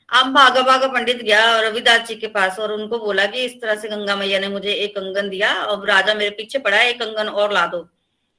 अब 0.10 0.28
भागा 0.34 0.62
भागा 0.62 0.88
पंडित 0.88 1.22
गया 1.22 1.60
रविदास 1.62 2.08
जी 2.08 2.16
के 2.16 2.28
पास 2.28 2.60
और 2.60 2.72
उनको 2.72 2.99
बोला 2.99 3.26
कि 3.26 3.45
इस 3.45 3.62
तरह 3.62 3.76
से 3.76 3.88
गंगा 3.89 4.16
मैया 4.16 4.39
ने 4.39 4.47
मुझे 4.47 4.74
एक 4.74 4.95
कंगन 4.95 5.30
दिया, 5.30 5.53
अब 5.53 5.86
राजा 5.86 6.14
मेरे 6.14 6.30
पीछे 6.30 6.60
पड़ा 6.60 6.78
है, 6.78 6.89
एक 6.89 6.99
कंगन 6.99 7.28
और 7.28 7.53
ला 7.53 7.66
दो। 7.68 7.89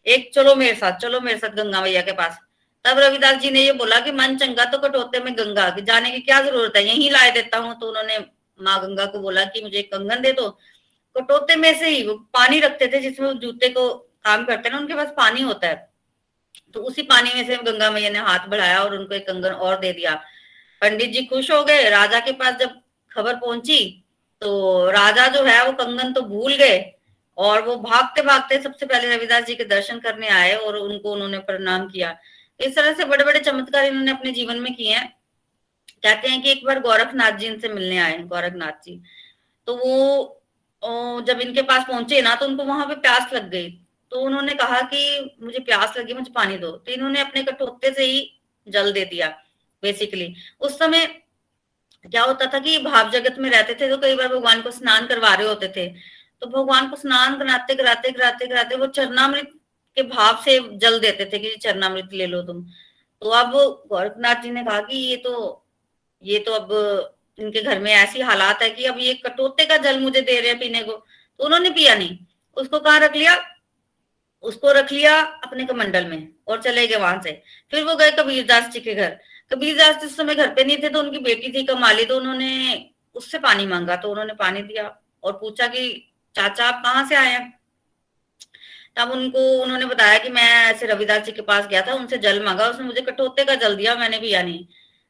एक, 0.06 0.30
चलो 0.34 0.54
मेरे 0.54 0.74
साथ, 0.76 0.98
चलो 0.98 1.20
मेरे 1.20 1.38
साथ 1.38 1.48
गंगा 1.48 1.80
मैया 1.80 2.02
के 2.02 2.12
पास। 2.12 2.38
तब 2.84 2.98
रविदास 2.98 3.36
जी 3.36 3.50
ने 3.50 3.60
ये 3.60 3.72
बोला 3.72 4.00
कि 4.00 4.12
मन 4.12 4.36
चंगा 4.36 4.64
तो 4.64 4.78
कटोते 4.78 5.20
में 5.20 5.32
गंगा, 5.38 5.68
की 5.70 5.82
जाने 5.82 6.10
की 6.10 6.20
क्या 6.20 6.40
ज़रूरत 6.40 6.76
है? 6.76 6.84
यही 6.84 7.10
लाए 7.10 7.30
देता 7.30 7.58
हूँ। 7.58 7.74
तो 7.80 7.88
उन्होंने 7.88 8.18
माँ 8.60 8.80
गंगा 8.82 9.06
को 9.06 9.18
बोला 9.18 9.44
कि 9.44 9.62
मुझे 9.62 9.78
एक 9.78 9.92
कंगन 9.92 10.20
दे 10.20 10.32
दो। 10.32 10.48
कटोते 11.16 11.56
में 11.56 11.72
से 11.78 11.88
ही 11.88 12.06
वो 12.06 12.14
पानी 12.14 12.60
रखते 12.60 12.86
थे, 12.86 13.00
जिसमें 13.00 13.38
जूते 13.38 13.68
को 13.68 13.88
काम 14.24 14.44
करते 14.44 14.70
ना, 14.70 14.78
उनके 14.78 14.94
पास 14.94 15.08
पानी 15.16 15.42
होता 15.42 15.68
है। 15.68 15.90
तो 16.74 16.80
उसी 16.80 17.02
पानी 17.02 17.30
में 17.34 17.46
से 17.46 17.56
गंगा 17.56 17.90
मैया 17.90 18.10
ने 18.10 18.18
हाथ 18.18 18.48
बढ़ाया 18.48 18.78
और 18.78 18.96
उनको 18.98 19.14
एक 19.14 19.26
कंगन 19.26 19.52
और 19.52 19.78
दे 19.80 19.92
दिया। 19.92 20.20
पंडित 20.82 21.10
जी 21.10 21.22
खुश 21.24 21.50
हो 21.50 21.62
गए। 21.64 21.88
राजा 21.90 22.20
के 22.20 22.32
पास 22.34 22.56
जब 22.56 22.80
खबर 23.12 23.36
पहुँची 23.36 24.02
तो 24.42 24.90
राजा 24.90 25.26
जो 25.28 25.42
है 25.44 25.64
वो 25.66 25.72
कंगन 25.74 26.12
तो 26.12 26.22
भूल 26.22 26.54
गए 26.54 26.78
और 27.38 27.62
वो 27.62 27.76
भागते 27.78 28.22
भागते 28.22 28.60
सबसे 28.62 28.86
पहले 28.86 29.14
रविदास 29.14 29.44
जी 29.44 29.54
के 29.54 29.64
दर्शन 29.66 29.98
करने 30.00 30.28
आए 30.30 30.54
और 30.54 30.76
उनको 30.76 31.12
उन्होंने 31.12 31.38
प्रणाम 31.40 31.86
किया। 31.88 32.16
इस 32.60 32.74
तरह 32.76 32.92
से 32.92 33.04
बड़े 33.04 33.24
बड़े 33.24 33.40
चमत्कार 33.40 33.84
इन्होंने 33.84 34.10
अपने 34.10 34.32
जीवन 34.32 34.58
में 34.58 34.74
किए 34.74 34.94
हैं। 34.94 35.08
कहते 36.02 36.28
हैं 36.28 36.42
कि 36.42 36.50
एक 36.50 36.64
बार 36.64 36.80
गोरखनाथ 36.80 37.32
जी 37.32 37.46
इनसे 37.46 37.68
मिलने 37.68 37.98
आए, 37.98 38.18
गोरखनाथ 38.18 38.84
जी। 38.84 39.00
तो 39.68 39.76
वो 39.76 41.22
जब 41.22 41.40
इनके 41.40 41.62
पास 41.62 41.84
पहुँचे 41.88 42.20
ना 42.22 42.34
तो 42.34 42.46
उनको 42.46 42.64
वहाँ 42.64 42.86
पे 42.86 42.94
प्यास 42.96 43.32
लग 43.32 43.50
गई। 43.50 43.68
तो 44.12 44.20
उन्होंने 44.20 44.54
कहा 44.54 44.80
कि 44.84 45.36
मुझे 45.42 45.58
प्यास 45.60 45.96
लगी, 45.98 46.14
मुझे 46.14 46.30
पानी 46.32 46.58
दो। 46.58 46.70
तो 46.70 46.92
इन्होंने 46.92 47.20
अपने 47.20 47.42
कटोते 47.42 47.92
से 47.92 48.04
ही 48.04 48.30
जल 48.66 48.92
दे 48.92 49.04
दिया। 49.04 49.28
बेसिकली 49.82 50.34
उस 50.60 50.78
समय 50.78 51.06
क्या 52.04 52.22
होता 52.22 52.46
था 52.46 52.58
कि 52.58 52.78
भाव 52.78 53.10
जगत 53.10 53.38
में 53.38 53.48
रहते 53.50 53.74
थे 53.74 53.88
तो 53.88 53.96
कई 53.98 54.14
बार 54.16 54.28
भगवान 54.28 54.62
को 54.62 54.70
स्नान 54.70 55.06
करवा 55.06 55.34
रहे 55.34 55.46
होते 55.48 55.68
थे। 55.68 55.88
तो 56.42 56.46
भगवान 56.46 56.88
को 56.90 56.96
स्नान 56.96 57.38
कराते 57.38 57.74
कराते 57.74 58.10
कराते 58.10 58.46
कराते 58.46 58.76
वो 58.76 58.86
चरणामृत 58.88 59.50
के 59.96 60.02
भाव 60.04 60.42
से 60.44 60.58
जल 60.78 60.98
देते 61.00 61.24
थे 61.24 61.38
कि 61.38 61.54
चरणामृत 61.56 62.12
ले 62.12 62.26
लो 62.26 62.42
तुम। 62.42 62.62
तो 63.22 63.28
अब 63.30 63.52
गोरखनाथ 63.88 64.42
जी 64.42 64.50
ने 64.50 64.64
कहा 64.64 64.80
कि 64.80 64.96
ये 64.98 65.16
तो 65.16 65.64
ये 66.22 66.38
तो 66.38 66.52
अब 66.52 67.14
इनके 67.38 67.62
घर 67.62 67.78
में 67.80 67.92
ऐसी 67.92 68.20
हालात 68.20 68.62
है 68.62 68.70
कि 68.70 68.84
अब 68.84 68.98
ये 68.98 69.14
कटोते 69.16 69.64
का 69.64 69.76
जल 69.76 70.00
मुझे 70.00 70.20
दे 70.20 70.40
रहे 70.40 70.50
हैं 70.50 70.58
पीने 70.58 70.82
को। 70.82 70.92
तो 70.92 71.44
उन्होंने 71.44 71.70
पिया 71.70 71.94
नहीं। 71.94 72.18
उसको 72.56 72.80
कहा 72.80 72.98
रख 72.98 73.16
लिया? 73.16 73.36
उसको 74.44 74.72
रख 74.72 74.92
लिया 74.92 75.20
अपने 75.44 75.64
कमंडल 75.64 76.06
में 76.06 76.28
और 76.48 76.62
चले 76.62 76.86
गए 76.86 76.96
वहाँ 76.96 77.20
से। 77.22 77.32
फिर 77.70 77.84
वो 77.84 77.94
गए 77.96 78.10
कबीरदास 78.10 78.68
जी 78.68 78.80
के 78.80 78.94
घर। 78.94 79.18
कबीरदास 79.52 80.00
जी 80.00 80.06
उस 80.06 80.16
समय 80.16 80.34
घर 80.34 80.54
पे 80.54 80.64
नहीं 80.64 80.76
थे 80.82 80.88
तो 80.88 81.00
उनकी 81.00 81.18
बेटी 81.18 81.52
थी, 81.52 81.62
कमाली 81.62 82.04
तो 82.04 82.16
उन्होंने 82.16 82.90
उससे 83.14 83.38
पानी 83.38 83.66
मांगा 83.66 83.96
तो 83.96 84.10
उन्होंने 84.10 84.34
पानी 84.34 84.62
दिया 84.62 84.98
और 85.24 85.32
पूछा 85.32 85.66
कि, 85.66 86.12
चाचा, 86.34 86.64
आप 86.64 86.82
कहाँ 86.84 87.06
से 87.08 87.14
आए 87.14 87.30
हैं? 87.30 87.60
तब 88.96 89.10
उनको, 89.10 89.62
उन्होंने 89.62 89.86
बताया 89.86 90.18
कि 90.18 90.28
मैं 90.28 90.66
ऐसे 90.66 90.86
रविदास 90.86 91.22
जी 91.22 91.32
के 91.32 91.42
पास 91.42 91.66
गया 91.66 91.82
था, 91.82 91.94
उनसे 91.94 92.18
जल 92.18 92.44
मांगा, 92.44 92.66
उसने 92.66 92.84
मुझे 92.84 93.00
कटोते 93.00 93.44
का 93.44 93.54
जल 93.54 93.76
दिया, 93.76 93.94
मैंने 93.94 94.18
पिया 94.18 94.42
नहीं। 94.42 94.66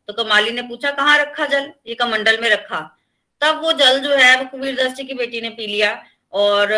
तो 0.09 0.13
कमाली 0.13 0.51
ने 0.51 0.63
पूछा, 0.63 0.91
कहाँ 0.91 1.19
रखा 1.19 1.47
जल? 1.47 1.73
ये 1.87 1.95
कमंडल 1.95 2.41
में 2.41 2.51
रखा। 2.51 2.99
तब 3.41 3.61
वो 3.63 3.73
जल 3.73 3.99
जो 3.99 4.11
है, 4.11 4.43
वो 4.43 4.59
कबीरदास 4.59 4.93
जी 4.93 5.05
की 5.05 5.15
बेटी 5.15 5.41
ने 5.41 5.51
पी 5.51 5.67
लिया 5.67 6.05
और 6.33 6.69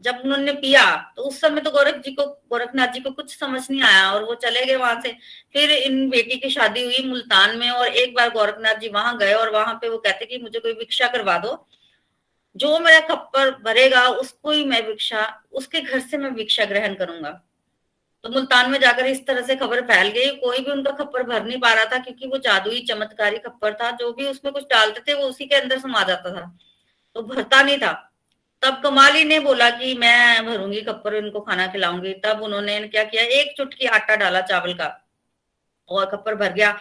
जब 0.00 0.20
उन्होंने 0.24 0.52
पिया 0.52 1.12
तो 1.16 1.22
उस 1.22 1.40
समय 1.40 1.60
तो 1.60 1.70
गोरख 1.70 1.96
जी 1.96 2.10
को, 2.12 2.24
गोरखनाथ 2.24 2.88
जी 2.88 3.00
को 3.00 3.10
कुछ 3.10 3.38
समझ 3.38 3.70
नहीं 3.70 3.82
आया 3.82 4.12
और 4.12 4.24
वो 4.24 4.34
चले 4.34 4.64
गए 4.66 4.76
वहाँ 4.76 5.00
से। 5.00 5.16
फिर 5.52 5.70
इन 5.70 6.08
बेटी 6.10 6.36
की 6.36 6.50
शादी 6.50 6.84
हुई 6.84 7.04
मुल्तान 7.08 7.58
में 7.58 7.70
और 7.70 7.86
एक 7.86 8.14
बार 8.14 8.30
गोरखनाथ 8.30 8.74
जी 8.74 8.88
वहाँ 8.88 9.18
गए 9.18 9.32
और 9.32 9.50
वहाँ 9.50 9.74
पे 9.74 9.88
वो 9.88 9.98
कहते 9.98 10.26
कि 10.26 10.38
मुझे 10.38 10.58
कोई 10.58 10.72
भिक्षा 10.72 11.08
करवा 11.08 11.38
दो। 11.38 11.68
जो 12.56 12.78
मेरा 12.78 13.00
खप्पर 13.00 13.50
भरेगा, 13.50 14.08
उसको 14.08 14.50
ही 14.50 14.64
मैं 14.64 14.86
भिक्षा, 14.86 15.42
उसके 15.52 15.80
घर 15.80 16.00
से 16.00 16.18
मैं 16.18 16.34
भिक्षा 16.34 16.64
ग्रहण 16.64 16.94
करूँगा। 16.94 17.30
तो 18.24 18.28
मुल्तान 18.28 18.70
में 18.70 18.80
जाकर 18.80 19.06
इस 19.06 19.26
तरह 19.26 19.42
से 19.42 19.56
खबर 19.56 19.80
फैल 19.80 20.08
गई। 20.08 20.30
कोई 20.30 20.58
भी 20.58 20.70
उनका 20.70 20.90
खप्पर 20.90 21.22
भर 21.22 21.44
नहीं 21.44 21.58
पा 21.58 21.72
रहा 21.72 21.84
था 21.84 21.98
क्योंकि 21.98 22.26
वो 22.26 22.38
जादुई, 22.38 22.80
चमत्कारी 22.80 23.38
खप्पर 23.38 23.74
था। 23.74 23.90
जो 23.90 24.12
भी 24.12 24.26
उसमें 24.26 24.52
कुछ 24.54 24.64
डालते 24.64 25.00
थे, 25.00 25.14
वो 25.14 25.28
उसी 25.28 25.46
के 25.46 25.56
अंदर 25.56 25.78
समा 25.78 26.02
जाता 26.02 26.30
था। 26.30 26.58
तो 27.14 27.22
भरता 27.22 27.62
नहीं 27.62 27.78
था। 27.78 28.09
तब 28.62 28.80
कमाली 28.82 29.24
ने 29.24 29.38
बोला 29.40 29.68
कि 29.70 29.94
मैं 29.94 30.46
भरूँगी 30.46 30.80
खप्पर 30.82 31.14
इनको 31.14 31.40
खाना 31.40 31.66
खिलाऊँगी। 31.66 32.12
तब 32.24 32.42
उन्होंने 32.42 32.80
क्या 32.88 33.04
किया? 33.04 33.22
एक 33.22 33.54
चुटकी 33.56 33.86
आटा 33.88 34.16
डाला 34.16 34.40
चावल 34.42 34.74
का 34.74 34.88
और 35.88 36.06
खप्पर 36.06 36.34
भर 36.34 36.52
गया। 36.52 36.72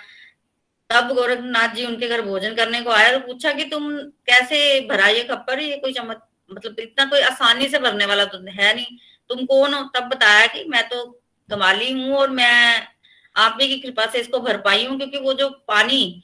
तब 0.89 1.13
गोरखनाथ 1.15 1.75
जी 1.75 1.85
उनके 1.85 2.07
घर 2.07 2.21
भोजन 2.21 2.55
करने 2.55 2.81
को 2.81 2.91
आया 2.91 3.11
और 3.11 3.19
पूछा 3.19 3.51
कि 3.53 3.63
तुम 3.65 3.91
कैसे 4.27 4.59
भरा 4.89 5.07
ये 5.07 5.23
खप्पर 5.23 5.59
ये 5.59 5.77
कोई 5.77 5.93
चमक 5.93 6.25
मतलब 6.51 6.79
इतना 6.79 7.05
कोई 7.05 7.21
आसानी 7.21 7.67
से 7.69 7.79
भरने 7.79 8.05
वाला 8.05 8.25
तो 8.25 8.37
है 8.51 8.73
नहीं। 8.75 8.97
तुम 9.29 9.45
कौन 9.45 9.73
हो? 9.73 9.83
तब 9.95 10.09
बताया 10.09 10.45
कि 10.47 10.63
मैं 10.65 10.87
तो 10.89 11.03
कमाली 11.49 11.91
हूँ 11.91 12.15
और 12.15 12.29
मैं, 12.29 12.87
आप 13.35 13.57
ही 13.61 13.67
की 13.67 13.79
कृपा 13.79 14.05
से 14.05 14.19
इसको 14.19 14.39
भर 14.39 14.57
पाई 14.57 14.85
हूँ, 14.85 14.97
क्योंकि 14.97 15.17
वो 15.17 15.33
जो 15.33 15.49
पानी 15.67 16.23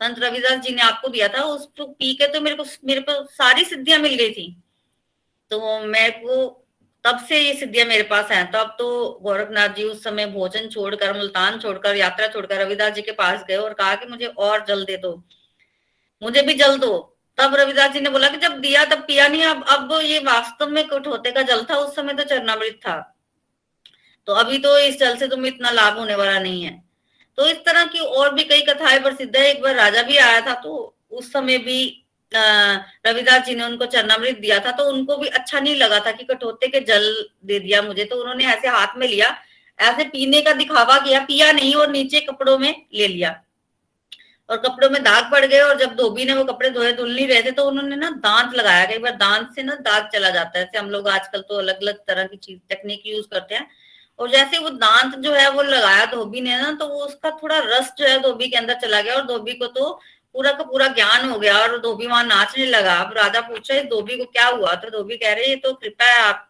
संत 0.00 0.18
रविदास 0.18 0.60
जी 0.60 0.74
ने 0.74 0.82
आपको 0.82 1.08
दिया 1.08 1.28
था, 1.28 1.42
उसको 1.42 1.86
पी 1.88 2.14
के 2.14 2.26
तो 2.26 2.40
मेरे 2.40 2.56
को 2.56 2.64
मेरे 2.84 3.00
को 3.00 3.24
सारी 3.26 3.64
सिद्धियाँ 3.64 3.98
मिल 4.00 4.14
गई 4.14 4.30
थी। 4.30 4.46
तो 5.50 5.80
मेरे 5.80 6.10
को 6.10 6.60
तब 7.04 7.18
से 7.28 7.40
ये 7.40 7.54
सिद्धियाँ 7.54 7.86
मेरे 7.86 8.02
पास 8.02 8.30
हैं। 8.30 8.50
तो 8.50 8.58
अब 8.58 8.76
तो 8.78 9.18
गोरखनाथ 9.22 9.68
जी 9.68 9.84
उस 9.84 10.04
समय 10.04 10.26
भोजन 10.26 10.68
छोड़कर, 10.68 11.16
मुल्तान 11.16 11.58
छोड़कर, 11.58 11.96
यात्रा 11.96 12.28
छोड़कर 12.28 12.56
रविदास 12.56 12.92
जी 12.92 13.02
के 13.02 13.12
पास 13.12 13.44
गए 13.48 13.56
और 13.56 13.74
कहा 13.74 13.94
कि 13.94 14.06
मुझे 14.06 14.26
और 14.26 14.64
जल 14.64 14.84
दे 14.84 14.96
दो। 14.96 15.24
मुझे 16.22 16.42
भी 16.42 16.54
जल 16.54 16.78
दो। 16.78 17.18
तब 17.38 17.54
रविदास 17.54 17.90
जी 17.90 18.00
ने 18.00 18.10
बोला 18.10 18.28
कि 18.28 18.36
जब 18.36 18.58
दिया, 18.60 18.84
तब 18.84 18.98
पिया 18.98 19.28
नहीं। 19.28 19.44
अब 19.44 19.64
अब 19.68 19.92
ये 20.02 20.18
वास्तव 20.18 20.68
में 20.68 20.84
होते 20.84 21.32
का 21.32 21.42
जल 21.42 21.66
था, 21.70 21.76
उस 21.76 21.96
समय 21.96 22.14
तो 22.14 22.22
चरणामृत 22.22 22.80
था। 22.86 23.16
तो 24.26 24.32
अभी 24.32 24.58
तो 24.58 24.78
इस 24.78 24.98
जल 24.98 25.16
से 25.16 25.28
तुम्हें 25.28 25.52
इतना 25.52 25.70
लाभ 25.70 25.98
होने 25.98 26.14
वाला 26.14 26.38
नहीं 26.38 26.62
है। 26.64 26.84
तो 27.36 27.46
इस 27.48 27.56
तरह 27.56 27.86
की 27.86 27.98
और 27.98 28.34
भी 28.34 28.44
कई 28.44 28.60
कथाएँ 28.60 29.00
प्रसिद्ध 29.00 29.36
है। 29.36 29.50
एक 29.50 29.62
बार 29.62 29.74
राजा 29.74 30.02
भी 30.02 30.16
आया 30.16 30.40
था 30.40 30.54
तो 30.54 30.96
उस 31.10 31.32
समय 31.32 31.58
भी 31.58 32.03
रविदास 32.34 33.44
जी 33.46 33.54
ने 33.54 33.64
उनको 33.64 33.86
चरणामृत 33.86 34.38
दिया 34.38 34.58
था 34.58 34.72
तो 34.72 34.84
उनको 34.90 35.16
भी 35.16 35.28
अच्छा 35.30 35.60
नहीं 35.60 35.76
लगा 35.76 35.98
था 36.00 36.12
कि 36.12 36.24
कटोते 36.24 36.68
के 36.68 36.80
जल 36.82 37.06
दे 37.44 37.58
दिया 37.60 37.82
मुझे 37.82 38.04
तो 38.04 38.16
उन्होंने 38.16 38.46
ऐसे 38.46 38.68
हाथ 38.70 38.96
में 38.98 39.06
लिया, 39.08 39.36
ऐसे 39.78 40.04
पीने 40.06 40.40
का 40.42 40.52
दिखावा 40.54 40.98
किया, 40.98 41.20
पिया 41.22 41.52
नहीं 41.52 41.74
और 41.74 41.90
नीचे 41.90 42.20
कपड़ों 42.22 42.58
में 42.58 42.74
ले 42.94 43.08
लिया। 43.08 43.40
और 44.48 44.56
कपड़ों 44.58 44.88
में 44.90 45.02
दाग 45.02 45.30
पड़ 45.32 45.44
गए 45.44 45.60
और 45.60 45.78
जब 45.78 45.94
धोबी 45.96 46.24
ने 46.24 46.34
वो 46.34 46.44
कपड़े 46.44 46.70
धोए, 46.70 46.92
धुल 46.92 47.14
नहीं 47.14 47.26
रहे 47.28 47.42
थे 47.42 47.50
तो 47.50 47.64
उन्होंने 47.64 47.96
ना 47.96 48.10
दांत 48.12 48.54
लगाया, 48.54 48.84
कई 48.86 48.98
बार 48.98 49.16
दांत 49.16 49.50
से 49.54 49.62
ना 49.62 49.74
दाग 49.82 50.08
चला 50.12 50.30
जाता 50.30 50.58
है 50.58 50.70
हम 50.76 50.90
लोग 50.90 51.08
आजकल 51.10 51.40
तो 51.40 51.58
अलग 51.58 51.80
अलग 51.82 51.98
तरह 52.00 52.24
की 52.24 52.36
चीज़ 52.38 52.58
टेक्निक 52.68 53.02
यूज़ 53.06 53.26
करते 53.30 53.54
हैं। 53.54 53.68
और 54.18 54.30
जैसे 54.30 54.58
वो 54.58 54.70
दांत 54.70 55.14
जो 55.18 55.32
है 55.32 55.48
वो 55.50 55.62
लगाया 55.62 56.04
धोबी 56.06 56.40
ने 56.40 56.56
ना 56.56 56.70
तो 56.72 56.88
वो 56.88 57.04
उसका 57.04 57.30
थोड़ा 57.42 57.58
रस 57.60 57.92
जो 57.98 58.06
है 58.06 58.18
धोबी 58.22 58.48
के 58.48 58.56
अंदर 58.56 58.74
चला 58.80 59.00
गया 59.00 59.14
और 59.14 59.24
धोबी 59.26 59.54
को 59.54 59.66
तो 59.68 59.98
पूरा 60.34 60.52
का 60.52 60.64
पूरा 60.64 60.86
ज्ञान 60.88 61.28
हो 61.30 61.38
गया 61.38 61.58
और 61.58 61.78
धोबी 61.80 62.06
वहाँ 62.06 62.24
नाचने 62.24 62.66
लगा। 62.66 62.94
अब 62.94 63.12
राजा 63.16 63.40
पूछा 63.40 63.74
इस 63.74 63.84
धोबी 63.84 64.16
को 64.16 64.24
क्या 64.24 64.46
हुआ? 64.46 64.74
तो 64.74 64.90
धोबी 64.90 65.16
कह 65.16 65.32
रहे, 65.32 65.46
ये 65.46 65.56
तो 65.56 65.72
कृपा 65.74 66.04
है 66.04 66.18
आप 66.20 66.48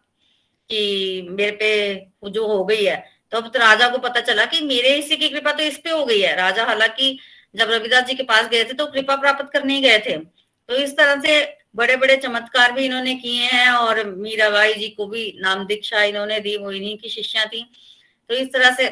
कि 0.69 1.27
मेरे 1.31 1.51
पे 1.51 2.29
जो 2.31 2.47
हो 2.47 2.63
गई 2.65 2.83
है। 2.83 3.03
तो 3.31 3.37
अब 3.37 3.47
तो 3.47 3.59
राजा 3.59 3.89
को 3.89 3.97
पता 3.97 4.21
चला 4.21 4.45
कि 4.45 4.61
मेरे 4.61 4.95
हिस्से 4.95 5.15
की 5.15 5.29
कृपा 5.29 5.51
तो 5.51 5.63
इस 5.63 5.77
पे 5.77 5.89
हो 5.89 6.05
गई 6.05 6.19
है। 6.21 6.35
राजा 6.35 6.65
हालाँकि 6.65 7.17
जब 7.55 7.71
रविदास 7.71 8.03
जी 8.03 8.13
के 8.13 8.23
पास 8.23 8.47
गए 8.49 8.63
थे 8.63 8.73
तो 8.73 8.85
कृपा 8.85 9.15
प्राप्त 9.15 9.51
करने 9.53 9.75
ही 9.75 9.81
गए 9.81 9.99
थे। 9.99 10.17
तो 10.17 10.75
इस 10.75 10.97
तरह 10.97 11.21
से 11.21 11.39
बड़े 11.75 11.95
बड़े 11.95 12.15
चमत्कार 12.17 12.71
भी 12.71 12.85
इन्होंने 12.85 13.15
किए 13.15 13.43
हैं 13.43 13.69
और 13.69 14.03
मीराबाई 14.05 14.73
जी 14.73 14.89
को 14.89 15.05
भी 15.07 15.31
नाम 15.41 15.65
दीक्षा 15.65 16.03
इन्होंने 16.03 16.39
दी 16.39 16.55
वो 16.57 16.71
इन्हीं 16.71 16.97
की 16.97 17.09
शिष्या 17.09 17.45
थी। 17.45 17.63
तो 18.29 18.35
इस 18.35 18.47
तरह 18.53 18.71
से 18.71 18.87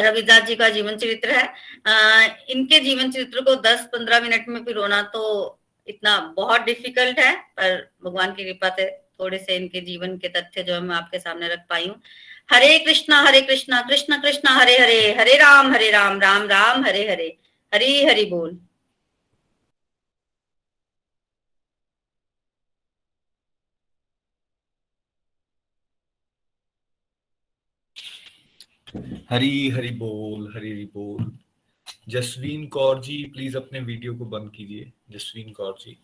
रविदास 0.00 0.42
जी 0.42 0.56
का 0.56 0.68
जीवन 0.68 0.96
चरित्र 0.96 1.30
है। 1.30 1.46
आ, 1.86 2.26
इनके 2.50 2.80
जीवन 2.80 3.10
चरित्र 3.10 3.40
को 3.40 3.54
10-15 3.62 4.20
मिनट 4.20 4.48
में 4.48 4.64
पिरोना 4.64 5.02
तो 5.14 5.24
इतना 5.88 6.18
बहुत 6.36 6.60
डिफ़िकल्ट 6.60 7.18
है 7.18 7.34
पर 7.58 7.76
भगवान 8.04 8.32
की 8.32 8.44
कृपा 8.44 8.68
से 8.68 8.90
थोड़े 9.20 9.38
से 9.38 9.56
इनके 9.56 9.80
जीवन 9.80 10.16
के 10.18 10.28
तथ्य 10.28 10.62
जो 10.62 10.80
मैं 10.80 10.96
आपके 10.96 11.18
सामने 11.18 11.48
रख 11.48 11.64
पाई 11.70 11.86
हूँ। 11.86 12.00
हरे 12.52 12.78
कृष्णा 12.78 13.20
हरे 13.22 13.40
कृष्णा 13.40 13.80
कृष्ण 13.82 14.20
कृष्ण 14.22 14.48
हरे 14.48 14.76
हरे 14.78 15.14
हरे 15.14 15.36
राम 15.36 15.72
हरे 15.72 15.90
राम 15.90 16.20
राम 16.20 16.46
राम 16.48 16.84
हरे 16.84 17.08
हरे 17.10 17.36
हरी 17.72 18.04
हरि 18.04 18.24
बोल। 18.24 18.58
हरी 29.30 29.68
हरी 29.68 29.90
बोल, 29.90 30.52
हरी 30.56 30.70
हरी 30.70 30.84
बोल। 30.84 31.38
जसवीन 32.08 32.66
कौर 32.66 33.00
जी 33.00 33.24
प्लीज़ 33.24 33.56
अपने 33.56 33.80
वीडियो 33.80 34.14
को 34.14 34.24
बंद 34.24 34.50
कीजिए। 34.50 34.92
Jasveen 35.10 35.52
Kaur 35.52 35.76
ji. 35.80 35.98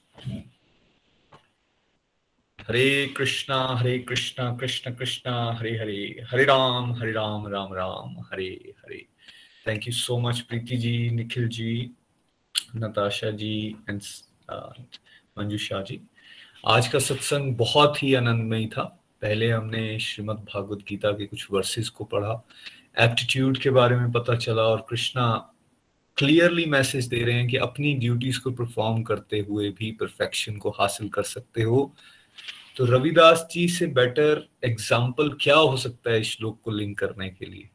Hare 2.61 3.07
Krishna 3.07 3.67
Hare 3.67 3.99
Krishna, 3.99 4.57
Krishna 4.57 4.95
Krishna, 4.95 5.53
Hare 5.53 5.79
Hare 5.79 6.27
Hare 6.31 6.45
Ram 6.45 6.93
Hare 6.93 7.13
Ram 7.13 7.47
Ram 7.47 7.75
Ram, 7.75 8.21
Hare 8.21 8.75
Hare. 8.79 9.07
Thank 9.67 9.87
you 9.87 9.93
so 9.93 10.19
much 10.19 10.41
Preeti 10.41 10.77
ji, 10.77 11.11
Nikhil 11.11 11.49
ji, 11.49 11.91
Natasha 12.77 13.31
ji 13.31 13.77
and 13.91 14.03
Manjusha 15.39 15.83
ji. 15.83 16.01
आज 16.67 16.89
का 16.89 16.99
सत्संग 16.99 17.57
बहुत 17.57 18.03
ही 18.03 18.15
आनंदमय 18.15 18.67
था। 18.67 18.85
पहले 19.23 19.51
हमने 19.51 19.99
श्रीमद् 19.99 20.41
भागवत 20.41 20.79
गीता 20.79 21.13
के 21.13 21.27
कुछ 21.27 21.47
वर्सेस 21.51 21.89
को 21.89 22.05
पढ़ा। 22.05 22.43
एप्टीट्यूड 22.97 23.59
के 23.59 23.71
बारे 23.71 23.97
में 23.97 24.11
पता 24.13 24.35
चला 24.37 24.63
और 24.63 24.87
कृष्णा 24.89 25.25
क्लियरली 26.19 26.65
मैसेज 26.67 27.07
दे 27.09 27.23
रहे 27.25 27.35
हैं 27.35 27.47
कि 27.49 27.57
अपनी 27.59 27.95
ड्यूटीज़ 27.95 28.41
को 28.41 28.51
परफॉर्म 28.51 29.03
करते 29.03 29.39
हुए 29.41 29.69
भी 29.71 29.91
परफेक्शन 30.01 30.57
को 30.57 30.71
हासिल 30.71 31.09
कर 31.09 31.23
सकते 31.25 31.63
हो। 31.63 31.93
तो 32.77 32.85
रविदास 32.87 33.47
जी 33.53 33.67
से 33.69 33.87
बेटर 33.89 34.47
एग्ज़ाम्पल 34.65 35.31
क्या 35.41 35.57
हो 35.57 35.77
सकता 35.77 36.11
है 36.11 36.23
श्लोक 36.23 36.61
को 36.65 36.71
लिंक 36.71 36.99
करने 36.99 37.29
के 37.31 37.47
लिए? 37.47 37.69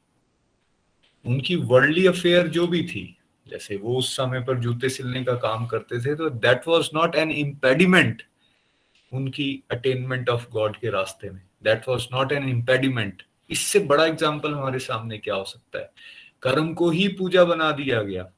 उनकी 1.25 1.55
वर्ल्डली 1.55 2.05
अफेयर 2.07 2.47
जो 2.47 2.67
भी 2.67 2.83
थी, 2.83 3.17
जैसे 3.45 3.77
वो 3.77 3.97
उस 3.97 4.15
समय 4.17 4.39
पर 4.39 4.59
जूते 4.59 4.89
सिलने 4.89 5.23
का 5.23 5.33
काम 5.37 5.65
करते 5.67 5.99
थे 5.99 6.15
तो 6.15 6.29
that 6.29 6.67
was 6.67 6.89
not 6.95 7.15
an 7.15 7.31
impediment 7.31 8.21
उनकी 9.11 9.63
अटेनमेंट 9.71 10.29
ऑफ़ 10.29 10.49
गॉड 10.51 10.77
के 10.77 10.89
रास्ते 10.91 11.29
में। 11.29 11.41
That 11.63 11.87
was 11.89 12.07
not 12.13 12.31
an 12.31 12.49
impediment 12.49 13.23
इससे 13.49 13.79
बड़ा 13.79 14.05
एग्ज़ाम्पल 14.05 14.53
हमारे 14.53 14.79
सामने 14.79 15.17
क्या 15.17 15.35
हो 15.35 15.43
सकता 15.43 15.79
है? 15.79 15.91
कर्म 16.43 16.73
को 16.73 16.89
ही 16.89 17.07
पूजा 17.07 17.43
बना 17.43 17.71
दिया 17.71 18.01
गया। 18.03 18.31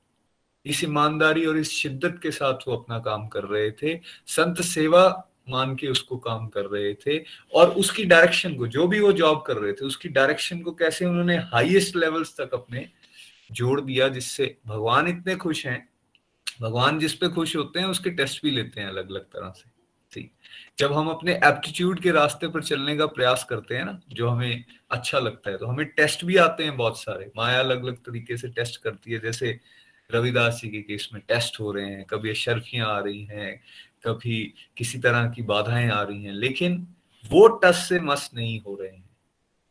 इस 0.65 0.83
ईमानदारी 0.83 1.45
और 1.45 1.57
इस 1.57 1.71
शिद्दत 1.71 2.19
के 2.23 2.31
साथ 2.31 2.67
वो 2.67 2.75
अपना 2.75 2.99
काम 2.99 3.27
कर 3.27 3.43
रहे 3.43 3.71
थे। 3.71 3.99
संत 4.27 4.61
सेवा 4.61 5.07
मान 5.49 5.75
के 5.75 5.87
उसको 5.87 6.17
काम 6.17 6.47
कर 6.47 6.65
रहे 6.65 6.93
थे 6.93 7.17
और 7.53 7.69
उसकी 7.69 8.03
डायरेक्शन 8.05 8.55
को, 8.55 8.67
जो 8.67 8.87
भी 8.87 8.99
वो 8.99 9.11
जॉब 9.11 9.43
कर 9.47 9.57
रहे 9.57 9.73
थे, 9.73 9.85
उसकी 9.85 10.09
डायरेक्शन 10.09 10.61
को 10.61 10.71
कैसे 10.71 11.05
उन्होंने 11.05 11.37
हाईएस्ट 11.53 11.95
लेवल्स 11.95 12.35
तक 12.37 12.53
अपने 12.53 12.87
जोड़ 13.51 13.79
दिया, 13.81 14.07
जिससे 14.07 14.55
भगवान 14.67 15.07
इतने 15.07 15.35
खुश 15.35 15.65
हैं। 15.65 15.87
भगवान 16.61 16.99
जिस 16.99 17.13
पे 17.13 17.29
खुश 17.29 17.55
होते 17.55 17.79
हैं, 17.79 17.87
उसके 17.87 18.09
टेस्ट 18.09 18.43
भी 18.43 18.51
लेते 18.51 18.81
हैं 18.81 18.87
अलग 18.87 19.09
अलग 19.09 19.23
तरह 19.23 19.53
से। 19.57 19.78
ठीक 20.11 20.31
जब 20.79 20.93
हम 20.93 21.07
अपने 21.09 21.33
एप्टीट्यूड 21.35 21.99
के 22.01 22.11
रास्ते 22.11 22.47
पर 22.47 22.63
चलने 22.63 22.95
का 22.97 23.05
प्रयास 23.07 23.43
करते 23.49 23.75
हैं 23.75 23.85
ना, 23.85 23.99
जो 24.09 24.29
हमें 24.29 24.63
अच्छा 24.91 25.19
लगता 25.19 25.51
है 25.51 25.57
तो 25.57 25.65
हमें 25.65 25.85
टेस्ट 25.87 26.23
भी 26.25 26.35
आते 26.37 26.63
हैं 26.63 26.75
बहुत 26.77 26.99
सारे। 26.99 27.31
माया 27.37 27.59
अलग 27.59 27.83
अलग 27.83 27.97
तरीके 27.97 28.37
से 28.37 28.47
टेस्ट 28.49 28.81
करती 28.83 29.11
है, 29.11 29.19
जैसे 29.19 29.59
रविदास 30.09 30.59
जी 30.61 30.69
के 30.69 30.81
केस 30.81 31.09
में 31.13 31.21
टेस्ट 31.27 31.59
हो 31.59 31.71
रहे 31.71 31.85
हैं, 31.85 32.05
कभी 32.05 32.29
अशरफियाँ 32.29 32.87
आ 32.87 32.99
रही 32.99 33.23
हैं, 33.23 33.61
कभी 34.05 34.41
किसी 34.77 34.99
तरह 34.99 35.27
की 35.29 35.41
बाधाएँ 35.43 35.89
आ 35.89 36.01
रही 36.01 36.23
हैं, 36.23 36.33
लेकिन 36.33 36.87
वो 37.25 37.47
टस 37.63 37.85
से 37.89 37.99
मस 37.99 38.29
नहीं 38.35 38.59
हो 38.61 38.77
रहे 38.81 38.89
हैं। 38.89 39.07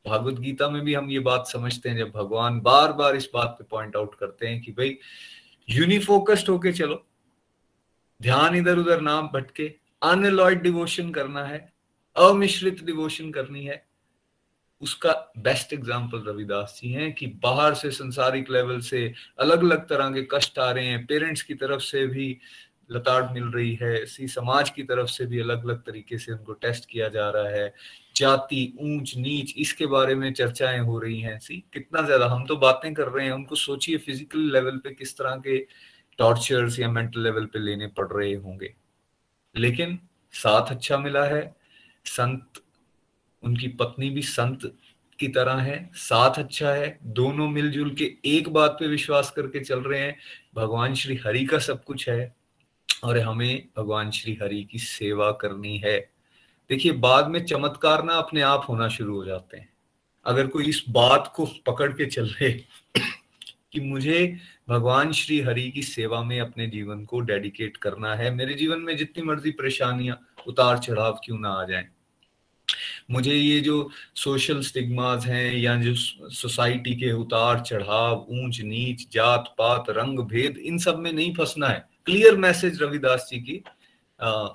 भागवत 0.05 0.39
गीता 0.41 0.69
में 0.71 0.83
भी 0.83 0.95
हम 0.95 1.11
ये 1.11 1.19
बात 1.21 1.47
समझते 1.47 1.89
हैं, 1.89 1.97
जब 1.97 2.11
भगवान 2.11 2.61
बार 2.61 2.93
बार 2.93 3.17
इस 3.17 3.29
बात 3.35 3.57
पे 3.59 3.65
पॉइंट 3.71 3.97
आउट 3.97 4.15
करते 4.15 4.47
हैं 4.47 4.61
कि 4.61 4.73
भाई, 4.73 4.97
यूनिफोकस्ड 5.69 6.49
होके 6.49 6.73
चलो, 6.73 7.05
ध्यान 8.21 8.57
इधर 8.57 8.79
उधर 8.79 9.01
नाम 9.01 9.29
भटके 9.29 9.69
अनलॉयड 10.03 10.63
डिवोशन 10.63 11.11
करना 11.11 11.45
है, 11.45 11.59
अमिश्रित 12.17 12.85
डिवोशन 12.85 13.31
करनी 13.31 13.65
है। 13.65 13.83
उसका 14.83 15.13
बेस्ट 15.39 15.73
एग्ज़ाम्पल 15.73 16.25
रविदास 16.29 16.79
जी 16.83 16.93
हैं 16.93 17.13
कि 17.13 17.27
बाहर 17.43 17.75
से 17.75 17.91
संसारिक 17.91 18.51
लेवल 18.51 18.81
से 18.81 19.13
अलग 19.39 19.65
अलग 19.65 19.89
तरह 19.89 20.11
के 20.11 20.23
कष्ट 20.33 20.59
आ 20.59 20.71
रहे 20.71 20.87
हैं। 20.87 21.05
पेरेंट्स 21.07 21.43
की 21.43 21.55
तरफ़ 21.55 21.81
से 21.83 22.07
भी 22.07 22.37
लताड़ 22.93 23.23
मिल 23.33 23.45
रही 23.45 23.75
है। 23.75 24.05
सी 24.07 24.29
समाज 24.29 24.71
की 24.71 24.83
तरफ़ 24.83 25.09
से 25.11 25.27
भी 25.27 25.41
अलग 25.41 25.65
अलग 25.65 25.83
तरीके 25.83 26.19
से 26.19 26.33
उनको 26.33 26.53
टेस्ट 26.55 26.89
किया 26.91 27.09
जा 27.09 27.29
रहा 27.31 27.49
है। 27.49 27.73
जाति, 28.17 28.73
ऊंच, 28.81 29.17
नीच, 29.17 29.55
इसके 29.59 29.87
बारे 29.87 30.15
में 30.15 30.33
चर्चाएँ 30.33 30.79
हो 30.81 30.99
रही 30.99 31.21
हैं। 31.21 31.39
सी, 31.39 31.63
कितना 31.75 32.03
ज़्यादा 32.03 32.27
हम 32.27 32.47
तो 32.47 32.57
बातें 32.57 32.93
कर 32.95 33.09
रहे 33.09 33.27
हैं। 33.27 33.33
उनको 33.33 33.55
सोचिए 33.57 33.99
फ़िज़िकल 33.99 34.51
लेवल 34.53 34.79
पे 34.79 34.95
किस 34.95 35.17
तरह 35.19 35.37
के 35.37 35.59
टॉर्चर्स 36.19 36.79
या 36.81 36.91
मेंटल 36.91 37.23
लेवल 37.23 37.47
पे 37.47 37.59
लेने 37.59 37.87
पड़ 37.89 38.09
रहे 38.13 38.35
होंगे। 38.35 38.75
लेकिन 39.59 39.99
साथ 40.33 40.67
अच्छा 40.67 40.99
मिला 40.99 41.25
है। 41.25 41.57
संत, 42.05 42.47
उनकी 43.43 43.69
पत्नी 43.69 44.11
भी 44.11 44.23
संत 44.23 44.77
की 45.21 45.29
तरह 45.29 45.55
है। 45.55 45.91
साथ 45.95 46.31
अच्छा 46.31 46.71
है। 46.71 46.99
दोनों 47.03 47.49
मिलजुल 47.49 47.95
के 47.95 48.17
एक 48.25 48.49
बात 48.49 48.77
पे 48.81 48.87
विश्वास 48.87 49.31
करके 49.31 49.61
चल 49.61 49.81
रहे 49.81 50.01
हैं। 50.01 50.17
भगवान 50.55 50.95
श्री 50.95 51.17
हरि 51.17 51.45
का 51.45 51.59
सब 51.59 51.85
कुछ 51.85 52.09
है 52.09 52.37
और 53.05 53.19
हमें 53.19 53.69
भगवान 53.77 54.11
श्री 54.11 54.39
हरि 54.43 54.65
की 54.65 54.79
सेवा 54.79 55.33
करनी 55.33 55.79
है। 55.79 56.11
देखिए, 56.71 56.93
बाद 56.93 57.29
में 57.29 57.45
चमत्कार 57.45 58.05
ना 58.05 58.15
अपने 58.15 58.41
आप 58.41 58.67
होना 58.69 58.89
शुरू 58.89 59.17
हो 59.17 59.25
जाते 59.25 59.57
हैं। 59.57 59.73
अगर 60.27 60.47
कोई 60.47 60.65
इस 60.65 60.85
बात 60.89 61.33
को 61.37 61.47
पकड़ 61.67 61.93
के 61.93 62.07
चल 62.07 62.27
रहे 62.27 62.49
कि 63.73 63.81
मुझे 63.81 64.37
भगवान 64.69 65.13
श्री 65.13 65.41
हरि 65.41 65.71
की 65.71 65.83
सेवा 65.83 66.23
में 66.23 66.41
अपने 66.41 66.67
जीवन 66.67 67.05
को 67.05 67.21
डेडिकेट 67.21 67.77
करना 67.77 68.15
है। 68.15 68.31
मेरे 68.35 68.55
जीवन 68.55 68.81
में 68.81 68.97
जितनी 68.97 69.23
मर्ज़ी 69.23 69.51
परेशानियाँ 69.51 70.21
उतार 70.47 70.79
चढ़ाव 70.79 71.21
क्यों 71.25 71.39
ना 71.39 71.51
आ 71.51 71.65
जाए। 71.65 71.89
मुझे 73.11 73.35
ये 73.35 73.61
जो 73.61 73.91
सोशल 74.15 74.61
स्टिग्माज 74.63 75.27
हैं 75.27 75.53
या 75.53 75.77
जो 75.77 75.95
सोसाइटी 75.95 76.95
के 76.95 77.13
उतार 77.13 77.61
चढ़ाव 77.61 78.27
ऊंच 78.31 78.61
नीच 78.61 79.09
जात 79.13 79.55
पात 79.59 79.85
रंग 79.91 80.19
भेद 80.19 80.59
इन 80.59 80.79
सब 80.79 80.99
में 80.99 81.13
नहीं 81.13 81.35
फंसना 81.35 81.69
है। 81.69 81.89
क्लियर 82.07 82.37
मैसेज 82.37 82.83
रविदास 82.83 83.29
जी 83.31 83.39
की 83.41 83.63
आ, 84.21 84.49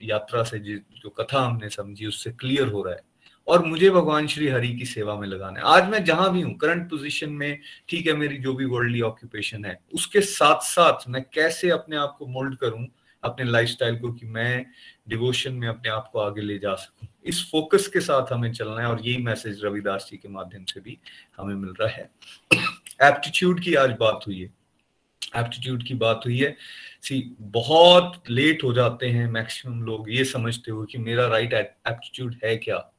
यात्रा 0.00 0.42
से 0.42 0.58
जो 0.58 1.10
कथा 1.10 1.40
हमने 1.40 1.68
समझी 1.68 2.06
उससे 2.06 2.30
क्लियर 2.30 2.68
हो 2.68 2.82
रहा 2.82 2.94
है। 2.94 3.13
और 3.46 3.64
मुझे 3.64 3.90
भगवान 3.90 4.26
श्री 4.26 4.48
हरि 4.48 4.68
की 4.68 4.84
सेवा 4.84 5.16
में 5.16 5.28
लगाना 5.28 5.60
है। 5.60 5.64
आज 5.66 5.88
मैं 5.88 6.04
जहाँ 6.04 6.32
भी 6.32 6.40
हूँ 6.40 6.54
करंट 6.54 6.90
पोजीशन 6.90 7.30
में, 7.30 7.58
ठीक 7.88 8.06
है, 8.06 8.12
मेरी 8.12 8.38
जो 8.38 8.54
भी 8.54 8.64
वर्ल्डली 8.64 9.00
ऑक्यूपेशन 9.00 9.64
है, 9.64 9.80
उसके 9.94 10.20
साथ 10.20 10.60
साथ 10.60 11.08
मैं 11.08 11.24
कैसे 11.34 11.70
अपने 11.70 11.96
आप 11.96 12.16
को 12.18 12.26
मोल्ड 12.26 12.56
करूँ, 12.56 12.86
अपने 13.22 13.44
लाइफस्टाइल 13.44 13.96
को 13.96 14.12
कि 14.12 14.26
मैं 14.26 14.66
डिवोशन 15.08 15.52
में 15.52 15.68
अपने 15.68 15.90
आप 15.90 16.10
को 16.12 16.18
आगे 16.18 16.40
ले 16.40 16.58
जा 16.58 16.74
सकूँ। 16.74 17.08
इस 17.24 17.50
फोकस 17.50 17.86
के 17.86 18.00
साथ 18.00 18.32
हमें 18.32 18.52
चलना 18.52 18.80
है 18.80 18.86
और 18.86 19.00
यही 19.06 19.22
मैसेज 19.22 19.64
रविदास 19.64 20.08
जी 20.10 20.16
के 20.16 20.28
माध्यम 20.28 20.64
से 20.64 20.80
भी 20.80 20.98
हमें 21.36 21.54
मिल 21.54 21.74
रहा 21.80 21.88
है। 21.88 22.10
एप्टीट्यूड 23.02 23.60
की 23.60 23.74
आज 23.74 23.90
बात 23.90 24.20
हुई 24.26 24.40
है। 24.40 24.52
एप्टीट्यूड 25.36 25.82
की 25.82 25.94
बात 25.94 26.20
हुई 26.26 26.38
है। 26.38 26.56
सी 27.02 27.36
बहुत 27.40 28.22
लेट 28.30 28.64
हो 28.64 28.72
जाते 28.72 29.08
हैं 29.08 29.30
मैक्सिमम 29.30 29.82
लोग 29.82 30.10
ये 30.10 30.24
समझते 30.24 30.70
हो 30.70 30.84
कि 30.84 30.98
मेरा 30.98 31.26
राइट 31.26 31.52
एप्टीट्यूड 31.54 32.36
है 32.44 32.56
क्या? 32.56 32.93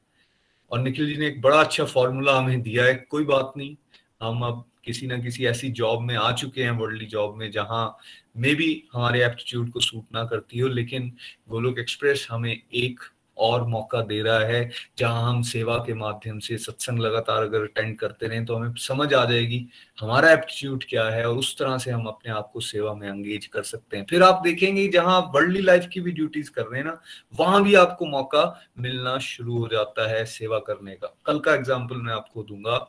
और 0.70 0.80
निखिल 0.80 1.06
जी 1.06 1.16
ने 1.16 1.26
एक 1.26 1.40
बड़ा 1.40 1.60
अच्छा 1.60 1.84
फॉर्मूला 1.84 2.38
हमें 2.38 2.62
दिया 2.62 2.84
है, 2.84 2.94
कोई 2.94 3.24
बात 3.24 3.52
नहीं। 3.56 3.76
हम 4.22 4.42
अब 4.42 4.64
किसी 4.84 5.06
ना 5.06 5.18
किसी 5.18 5.46
ऐसी 5.46 5.68
जॉब 5.70 6.02
में 6.02 6.14
आ 6.16 6.30
चुके 6.32 6.62
हैं 6.62 6.70
वर्ल्डली 6.70 7.06
जॉब 7.06 7.36
में, 7.36 7.50
जहाँ 7.50 7.96
मे 8.36 8.54
भी 8.54 8.84
हमारे 8.92 9.24
एप्टीट्यूड 9.24 9.70
को 9.70 9.80
सूट 9.80 10.04
ना 10.14 10.24
करती 10.24 10.58
हो, 10.58 10.68
लेकिन 10.68 11.12
गोलोक 11.48 11.78
एक्सप्रेस 11.78 12.26
हमें 12.30 12.52
एक 12.52 13.00
और 13.38 13.66
मौका 13.68 14.00
दे 14.02 14.20
रहा 14.22 14.38
है, 14.40 14.70
जहाँ 14.98 15.22
हम 15.22 15.42
सेवा 15.44 15.76
के 15.78 15.94
माध्यम 15.94 16.38
से 16.38 16.58
सत्संग 16.58 16.98
लगातार 16.98 17.42
अगर 17.42 17.62
अटेंड 17.62 17.98
करते 17.98 18.26
रहें 18.26 18.44
तो 18.44 18.56
हमें 18.56 18.74
समझ 18.78 19.12
आ 19.14 19.24
जाएगी 19.24 19.64
हमारा 19.98 20.30
एप्टीट्यूड 20.32 20.84
क्या 20.88 21.04
है 21.06 21.24
और 21.24 21.36
उस 21.36 21.56
तरह 21.58 21.78
से 21.78 21.90
हम 21.90 22.06
अपने 22.06 22.32
आप 22.32 22.50
को 22.52 22.60
सेवा 22.62 22.94
में 22.94 23.08
एंगेज 23.08 23.46
कर 23.46 23.62
सकते 23.64 23.96
हैं। 23.96 24.06
फिर 24.10 24.22
आप 24.22 24.40
देखेंगे, 24.44 24.86
जहाँ 24.88 25.20
वर्ल्डली 25.34 25.62
लाइफ 25.62 25.88
की 25.92 26.00
भी 26.00 26.12
ड्यूटीज़ 26.12 26.50
कर 26.50 26.62
रहे 26.62 26.80
हैं 26.80 26.86
ना, 26.86 27.00
वहाँ 27.32 27.62
भी 27.64 27.74
आपको 27.76 28.06
मौका 28.06 28.44
मिलना 28.78 29.18
शुरू 29.20 29.58
हो 29.58 29.68
जाता 29.68 30.08
है 30.10 30.24
सेवा 30.26 30.58
करने 30.60 30.94
का। 30.94 31.14
कल 31.26 31.38
का 31.38 31.54
एग्ज़ाम्पल 31.54 31.96
मैं 31.96 32.12
आपको 32.12 32.42
दूँगा। 32.42 32.86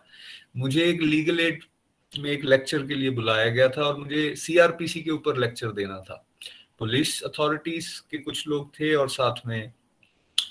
मुझे 0.57 0.83
एक 0.83 1.01
लीगल 1.01 1.39
एड 1.39 1.63
में 2.11 2.29
एक 2.31 2.43
लेक्चर 2.45 2.85
के 2.87 2.95
लिए 2.95 3.09
बुलाया 3.09 3.49
गया 3.49 3.67
था 3.69 3.81
और 3.81 3.97
मुझे 3.97 4.33
सीआरपीसी 4.35 5.01
के 5.01 5.11
ऊपर 5.11 5.37
लेक्चर 5.37 5.71
देना 5.71 5.97
था। 6.01 6.23
पुलिस 6.79 7.21
अथॉरिटीज 7.23 7.87
के 8.11 8.17
कुछ 8.17 8.47
लोग 8.47 8.69
थे 8.71 8.93
और 8.95 9.09
साथ 9.09 9.45
में 9.47 9.71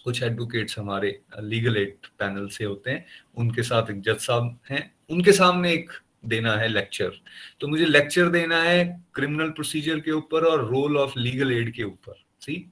कुछ 0.04 0.22
एडवोकेट्स 0.22 0.78
हमारे 0.78 1.18
लीगल 1.40 1.76
एड 1.76 2.06
पैनल 2.18 2.48
से 2.48 2.64
होते 2.64 2.90
हैं, 2.90 3.04
उनके 3.36 3.62
साथ 3.62 3.90
एक 3.90 4.00
जज 4.02 4.18
साहब 4.20 4.58
हैं, 4.70 4.90
उनके 5.10 5.32
सामने 5.32 5.72
एक 5.72 5.90
देना 6.26 6.52
है 6.56 6.68
लेक्चर 6.68 7.12
तो 7.60 7.68
मुझे 7.68 7.84
लेक्चर 7.84 8.28
देना 8.28 8.62
है 8.62 8.84
क्रिमिनल 9.14 9.50
प्रोसीजर 9.50 10.00
के 10.00 10.10
ऊपर 10.10 10.44
और 10.44 10.64
रोल 10.68 10.96
ऑफ़ 10.98 11.18
लीगल 11.18 11.52
एड 11.52 11.72
के 11.74 11.82
ऊपर 11.82 12.22
सी 12.40 12.64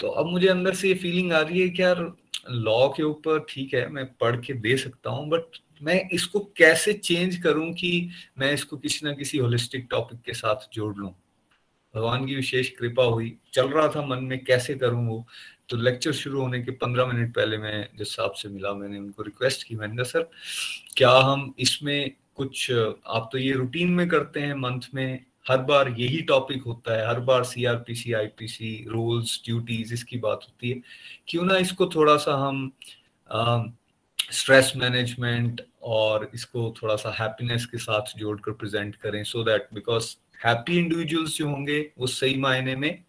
तो 0.00 0.08
अब 0.08 0.26
मुझे 0.26 0.48
अंदर 0.48 0.74
से 0.74 0.88
ये 0.88 0.94
फीलिंग 0.94 1.32
आ 1.32 1.40
रही 1.40 1.60
है 1.60 1.68
कि 1.68 1.82
यार 1.82 2.04
लॉ 2.50 2.88
के 2.88 3.02
ऊपर 3.02 3.44
ठीक 3.48 3.74
है, 3.74 3.88
मैं 3.88 4.04
पढ़ 4.20 4.36
के 4.40 4.54
दे 4.54 4.76
सकता 4.76 5.10
हूँ 5.10 5.28
बट 5.28 5.58
मैं 5.82 6.00
इसको 6.12 6.40
कैसे 6.56 6.92
चेंज 6.92 7.36
करूँ 7.36 7.72
कि 7.72 8.08
मैं 8.38 8.52
इसको 8.52 8.76
किसी 8.76 9.06
ना 9.06 9.12
किसी 9.12 9.38
होलिस्टिक 9.38 9.86
टॉपिक 9.90 10.20
के 10.20 10.32
साथ 10.32 10.68
जोड़ 10.74 10.94
लूँ? 10.96 11.14
भगवान 11.94 12.26
की 12.26 12.34
विशेष 12.34 12.68
कृपा 12.70 13.04
हुई। 13.04 13.36
चल 13.52 13.68
रहा 13.68 13.88
था 13.88 14.06
मन 14.06 14.24
में, 14.24 14.38
कैसे 14.44 14.74
करूँ 14.74 15.06
वो? 15.08 15.26
तो 15.68 15.76
लेक्चर 15.76 16.12
शुरू 16.12 16.40
होने 16.40 16.62
के 16.62 16.70
पंद्रह 16.70 17.06
मिनट 17.06 17.34
पहले 17.34 17.58
मैं 17.58 17.88
जिस 17.98 18.14
साहब 18.16 18.32
से 18.32 18.48
मिला, 18.48 18.72
मैंने 18.74 18.98
उनको 18.98 19.22
रिक्वेस्ट 19.22 19.66
की, 19.66 19.76
मैंने 19.76 20.04
सर, 20.04 20.28
क्या 20.96 21.10
हम 21.10 21.52
इसमें 21.58 22.10
कुछ, 22.36 22.70
आप 22.70 23.28
तो 23.32 23.38
ये 23.38 23.52
रूटीन 23.52 23.90
में 23.90 24.08
करते 24.08 24.40
हैं 24.40 24.54
मंथ 24.54 24.88
में, 24.94 25.24
हर 25.48 25.58
बार 25.58 25.88
यही 25.98 26.20
टॉपिक 26.22 26.62
होता 26.62 26.96
है, 26.96 27.06
हर 27.08 27.20
बार 27.20 27.44
सीआरपीसी 27.44 28.12
आईपीसी 28.12 28.74
रूल्स 28.88 29.40
ड्यूटीज़ 29.44 29.94
इसकी 29.94 30.18
बात 30.18 30.40
होती 30.42 30.70
है। 30.70 30.80
क्यों 31.28 31.44
ना 31.44 31.56
इसको 31.56 31.86
थोड़ा 31.86 32.16
सा 32.16 32.34
हम 32.38 32.72
स्ट्रेस 34.32 34.72
मैनेजमेंट 34.76 35.60
और 35.82 36.30
इसको 36.34 36.74
थोड़ा 36.82 36.96
सा 36.96 37.10
हैप्पीनेस 37.20 37.66
के 37.66 37.78
साथ 37.78 38.18
जोड़कर 38.18 38.52
प्रेजेंट 38.52 38.94
करें 38.96 39.22
so 39.24 39.42
that 39.44 39.68
because 39.74 40.14
happy 40.44 40.78
individuals 40.78 41.36
जो 41.36 41.48
होंगे 41.48 41.80
वो 41.98 42.06
सही 42.06 42.36
मायने 42.36 42.76
में 42.76 43.04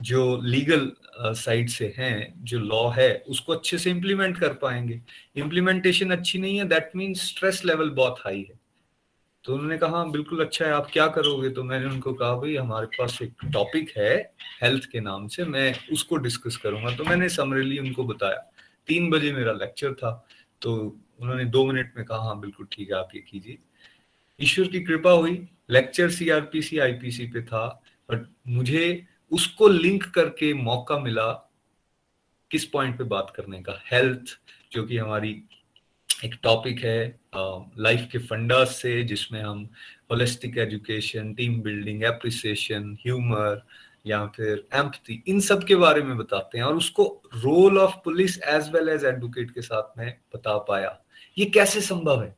जो 0.00 0.40
लीगल 0.42 0.90
साइड 1.18 1.68
uh, 1.68 1.74
से 1.74 1.94
हैं 1.98 2.44
जो 2.44 2.58
लॉ 2.58 2.88
है 2.90 3.12
उसको 3.28 3.52
अच्छे 3.52 3.78
से 3.78 3.90
इम्प्लीमेंट 3.90 4.38
कर 4.38 4.52
पाएँगे। 4.54 5.00
इम्प्लीमेंटेशन 5.36 6.10
अच्छी 6.10 6.38
नहीं 6.38 6.56
है 6.58 6.64
दैट 6.68 6.90
मीन्स 6.96 7.26
स्ट्रेस 7.28 7.64
लेवल 7.64 7.90
बहुत 7.90 8.18
हाई 8.18 8.40
है। 8.40 8.58
तो 9.44 9.54
उन्होंने 9.54 9.78
कहा 9.78 9.90
हाँ, 9.90 10.10
बिल्कुल 10.10 10.44
अच्छा 10.44 10.64
है 10.64 10.72
आप 10.72 10.88
क्या 10.92 11.06
करोगे? 11.08 11.48
तो 11.50 11.62
मैंने 11.64 11.86
उनको 11.86 12.12
कहा 12.12 12.34
भाई 12.36 12.56
हमारे 12.56 12.86
पास 12.98 13.18
एक 13.22 13.32
टॉपिक 13.52 13.92
है 13.96 14.16
हेल्थ 14.62 14.84
के 14.92 15.00
नाम 15.00 15.26
से 15.28 15.44
मैं 15.44 15.74
उसको 15.92 16.16
डिस्कस 16.16 16.56
करूँगा। 16.56 16.96
तो 16.96 17.04
मैंने 17.04 17.28
समरेली 17.28 17.78
उनको 17.78 18.04
बताया। 18.04 18.38
तीन 18.86 19.10
बजे 19.10 19.32
मेरा 19.32 19.52
लेक्चर 19.52 19.92
था 19.94 20.10
तो 20.62 20.74
उन्होंने 21.20 21.44
दो 21.44 21.64
मिनट 21.66 21.92
में 21.96 22.04
कहा 22.06 22.18
हाँ 22.18 22.38
बिल्कुल 22.40 22.66
ठीक 22.72 22.90
है 22.90 22.98
आप 22.98 23.08
ये 23.14 23.20
कीजिए। 23.20 23.58
ईश्वर 24.42 24.68
की 24.68 24.80
कृपा 24.80 25.10
हुई। 25.10 25.48
लेक्चर 25.70 26.10
सीआरपीसी 26.10 26.78
आईपीसी 26.78 27.26
पे 27.26 27.42
था। 27.42 27.82
बट 28.10 28.28
मुझे 28.48 29.06
उसको 29.30 29.68
लिंक 29.68 30.04
करके 30.04 30.52
मौका 30.54 30.98
मिला 30.98 31.30
किस 32.50 32.64
पॉइंट 32.64 32.98
पे 32.98 33.04
बात 33.04 33.32
करने 33.36 33.62
का। 33.62 33.80
हेल्थ 33.92 34.38
जो 34.72 34.82
कि 34.84 34.96
हमारी 34.96 35.42
एक 36.24 36.34
टॉपिक 36.42 36.80
है 36.80 37.20
लाइफ 37.36 38.08
के 38.12 38.18
फंडास 38.18 38.76
से, 38.76 39.02
जिसमें 39.02 39.40
हम 39.42 39.68
holistic 40.10 40.58
education 40.58 41.32
team 41.34 41.60
building 41.60 42.04
appreciation 42.04 42.96
humour 43.00 43.62
या 44.06 44.26
फिर 44.26 44.66
एम्पथी 44.74 45.22
इन 45.26 45.40
सब 45.40 45.64
के 45.64 45.76
बारे 45.76 46.02
में 46.02 46.16
बताते 46.16 46.58
हैं। 46.58 46.64
और 46.64 46.74
उसको 46.74 47.22
role 47.34 47.78
of 47.78 47.96
police 48.04 48.38
as 48.42 48.70
well 48.70 48.88
as 48.88 49.04
advocate 49.04 49.50
के 49.50 49.62
साथ 49.62 49.98
में 49.98 50.16
बता 50.34 50.58
पाया। 50.58 50.98
ये 51.38 51.44
कैसे 51.44 51.80
संभव 51.80 52.22
है? 52.22 52.36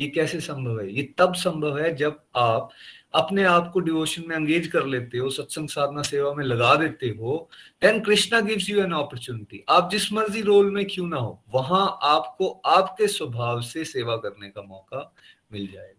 ये 0.00 0.08
कैसे 0.08 0.40
संभव 0.40 0.80
है? 0.80 0.92
ये 0.92 1.02
तब 1.18 1.34
संभव 1.34 1.78
है 1.78 1.94
जब 1.96 2.20
आप 2.36 2.70
अपने 3.14 3.44
आप 3.44 3.70
को 3.72 3.80
डिवोशन 3.80 4.24
में 4.28 4.34
अंगेज 4.36 4.66
कर 4.66 4.86
लेते 4.86 5.18
हो 5.18 5.30
सत्संग 5.30 5.68
साधना 5.68 6.02
सेवा 6.02 6.32
में 6.34 6.44
लगा 6.44 6.74
देते 6.74 7.08
हो 7.20 7.48
then 7.82 8.00
Krishna 8.00 8.40
gives 8.40 8.68
you 8.70 8.80
an 8.80 8.92
opportunity 8.94 9.64
आप 9.68 9.90
जिस 9.90 10.12
मर्ज़ी 10.12 10.42
रोल 10.42 10.70
में 10.70 10.84
क्यों 10.86 11.06
ना 11.08 11.16
हो, 11.16 11.42
वहाँ 11.54 11.98
आपको 12.02 12.50
आपके 12.66 13.08
स्वभाव 13.08 13.60
से 13.62 13.84
सेवा 13.84 14.16
करने 14.16 14.48
का 14.48 14.62
मौका 14.62 15.12
मिल 15.52 15.66
जाएगा। 15.66 15.97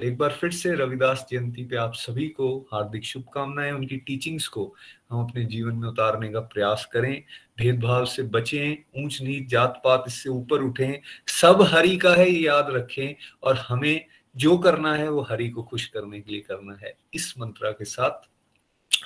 एक 0.00 0.16
बार 0.18 0.30
फिर 0.30 0.50
से 0.52 0.74
रविदास 0.74 1.26
जयंती 1.30 1.64
पे 1.64 1.76
आप 1.76 1.92
सभी 1.94 2.28
को 2.28 2.46
हार्दिक 2.72 3.04
शुभकामनाएँ, 3.04 3.70
उनकी 3.72 3.96
टीचिंग्स 3.96 4.48
को 4.48 4.64
हम 5.10 5.22
अपने 5.24 5.44
जीवन 5.44 5.74
में 5.74 5.88
उतारने 5.88 6.28
का 6.28 6.40
प्रयास 6.40 6.84
करें, 6.92 7.22
भेदभाव 7.58 8.04
से 8.04 8.22
बचें, 8.22 8.76
ऊंच 9.02 9.20
नीच 9.22 9.48
जात 9.50 9.80
पात 9.84 10.04
इससे 10.06 10.28
ऊपर 10.30 10.62
उठें, 10.62 11.00
सब 11.26 11.62
हरि 11.72 11.96
का 11.96 12.14
है 12.14 12.28
ये 12.30 12.40
याद 12.40 12.70
रखें 12.70 13.14
और 13.42 13.56
हमें 13.68 14.04
जो 14.36 14.56
करना 14.58 14.94
है 14.94 15.08
वो 15.10 15.22
हरि 15.30 15.48
को 15.50 15.62
खुश 15.62 15.86
करने 15.86 16.20
के 16.20 16.32
लिए 16.32 16.40
करना 16.40 16.76
है। 16.82 16.94
इस 17.14 17.32
मंत्रा 17.38 17.70
के 17.70 17.84
साथ 17.84 18.28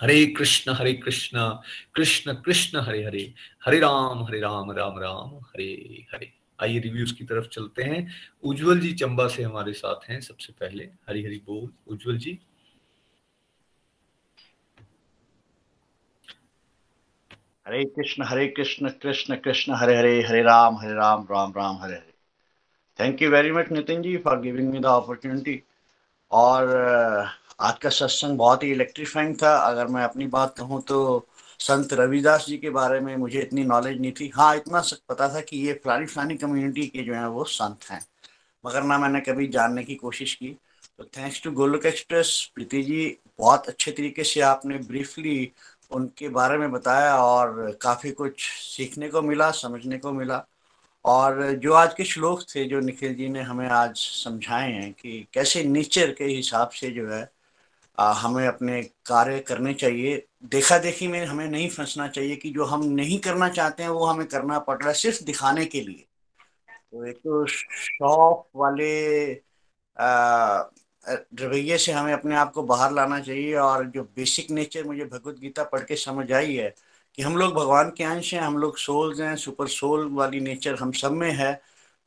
हरे 0.03 0.25
कृष्ण 0.27 0.73
हरे 0.73 0.93
कृष्ण 0.95 1.49
कृष्ण 1.95 2.33
कृष्ण, 2.35 2.81
हरे 2.81 3.05
हरे 3.05 3.33
हरे 3.65 3.81
राम 3.81 4.25
हरे 4.25 4.41
राम 4.41 4.71
राम 4.73 4.99
राम, 4.99 5.39
हरे 5.47 6.07
हरे। 6.15 6.40
आइए 6.63 6.79
रिव्यूज़ 6.79 7.15
की 7.15 7.25
तरफ़ 7.25 7.47
चलते 7.49 7.83
हैं। 7.83 8.07
उज्जवल 8.43 8.81
जी 8.81 8.93
चंबा 8.93 9.27
से 9.29 9.43
हमारे 9.43 9.73
साथ 9.73 10.11
हैं 10.11 10.21
सबसे 10.21 10.53
पहले। 10.53 10.85
हरी 11.09 11.25
हरी 11.25 11.43
बोल। 11.47 11.69
Ujjwal 11.89 12.19
ji. 12.19 12.39
Hare 17.67 17.85
Krishna 17.85 18.25
Hare 18.25 18.47
Krishna 18.49 18.89
Krishna 19.03 19.37
Krishna, 19.37 19.73
Hare 19.73 19.97
Hare 19.97 20.23
Hare 20.23 20.43
Ram 20.43 20.77
Hare 20.77 20.93
Ram 20.93 21.27
Ram 21.31 21.53
Ram, 21.57 21.77
Hare 21.77 21.95
Hare. 21.95 22.15
Thank 22.99 23.23
you 23.23 23.31
very 23.31 23.53
much 23.53 23.71
Nitin 23.73 24.03
ji 24.03 24.17
for 24.17 24.41
giving 24.41 24.71
me 24.71 24.79
the 24.79 24.87
opportunity 24.87 25.63
और 26.31 26.69
आज 27.61 27.79
का 27.79 27.91
सत्संग 27.91 28.39
बहुत 28.39 28.63
ही 28.63 28.71
इलेक्ट्रीफाइंग 28.73 29.35
था। 29.43 29.55
अगर 29.57 29.87
मैं 29.87 30.03
अपनी 30.05 30.27
बात 30.27 30.55
कहूँ 30.59 30.83
तो 30.83 30.99
संत 31.61 31.93
रविदास 31.93 32.47
जी 32.47 32.59
के 32.59 32.71
बारे 32.71 33.01
में 33.01 33.17
मुझे 33.17 33.41
इतनी 33.41 33.65
नॉलेज 33.65 34.01
नहीं 34.01 34.13
थी। 34.13 34.33
हाँ 34.35 34.57
इतना 34.57 34.83
पता 35.09 35.35
था 35.35 35.41
कि 35.41 35.57
ये 35.57 35.81
फलानी 35.85 36.07
फलानी 36.07 36.37
कम्युनिटी 36.37 36.87
के 36.87 37.03
जो 37.03 37.15
है, 37.15 37.29
वो 37.29 37.45
संत 37.45 37.85
हैं। 37.91 38.07
मगर 38.67 38.83
ना 38.83 38.99
मैंने 38.99 39.21
कभी 39.21 39.49
जानने 39.49 39.85
की 39.85 39.95
कोशिश 39.95 40.35
की। 40.35 40.57
तो 40.99 41.05
thanks 41.05 41.43
to 41.43 41.51
Golok 41.51 41.87
Express 41.87 42.53
Preeti 42.55 42.83
ji, 42.83 43.17
बहुत 43.39 43.69
अच्छे 43.69 43.93
तरीके 43.93 44.25
से 44.25 44.41
आपने 44.41 44.79
ब्रीफली 44.79 45.53
उनके 45.91 46.29
बारे 46.29 46.59
में 46.59 46.71
बताया 46.73 47.17
और 47.17 47.79
काफ़ी 47.83 48.11
कुछ 48.11 48.51
सीखने 48.51 49.09
को 49.09 49.23
मिला, 49.23 49.51
समझने 49.51 49.99
को 49.99 50.13
मिला। 50.13 50.45
और 51.05 51.53
जो 51.53 51.73
आज 51.73 51.95
के 51.95 52.05
श्लोक 52.05 52.43
थे, 52.43 52.65
जो 52.65 52.81
निखिल 52.81 53.15
जी 53.15 53.29
ने 53.29 53.43
हमें 53.43 53.69
आज 53.69 53.97
समझाए 53.97 54.73
हैं 54.73 54.93
कि 54.93 55.27
कैसे 55.33 55.65
नेचर 55.65 56.13
के 56.13 56.25
हिसाब 56.25 56.69
से 56.69 56.91
जो 56.91 57.09
है 57.11 57.33
आ, 58.01 58.13
हमें 58.13 58.47
अपने 58.49 58.83
कार्य 59.07 59.39
करने 59.41 59.75
चाहिए। 59.75 60.27
देखा 60.45 60.79
देखी 60.79 61.09
में 61.09 61.25
हमें 61.27 61.47
नहीं 61.49 61.69
फंसना 61.69 62.09
चाहिए 62.09 62.37
कि 62.37 62.51
जो 62.51 62.65
हम 62.65 62.85
नहीं 62.85 63.19
करना 63.21 63.49
चाहते 63.49 63.83
हैं 63.83 63.91
वो 63.91 64.05
हमें 64.07 64.27
करना 64.29 64.59
पड़ 64.59 64.79
रहा 64.79 64.89
है 64.89 64.95
सिर्फ़ 64.95 65.25
दिखाने 65.25 65.65
के 65.67 65.81
लिए। 65.81 66.07
तो 66.93 67.05
एक 67.07 67.17
तो 67.17 67.47
शौक 67.47 68.49
वाले 68.57 68.91
रवैये 71.35 71.79
से 71.79 71.93
हमें 71.93 72.13
अपने 72.13 72.37
आप 72.37 72.53
को 72.53 72.63
बाहर 72.63 72.93
लाना 72.93 73.21
चाहिए 73.21 73.55
और 73.55 73.87
जो 73.87 74.03
बेसिक 74.17 74.51
नेचर 74.51 74.85
मुझे 74.85 75.05
भगवत 75.05 75.39
गीता 75.39 75.65
पढ़ 75.65 75.81
के 75.81 75.97
समझ 75.97 76.33
आई 76.33 76.55
है 76.57 76.75
कि 77.15 77.23
हम 77.23 77.37
लोग 77.37 77.55
भगवान 77.55 77.91
के 77.91 78.05
अंश 78.05 78.35
हैं 78.35 78.41
हम 78.41 78.59
लोग 78.59 78.77
सोल्स 78.79 79.21
हैं 79.21 79.37
सुपर 79.37 79.69
सोल 79.69 80.09
वाली 80.15 80.41
नेचर 80.41 80.75
हम 80.75 80.93
सब 80.93 81.13
में 81.13 81.31
है 81.33 81.53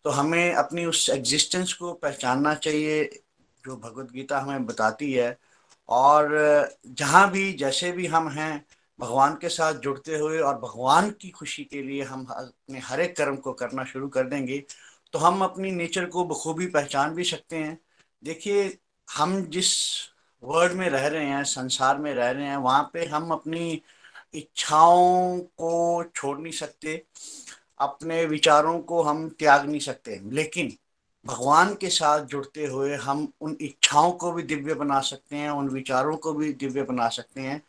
तो 0.06 0.10
हमें 0.10 0.54
अपनी 0.54 0.86
उस 0.86 1.10
एग्जिस्टेंस 1.10 1.74
को 1.74 1.94
पहचानना 1.94 2.54
चाहिए 2.56 3.04
जो 3.64 3.76
भगवत 3.78 4.12
गीता 4.12 4.40
हमें 4.40 4.66
बताती 4.66 5.12
है। 5.14 5.38
और 5.90 6.76
जहाँ 6.88 7.30
भी, 7.32 7.52
जैसे 7.54 7.92
भी 7.92 8.08
हम 8.08 8.30
हैं, 8.30 8.66
भगवान 9.00 9.36
के 9.36 9.50
साथ 9.50 9.74
जुड़ते 9.74 10.18
हुए 10.18 10.40
और 10.40 10.58
भगवान 10.60 11.10
की 11.12 11.30
खुशी 11.30 11.64
के 11.64 11.82
लिए 11.82 12.04
हम 12.04 12.26
अपने 12.26 12.80
हर 12.80 13.02
एक 13.02 13.16
कर्म 13.18 13.36
को 13.36 13.54
करना 13.54 13.84
शुरू 13.84 14.08
कर 14.08 14.28
देंगे 14.28 14.64
तो 15.14 15.20
हम 15.20 15.44
अपनी 15.44 15.72
नेचर 15.72 16.06
को 16.06 16.24
बखूबी 16.26 16.66
पहचान 16.66 17.14
भी 17.16 17.24
सकते 17.24 17.56
हैं। 17.56 17.78
देखिए, 18.24 18.78
हम 19.08 19.42
जिस 19.46 19.70
वर्ल्ड 20.44 20.74
में 20.74 20.90
रह 20.90 21.08
रहे 21.08 21.26
हैं, 21.26 21.44
संसार 21.44 21.98
में 21.98 22.14
रह 22.14 22.30
रहे 22.32 22.46
हैं, 22.46 22.58
वहाँ 22.58 22.90
पे 22.94 23.06
हम 23.06 23.32
अपनी 23.32 23.82
इच्छाओं 24.34 25.40
को 25.40 26.04
छोड़ 26.16 26.38
नहीं 26.40 26.52
सकते, 26.52 26.96
अपने 27.80 28.26
विचारों 28.26 28.80
को 28.80 29.02
हम 29.04 29.28
त्याग 29.30 29.66
नहीं 29.70 29.80
सकते। 29.80 30.20
लेकिन 30.32 30.74
भगवान 31.26 31.74
के 31.76 31.90
साथ 31.90 32.26
जुड़ते 32.26 32.66
हुए 32.66 32.96
हम 32.96 33.28
उन 33.42 33.56
इच्छाओं 33.62 34.12
को 34.14 34.32
भी 34.32 34.44
दिव्य 34.44 34.74
बना 34.74 35.00
सकते 35.02 35.36
हैं, 35.36 35.50
उन 35.50 35.70
विचारों 35.70 36.16
को 36.18 36.34
भी 36.34 36.52
दिव्य 36.54 36.84
बना 36.84 37.08
सकते 37.10 37.42
हैं। 37.42 37.62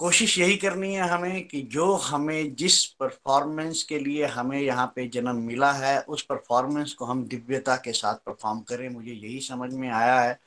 कोशिश 0.00 0.38
यही 0.38 0.56
करनी 0.56 0.92
है 0.94 1.08
हमें 1.08 1.46
कि 1.48 1.60
जो 1.62 1.92
हमें 1.96 2.54
जिस 2.54 2.84
परफॉर्मेंस 2.94 3.82
के 3.82 3.98
लिए 3.98 4.26
हमें 4.26 4.58
यहाँ 4.60 4.86
पे 4.96 5.06
जन्म 5.08 5.36
मिला 5.36 5.72
है, 5.72 6.00
उस 6.00 6.22
परफॉर्मेंस 6.22 6.92
को 6.92 7.04
हम 7.04 7.24
दिव्यता 7.24 7.76
के 7.76 7.92
साथ 7.92 8.14
परफॉर्म 8.26 8.60
करें। 8.60 8.88
मुझे 8.88 9.12
यही 9.12 9.40
समझ 9.40 9.72
में 9.74 9.88
आया 9.90 10.20
है, 10.20 10.38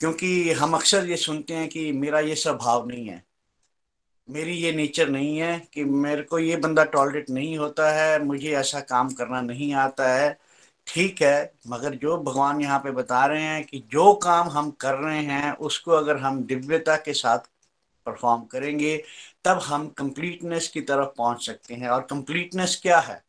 क्योंकि 0.00 0.52
हम 0.52 0.74
अक्सर 0.74 1.06
ये 1.06 1.16
सुनते 1.16 1.54
हैं 1.54 1.68
कि 1.68 1.90
मेरा 1.92 2.20
ये 2.20 2.34
स्वभाव 2.36 2.86
नहीं 2.88 3.08
है, 3.08 3.22
मेरी 4.28 4.52
ये 4.54 4.72
नेचर 4.72 5.08
नहीं 5.08 5.36
है, 5.38 5.58
कि 5.74 5.84
मेरे 5.84 6.22
को 6.22 6.38
ये 6.38 6.56
बंदा 6.56 6.84
टॉलरेट 6.86 7.30
नहीं 7.30 7.56
होता 7.58 7.90
है, 7.92 8.22
मुझे 8.24 8.52
ऐसा 8.52 8.80
काम 8.82 9.12
करना 9.14 9.40
नहीं 9.40 9.72
आता 9.74 10.12
है। 10.14 10.36
ठीक 10.86 11.22
है, 11.22 11.54
मगर 11.66 11.94
जो 11.94 12.18
भगवान 12.18 12.60
यहाँ 12.60 12.78
पे 12.78 12.90
बता 12.90 13.26
रहे 13.26 13.42
हैं 13.42 13.64
कि 13.64 13.78
जो 13.78 14.14
काम 14.14 14.48
हम 14.48 14.70
कर 14.70 14.94
रहे 14.94 15.22
हैं, 15.22 15.52
उसको 15.52 15.90
अगर 15.90 16.16
हम 16.16 16.42
दिव्यता 16.42 16.96
के 16.96 17.12
साथ 17.12 17.38
परफॉर्म 18.06 18.44
करेंगे, 18.44 19.04
तब 19.44 19.58
हम 19.58 19.88
कंप्लीटनेस 19.88 20.68
की 20.68 20.80
तरफ़ 20.80 21.08
पहुँच 21.08 21.46
सकते 21.46 21.74
हैं। 21.74 21.88
और 21.88 22.02
कंप्लीटनेस 22.02 22.80
क्या 22.82 23.00
है? 23.00 23.24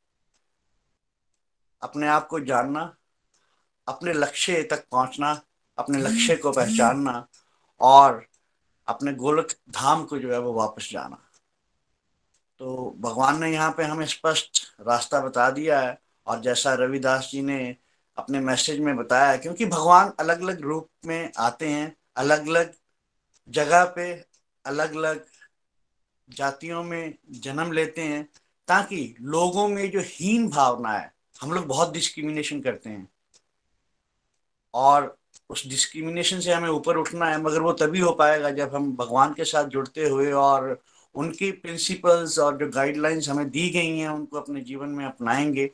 अपने 1.82 2.08
आप 2.08 2.28
को 2.28 2.40
जानना, 2.40 2.96
अपने 3.88 4.14
लक्ष्य 4.14 4.64
तक 4.64 4.86
पहुँचना, 4.92 5.42
अपने 5.78 5.98
लक्ष्य 5.98 6.36
को 6.36 6.52
पहचानना, 6.52 7.28
और 7.82 8.28
अपने 8.88 9.14
गोलक 9.14 9.48
धाम 9.70 10.06
को 10.06 10.18
जो 10.18 10.34
है 10.34 10.40
वो 10.40 10.54
वापस 10.54 10.90
जाना। 10.92 11.18
तो 12.60 12.96
भगवान 13.00 13.40
ने 13.40 13.52
यहाँ 13.52 13.72
पे 13.72 13.84
हमें 13.84 14.06
स्पष्ट 14.06 14.64
रास्ता 14.88 15.22
बता 15.22 15.50
दिया 15.50 15.80
है। 15.80 16.07
और 16.28 16.42
जैसा 16.42 16.74
रविदास 16.74 17.30
जी 17.32 17.42
ने 17.42 17.76
अपने 18.18 18.40
मैसेज 18.40 18.80
में 18.80 18.98
बताया, 18.98 19.38
क्योंकि 19.38 19.66
भगवान 19.66 20.14
अलग 20.20 20.42
अलग 20.42 20.62
रूप 20.62 20.90
में 21.06 21.32
आते 21.38 21.70
हैं 21.70 21.96
अलग 22.16 22.48
अलग 22.48 22.74
जगह 23.50 23.86
पे 23.86 24.26
अलग 24.66 24.96
अलग 24.96 25.26
जातियों 26.30 26.84
में 26.84 27.16
जन्म 27.32 27.72
लेते 27.72 28.02
हैं, 28.02 28.30
ताकि 28.68 29.16
लोगों 29.22 29.68
में 29.68 29.92
जो 29.92 30.00
हीन 30.04 30.50
भावना 30.50 30.92
है, 30.92 31.14
हम 31.42 31.52
लोग 31.52 31.66
बहुत 31.66 31.94
डिस्क्रिमिनेशन 31.94 32.62
करते 32.62 32.90
हैं। 32.90 33.10
और 34.74 35.18
उस 35.50 35.68
डिस्क्रिमिनेशन 35.68 36.40
से 36.40 36.54
हमें 36.54 36.70
ऊपर 36.70 36.98
उठना 36.98 37.26
है, 37.26 37.42
मगर 37.42 37.62
वो 37.62 37.74
तभी 37.74 38.00
हो 38.00 38.12
पाएगा 38.12 38.52
जब 38.52 38.76
हम 38.76 38.96
भगवान 38.96 39.34
के 39.34 39.46
साथ 39.46 39.66
जुड़ते 39.66 40.10
हुए 40.10 40.32
और 40.32 40.82
उनकी 41.16 41.52
प्रिंसिपल्स 41.52 42.40
और 42.40 42.58
जो 42.58 42.70
गाइडलाइंस 42.70 43.30
हमें 43.30 43.50
दी 43.50 43.70
गई 43.70 43.98
हैं, 43.98 44.10
उनको 44.10 44.38
अपने 44.38 44.62
जीवन 44.62 44.90
में 44.90 45.06
अपनाएँगे। 45.06 45.72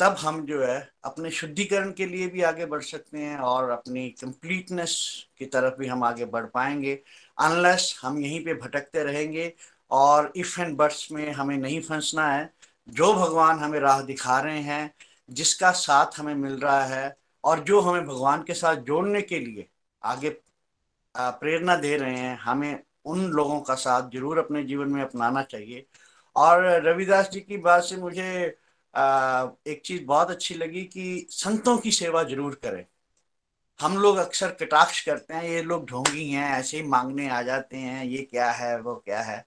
तब 0.00 0.16
हम 0.20 0.44
जो 0.46 0.62
है 0.64 0.78
अपने 1.04 1.30
शुद्धिकरण 1.30 1.90
के 1.92 2.06
लिए 2.06 2.26
भी 2.26 2.42
आगे 2.42 2.66
बढ़ 2.66 2.82
सकते 2.82 3.18
हैं 3.18 3.38
और 3.38 3.70
अपनी 3.70 4.08
कंप्लीटनेस 4.10 4.94
की 5.38 5.46
तरफ़ 5.46 5.74
भी 5.78 5.86
हम 5.86 6.04
आगे 6.04 6.24
बढ़ 6.26 6.46
पाएँगे 6.46 6.94
अनलेस 7.38 7.98
हम 8.02 8.18
यहीं 8.20 8.44
पे 8.44 8.54
भटकते 8.54 9.02
रहेंगे 9.04 9.52
और 9.90 10.32
इफ़ 10.36 10.60
एंड 10.60 10.76
बट्स 10.76 11.10
में 11.12 11.30
हमें 11.32 11.56
नहीं 11.58 11.80
फंसना 11.82 12.28
है। 12.32 12.50
जो 12.88 13.12
भगवान 13.14 13.58
हमें 13.58 13.78
राह 13.80 14.00
दिखा 14.02 14.40
रहे 14.40 14.60
हैं, 14.60 14.94
जिसका 15.30 15.70
साथ 15.72 16.18
हमें 16.18 16.34
मिल 16.34 16.58
रहा 16.60 16.84
है 16.84 17.16
और 17.44 17.60
जो 17.64 17.80
हमें 17.80 18.06
भगवान 18.06 18.42
के 18.42 18.54
साथ 18.54 18.76
जोड़ने 18.86 19.22
के 19.22 19.38
लिए 19.40 19.68
आगे 20.02 20.30
प्रेरणा 21.14 21.76
दे 21.76 21.96
रहे 21.96 22.16
हैं, 22.16 22.36
हमें 22.38 22.82
उन 23.04 23.24
लोगों 23.30 23.60
का 23.60 23.74
साथ 23.74 24.10
ज़रूर 24.10 24.38
अपने 24.38 24.62
जीवन 24.64 24.88
में 24.88 25.02
अपनाना 25.02 25.42
चाहिए। 25.42 25.86
और 26.36 26.64
रविदास 26.86 27.30
जी 27.30 27.40
की 27.40 27.56
बात 27.58 27.82
से 27.84 27.96
मुझे 27.96 28.56
एक 28.94 29.82
चीज़ 29.84 30.04
बहुत 30.04 30.30
अच्छी 30.30 30.54
लगी 30.54 30.84
कि 30.84 31.26
संतों 31.30 31.76
की 31.78 31.90
सेवा 31.92 32.22
ज़रूर 32.22 32.54
करें। 32.64 32.84
हम 33.80 33.96
लोग 33.98 34.16
अक्सर 34.16 34.50
कटाक्ष 34.60 35.04
करते 35.04 35.34
हैं, 35.34 35.44
ये 35.44 35.62
लोग 35.62 35.86
ढोंगी 35.86 36.28
हैं, 36.30 36.50
ऐसे 36.50 36.76
ही 36.76 36.82
मांगने 36.82 37.28
आ 37.28 37.40
जाते 37.42 37.76
हैं, 37.76 38.04
ये 38.04 38.22
क्या 38.22 38.50
है, 38.52 38.80
वो 38.80 38.94
क्या 38.96 39.20
है। 39.22 39.44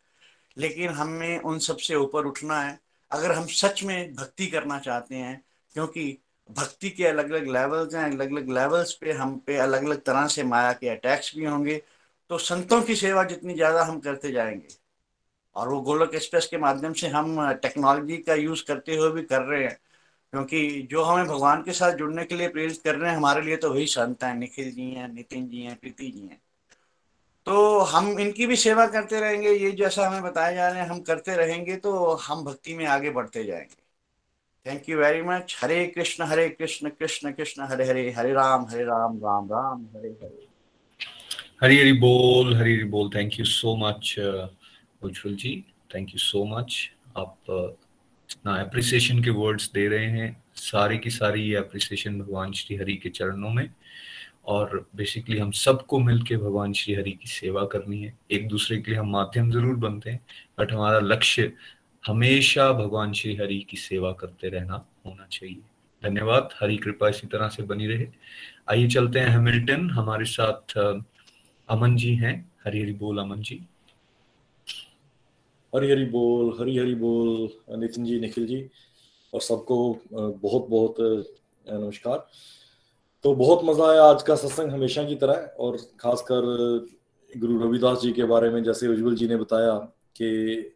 लेकिन 0.58 0.90
हमें 0.92 1.40
उन 1.40 1.60
सबसे 1.60 1.96
ऊपर 1.96 2.26
उठना 2.26 2.62
है। 2.62 2.80
अगर 3.12 3.32
हम 3.32 3.46
सच 3.48 3.84
में 3.84 4.14
भक्ति 4.16 4.48
करना 4.48 4.80
चाहते 4.80 5.16
हैं, 5.16 5.42
क्योंकि 5.76 6.18
भक्ति 6.50 6.90
के 6.90 7.06
अलग 7.08 7.32
अलग 7.32 7.48
लेवल्स 7.48 7.96
हैं 7.96 8.04
अलग 8.06 8.32
अलग 8.32 8.50
लेवल्स 8.50 8.94
पे 8.94 9.12
हम 9.14 9.38
पे 9.48 9.58
अलग 9.58 9.84
अलग 9.86 10.02
तरह 10.04 10.28
से 10.28 10.44
माया 10.44 10.74
के 10.74 10.90
अटैक्स 10.90 11.32
भी 11.36 11.46
होंगे 11.46 11.82
तो 12.30 12.38
संतों 12.38 12.82
की 12.82 12.96
सेवा 12.96 13.24
जितनी 13.24 13.54
ज़्यादा 13.54 13.84
हम 13.84 14.00
करते 14.00 14.32
जाएँगे। 14.32 14.83
और 15.56 15.70
वो 15.70 15.82
गोलक 15.82 16.12
एक्सप्रेस 16.16 16.46
के 16.46 16.58
माध्यम 16.58 16.94
से 16.94 17.08
हम 17.08 17.52
टेक्नोलॉजी 17.52 18.18
का 18.18 18.34
यूज़ 18.34 18.64
करते 18.68 18.96
हुए 18.96 19.10
भी 19.10 19.22
कर 19.22 19.42
रहे 19.42 19.64
हैं। 19.64 19.78
क्योंकि 20.32 20.88
जो 20.92 21.04
हमें 21.04 21.26
भगवान 21.26 21.62
के 21.62 21.72
साथ 21.72 21.92
जुड़ने 21.92 22.26
के 22.26 22.36
लिए 22.36 22.48
प्रेरित 22.48 22.82
कर 22.84 22.96
रहे 22.96 23.10
हैं, 23.10 23.18
हमारे 23.18 23.42
लिए 23.42 23.56
तो 23.56 23.74
वही 23.74 23.86
संत 23.86 24.24
हैं, 24.24 24.36
निखिल 24.36 24.72
जी 24.72 24.92
हैं, 24.92 25.14
नितिन 25.14 25.48
जी 25.48 25.62
हैं, 25.62 25.76
प्रीति 25.76 26.08
जी 26.08 26.22
हैं। 26.22 26.42
तो 27.46 27.80
हम 27.80 28.20
इनकी 28.20 28.46
भी 28.46 28.56
सेवा 28.56 28.88
करते 28.88 29.20
रहेंगे, 29.20 29.50
ये 29.50 29.72
जैसा 29.72 30.08
हमें 30.08 30.24
बताया 30.24 30.52
जा 30.54 30.70
रहे 30.70 30.82
हैं, 30.82 30.90
हम 30.90 31.00
करते 31.00 31.36
रहेंगे 31.36 31.76
तो 31.76 32.14
हम 32.14 32.44
भक्ति 32.44 32.74
में 32.74 32.86
आगे 32.86 33.10
बढ़ते 33.10 33.44
जाएँगे। 33.44 33.84
Thank 34.70 34.90
you 34.90 34.98
very 34.98 35.22
much 35.22 35.60
Hare 35.62 35.88
Krishna 35.88 36.24
Hare 36.24 36.50
Krishna 36.50 36.90
Krishna 36.90 37.32
Krishna, 37.32 37.64
Hare 37.64 37.86
Hare 37.86 38.12
Hare 38.12 38.34
Ram 38.34 38.66
Hare 38.66 38.84
Ram 38.84 39.18
Ram 39.18 39.46
Ram, 39.46 39.86
Hare 39.86 40.10
Hare. 40.10 40.48
Hari 41.62 41.80
Hari 41.80 41.94
बोल, 41.94 42.56
हरी 42.56 42.76
हरी 42.76 42.84
बोल 42.84 43.10
thank 43.16 43.40
you 43.40 43.46
so 43.46 43.76
much 43.76 44.16
Ujjwal 45.06 45.36
ji 45.36 45.64
thank 45.96 46.10
you 46.10 46.18
so 46.18 46.46
much 46.46 46.92
आप 47.18 47.38
इतना 47.50 48.56
appreciation 48.56 49.24
के 49.24 49.30
words 49.30 49.72
दे 49.74 49.88
रहे 49.88 50.06
हैं। 50.06 50.44
सारी 50.56 50.98
की 50.98 51.10
सारी 51.10 51.42
ये 51.42 51.56
अप्रिसिएशन 51.56 52.20
भगवान 52.20 52.52
श्री 52.52 52.78
हरि 52.78 52.96
के 52.96 53.10
चरणों 53.10 53.50
में। 53.50 53.70
और 54.46 54.90
बेसिकली 54.96 55.38
हम 55.40 55.52
सबको 55.52 56.00
मिलके 56.00 56.38
भगवान 56.38 56.74
श्री 56.74 56.94
हरि 56.96 57.12
की 57.12 57.28
सेवा 57.30 57.66
करनी 57.66 58.02
है। 58.04 58.14
एक 58.32 58.48
दूसरे 58.48 58.78
के 58.78 58.92
लिए 58.92 59.00
हम 59.00 59.10
माध्यम 59.10 59.52
ज़रूर 59.52 59.76
बनते 59.76 60.10
हैं। 60.10 60.20
बट 60.60 60.72
हमारा 60.72 61.00
लक्ष्य 61.00 61.52
हमेशा 62.04 62.72
भगवान 62.74 63.14
श्री 63.14 63.36
हरि 63.36 63.60
की 63.70 63.78
सेवा 63.78 64.12
करते 64.12 64.50
रहना 64.50 64.86
होना 65.06 65.28
चाहिए। 65.32 65.62
धन्यवाद। 66.04 66.50
हरी 66.62 66.78
कृपा 66.78 67.10
इसी 67.10 67.28
तरह 67.28 67.50
से 67.50 67.64
बनी 67.64 67.88
रहे। 67.88 68.08
आइए 68.70 68.88
चलते 68.88 69.20
हैं 69.20 69.28
हैमिल्टन 69.28 69.90
हमारे 69.90 70.26
साथ 70.26 70.78
अमन 71.70 71.96
जी 71.96 72.16
हैं। 72.16 72.36
हरी 72.66 72.82
हरी 72.82 72.94
बोल 72.94 73.18
अमन 73.18 73.42
जी। 73.42 73.60
हरी 75.74 75.90
हरी 75.92 76.06
बोल 76.06 76.52
हरी 76.60 76.78
हरी 76.78 76.96
बोल, 76.96 77.50
नितिन 77.80 78.04
जी, 78.06 78.20
निखिल 78.20 78.46
जी 78.48 78.58
और 79.34 79.42
सबको 79.42 79.78
बहुत 80.14 80.68
बहुत 80.70 80.96
नमस्कार। 81.66 82.28
तो 83.24 83.34
बहुत 83.36 83.64
मज़ा 83.66 83.90
आया 83.92 84.04
आज 84.04 84.24
का 84.24 84.36
सत्संग 84.36 84.72
हमेशा 84.72 85.04
की 85.04 85.16
तरह 85.16 85.56
और 85.60 85.78
खासकर 86.00 86.46
गुरु 87.32 87.58
रविदास 87.60 88.02
जी 88.02 88.12
के 88.12 88.24
बारे 88.24 88.50
में, 88.50 88.64
जैसे 88.64 88.88
उज्जवल 88.88 89.16
जी 89.16 89.28
ने 89.28 89.38
बताया 89.38 89.74
कि 90.16 90.72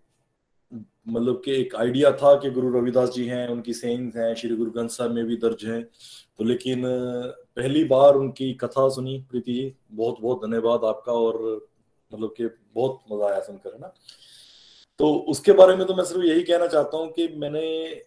मतलब 1.07 1.41
कि 1.45 1.51
एक 1.51 1.75
आइडिया 1.75 2.11
था 2.13 2.35
कि 2.35 2.49
गुरु 2.51 2.77
रविदास 2.79 3.09
जी 3.09 3.25
हैं, 3.25 3.47
उनकी 3.47 3.73
सेंस 3.73 4.15
हैं, 4.15 4.33
श्री 4.35 4.55
गुरु 4.55 4.71
ग्रंथ 4.71 4.89
साहब 4.89 5.11
में 5.11 5.25
भी 5.25 5.37
दर्ज 5.37 5.65
हैं। 5.65 5.83
तो 6.37 6.43
लेकिन 6.43 6.83
पहली 6.85 7.83
बार 7.83 8.15
उनकी 8.15 8.53
कथा 8.53 8.87
सुनी 8.89 9.17
प्रीति 9.29 9.53
जी 9.53 9.73
बहुत 9.91 10.21
बहुत 10.21 10.45
धन्यवाद 10.45 10.85
आपका 10.85 11.13
और 11.13 11.43
मतलब 12.11 12.33
कि 12.37 12.49
बहुत 12.75 12.99
मज़ा 13.11 13.27
आया 13.27 13.39
सुनकर, 13.41 13.73
है 13.73 13.79
ना? 13.79 13.93
तो 14.99 15.13
उसके 15.13 15.51
बारे 15.51 15.75
में 15.75 15.87
तो 15.87 15.95
मैं 15.95 16.03
सिर्फ़ 16.03 16.23
यही 16.23 16.43
कहना 16.43 16.67
चाहता 16.67 16.97
हूँ 16.97 17.11
कि 17.11 17.27
मैंने 17.27 18.01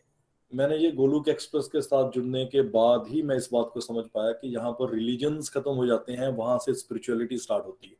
मैंने 0.54 0.76
ये 0.76 0.90
गोलूक 0.92 1.28
एक्सप्रेस 1.28 1.66
के 1.66 1.80
साथ 1.80 2.10
जुड़ने 2.10 2.44
के 2.44 2.62
बाद 2.62 3.04
ही 3.08 3.22
मैं 3.22 3.36
इस 3.36 3.48
बात 3.52 3.70
को 3.74 3.80
समझ 3.80 4.04
पाया 4.14 4.32
कि 4.32 4.48
यहाँ 4.48 4.72
पर 4.72 4.94
रिलीजन 4.94 5.40
खत्म 5.40 5.70
हो 5.70 5.86
जाते 5.86 6.12
हैं, 6.12 6.28
वहाँ 6.28 6.58
से 6.58 6.74
स्पिरिचुअलिटी 6.74 7.38
स्टार्ट 7.38 7.66
होती 7.66 7.88
है। 7.88 7.96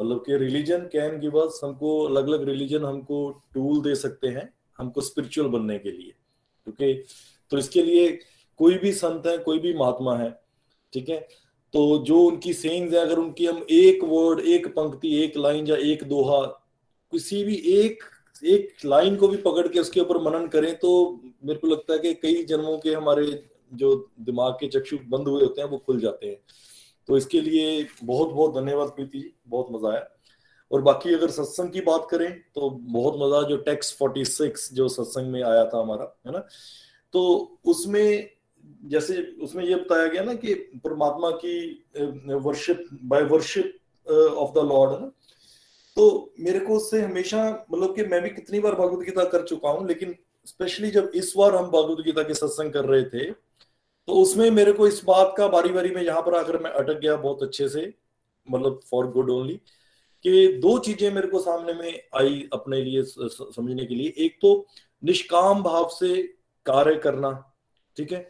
मतलब 0.00 0.24
कि 0.26 0.36
रिलीजन 0.36 0.78
कैन 0.78 1.20
गिव 1.20 1.38
अस 1.38 1.60
हमको 1.64 2.04
अलग 2.04 2.28
अलग 2.28 2.44
रिलीजन 2.44 2.84
हमको 2.84 3.30
टूल 3.54 3.80
दे 3.80 3.94
सकते 3.94 4.28
हैं, 4.28 4.54
हमको 4.78 5.00
स्पिरिचुअल 5.00 5.48
बनने 5.48 5.78
के 5.78 5.90
लिए। 5.90 6.10
क्योंकि 6.64 7.04
तो 7.50 7.58
इसके 7.58 7.82
लिए 7.82 8.18
कोई 8.58 8.78
भी 8.78 8.92
संत 8.92 9.26
है, 9.26 9.38
कोई 9.38 9.58
भी 9.58 9.74
महात्मा 9.74 10.16
है, 10.16 10.40
ठीक 10.92 11.08
है? 11.08 11.28
तो 11.72 11.98
जो 11.98 12.18
उनकी 12.18 12.52
सेइंग्स 12.52 12.94
है, 12.94 13.00
अगर 13.00 13.18
उनकी 13.18 13.46
हम 13.46 13.66
एक 13.70 14.04
वर्ड 14.04 14.40
एक 14.40 14.66
पंक्ति, 14.66 15.16
एक 15.16 15.36
लाइन 15.36 15.66
या 15.66 15.76
एक 15.76 16.04
दोहा 16.04 16.59
किसी 17.12 17.42
भी 17.44 17.54
एक 17.74 18.02
एक 18.44 18.84
लाइन 18.84 19.16
को 19.16 19.28
भी 19.28 19.36
पकड़ 19.36 19.66
के 19.68 19.78
उसके 19.80 20.00
ऊपर 20.00 20.18
मनन 20.22 20.46
करें 20.48 20.74
तो 20.78 20.90
मेरे 21.44 21.58
को 21.60 21.66
लगता 21.66 21.92
है 21.92 21.98
कि 21.98 22.12
कई 22.14 22.42
जन्मों 22.44 22.76
के 22.78 22.94
हमारे 22.94 23.26
जो 23.72 23.94
दिमाग 24.20 24.52
के 24.60 24.68
चक्षु 24.68 24.96
बंद 25.08 25.28
हुए 25.28 25.42
होते 25.42 25.60
हैं, 25.60 25.68
वो 25.68 25.78
खुल 25.78 26.00
जाते 26.00 26.26
हैं। 26.26 26.36
तो 27.08 27.16
इसके 27.16 27.40
लिए 27.40 27.86
बहुत 28.04 28.28
बहुत 28.28 28.54
धन्यवाद 28.54 28.88
प्रीति 28.88 29.18
जी, 29.18 29.32
बहुत 29.48 29.68
मज़ा 29.72 29.90
आया। 29.90 30.06
और 30.70 30.82
बाकी 30.82 31.14
अगर 31.14 31.30
सत्संग 31.30 31.70
की 31.70 31.80
बात 31.80 32.06
करें 32.10 32.30
तो 32.54 32.70
बहुत 32.70 33.14
मज़ा 33.20 33.42
जो 33.48 33.56
टेक्स 33.58 33.92
46 33.92 34.68
जो 34.72 34.88
सत्संग 34.88 35.32
में 35.32 35.42
आया 35.42 35.64
था 35.64 35.80
हमारा, 35.80 36.04
है 36.26 36.32
ना? 36.32 36.46
तो 37.14 37.58
उसमें, 37.64 38.30
जैसे 38.84 39.22
उसमें 39.42 39.64
ये 39.64 39.74
बताया 39.74 40.06
गया 40.06 40.22
ना 40.24 40.34
कि 40.34 40.54
परमात्मा 40.84 41.30
की 41.44 41.84
worship 42.44 42.84
by 43.04 43.22
worship 43.24 43.76
of 44.08 44.52
the 44.54 44.64
lord 44.68 44.92
है 44.92 45.00
ना? 45.00 45.10
तो 45.96 46.34
मेरे 46.40 46.60
को 46.60 46.76
उससे 46.76 47.00
हमेशा 47.02 47.44
मतलब 47.72 47.94
कि 47.96 48.04
मैं 48.04 48.20
भी 48.22 48.30
कितनी 48.30 48.60
बार 48.60 48.74
भगवत 48.74 49.04
गीता 49.06 49.24
कर 49.24 49.44
चुका 49.46 49.70
हूँ, 49.70 49.86
लेकिन 49.88 50.14
स्पेशली 50.46 50.90
जब 50.90 51.10
इस 51.14 51.32
बार 51.36 51.54
हम 51.56 51.66
भगवत 51.66 52.04
गीता 52.04 52.22
के 52.22 52.34
सत्संग 52.34 52.72
कर 52.72 52.84
रहे 52.84 53.02
थे 53.04 53.30
तो 53.30 54.12
उसमें 54.12 54.50
मेरे 54.50 54.72
को 54.72 54.86
इस 54.86 55.02
बात 55.04 55.34
का 55.38 55.46
बारी 55.48 55.68
बारी 55.68 55.90
में 55.90 56.02
यहाँ 56.02 56.22
पर 56.22 56.34
आकर 56.34 56.58
मैं 56.62 56.70
अटक 56.72 57.00
गया 57.00 57.16
बहुत 57.16 57.42
अच्छे 57.42 57.68
से 57.68 57.92
मतलब 58.48 58.80
फॉर 58.90 59.06
गुड 59.06 59.30
ओनली 59.30 59.54
कि 60.24 60.46
दो 60.62 60.78
चीज़ें 60.78 61.10
मेरे 61.12 61.28
को 61.28 61.40
सामने 61.40 61.74
में 61.74 62.00
आई 62.16 62.48
अपने 62.52 62.80
लिए 62.84 63.02
समझने 63.04 63.84
के 63.86 63.94
लिए। 63.94 64.12
एक 64.18 64.38
तो 64.42 64.66
निष्काम 65.02 65.62
भाव 65.62 65.88
से 65.90 66.22
कार्य 66.66 66.94
करना, 66.96 67.30
ठीक 67.96 68.12
है? 68.12 68.28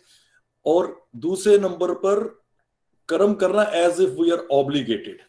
और 0.66 1.08
दूसरे 1.16 1.58
नंबर 1.58 1.92
पर 1.94 2.20
कर्म 3.08 3.34
करना 3.34 3.62
as 3.76 4.00
if 4.00 4.20
we 4.20 4.30
are 4.30 4.46
obligated 4.52 5.22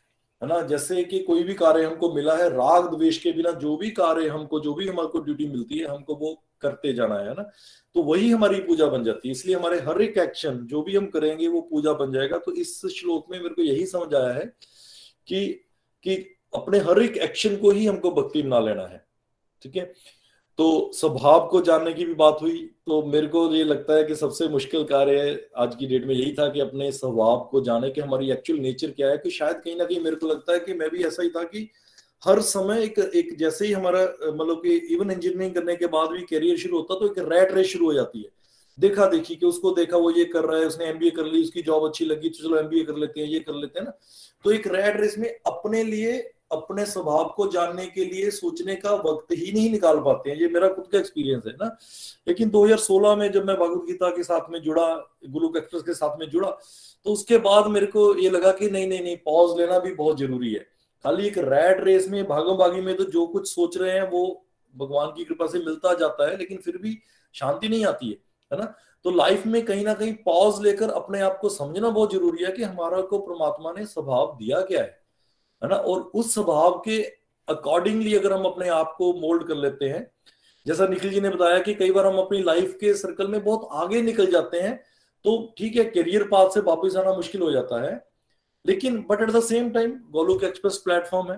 है 0.44 0.50
ना? 0.50 0.62
जैसे 0.62 1.04
कि 1.04 1.20
कोई 1.20 1.44
भी 1.44 1.54
कार्य 1.54 1.84
हमको 1.84 2.14
मिला 2.14 2.36
है, 2.38 2.50
राग 2.50 2.96
द्वेष 2.96 3.18
के 3.18 3.32
बिना 3.32 3.52
जो 3.52 3.78
भी 3.78 3.92
कार्य 3.92 4.28
हमको, 4.28 4.60
जो 4.60 4.74
भी 4.74 4.88
हमारे 4.88 5.08
को 5.08 5.20
ड्यूटी 5.20 5.46
मिलती 5.46 5.78
है, 5.78 5.86
हमको 5.86 6.16
वो 6.16 6.44
करते 6.62 6.94
जाना 6.94 7.16
है 7.16 7.34
ना? 7.34 7.52
तो 7.96 8.04
वही 8.04 8.32
हमारी 8.32 8.60
पूजा 8.60 8.88
बन 8.88 9.04
जाती 9.04 9.28
है। 9.28 9.32
इसलिए 9.32 9.56
हमारे 9.56 9.80
हर 9.80 10.02
एक 10.02 10.18
एक्शन 10.18 10.58
जो 10.58 10.82
भी 10.82 10.96
हम 10.96 11.06
करेंगे, 11.06 11.48
वो 11.48 11.62
पूजा 11.62 11.94
बन 11.94 12.14
जाएगा। 12.14 12.38
तो 12.38 12.54
इस 12.54 12.86
श्लोक 12.86 13.32
में 13.32 13.40
मेरे 13.40 13.56
को 13.56 13.62
यही 13.62 13.86
समझ 13.86 14.16
आया 14.16 14.34
है 14.34 14.46
कि 15.28 15.68
कि 16.04 16.16
अपने 16.56 16.80
हर 16.80 17.02
एक 17.02 17.18
एक्शन 17.18 17.56
को 17.56 17.72
ही 17.72 17.86
हमको 17.86 18.12
भक्ति 18.12 18.42
बना 18.42 18.60
लेना 18.60 18.84
है। 18.84 19.06
ठीक 19.62 19.76
है? 19.76 19.94
तो 20.60 20.92
स्वभाव 20.94 21.48
को 21.48 21.62
जानने 21.62 21.94
की 21.94 22.06
भी 22.06 22.14
बात 22.14 22.38
हुई। 22.42 22.58
तो 22.88 23.02
मेरे 23.04 23.28
को 23.28 23.48
ये 23.54 23.64
लगता 23.64 23.96
है 23.96 24.04
कि 24.04 24.16
सबसे 24.16 24.48
मुश्किल 24.48 24.84
कार्य 24.84 25.50
आज 25.58 25.76
की 25.76 25.88
डेट 25.88 26.06
में 26.08 26.14
यही 26.16 26.34
था 26.34 26.48
कि 26.50 26.60
अपने 26.60 26.92
स्वभाव 26.92 27.48
को 27.52 27.62
जाने 27.62 27.90
के 27.90 28.02
हमारी 28.02 28.32
एक्चुअल 28.32 28.60
नेचर 28.60 28.92
क्या 28.92 29.10
है, 29.10 29.18
कि 29.18 29.30
शायद 29.30 29.56
कहीं 29.56 29.76
ना 29.76 29.86
कहीं 29.86 30.00
मेरे 30.00 30.16
को 30.16 30.28
लगता 30.28 30.54
है 30.54 30.60
कि 30.60 30.74
मैं 30.74 30.90
भी 30.90 31.04
ऐसा 31.04 31.24
ही 31.24 31.30
था 31.30 31.44
कि 31.44 31.70
हर 32.24 32.42
समय 32.42 32.84
एक 32.84 33.00
एक 33.00 33.36
जैसे 33.38 33.66
ही 33.66 33.72
हमारा 33.72 34.02
मतलब 34.02 34.62
कि 34.64 34.76
इवन 34.96 35.12
इंजीनियरिंग 35.12 35.54
करने 35.54 35.76
के 35.76 35.88
बाद 35.88 36.10
भी 36.10 36.22
करियर 36.28 36.58
शुरू 36.58 36.78
होता 36.78 37.00
तो 37.00 37.06
एक 37.06 37.32
रैट 37.32 37.52
रेस 37.52 37.68
शुरू 37.68 37.86
हो 37.86 37.94
जाती 37.94 38.20
है। 38.20 38.30
देखा 38.78 39.06
देखी 39.08 39.36
कि 39.36 39.46
उसको 39.46 39.72
देखा, 39.72 39.98
वो 39.98 40.12
ये 40.12 40.26
कर 40.26 40.46
रहा 40.46 40.60
है, 40.60 40.66
उसने 40.66 40.86
एमबीए 40.86 41.10
कर 41.12 41.26
ली, 41.26 41.42
उसकी 41.42 41.62
जॉब 41.62 41.86
अच्छी 41.86 42.06
लगी 42.06 42.30
तो 42.30 42.44
चलो 42.44 42.58
एमबीए 42.58 42.84
कर 42.84 42.96
लेते 42.96 43.22
हैं, 43.22 43.28
ये 43.28 43.40
कर 43.40 43.54
लेते 43.54 43.80
हैं 43.80 43.86
ना। 43.86 43.98
तो 44.46 44.52
एक 44.52 44.68
रैट 44.68 45.00
रेस 45.02 45.18
में 45.18 45.30
अपने 45.30 45.84
लिए 45.84 46.18
अपने 46.52 46.86
स्वभाव 46.86 47.34
को 47.36 47.48
जानने 47.48 47.86
के 47.86 48.06
लिए 48.06 48.30
सोचने 48.32 48.76
का 48.76 48.94
वक्त 48.96 49.32
ही 49.32 49.52
नहीं 49.52 49.72
निकाल 49.72 50.00
पाते 50.00 50.30
हैं। 50.30 50.38
ये 50.38 50.48
मेरा 50.48 50.70
खुद 50.70 50.88
का 50.88 50.98
एक्सपीरियंस 50.98 51.44
है 51.48 51.54
ना। 51.54 51.78
लेकिन 52.28 52.50
2016 52.50 53.16
में 53.16 53.32
जब 53.32 53.46
मैं 53.46 53.56
भगवत 53.58 53.86
गीता 53.88 54.10
के 54.10 54.24
साथ 54.24 54.50
में 54.50 54.62
जुड़ा, 54.62 54.88
गुरु 55.30 55.58
एक्सप्रेस 55.58 55.84
के 55.84 55.94
साथ 55.94 56.18
में 56.20 56.30
जुड़ा 56.30 56.58
तो 57.06 57.14
उसके 57.14 57.38
बाद 57.38 57.68
मेरे 57.68 57.86
को 57.86 58.16
ये 58.16 58.30
लगा 58.30 58.52
कि 58.52 58.70
नहीं 58.70 58.88
नहीं 58.88 59.02
नहीं 59.04 59.18
पॉज 59.18 59.60
लेना 59.60 59.80
भी 59.80 59.94
बहुत 59.94 60.20
ज़रूरी 60.20 60.54
है। 60.54 60.60
खाली 61.04 61.28
एक 61.28 61.38
रैड 61.38 61.84
रेस 61.84 62.08
में 62.10 62.28
भागम 62.28 62.58
भागी 62.58 62.82
में 62.82 62.96
तो 62.96 63.04
जो 63.04 63.28
कुछ 63.28 63.50
सोच 63.50 63.78
रहे 63.78 63.92
हैं, 63.92 64.10
वो 64.10 64.46
भगवान 64.76 65.08
की 65.08 65.24
कृपा 65.24 65.48
से 65.48 65.60
मिलता 65.60 65.94
जाता 65.94 66.30
है, 66.30 66.38
लेकिन 66.38 66.58
फिर 66.58 66.78
भी 66.78 66.98
शांति 67.34 67.70
नहीं 67.70 67.86
आती 67.86 68.10
है 68.10 68.18
है 68.54 68.60
ना? 68.60 68.74
तो 69.04 69.12
लाइफ 69.12 69.46
में 69.46 69.66
कहीं 69.66 69.86
ना 69.86 69.94
कहीं 69.94 70.14
पॉज 70.14 70.62
लेकर 70.62 70.90
अपने 70.90 71.22
आप 71.22 71.38
को 71.42 71.50
समझना 71.50 71.90
बहुत 71.90 72.14
ज़रूरी 72.14 72.44
है 72.44 72.52
कि 72.52 72.64
हमारा 72.64 73.02
को 73.02 73.20
परमात्मा 73.20 73.72
ने 73.72 73.86
स्वभाव 73.86 74.38
दिया 74.40 74.62
क्या 74.62 74.82
है। 74.82 75.01
है 75.62 75.70
ना? 75.70 75.76
और 75.76 76.02
उस 76.02 76.34
स्वभाव 76.34 76.82
के 76.86 77.02
अकॉर्डिंगली 77.48 78.16
अगर 78.16 78.34
हम 78.34 78.46
अपने 78.46 78.68
आप 78.70 78.94
को 78.98 79.14
मोल्ड 79.14 79.48
कर 79.48 79.56
लेते 79.56 79.86
हैं, 79.86 80.06
जैसा 80.66 80.88
निखिल 80.88 81.12
जी 81.12 81.22
ने 81.22 81.30
बताया 81.30 81.60
कि 81.60 81.74
कई 81.74 81.92
बार 81.92 82.06
हम 82.06 82.18
अपनी 82.18 82.42
लाइफ 82.44 82.78
के 82.82 82.94
सर्कल 82.94 83.28
में 83.28 83.44
बहुत 83.44 83.68
आगे 83.74 84.02
निकल 84.02 84.32
जाते 84.32 84.60
हैं 84.60 84.76
तो 85.26 85.54
ठीक 85.58 85.76
है 85.76 85.84
करियर 85.86 86.24
पाथ 86.28 86.50
से 86.50 86.60
वापस 86.62 86.96
आना 86.96 87.14
मुश्किल 87.14 87.42
हो 87.42 87.52
जाता 87.52 87.82
है। 87.82 87.94
लेकिन 88.66 88.98
but 89.10 89.22
at 89.22 89.30
the 89.30 89.40
same 89.44 89.70
time 89.70 89.92
Golok 90.12 90.44
Express 90.44 90.78
platform 90.78 91.32
है, 91.32 91.38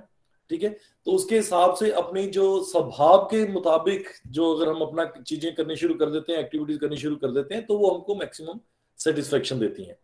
ठीक 0.49 0.63
है? 0.63 0.69
तो 1.05 1.11
उसके 1.11 1.35
हिसाब 1.35 1.75
से 1.75 1.91
अपनी 1.91 2.25
जो 2.27 2.63
स्वभाव 2.63 3.23
के 3.31 3.45
मुताबिक 3.47 4.07
जो 4.27 4.53
अगर 4.55 4.69
हम 4.69 4.81
अपना 4.81 5.05
चीज़ें 5.17 5.53
करनी 5.55 5.75
शुरू 5.75 5.95
कर 5.95 6.09
देते 6.09 6.33
हैं 6.33 6.39
एक्टिविटीज़ 6.39 6.79
करनी 6.79 6.97
शुरू 6.97 7.15
कर 7.15 7.31
देते 7.31 7.55
हैं 7.55 7.65
तो 7.65 7.77
वो 7.77 7.91
हमको 7.91 8.15
मैक्सिमम 8.15 8.59
सेटिस्फेक्शन 8.99 9.59
देती 9.59 9.83
हैं। 9.83 9.97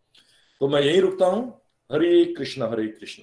तो 0.60 0.68
मैं 0.68 0.80
यही 0.82 1.00
रुकता 1.00 1.26
हूँ। 1.26 1.46
हरे 1.90 2.24
कृष्ण 2.34 2.62
हरे 2.62 2.86
कृष्ण। 2.88 3.22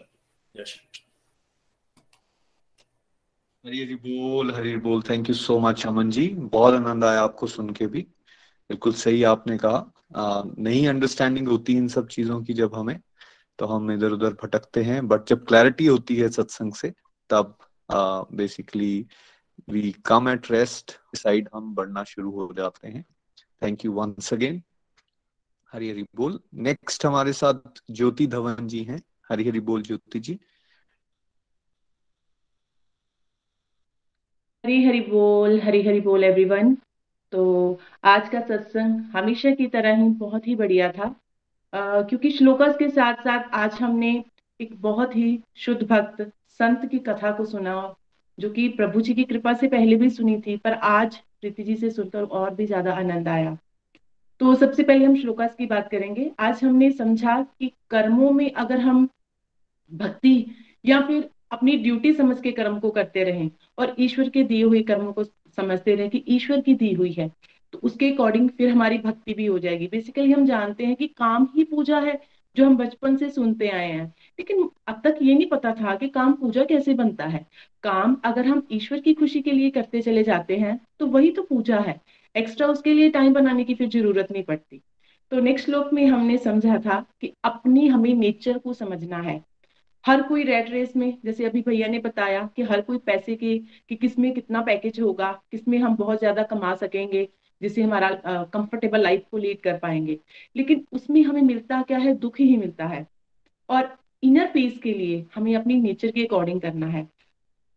हरी 3.65 3.81
हरी 3.81 3.95
बोल 3.95 4.53
हरी 4.55 4.75
बोल। 4.77 5.01
Thank 5.01 5.29
you 5.29 5.35
so 5.35 5.57
much 5.59 5.85
Aman 5.87 6.09
ji. 6.09 6.27
बहुत 6.27 6.73
आनंद 6.73 7.03
आया 7.03 7.21
आपको 7.21 7.47
सुन 7.47 7.69
के 7.69 7.87
भी। 7.87 8.01
बिल्कुल 8.69 8.93
सही 8.93 9.23
आपने 9.23 9.57
कहा। 9.57 9.91
आ, 10.15 10.43
नहीं 10.59 10.87
अंडरस्टैंडिंग 10.87 11.47
होती 11.47 11.73
इन 11.73 11.87
सब 11.87 12.07
चीज़ों 12.07 12.41
की 12.43 12.53
जब 12.53 12.75
हमें 12.75 12.99
तो 13.59 13.65
हम 13.65 13.91
इधर 13.91 14.11
उधर 14.11 14.33
भटकते 14.43 14.83
हैं। 14.83 15.07
बट 15.07 15.27
जब 15.27 15.45
क्लैरिटी 15.45 15.85
होती 15.85 16.15
है 16.15 16.29
सत्संग 16.29 16.73
से 16.73 16.93
तब 17.29 17.57
basically 17.91 19.05
we 19.69 19.91
come 20.05 20.29
at 20.29 20.51
rest 20.51 20.91
side 21.15 21.49
हम 21.55 21.73
बढ़ना 21.75 22.03
शुरू 22.03 22.31
हो 22.31 22.53
जाते 22.57 22.87
हैं। 22.87 23.05
Thank 23.63 23.85
you 23.85 23.91
once 23.91 24.33
again 24.33 24.61
Hari 25.73 25.89
Hari 25.89 26.03
बोल। 26.15 26.39
नेक्स्ट 26.53 27.05
हमारे 27.05 27.33
साथ 27.33 27.81
ज्योति 27.91 28.27
धवन 28.27 28.67
जी 28.67 28.83
हैं। 28.83 29.01
हरी 29.29 29.47
हरी 29.47 29.59
बोल 29.61 29.81
ज्योति 29.83 30.19
जी। 30.19 30.37
हरी 34.63 34.83
हरी 34.85 34.99
बोल 35.01 35.59
हरी 35.61 35.81
हरी 35.83 35.99
बोल 36.01 36.23
एवरीवन 36.23 36.73
तो 37.33 37.43
आज 38.05 38.29
का 38.29 38.39
सत्संग 38.41 38.99
हमेशा 39.15 39.51
की 39.55 39.67
तरह 39.67 39.95
ही 39.95 40.09
बहुत 40.19 40.47
ही 40.47 40.55
बढ़िया 40.55 40.91
था। 40.91 41.03
आ, 41.73 42.01
क्योंकि 42.01 42.31
श्लोकस 42.31 42.75
के 42.79 42.89
साथ 42.89 43.23
साथ 43.23 43.49
आज 43.53 43.73
हमने 43.73 44.23
एक 44.59 44.73
बहुत 44.81 45.15
ही 45.15 45.39
शुद्ध 45.57 45.81
भक्त 45.87 46.21
संत 46.59 46.85
की 46.91 46.99
कथा 46.99 47.31
को 47.31 47.45
सुना 47.45 47.95
जो 48.37 48.49
कि 48.49 48.67
प्रभु 48.69 49.01
जी 49.01 49.13
की 49.13 49.23
कृपा 49.23 49.53
से 49.53 49.67
पहले 49.67 49.95
भी 49.95 50.09
सुनी 50.09 50.39
थी 50.41 50.55
पर 50.57 50.73
आज 50.73 51.15
प्रीति 51.41 51.63
जी 51.63 51.75
से 51.75 51.89
सुनकर 51.91 52.23
और 52.23 52.53
भी 52.55 52.65
ज़्यादा 52.65 52.93
आनंद 52.93 53.27
आया। 53.27 53.57
तो 54.41 54.55
सबसे 54.55 54.83
पहले 54.83 55.05
हम 55.05 55.15
श्लोकास 55.15 55.55
की 55.55 55.65
बात 55.65 55.89
करेंगे। 55.91 56.31
आज 56.39 56.63
हमने 56.63 56.91
समझा 56.91 57.41
कि 57.59 57.71
कर्मों 57.89 58.31
में 58.31 58.51
अगर 58.51 58.79
हम 58.79 59.07
भक्ति 59.91 60.45
या 60.85 61.01
फिर 61.01 61.29
अपनी 61.51 61.77
ड्यूटी 61.77 62.13
समझ 62.13 62.39
के 62.41 62.51
कर्म 62.51 62.79
को 62.79 62.89
करते 62.89 63.23
रहें 63.23 63.49
और 63.77 63.95
ईश्वर 63.99 64.29
के 64.29 64.43
दिए 64.43 64.63
हुए 64.63 64.81
कर्मों 64.81 65.13
को 65.13 65.23
समझते 65.23 65.95
रहे 65.95 66.09
कि 66.09 66.23
ईश्वर 66.27 66.61
की 66.61 66.73
दी 66.73 66.93
हुई 66.93 67.11
है 67.11 67.31
तो 67.73 67.79
उसके 67.83 68.11
अकॉर्डिंग 68.11 68.49
फिर 68.49 68.69
हमारी 68.69 68.97
भक्ति 68.97 69.33
भी 69.33 69.45
हो 69.45 69.59
जाएगी। 69.59 69.87
बेसिकली 69.87 70.31
हम 70.31 70.45
जानते 70.45 70.85
हैं 70.85 70.95
कि 70.95 71.07
काम 71.07 71.47
ही 71.55 71.63
पूजा 71.63 71.99
है, 71.99 72.19
जो 72.55 72.65
हम 72.65 72.77
बचपन 72.77 73.15
से 73.17 73.29
सुनते 73.29 73.67
आए 73.69 73.91
हैं। 73.91 74.05
लेकिन 74.39 74.69
अब 74.87 75.01
तक 75.03 75.17
ये 75.21 75.33
नहीं 75.33 75.47
पता 75.47 75.71
था 75.73 75.95
कि 75.95 76.07
काम 76.09 76.33
पूजा 76.33 76.63
कैसे 76.63 76.93
बनता 76.93 77.25
है। 77.25 77.45
काम 77.83 78.15
अगर 78.25 78.45
हम 78.45 78.65
ईश्वर 78.71 78.99
की 78.99 79.13
खुशी 79.13 79.41
के 79.41 79.51
लिए 79.51 79.69
करते 79.69 80.01
चले 80.01 80.23
जाते 80.23 80.57
हैं 80.57 80.79
तो 80.99 81.07
वही 81.07 81.31
तो 81.31 81.41
पूजा 81.41 81.79
है। 81.79 81.99
एक्स्ट्रा 82.35 82.67
उसके 82.67 82.93
लिए 82.93 83.09
टाइम 83.09 83.33
बनाने 83.33 83.63
की 83.63 83.75
फिर 83.75 83.89
ज़रूरत 83.89 84.31
नहीं 84.31 84.43
पड़ती। 84.43 84.81
तो 85.31 85.39
नेक्स्ट 85.39 85.65
श्लोक 85.65 85.93
में 85.93 86.05
हमने 86.05 86.37
समझा 86.37 86.77
था 86.77 87.05
कि 87.21 87.33
अपनी 87.43 87.87
हमें 87.87 88.13
नेचर 88.13 88.57
को 88.57 88.73
समझना 88.73 89.17
है। 89.17 89.41
हर 90.07 90.21
कोई 90.21 90.43
रेड 90.43 90.69
रेस 90.69 90.95
में, 90.95 91.17
जैसे 91.25 91.45
अभी 91.45 91.61
भैया 91.61 91.87
ने 91.87 91.99
बताया 91.99 92.49
कि 92.55 92.63
हर 92.63 92.81
कोई 92.81 92.97
पैसे 92.97 93.35
के, 93.35 93.57
कि 93.89 93.95
किसमें 93.95 94.33
कितना 94.33 94.61
पैकेज 94.61 94.99
होगा, 94.99 95.31
किसमें 95.51 95.77
हम 95.79 95.95
बहुत 95.95 96.19
ज़्यादा 96.19 96.43
कमा 96.43 96.73
सकेंगे, 96.75 97.27
जिससे 97.61 97.81
हमारा 97.83 98.09
कंफर्टेबल 98.53 99.01
लाइफ 99.01 99.23
को 99.31 99.37
लीड 99.37 99.61
कर 99.61 99.77
पाएँगे। 99.77 100.19
लेकिन 100.55 100.85
उसमें 100.91 101.21
हमें 101.23 101.41
मिलता 101.41 101.81
क्या 101.81 101.97
है? 101.97 102.13
दुख 102.15 102.39
ही 102.39 102.57
मिलता 102.57 102.85
है। 102.85 103.05
और 103.69 103.95
इनर 104.23 104.51
पीस 104.53 104.77
के 104.79 104.93
लिए 104.93 105.25
हमें 105.35 105.55
अपनी 105.55 105.75
नेचर 105.75 106.11
के 106.11 106.25
अकॉर्डिंग 106.25 106.61
करना 106.61 106.87
है। 106.87 107.07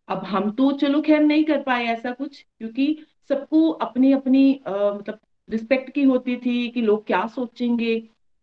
अब 0.09 0.25
हम 0.25 0.51
तो 0.51 0.71
चलो 0.73 1.01
खैर 1.03 1.21
नहीं 1.21 1.45
कर 1.45 1.63
पाए 1.63 1.85
ऐसा 1.87 2.13
कुछ, 2.13 2.45
क्योंकि 2.59 2.97
सबको 3.31 3.69
अपनी 3.71 4.13
अपनी 4.13 4.61
मतलब 4.69 5.19
रिस्पेक्ट 5.49 5.91
की 5.91 6.03
होती 6.05 6.37
थी 6.37 6.69
कि 6.69 6.83
लोग 6.83 7.07
क्या 7.07 7.27
सोचेंगे। 7.27 7.97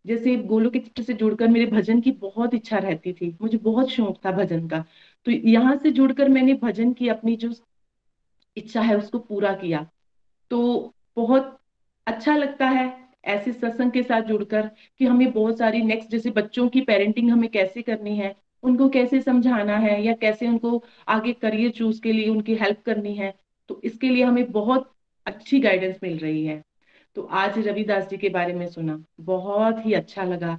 जैसे 0.08 0.36
गोलोक 0.36 0.74
चित्र 0.74 1.04
से 1.04 1.14
जुड़कर 1.14 1.48
मेरे 1.48 1.66
भजन 1.66 2.02
की 2.02 2.12
बहुत 2.12 2.54
इच्छा 2.54 2.78
रहती 2.78 3.14
थी। 3.14 3.36
मुझे 3.42 3.58
बहुत 3.58 3.90
शौक 3.90 4.20
था 4.26 4.32
भजन 4.32 4.68
का। 4.68 4.84
तो 5.26 5.32
यहाँ 5.32 5.76
से 5.78 5.92
जुड़कर 5.92 6.30
मैंने 6.30 6.54
भजन 6.54 6.94
की 6.94 7.08
अपनी 7.08 7.36
जो 7.36 7.54
इच्छा 8.58 8.82
है, 8.82 8.98
उसको 8.98 9.20
पूरा 9.20 9.54
किया। 9.54 9.88
तो 10.52 10.94
बहुत 11.16 11.60
अच्छा 12.08 12.36
लगता 12.36 12.68
है 12.70 13.08
ऐसे 13.26 13.54
सत्संग 13.54 13.92
के 13.92 14.04
साथ 14.04 14.22
जुड़कर 14.22 14.70
कि 15.00 15.06
हमें 15.06 15.32
बहुत 15.32 15.58
सारी 15.58 15.82
नेक्स्ट 15.82 16.10
जैसे 16.12 16.30
बच्चों 16.30 16.68
की 16.70 16.82
पेरेंटिंग 16.82 17.32
हमें 17.32 17.50
कैसे 17.50 17.82
करनी 17.82 18.18
है, 18.18 18.36
उनको 18.64 18.90
कैसे 18.90 19.22
समझाना 19.22 19.78
है 19.78 20.02
या 20.04 20.14
कैसे 20.14 20.48
उनको 20.48 20.84
आगे 21.08 21.34
करियर 21.34 21.72
चूज़ 21.72 22.02
के 22.02 22.12
लिए 22.12 22.30
उनकी 22.30 22.56
हेल्प 22.56 22.82
करनी 22.86 23.16
है। 23.16 23.34
तो 23.70 23.82
इसके 23.84 24.10
लिए 24.10 24.24
हमें 24.24 24.52
बहुत 24.52 24.92
अच्छी 25.26 25.60
गाइडेंस 25.60 26.00
मिल 26.04 26.18
रही 26.18 26.46
है। 26.46 26.64
तो 27.18 27.22
आज 27.34 27.58
रविदास 27.60 28.08
जी 28.10 28.18
के 28.18 28.30
बारे 28.30 28.54
में 28.54 28.68
सुना। 28.68 28.98
बहुत 29.22 29.86
ही 29.86 29.94
अच्छा 29.94 30.24
लगा, 30.24 30.54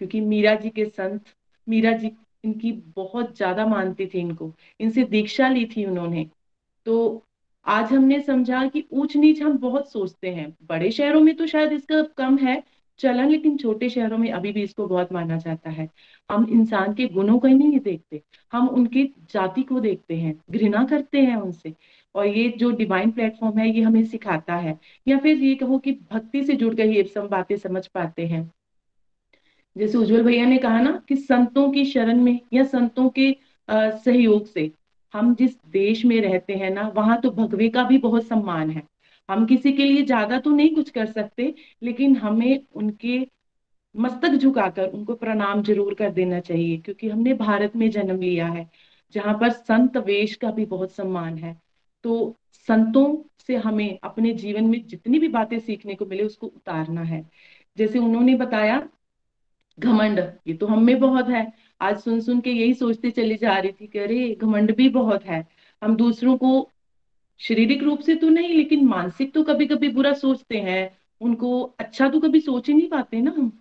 क्योंकि 0.00 0.20
मीरा 0.20 0.54
जी 0.54 0.70
के 0.70 0.84
संत, 0.84 1.24
मीरा 1.66 1.92
जी 1.92 2.10
इनकी 2.44 2.70
बहुत 2.96 3.36
ज़्यादा 3.36 3.66
मानती 3.66 4.06
थी 4.06 4.18
इनको। 4.18 4.52
इनसे 4.80 5.04
दीक्षा 5.04 5.48
ली 5.48 5.64
थी 5.66 5.84
उन्होंने। 5.84 6.28
तो 6.86 7.24
आज 7.66 7.92
हमने 7.92 8.20
समझा 8.20 8.66
कि 8.66 8.84
ऊंच 8.92 9.16
नीच 9.16 9.42
हम 9.42 9.58
बहुत 9.58 9.92
सोचते 9.92 10.30
हैं। 10.30 10.50
बड़े 10.68 10.90
शहरों 10.90 11.20
में 11.20 11.34
तो 11.36 11.46
शायद 11.46 11.72
इसका 11.72 12.02
कम 12.18 12.38
है, 12.38 12.62
चलन, 13.00 13.28
लेकिन 13.28 13.56
छोटे 13.56 13.88
शहरों 13.88 14.18
में 14.18 14.30
अभी 14.32 14.52
भी 14.52 14.62
इसको 14.62 14.86
बहुत 14.86 15.12
माना 15.12 15.36
जाता 15.36 15.70
है। 15.70 15.88
हम 16.30 16.46
इंसान 16.50 16.94
के 16.94 17.06
गुणों 17.08 17.38
को 17.38 17.48
ही 17.48 17.54
नहीं 17.54 17.80
देखते, 17.80 18.22
हम 18.52 18.68
उनकी 18.68 19.04
जाति 19.32 19.62
को 19.62 19.80
देखते 19.80 20.16
हैं, 20.16 20.34
घृणा 20.50 20.84
करते 20.84 21.20
हैं 21.20 21.36
उनसे। 21.36 21.74
और 22.14 22.26
ये 22.26 22.48
जो 22.58 22.70
डिवाइन 22.72 23.10
प्लेटफॉर्म 23.10 23.58
है, 23.58 23.68
ये 23.70 23.82
हमें 23.82 24.04
सिखाता 24.04 24.54
है। 24.56 24.78
या 25.06 25.18
फिर 25.18 25.36
ये 25.38 25.54
कहो 25.54 25.78
कि 25.78 25.92
भक्ति 26.12 26.44
से 26.44 26.54
जुड़ 26.54 26.74
कर 26.74 26.86
ये 26.86 27.02
सब 27.04 27.28
बातें 27.28 27.56
समझ 27.56 27.86
पाते 27.86 28.26
हैं। 28.26 28.50
जैसे 29.76 29.98
उज्जवल 29.98 30.22
भैया 30.22 30.46
ने 30.46 30.56
कहा 30.58 30.80
ना 30.80 30.90
कि 31.08 31.16
संतों 31.16 31.70
की 31.72 31.84
शरण 31.84 32.20
में 32.22 32.38
या 32.52 32.64
संतों 32.66 33.08
के 33.18 33.30
सहयोग 33.68 34.46
से 34.46 34.70
हम 35.14 35.34
जिस 35.34 35.56
देश 35.68 36.04
में 36.04 36.20
रहते 36.20 36.54
हैं 36.54 36.70
ना, 36.70 36.88
वहाँ 36.88 37.20
तो 37.20 37.30
भगवे 37.30 37.68
का 37.68 37.82
भी 37.84 37.98
बहुत 37.98 38.26
सम्मान 38.26 38.70
है। 38.70 38.82
हम 39.28 39.44
किसी 39.46 39.72
के 39.72 39.84
लिए 39.84 40.02
ज़्यादा 40.02 40.38
तो 40.40 40.50
नहीं 40.50 40.74
कुछ 40.74 40.90
कर 40.90 41.06
सकते, 41.06 41.54
लेकिन 41.82 42.16
हमें 42.16 42.60
उनके 42.74 43.18
मस्तक 43.94 44.30
झुकाकर 44.30 44.88
उनको 44.88 45.14
प्रणाम 45.14 45.62
ज़रूर 45.62 45.94
कर 45.94 46.10
देना 46.10 46.40
चाहिए, 46.40 46.76
क्योंकि 46.76 47.08
हमने 47.08 47.34
भारत 47.34 47.76
में 47.76 47.88
जन्म 47.90 48.20
लिया 48.20 48.46
है, 48.46 48.68
जहाँ 49.14 49.34
पर 49.34 49.50
संत 49.50 49.96
वेश 49.98 50.34
का 50.34 50.50
भी 50.50 50.64
बहुत 50.66 50.92
सम्मान 50.92 51.38
है। 51.38 51.56
तो 52.02 52.36
संतों 52.52 53.28
से 53.46 53.56
हमें 53.56 53.98
अपने 54.04 54.34
जीवन 54.34 54.64
में 54.64 54.86
जितनी 54.86 55.18
भी 55.18 55.28
बातें 55.28 55.58
सीखने 55.58 55.94
को 55.94 56.06
मिले 56.06 56.22
उसको 56.22 56.46
उतारना 56.46 57.02
है। 57.02 57.30
जैसे 57.78 57.98
उन्होंने 57.98 58.34
बताया, 58.34 58.88
घमंड, 59.78 60.18
ये 60.18 60.54
तो 60.54 60.66
हम 60.66 60.84
में 60.84 61.00
बहुत 61.00 61.28
है। 61.28 61.52
आज 61.80 61.98
सुन 61.98 62.20
सुन 62.20 62.40
के 62.40 62.50
यही 62.50 62.74
सोचते 62.74 63.10
चली 63.10 63.36
जा 63.36 63.58
रही 63.58 63.72
थी 63.72 63.86
कि 63.86 63.98
अरे, 63.98 64.34
घमंड 64.34 64.76
भी 64.76 64.88
बहुत 64.88 65.24
है। 65.24 65.48
हम 65.82 65.96
दूसरों 65.96 66.36
को 66.36 66.70
शारीरिक 67.38 67.82
रूप 67.82 68.00
से 68.00 68.14
तो 68.14 68.28
नहीं, 68.28 68.54
लेकिन 68.54 68.86
मानसिक 68.86 69.34
तो 69.34 69.42
कभी 69.42 69.66
कभी 69.66 69.88
बुरा 69.88 70.12
सोचते 70.12 70.58
हैं। 70.58 70.98
उनको 71.20 71.62
अच्छा 71.62 72.08
तो 72.08 72.20
कभी 72.20 72.40
सोच 72.40 72.68
ही 72.68 72.74
नहीं 72.74 72.88
पाते 72.88 73.20
ना 73.20 73.30
हम। 73.30 73.60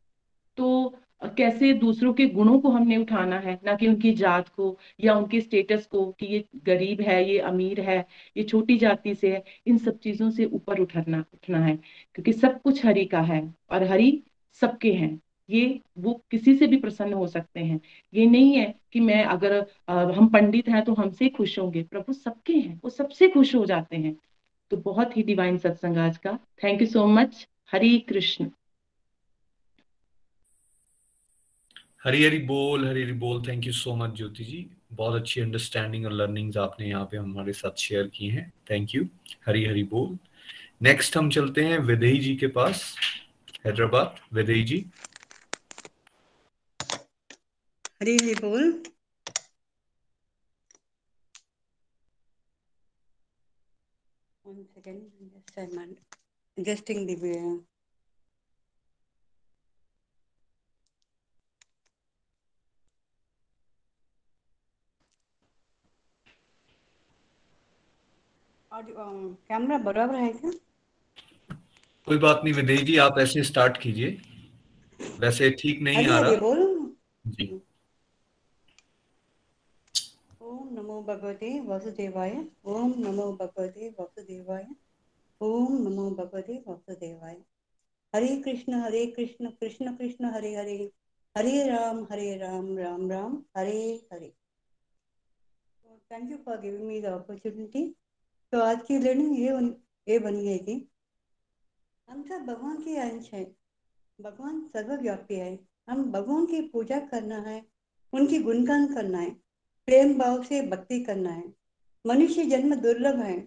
तो 0.57 0.95
कैसे 1.21 1.73
दूसरों 1.73 2.13
के 2.13 2.25
गुणों 2.25 2.59
को 2.59 2.69
हमने 2.69 2.97
उठाना 2.97 3.39
है 3.39 3.59
ना 3.65 3.75
कि 3.75 3.87
उनकी 3.87 4.11
जात 4.13 4.49
को 4.49 4.77
या 4.99 5.13
उनके 5.13 5.41
स्टेटस 5.41 5.85
को 5.85 6.05
कि 6.11 6.25
ये 6.25 6.43
गरीब 6.65 7.01
है 7.01 7.29
ये 7.29 7.37
अमीर 7.39 7.79
है 7.81 7.97
ये 8.37 8.43
छोटी 8.43 8.77
जाति 8.77 9.15
से 9.15 9.31
है। 9.31 9.43
इन 9.67 9.77
सब 9.77 9.97
चीज़ों 9.99 10.29
से 10.31 10.45
ऊपर 10.45 10.79
उठना 10.79 11.19
उठना 11.33 11.59
है 11.59 11.75
क्योंकि 12.15 12.33
सब 12.33 12.61
कुछ 12.61 12.85
हरि 12.85 13.05
का 13.05 13.21
है 13.21 13.41
और 13.71 13.83
हरि 13.83 14.23
सबके 14.61 14.93
हैं। 14.93 15.19
ये 15.49 15.79
वो 15.97 16.13
किसी 16.31 16.53
से 16.55 16.67
भी 16.67 16.77
प्रसन्न 16.77 17.13
हो 17.13 17.27
सकते 17.27 17.59
हैं। 17.59 17.79
ये 18.13 18.25
नहीं 18.25 18.55
है 18.57 18.73
कि 18.93 18.99
मैं 18.99 19.23
अगर 19.25 19.65
आ, 19.89 20.03
हम 20.03 20.27
पंडित 20.27 20.69
हैं 20.69 20.83
तो 20.83 20.93
हमसे 20.93 21.29
खुश 21.29 21.59
होंगे। 21.59 21.83
प्रभु 21.83 22.13
सबके 22.13 22.53
हैं 22.53 22.79
वो 22.83 22.89
सबसे 22.89 23.27
खुश 23.29 23.55
हो 23.55 23.65
जाते 23.65 23.97
हैं। 23.97 24.15
तो 24.71 24.77
बहुत 24.77 25.17
ही 25.17 25.23
डिवाइन 25.23 25.57
सत्संग 25.57 25.97
आज 25.97 26.17
का। 26.17 26.39
Thank 26.63 26.81
you 26.81 26.87
so 26.87 27.05
much 27.07 27.47
Hari 27.71 27.97
Krishna. 27.99 28.49
Hari 32.07 32.23
Hari 32.23 32.37
बोल 32.47 32.85
हरी 32.87 33.01
हरी 33.03 33.13
बोल। 33.21 33.41
Thank 33.47 33.65
you 33.65 33.71
so 33.73 33.95
much 33.95 34.11
Jyoti 34.17 34.43
ji. 34.43 34.59
बहुत 34.91 35.15
अच्छी 35.21 35.41
अंडरस्टैंडिंग 35.41 36.05
और 36.05 36.11
लर्निंग्स 36.11 36.57
आपने 36.57 36.87
यहाँ 36.87 37.05
पे 37.11 37.17
हमारे 37.17 37.53
साथ 37.53 37.79
शेयर 37.79 38.07
की 38.07 38.27
हैं। 38.29 38.51
थैंक 38.69 38.95
यू 38.95 39.03
हरी 39.47 39.65
हरी 39.65 39.83
बोल। 39.93 40.17
नेक्स्ट 40.81 41.17
हम 41.17 41.29
चलते 41.29 41.63
हैं 41.65 41.79
विदई 41.79 42.19
जी 42.19 42.35
के 42.35 42.47
पास 42.57 42.95
हैदराबाद। 43.65 44.15
विदई 44.33 44.63
जी। 44.63 44.85
हरी 48.01 48.15
हरी 48.17 48.35
बोल। 48.35 48.83
One 54.45 54.65
second, 54.75 55.01
just 55.33 55.57
I'm 55.57 55.97
adjusting 56.57 57.05
the 57.05 57.15
camera 68.81 69.77
बराबर 69.77 70.15
है 70.15 70.31
क्या? 70.33 70.51
कोई 72.07 72.17
बात 72.17 72.41
नहीं 72.43 72.53
विदेश 72.53 72.81
जी 72.81 72.97
आप 72.97 73.19
ऐसे 73.19 73.43
स्टार्ट 73.43 73.77
कीजिए। 73.77 74.17
वैसे 75.19 75.49
ठीक 75.51 75.81
नहीं 75.81 76.07
आ 76.07 76.19
रहा। 76.19 76.35
बोल। 76.35 76.95
जी। 77.27 77.47
ओम 80.41 80.69
नमो 80.73 81.01
भगवते 81.03 81.59
वासुदेवाय 81.59 82.35
ओम 82.65 82.93
नमो 82.97 83.31
भगवते 83.33 83.89
वासुदेवाय 83.99 84.65
ओम 85.41 85.77
नमो 85.77 86.09
भगवते 86.11 86.63
वासुदेवाय। 86.67 87.37
Hare 88.13 88.35
Krishna 88.41 88.81
Hare 88.81 89.05
Krishna 89.07 89.49
Krishna 89.51 89.95
Krishna 89.95 90.33
Hare 90.33 90.55
Hare 90.55 90.77
Hare 91.35 91.67
Ram 91.69 92.03
Hare 92.11 92.35
Ram 92.37 92.77
Ram 92.77 93.09
Ram 93.11 93.43
Hare 93.57 94.07
Hare. 94.13 94.33
Thank 96.11 96.31
you 96.31 96.37
for 96.37 96.59
giving 96.61 96.87
me 96.87 97.01
the 97.01 97.05
opportunity 97.05 97.83
तो 98.53 98.59
आज 98.61 98.81
की 98.87 98.97
लर्निंग 98.97 99.39
ये 99.39 99.47
ये 100.07 100.17
बनी 100.19 100.47
है 100.47 100.57
कि 100.57 100.73
हम 102.07 102.21
सब 102.23 102.45
भगवान 102.45 102.75
के 102.75 102.95
अंश 102.97 103.29
हैं, 103.33 103.45
भगवान 104.19 104.61
सर्वव्यापी 104.67 105.35
है। 105.35 105.57
हम 105.89 106.03
भगवान 106.11 106.45
की 106.45 106.61
पूजा 106.69 106.99
करना 107.07 107.37
है, 107.39 107.61
उनकी 108.13 108.39
गुणगान 108.39 108.85
करना 108.93 109.19
है, 109.19 109.29
प्रेम 109.87 110.13
भाव 110.19 110.43
से 110.43 110.61
भक्ति 110.67 110.99
करना 110.99 111.29
है। 111.29 111.43
मनुष्य 112.05 112.45
जन्म 112.45 112.75
दुर्लभ 112.75 113.19
है 113.21 113.39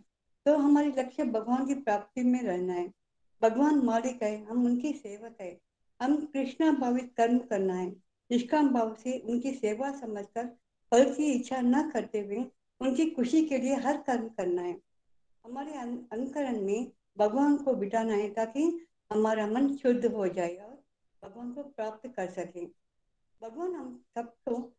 तो 0.47 0.57
हमारी 0.57 0.93
लक्ष्य 0.99 1.25
भगवान 1.29 1.67
की 1.67 1.75
प्राप्ति 1.77 2.23
में 2.23 2.41
रहना 2.43 2.73
है। 2.73 2.87
भगवान 3.43 3.79
मालिक 3.85 4.23
है, 4.23 4.45
हम 4.45 4.65
उनकी 4.67 4.93
सेवक 4.93 5.41
है। 5.41 5.59
हम 6.01 6.17
कृष्णा 6.27 6.71
भावित 6.73 7.13
कर्म 7.17 7.39
करना 7.41 7.75
है। 7.75 7.89
निष्काम 8.31 8.69
भाव 8.69 8.95
से 8.95 9.19
उनकी 9.21 9.55
सेवा 9.55 9.91
समझकर 9.93 10.47
फल 10.93 11.13
की 11.15 11.33
इच्छा 11.33 11.61
न 11.63 11.91
करते 11.91 12.21
हुए 12.21 12.45
उनकी 12.81 13.11
खुशी 13.11 13.45
के 13.45 13.59
लिए 13.59 13.75
हर 13.79 13.97
कर्म 14.03 14.29
करना 14.29 14.63
है। 14.63 14.79
हमारे 15.47 15.73
अन- 15.73 16.13
अनुकरण 16.13 16.61
में 16.61 16.93
भगवान 17.19 17.57
को 17.57 17.75
बिठाना 17.75 18.15
है 18.15 18.35
ताकि 18.35 18.87
हमारा 19.13 19.47
मन 19.47 19.77
शुद्ध 19.77 20.07
हो 20.07 20.29
जाए 20.29 20.57
और 20.57 20.83
भगवान 21.25 21.53
को 21.53 21.63
प्राप्त 21.63 22.09
कर 22.09 22.31
सके। 22.31 22.67
भगवान 23.43 23.75
हम 23.75 24.05
सबको 24.15 24.73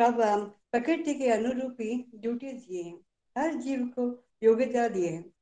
प्रकृति 0.00 1.14
के 1.14 1.28
अनुरूपी 1.28 2.12
ड्यूटी 2.14 2.52
दिए 2.52 2.82
हैं। 2.82 2.98
हर 3.38 3.54
जीव 3.54 3.86
को 3.86 4.24
योग्यता 4.42 4.88
दिए 4.88 5.08
हैं। 5.08 5.32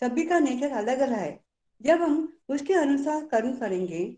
सभी 0.00 0.24
का 0.24 0.38
नेचर 0.38 0.70
अलग 0.70 0.98
अलग 0.98 1.18
है। 1.18 1.44
जब 1.82 2.02
हम 2.02 2.38
उसके 2.48 2.74
अनुसार 2.74 3.26
कर्म 3.26 3.56
करेंगे 3.56 4.16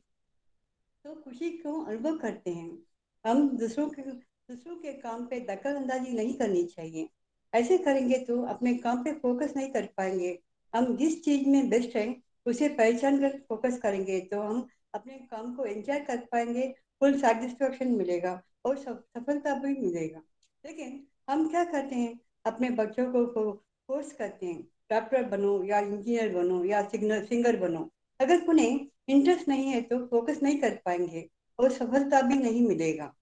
तो 1.04 1.14
खुशी 1.14 1.50
को 1.50 1.84
अनुभव 1.84 2.18
करते 2.18 2.50
हैं। 2.50 2.78
हम 3.26 3.56
दूसरों 3.56 3.90
के 3.90 4.02
दूसरों 4.02 4.76
के 4.76 4.92
काम 4.92 5.26
पे 5.26 5.40
दखल 5.40 5.74
अंदाजी 5.74 6.12
नहीं 6.12 6.34
करनी 6.34 6.64
चाहिए। 6.64 7.08
ऐसे 7.54 7.78
करेंगे 7.78 8.18
तो 8.18 8.40
अपने 8.42 8.74
काम 8.74 9.02
पे 9.04 9.12
फोकस 9.12 9.52
नहीं 9.56 9.70
कर 9.72 9.86
पाएँगे। 9.96 10.38
हम 10.74 10.96
जिस 10.96 11.24
चीज़ 11.24 11.48
में 11.48 11.68
बेस्ट 11.70 11.96
हैं, 11.96 12.22
उसे 12.46 12.68
पहचान 12.68 13.18
कर 13.18 13.38
फोकस 13.48 13.78
करेंगे 13.78 14.20
तो 14.20 14.40
हम 14.40 14.66
अपने 14.94 15.14
काम 15.30 15.54
को 15.54 15.64
एंजॉय 15.64 16.00
कर 16.00 16.16
पाएँगे 16.32 16.68
फुल 17.00 17.18
सेटिस्फेक्शन 17.20 17.88
मिलेगा 17.88 18.40
और 18.64 18.78
सफलता 18.78 19.54
भी 19.54 19.74
मिलेगा। 19.76 20.20
लेकिन 20.64 21.06
हम 21.30 21.48
क्या 21.48 21.64
करते 21.64 21.94
हैं? 21.94 22.18
अपने 22.44 22.70
बच्चों 22.70 23.06
को 23.12 23.52
फोर्स 23.88 24.12
करते 24.12 24.46
हैं। 24.46 24.62
डॉक्टर 24.90 25.22
बनो 25.22 25.62
या 25.64 25.78
इंजीनियर 25.78 26.34
बनो 26.34 26.64
या 26.64 26.82
सिंगर 26.82 27.24
सिंगर 27.24 27.56
बनो। 27.56 27.88
अगर 28.20 28.46
उन्हें 28.48 28.86
इंटरेस्ट 29.08 29.48
नहीं 29.48 29.68
है 29.68 29.80
तो 29.82 29.98
फोकस 30.06 30.42
नहीं 30.42 30.58
कर 30.58 30.78
पाएँगे 30.84 31.28
और 31.58 31.72
सफलता 31.72 32.20
भी 32.22 32.34
नहीं 32.34 32.66
मिलेगा। 32.68 33.12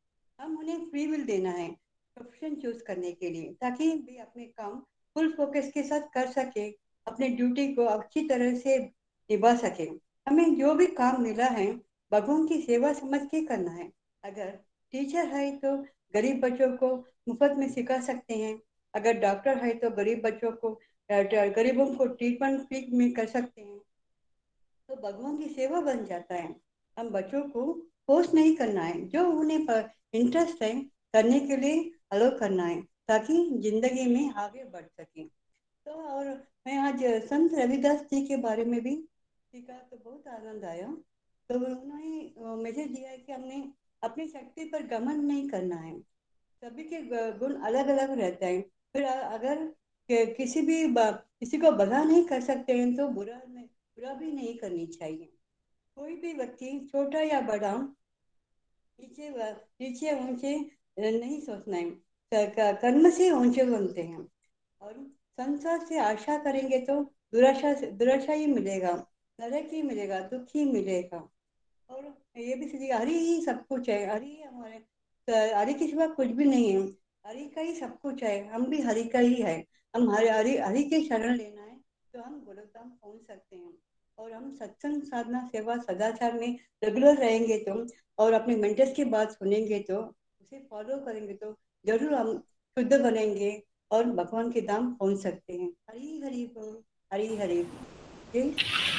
हम 0.40 0.56
उन्हें 0.58 0.78
फ्री 0.90 1.06
विल 1.06 1.24
देना 1.24 1.50
है। 1.50 1.76
प्रोफेशन 2.16 2.54
चूज़ 2.54 2.82
करने 2.84 3.12
के 3.12 3.30
लिए, 3.30 3.52
ताकि 3.60 3.88
वे 3.90 4.16
अपने 4.18 4.44
काम 4.46 4.80
फुल 5.16 5.32
फोकस 5.32 5.70
के 5.74 5.82
साथ 5.82 6.08
कर 6.14 6.26
सके, 6.28 6.68
अपने 7.06 7.28
ड्यूटी 7.28 7.66
को 7.74 7.84
अच्छी 7.84 8.28
तरह 8.28 8.54
से 8.54 8.78
निभा 8.78 9.54
सके। 9.56 9.84
हमें 10.26 10.54
जो 10.54 10.74
भी 10.74 10.86
काम 10.92 11.22
मिला 11.22 11.46
है, 11.46 11.72
भगवान 12.12 12.46
की 12.46 12.60
सेवा 12.62 12.92
समझ 12.92 13.20
के 13.22 13.44
करना 13.46 13.70
है। 13.70 13.90
अगर 14.24 14.50
टीचर 14.92 15.26
है 15.26 15.50
तो 15.56 15.76
गरीब 16.14 16.40
बच्चों 16.40 16.68
को 16.76 16.96
मुफ़्त 17.28 17.54
में 17.58 17.68
सिखा 17.68 18.00
सकते 18.00 18.34
हैं। 18.34 18.58
अगर 18.94 19.18
डॉक्टर 19.20 19.58
है 19.58 19.72
तो 19.74 19.90
गरीब 19.90 20.22
बच्चों 20.22 20.50
को 20.52 20.70
गरीबों 21.10 21.86
को 21.94 22.06
ट्रीटमेंट 22.08 22.60
फ्री 22.60 22.86
में 22.92 23.12
कर 23.12 23.26
सकते 23.26 23.60
हैं। 23.62 23.78
तो 24.88 24.96
भगवान 25.02 25.36
की 25.38 25.46
सेवा 25.46 25.80
बन 25.80 26.04
जाता 26.04 26.34
है। 26.34 26.54
हम 26.96 27.08
बच्चों 27.10 27.42
को 27.50 27.72
फोर्स 28.06 28.32
नहीं 28.34 28.54
करना 28.56 28.82
है। 28.82 29.00
जो 29.08 29.24
उन्हें 29.30 29.66
इंटरेस्ट 30.14 30.62
है, 30.62 30.74
करने 31.14 31.40
के 31.40 31.56
लिए 31.56 31.90
अलो 32.12 32.38
करना 32.38 32.64
है, 32.64 32.82
ताकि 32.82 33.58
ज़िंदगी 33.58 34.14
में 34.14 34.30
आगे 34.30 34.64
बढ़ 34.64 34.82
सके। 34.82 35.24
तो 35.84 35.90
और 35.90 36.26
मैं 36.66 36.76
आज 36.76 37.04
संत 37.04 37.54
रविदास 37.54 38.00
जी 38.00 38.26
के 38.26 38.36
बारे 38.36 38.64
में 38.64 38.80
भी 38.80 39.08
सीखा 39.52 39.72
तो 39.72 39.96
बहुत 39.96 40.28
आनंद 40.28 40.64
आया। 40.64 40.96
तो 41.48 41.54
उन्होंने 41.54 42.34
मैसेज 42.62 42.88
दिया 42.88 43.10
है 43.10 43.18
कि 43.18 43.32
हमने 43.32 43.72
अपनी 44.02 44.28
शक्ति 44.28 44.64
पर 44.64 44.82
घमंड 44.82 45.22
नहीं 45.24 45.48
करना 45.48 45.76
है। 45.76 46.00
सभी 46.64 46.84
के 46.84 47.02
गुण 47.38 47.54
अलग 47.54 47.88
अलग 47.88 48.10
रहते 48.10 48.46
हैं। 48.46 48.62
फिर 48.62 49.04
अगर 49.04 49.66
कि- 50.08 50.34
किसी 50.36 50.60
भी 50.60 50.94
किसी 50.98 51.58
को 51.58 51.70
भला 51.70 52.04
नहीं 52.04 52.24
कर 52.24 52.40
सकते 52.40 52.72
हैं 52.72 52.96
तो 52.96 53.08
बुरा 53.08 53.40
नहीं, 53.48 53.64
बुरा 53.64 54.14
भी 54.14 54.32
नहीं 54.32 54.58
करनी 54.58 54.86
चाहिए। 54.86 55.32
कोई 55.96 56.16
भी 56.16 56.32
व्यक्ति 56.32 56.88
छोटा 56.92 57.20
या 57.20 57.40
बड़ा, 57.40 57.76
नीचे 59.00 59.34
नीचे 59.52 60.20
ऊँचे 60.20 60.81
नहीं 60.96 61.40
सोचना 61.40 61.76
है। 61.76 62.74
कर्म 62.74 63.08
से 63.10 63.30
ऊँचे 63.30 63.64
बनते 63.64 64.02
हैं। 64.02 64.26
और 64.80 64.94
संसार 65.40 65.84
से 65.86 65.98
आशा 65.98 66.36
करेंगे 66.38 66.78
तो 66.78 67.02
दुराशा 67.32 67.72
से 67.74 67.86
दुराशा 67.92 68.32
ही 68.32 68.46
मिलेगा, 68.46 68.92
नरक 69.38 69.68
ही 69.72 69.82
मिलेगा, 69.82 70.20
दुख 70.22 70.46
ही 70.54 70.64
मिलेगा। 70.64 71.28
और 71.90 72.04
ये 72.38 72.54
भी 72.54 72.68
सीधी 72.68 72.90
हरि 72.90 73.18
ही 73.18 73.40
सब 73.42 73.66
कुछ 73.66 73.88
है। 73.88 74.04
हरि 74.10 74.42
हमारे 74.46 75.52
हरि 75.54 75.74
के 75.74 75.86
सिवा 75.86 76.06
कुछ 76.08 76.28
भी 76.28 76.44
नहीं 76.44 76.72
है। 76.72 76.80
हरी 77.24 77.44
का 77.48 77.60
ही 77.60 77.74
सब 77.74 77.98
कुछ 77.98 78.22
है। 78.22 78.48
हम 78.48 78.66
भी 78.66 78.80
हरी 78.80 79.04
का 79.04 79.18
ही 79.18 79.34
है। 79.34 79.64
हम 79.94 80.10
हरि 80.10 80.28
हरी 80.28 80.56
हरी 80.56 80.82
के 80.84 81.00
शरण 81.00 81.36
लेना 81.36 81.62
है 81.62 81.76
तो 82.14 82.22
हम 82.22 82.40
गोलोकधाम 82.44 82.90
पहुँच 82.92 83.26
सकते 83.26 83.56
हैं। 83.56 83.72
और 84.18 84.32
हम 84.32 84.50
सत्संग 84.54 85.02
साधना, 85.02 85.46
सेवा, 85.48 85.76
सदाचार 85.78 86.32
में 86.34 86.58
रेगुलर 86.84 87.16
रहेंगे 87.16 87.58
तो 87.58 87.86
और 88.18 88.32
अपने 88.32 88.56
मेंटर्स 88.56 88.92
की 88.92 89.04
बात 89.06 89.30
सुनेंगे 89.32 89.78
तो 89.80 90.02
उसे 90.52 90.60
फॉलो 90.70 90.96
करेंगे 91.04 91.32
तो 91.34 91.50
ज़रूर 91.84 92.14
हम 92.14 92.32
शुद्ध 92.76 93.00
बनेंगे 93.02 93.50
और 93.90 94.04
भगवान 94.06 94.50
के 94.52 94.60
धाम 94.60 94.92
पहुँच 94.94 95.18
सकते 95.18 95.52
हैं। 95.52 95.68
हरी 95.90 96.20
हरी 96.24 96.44
बोल 96.56 96.74
हरी 97.10 97.36
हरी। 97.36 97.60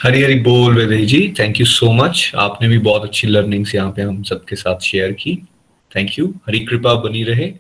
हरी 0.04 0.22
हरी 0.24 0.40
बोल 0.44 0.78
Vaidehi 0.78 1.06
ji 1.06 1.20
thank 1.40 1.60
you 1.60 1.66
so 1.66 1.92
much 1.94 2.32
आपने 2.44 2.68
भी 2.68 2.78
बहुत 2.88 3.04
अच्छी 3.04 3.28
लर्निंग्स 3.28 3.74
यहाँ 3.76 3.92
पे 3.96 4.02
हम 4.02 4.22
सबके 4.30 4.56
साथ 4.56 4.80
शेयर 4.84 5.12
की। 5.22 5.36
थैंक 5.92 6.18
यू 6.20 6.28
हरी 6.48 6.60
कृपा 6.66 6.94
बनी 7.04 7.24
रहे। 7.24 7.52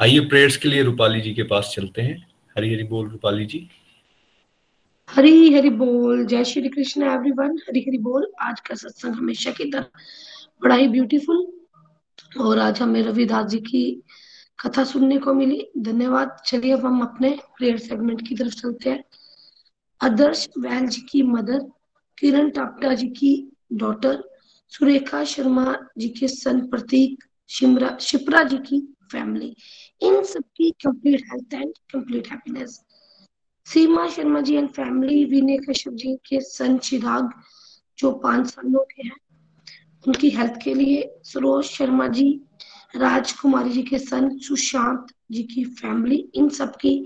आइए 0.00 0.20
प्रेयर्स 0.28 0.56
के 0.56 0.68
लिए 0.68 0.82
रूपाली 0.82 1.20
जी 1.20 1.32
के 1.34 1.42
पास 1.52 1.72
चलते 1.76 2.02
हैं। 2.02 2.16
हरी 2.56 2.72
हरी 2.74 2.84
बोल 2.84 3.08
रूपाली 3.08 3.46
जी। 3.46 3.66
हरी 5.08 5.52
हरी 5.54 5.70
बोल। 5.82 6.24
जय 6.26 6.44
श्री 6.44 6.68
कृष्ण 6.68 7.10
एवरीवन 7.12 7.58
हरी 7.68 7.80
हरी 7.88 7.98
बोल। 8.06 8.30
आज 8.42 8.60
का 8.60 8.74
सत्संग 8.74 9.14
हमेशा 9.14 9.50
की 9.50 9.70
तरह 9.72 9.86
बड़ा 10.62 10.74
ही 10.74 10.88
ब्यूटीफुल 10.88 11.46
और 12.40 12.58
आज 12.58 12.80
हमें 12.80 13.02
रविदास 13.02 13.46
जी 13.46 13.58
की 13.58 14.02
कथा 14.60 14.84
सुनने 14.84 15.18
को 15.18 15.34
मिली। 15.34 15.68
धन्यवाद। 15.78 16.36
चलिए 16.46 16.72
अब 16.72 16.86
हम 16.86 17.02
अपने 17.02 17.38
प्रेयर 17.58 17.78
सेगमेंट 17.78 18.28
की 18.28 18.34
तरफ़ 18.34 18.54
चलते 18.54 18.90
हैं। 18.90 19.04
आदर्श 20.00 20.48
वैल 20.58 20.86
जी 20.86 21.00
की 21.00 21.22
मदर, 21.22 21.58
किरण 22.18 22.50
टापटा 22.50 22.94
जी 22.94 23.08
की 23.08 23.52
डॉटर 23.72 24.22
सुरेखा 24.68 25.24
शर्मा 25.24 25.76
जी 25.98 26.08
के 26.08 26.28
सन 26.28 26.60
प्रतीक 26.66 27.24
शिमरा, 27.48 27.96
शिप्रा 28.00 28.42
जी 28.42 28.58
की 28.58 28.94
फैमिली 29.12 29.56
इन 30.02 30.22
सबकी 30.24 30.70
complete 30.70 31.22
health 31.32 31.54
and 31.54 31.72
complete 31.92 32.28
happiness 32.28 32.80
Seema 33.66 34.08
Sharma 34.08 34.40
ji 34.40 34.54
and 34.54 34.68
family 34.68 35.24
Vinay 35.24 35.58
Kashyap 35.58 35.92
ji 35.92 36.16
के 36.16 36.40
सन 36.40 36.78
चिराग, 36.78 37.30
जो 37.98 38.12
पाँच 38.12 38.46
सालों 38.46 38.84
के 38.84 39.02
हैं। 39.02 39.16
उनकी 40.08 40.30
हेल्थ 40.30 40.60
के 40.62 40.74
लिए 40.74 41.02
सरोज 41.24 41.64
शर्मा 41.64 42.06
जी, 42.08 42.28
राजकुमारी 42.96 43.70
जी 43.70 43.82
के 43.82 43.98
सन, 43.98 44.28
सुशांत 44.38 45.12
जी 45.32 45.42
की 45.54 45.64
फैमिली, 45.64 46.16
इन 46.34 46.48
सबकी 46.48 47.04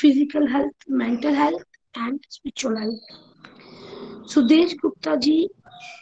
physical 0.00 0.46
health 0.52 0.84
mental 0.90 1.34
health 1.34 1.98
and 1.98 2.18
spiritual 2.30 2.76
health 2.78 4.28
Sudesh 4.30 4.74
Gupta 4.82 5.14
ji 5.24 5.48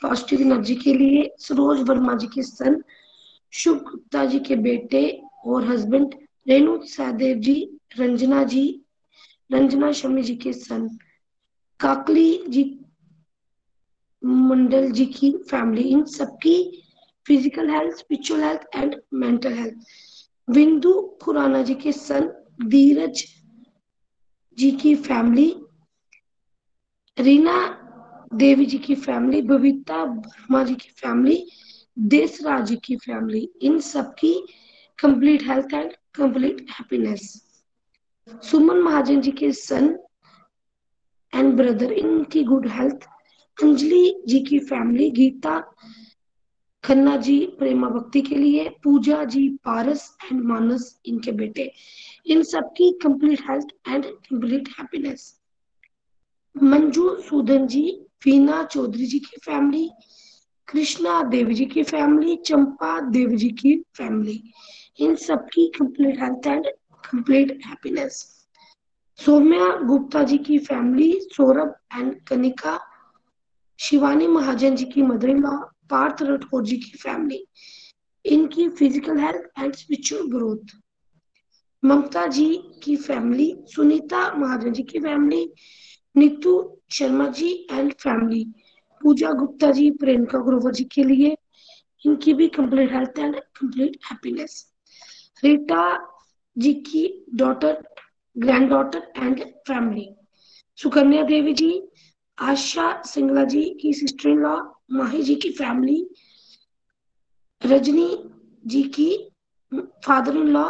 positive 0.02 0.40
energy 0.40 0.74
के 0.74 0.94
लिए 0.94 1.31
सरोज 1.39 1.81
वर्मा 1.89 2.15
जी 2.16 2.27
के 2.35 2.43
सन, 2.43 2.82
शुभ 3.52 3.78
गुप्ता 3.90 4.24
जी 4.27 4.39
के 4.48 4.56
बेटे 4.56 5.06
और 5.47 5.65
हस्बैंड 5.70 6.15
रेणु 6.48 6.78
सहदेव 6.86 7.39
जी, 7.39 7.56
रंजना 7.98 8.43
जी, 8.44 8.81
रंजना 9.52 9.90
शमी 9.93 10.23
जी 10.23 10.35
के 10.36 10.52
सन, 10.52 10.89
काकली 11.81 12.31
जी 12.48 12.62
मंडल 14.25 14.91
जी 14.93 15.05
की 15.07 15.31
फैमिली 15.51 15.83
इन 15.91 16.05
सबकी 16.05 16.57
physical 17.27 17.71
health 17.71 17.97
spiritual 17.97 18.43
health 18.43 18.77
and 18.77 18.97
mental 19.15 19.53
health 19.55 20.53
Bindu 20.55 20.93
Khurana 21.23 21.63
ji 21.63 21.75
के 21.75 21.93
सन 21.93 22.33
धीरज 22.69 23.25
जी 24.59 24.71
की 24.81 24.95
फैमिली 25.05 25.55
रीना 27.17 27.57
देवी 28.35 28.67
जी 28.67 28.79
की 28.79 28.95
फैमिली 28.95 29.43
बबीता 29.43 30.03
वर्मा 30.03 30.63
जी 30.65 30.75
की 30.75 30.91
फैमिली 31.01 31.47
देसराज 31.97 32.67
जी 32.69 32.77
की 32.85 32.97
फैमिली 32.97 33.49
इन 33.63 33.79
सबकी 33.81 34.35
complete 34.99 35.43
health 35.49 35.75
and 35.75 35.93
complete 36.15 36.67
happiness 36.71 37.33
Suman 38.51 38.83
Mahajan 38.83 39.21
ji 39.21 39.31
के 39.33 39.53
सन 39.53 39.97
एंड 41.33 41.53
ब्रदर 41.57 41.93
इनकी 41.93 42.43
गुड 42.45 42.69
हेल्थ 42.69 43.07
अंजलि 43.59 44.25
जी 44.29 44.41
की 44.41 44.59
फैमिली 44.59 45.11
गीता, 45.11 45.59
खन्ना 46.85 47.17
जी 47.17 47.39
प्रेमा 47.59 47.89
भक्ति 47.89 48.21
के 48.23 48.35
लिए, 48.35 48.69
पूजा 48.85 49.23
जी, 49.25 49.49
पारस 49.65 50.17
एंड 50.25 50.43
मानस 50.45 51.01
इनके 51.07 51.33
बेटे। 51.33 51.71
इन 52.27 52.43
सबकी 52.43 52.91
complete 53.03 53.41
health 53.51 53.69
and 53.89 54.05
complete 54.05 54.69
happiness 54.79 55.33
Manju 56.57 57.17
Sudan 57.21 57.67
ji, 57.67 57.83
Veena 58.25 58.63
Chaudhary 58.65 59.07
ji 59.07 59.19
की 59.19 59.41
फैमिली 59.45 59.91
कृष्णा 60.69 61.23
देवी 61.23 61.55
जी 61.55 61.65
की 61.67 61.83
फैमिली 61.83 62.37
चंपा 62.47 63.01
देवी 63.11 63.37
जी 63.37 63.49
की 63.51 63.75
फैमिली 63.97 64.43
इन 64.99 65.15
सबकी 65.17 65.67
complete 65.79 66.21
health 66.21 66.47
and 66.47 66.67
complete 67.05 67.61
happiness 67.67 68.23
Saumya 69.19 69.67
Gupta 69.87 70.23
ji 70.23 70.39
की 70.39 70.59
फैमिली 70.59 71.13
सौरभ 71.33 71.75
एंड 71.99 72.15
कनिका 72.29 72.79
शिवानी 73.79 74.27
महाजन 74.27 74.77
जी 74.77 74.85
की 74.85 75.03
mother 75.03 75.29
in 75.29 75.43
law 75.43 75.57
Parth 75.91 76.23
Rathore 76.23 76.65
ji 76.65 76.77
की 76.77 76.99
फैमिली 76.99 77.47
इनकी 78.25 78.69
physical 78.69 79.19
health 79.19 79.49
and 79.59 79.75
spiritual 79.75 80.27
growth 80.27 80.77
Mamta 81.85 82.27
ji 82.27 82.47
की 82.83 82.97
फैमिली 82.97 83.55
सुनीता 83.75 84.33
महाजन 84.35 84.73
जी 84.73 84.83
की 84.83 85.01
family 85.01 85.53
Neetu 86.17 86.83
Sharma 86.91 87.27
ji 87.29 87.51
and 87.71 87.93
family 87.93 88.45
Pooja 89.03 89.31
Gupta 89.31 89.71
ji, 89.71 89.91
Priyanka 89.91 90.39
Grover 90.39 90.73
ji 90.73 90.85
के 90.85 91.05
लिए, 91.05 91.37
इनकी 92.07 92.35
भी 92.35 92.49
complete 92.49 92.93
health 92.93 93.19
and 93.19 93.37
complete 93.37 93.97
happiness 94.11 94.75
Rita 95.45 95.83
ji 96.59 96.75
की 96.75 97.25
daughter 97.35 97.83
granddaughter 98.69 99.13
and 99.17 99.45
family 99.69 100.09
Sukanya 100.77 101.23
Devi 101.23 101.53
ji 101.53 101.71
Asha 102.39 103.02
Singla 103.02 103.44
ji 103.44 103.78
की 103.82 103.93
sister 103.93 104.28
in 104.28 104.39
law 104.39 104.56
माही 104.90 105.23
जी 105.23 105.35
की 105.35 105.51
family 105.51 106.06
Rajni 107.62 108.09
जी 108.66 108.82
की 108.82 109.31
father 110.06 110.36
in 110.36 110.48
law 110.48 110.65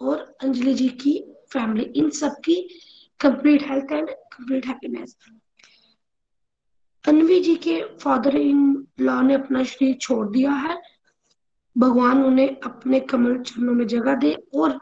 और 0.00 0.36
अंजलि 0.42 0.74
जी 0.74 0.88
की 0.88 1.18
फैमिली 1.52 1.84
इन 1.96 2.10
सबकी 2.10 2.56
complete 3.20 3.62
health 3.62 3.92
and 3.92 4.10
complete 4.10 4.66
happiness 4.66 5.16
Anvi 7.08 7.40
ji 7.40 7.56
के 7.56 7.80
father 7.98 8.36
in 8.36 8.86
law 9.00 9.20
ने 9.20 9.34
अपना 9.34 9.62
शरीर 9.64 9.96
छोड़ 9.96 10.28
दिया 10.28 10.52
है। 10.52 10.82
भगवान 11.78 12.22
उन्हें 12.24 12.56
अपने 12.60 13.00
कमल 13.00 13.38
चरणों 13.42 13.74
में 13.74 13.86
जगह 13.86 14.14
दे 14.14 14.32
और 14.54 14.78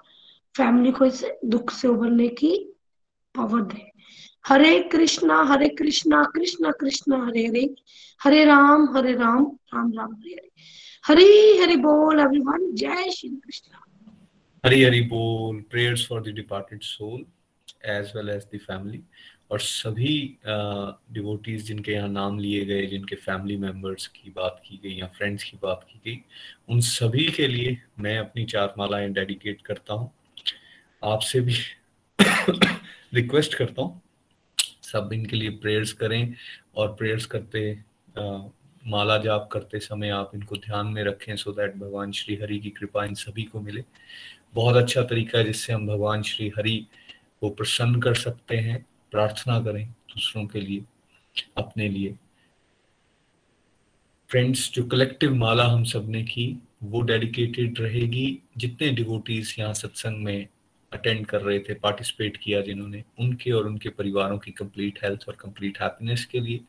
फैमिली 0.57 0.93
को 0.93 1.05
इस 1.05 1.25
दुख 1.45 1.71
से 1.71 1.89
उभरने 1.89 2.29
की 2.29 2.75
पावर 3.35 3.63
दे। 3.63 3.91
हरे 4.45 4.79
कृष्णा 4.83 5.43
हरे 5.43 5.69
कृष्णा 5.69 6.23
कृष्णा 6.25 6.71
कृष्णा, 6.71 7.17
हरे 7.27 7.47
हरे। 7.47 7.75
हरे 8.21 8.45
राम 8.45 8.89
हरे 8.97 9.13
राम 9.13 9.45
राम 9.75 9.93
राम, 9.93 10.15
हरे 10.15 10.33
हरे। 10.33 10.51
हरी 11.05 11.59
हरि 11.59 11.77
बोल 11.77 12.21
एवरीवन 12.21 12.75
जय 12.75 13.11
श्री 13.11 13.29
कृष्ण। 13.29 13.77
हरी 14.65 14.83
हरी 14.83 15.01
बोल 15.01 15.61
prayers 15.61 16.07
for 16.09 16.23
the 16.23 16.35
departed 16.35 16.83
soul 16.83 17.25
as 17.87 18.13
well 18.17 18.29
as 18.29 18.47
the 18.55 18.59
family 18.59 19.03
और 19.51 19.61
सभी 19.61 20.39
डिवोटीज 20.47 21.67
जिनके 21.67 21.93
यहाँ 21.93 22.09
नाम 22.09 22.39
लिए 22.39 22.65
गए, 22.65 22.87
जिनके 22.87 23.17
फैमिली 23.17 23.57
मेंबर्स 23.57 24.07
की 24.07 24.31
बात 24.31 24.63
की 24.67 24.81
गई 24.85 24.95
या 24.95 25.07
फ्रेंड्स 25.07 25.45
की 25.45 25.59
बात 25.63 25.87
की 25.91 26.01
गई, 26.07 26.21
उन 26.69 26.81
सभी 26.81 27.31
के 27.31 27.47
लिए 27.47 27.77
मैं 27.99 28.19
अपनी 28.19 28.45
चार 28.45 28.75
मालाएँ 28.79 29.09
डेडिकेट 29.11 29.63
करता 29.63 29.95
हूँ। 29.95 30.11
आपसे 31.03 31.41
भी 31.41 31.55
रिक्वेस्ट 33.15 33.55
करता 33.55 33.83
हूँ 33.83 34.01
सब 34.93 35.13
इनके 35.13 35.37
लिए 35.37 35.51
प्रेयर्स 35.63 35.93
करें 35.93 36.35
और 36.77 36.95
प्रेयर्स 36.95 37.27
करते 37.27 37.71
आ, 38.19 38.39
माला 38.87 39.17
जाप 39.19 39.49
करते 39.53 39.79
समय 39.79 40.09
आप 40.09 40.31
इनको 40.35 40.57
ध्यान 40.57 40.87
में 40.87 41.03
रखें 41.05 41.35
सो 41.37 41.53
दैट 41.53 41.75
भगवान 41.77 42.13
श्री 42.13 42.35
हरि 42.43 42.59
की 42.59 42.71
कृपा 42.71 43.05
इन 43.05 43.15
सभी 43.15 43.43
को 43.43 43.61
मिले। 43.61 43.85
बहुत 44.55 44.77
अच्छा 44.77 45.03
तरीका 45.03 45.39
है 45.39 45.45
जिससे 45.45 45.73
हम 45.73 45.87
भगवान 45.87 46.23
श्री 46.23 46.49
हरि 46.59 46.77
को 47.41 47.51
प्रसन्न 47.51 48.01
कर 48.01 48.15
सकते 48.15 48.57
हैं 48.57 48.85
प्रार्थना 49.11 49.61
करें 49.61 49.85
दूसरों 49.87 50.47
के 50.47 50.61
लिए 50.61 50.85
अपने 51.57 51.89
लिए। 51.89 52.15
फ्रेंड्स 54.31 54.71
जो 54.73 54.85
कलेक्टिव 54.85 55.35
माला 55.35 55.65
हम 55.65 55.85
सबने 55.85 56.23
की 56.25 56.47
वो 56.83 57.01
डेडिकेटेड 57.03 57.81
रहेगी। 57.81 58.39
जितने 58.59 58.91
डिवोटीज 58.91 59.55
यहाँ 59.59 59.75
सत्संग 59.75 60.25
में 60.25 60.47
अटेंड 60.93 61.27
कर 61.27 61.41
रहे 61.41 61.59
थे 61.59 61.75
पार्टिसिपेट 61.75 62.37
किया 62.37 62.61
जिन्होंने 62.61 63.05
उनके 63.19 63.53
और 63.53 63.67
उनके 63.67 63.89
परिवारों 63.89 64.39
की 64.39 64.51
कंप्लीट 64.51 64.99
हेल्थ 65.05 65.25
और 65.29 65.35
कंप्लीट 65.35 65.81
हैप्पीनेस 65.83 66.25
के 66.25 66.41
लिए। 66.41 66.61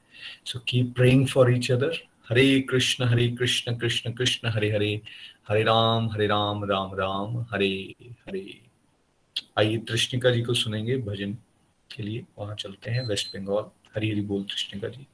So 0.46 0.60
keep 0.60 0.94
praying 0.96 1.28
for 1.28 1.52
each 1.54 1.72
other 1.72 2.00
Hare 2.30 2.60
Krishna 2.62 3.04
Hare 3.04 3.28
Krishna 3.30 3.76
Krishna 3.78 4.12
Krishna, 4.14 4.50
Hare 4.50 4.72
Hare 4.72 5.02
Hare 5.50 5.64
Ram 5.64 6.10
Hare 6.12 6.28
Ram 6.28 6.64
Ram 6.64 6.94
Ram, 6.96 7.38
Hare 7.52 7.96
Hare. 8.28 8.62
आइए 9.58 9.78
तृष्णिका 9.78 10.30
जी 10.30 10.42
को 10.42 10.54
सुनेंगे 10.54 10.98
भजन 10.98 11.34
के 11.96 12.04
लिए। 12.04 12.24
वहाँ 12.40 12.56
चलते 12.56 12.92
हैं 12.92 13.06
वेस्ट 13.08 13.38
बंगाल। 13.38 13.70
हरी 13.96 14.12
हरी 14.12 14.22
बोल 14.22 14.44
तृष्णिका 14.44 14.88
जी। 14.88 15.08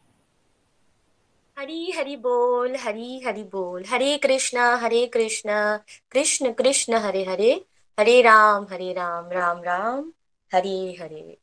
हरी 1.57 1.91
हरी 1.91 2.15
बोल, 2.15 2.75
हरी 2.75 3.21
हरी 3.21 3.43
बोल। 3.43 3.83
हरे 3.87 4.17
कृष्णा 4.17 4.75
हरे 4.75 5.05
कृष्णा, 5.05 5.77
कृष्ण 6.11 6.51
कृष्ण, 6.51 6.93
हरे 6.93 7.23
हरे। 7.23 7.65
हरे 7.97 8.21
राम 8.21 8.65
हरे 8.71 8.91
राम 8.93 9.29
राम 9.31 9.61
राम। 9.63 10.11
हरे 10.51 10.97
हरे। 11.01 11.37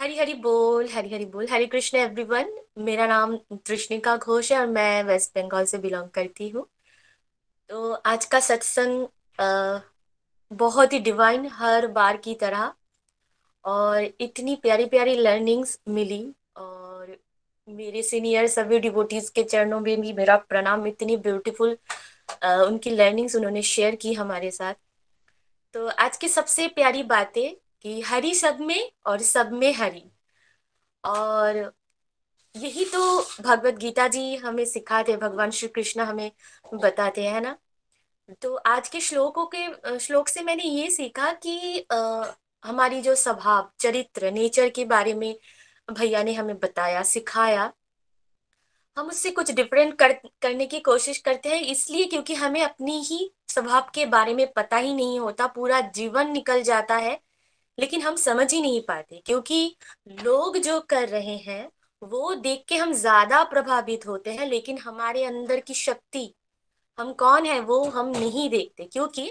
हरी 0.00 0.16
हरी 0.18 0.34
बोल, 0.34 0.88
हरी 0.88 1.14
हरी 1.14 1.24
बोल। 1.26 1.46
हरे 1.50 1.66
कृष्ण 1.66 1.98
एवरीवन 1.98 2.52
मेरा 2.78 3.06
नाम 3.06 3.36
तृष्णिका 3.66 4.16
घोष 4.16 4.50
है 4.52 4.58
और 4.60 4.66
मैं 4.68 5.02
वेस्ट 5.04 5.38
बंगाल 5.38 5.64
से 5.64 5.78
बिलोंग 5.78 6.08
करती 6.10 6.48
हूँ। 6.48 6.66
तो 7.70 7.92
आज 7.92 8.24
का 8.24 8.40
सत्संग 8.40 9.06
बहुत 10.50 10.92
ही 10.92 10.98
डिवाइन 11.00 11.48
हर 11.52 11.86
बार 11.92 12.16
की 12.16 12.34
तरह। 12.34 12.72
और 13.64 14.08
इतनी 14.20 14.56
प्यारी 14.62 14.84
प्यारी 14.86 15.14
लर्निंग्स 15.16 15.78
मिली 15.88 16.24
और 16.56 17.16
मेरे 17.68 18.02
सीनियर 18.02 18.46
सभी 18.48 18.78
डिवोटीज 18.80 19.28
के 19.30 19.42
चरणों 19.44 19.80
में 19.80 20.00
भी 20.00 20.12
मेरा 20.12 20.36
प्रणाम। 20.48 20.86
इतनी 20.86 21.16
ब्यूटीफुल 21.18 21.76
उनकी 22.44 22.90
लर्निंग्स 22.90 23.36
उन्होंने 23.36 23.62
शेयर 23.64 23.94
की 23.96 24.12
हमारे 24.14 24.50
साथ। 24.50 24.74
तो 25.74 25.86
आज 25.88 26.16
की 26.16 26.28
सबसे 26.28 26.68
प्यारी 26.68 27.02
बातें 27.02 27.54
कि 27.82 28.00
हरी 28.00 28.34
सब 28.34 28.60
में 28.60 28.92
और 29.06 29.20
सब 29.20 29.52
में 29.52 29.72
हरी। 29.74 30.10
और 31.04 31.72
यही 32.56 32.84
तो 32.84 33.20
भगवत 33.42 33.74
गीता 33.74 34.08
जी 34.08 34.36
हमें 34.36 34.64
सिखाते 34.64 35.16
भगवान 35.16 35.50
श्री 35.50 35.68
कृष्ण 35.68 36.00
हमें 36.00 36.32
बताते 36.74 37.26
हैं 37.26 37.40
ना? 37.40 37.58
तो 38.42 38.54
आज 38.56 38.88
के 38.88 39.00
श्लोकों 39.00 39.46
के 39.54 39.98
श्लोक 39.98 40.28
से 40.28 40.42
मैंने 40.42 40.64
ये 40.64 40.90
सीखा 40.90 41.32
कि 41.32 41.86
आ, 41.92 42.24
हमारी 42.64 43.02
जो 43.02 43.14
स्वभाव 43.14 43.70
चरित्र 43.80 44.30
नेचर 44.30 44.68
के 44.70 44.84
बारे 44.84 45.14
में 45.14 45.38
भैया 45.92 46.22
ने 46.22 46.32
हमें 46.32 46.58
बताया 46.58 47.02
सिखाया। 47.02 47.72
हम 48.96 49.06
उससे 49.08 49.30
कुछ 49.30 49.50
डिफरेंट 49.50 49.94
कर, 49.98 50.12
करने 50.42 50.66
की 50.66 50.80
कोशिश 50.80 51.18
करते 51.18 51.48
हैं 51.48 51.60
इसलिए 51.62 52.04
क्योंकि 52.04 52.34
हमें 52.34 52.60
अपनी 52.62 53.00
ही 53.02 53.30
स्वभाव 53.48 53.90
के 53.94 54.06
बारे 54.06 54.34
में 54.34 54.46
पता 54.52 54.76
ही 54.76 54.94
नहीं 54.94 55.18
होता 55.20 55.46
पूरा 55.46 55.80
जीवन 55.90 56.30
निकल 56.32 56.62
जाता 56.62 56.96
है 56.96 57.18
लेकिन 57.78 58.02
हम 58.02 58.16
समझ 58.16 58.52
ही 58.54 58.60
नहीं 58.62 58.80
पाते 58.88 59.22
क्योंकि 59.26 59.76
लोग 60.24 60.58
जो 60.58 60.80
कर 60.80 61.08
रहे 61.08 61.36
हैं 61.38 61.68
वो 62.02 62.34
देख 62.34 62.64
के 62.68 62.76
हम 62.76 62.92
ज़्यादा 62.92 63.42
प्रभावित 63.44 64.06
होते 64.06 64.32
हैं 64.34 64.46
लेकिन 64.46 64.78
हमारे 64.78 65.24
अंदर 65.24 65.60
की 65.60 65.74
शक्ति 65.74 66.32
हम 66.98 67.12
कौन 67.14 67.46
है 67.46 67.60
वो 67.60 67.84
हम 67.90 68.08
नहीं 68.08 68.48
देखते 68.50 68.84
क्योंकि 68.84 69.30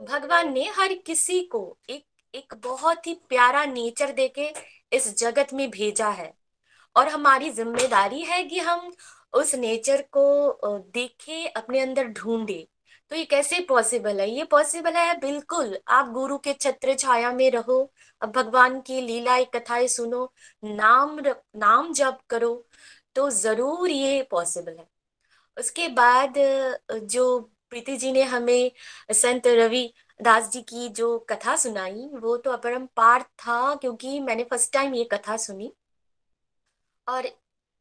भगवान 0.00 0.52
ने 0.52 0.64
हर 0.70 0.94
किसी 1.06 1.40
को 1.46 1.78
एक 1.90 2.04
एक 2.34 2.54
बहुत 2.56 3.06
ही 3.06 3.14
प्यारा 3.28 3.64
नेचर 3.64 4.12
देके 4.12 4.50
इस 4.92 5.08
जगत 5.18 5.52
में 5.54 5.70
भेजा 5.70 6.08
है। 6.10 6.32
और 6.96 7.08
हमारी 7.08 7.50
ज़िम्मेदारी 7.52 8.22
है 8.24 8.42
कि 8.44 8.58
हम 8.60 8.92
उस 9.34 9.54
नेचर 9.54 10.02
को 10.12 10.82
देखे, 10.92 11.46
अपने 11.48 11.80
अंदर 11.80 12.06
ढूंढे। 12.08 12.66
तो 13.12 13.16
ये 13.16 13.24
कैसे 13.24 13.58
पॉसिबल 13.68 14.20
है? 14.20 14.28
ये 14.30 14.44
पॉसिबल 14.44 14.96
है 14.96 15.18
बिल्कुल, 15.20 15.76
आप 15.88 16.08
गुरु 16.12 16.38
के 16.38 16.52
छत्र 16.54 16.94
छाया 16.94 17.32
में 17.32 17.50
रहो, 17.50 17.92
अब 18.22 18.32
भगवान 18.32 18.80
की 18.80 19.00
लीलाएँ, 19.00 19.44
कथाएँ 19.54 19.86
सुनो, 19.88 20.32
नाम 20.62 21.20
नाम 21.56 21.92
जप 21.92 22.18
करो 22.30 22.64
तो 23.16 23.28
ज़रूर 23.32 23.90
ये 23.90 24.22
पॉसिबल 24.30 24.76
है। 24.78 24.86
उसके 25.56 25.88
बाद 25.90 26.34
जो 27.04 27.38
प्रीति 27.70 27.96
जी 27.96 28.12
ने 28.12 28.22
हमें, 28.24 28.70
संत 29.12 29.46
रवि 29.48 29.92
दास 30.20 30.50
जी 30.52 30.60
की 30.62 30.88
जो 30.90 31.18
कथा 31.30 31.56
सुनाई, 31.56 32.08
वो 32.14 32.36
तो 32.36 32.50
अपरम 32.50 32.74
अपरम्पार 32.74 33.22
था, 33.22 33.74
क्योंकि 33.76 34.20
मैंने 34.20 34.44
फ़र्स्ट 34.44 34.72
टाइम 34.72 34.94
ये 34.94 35.04
कथा 35.12 35.36
सुनी। 35.38 35.72
और 37.08 37.26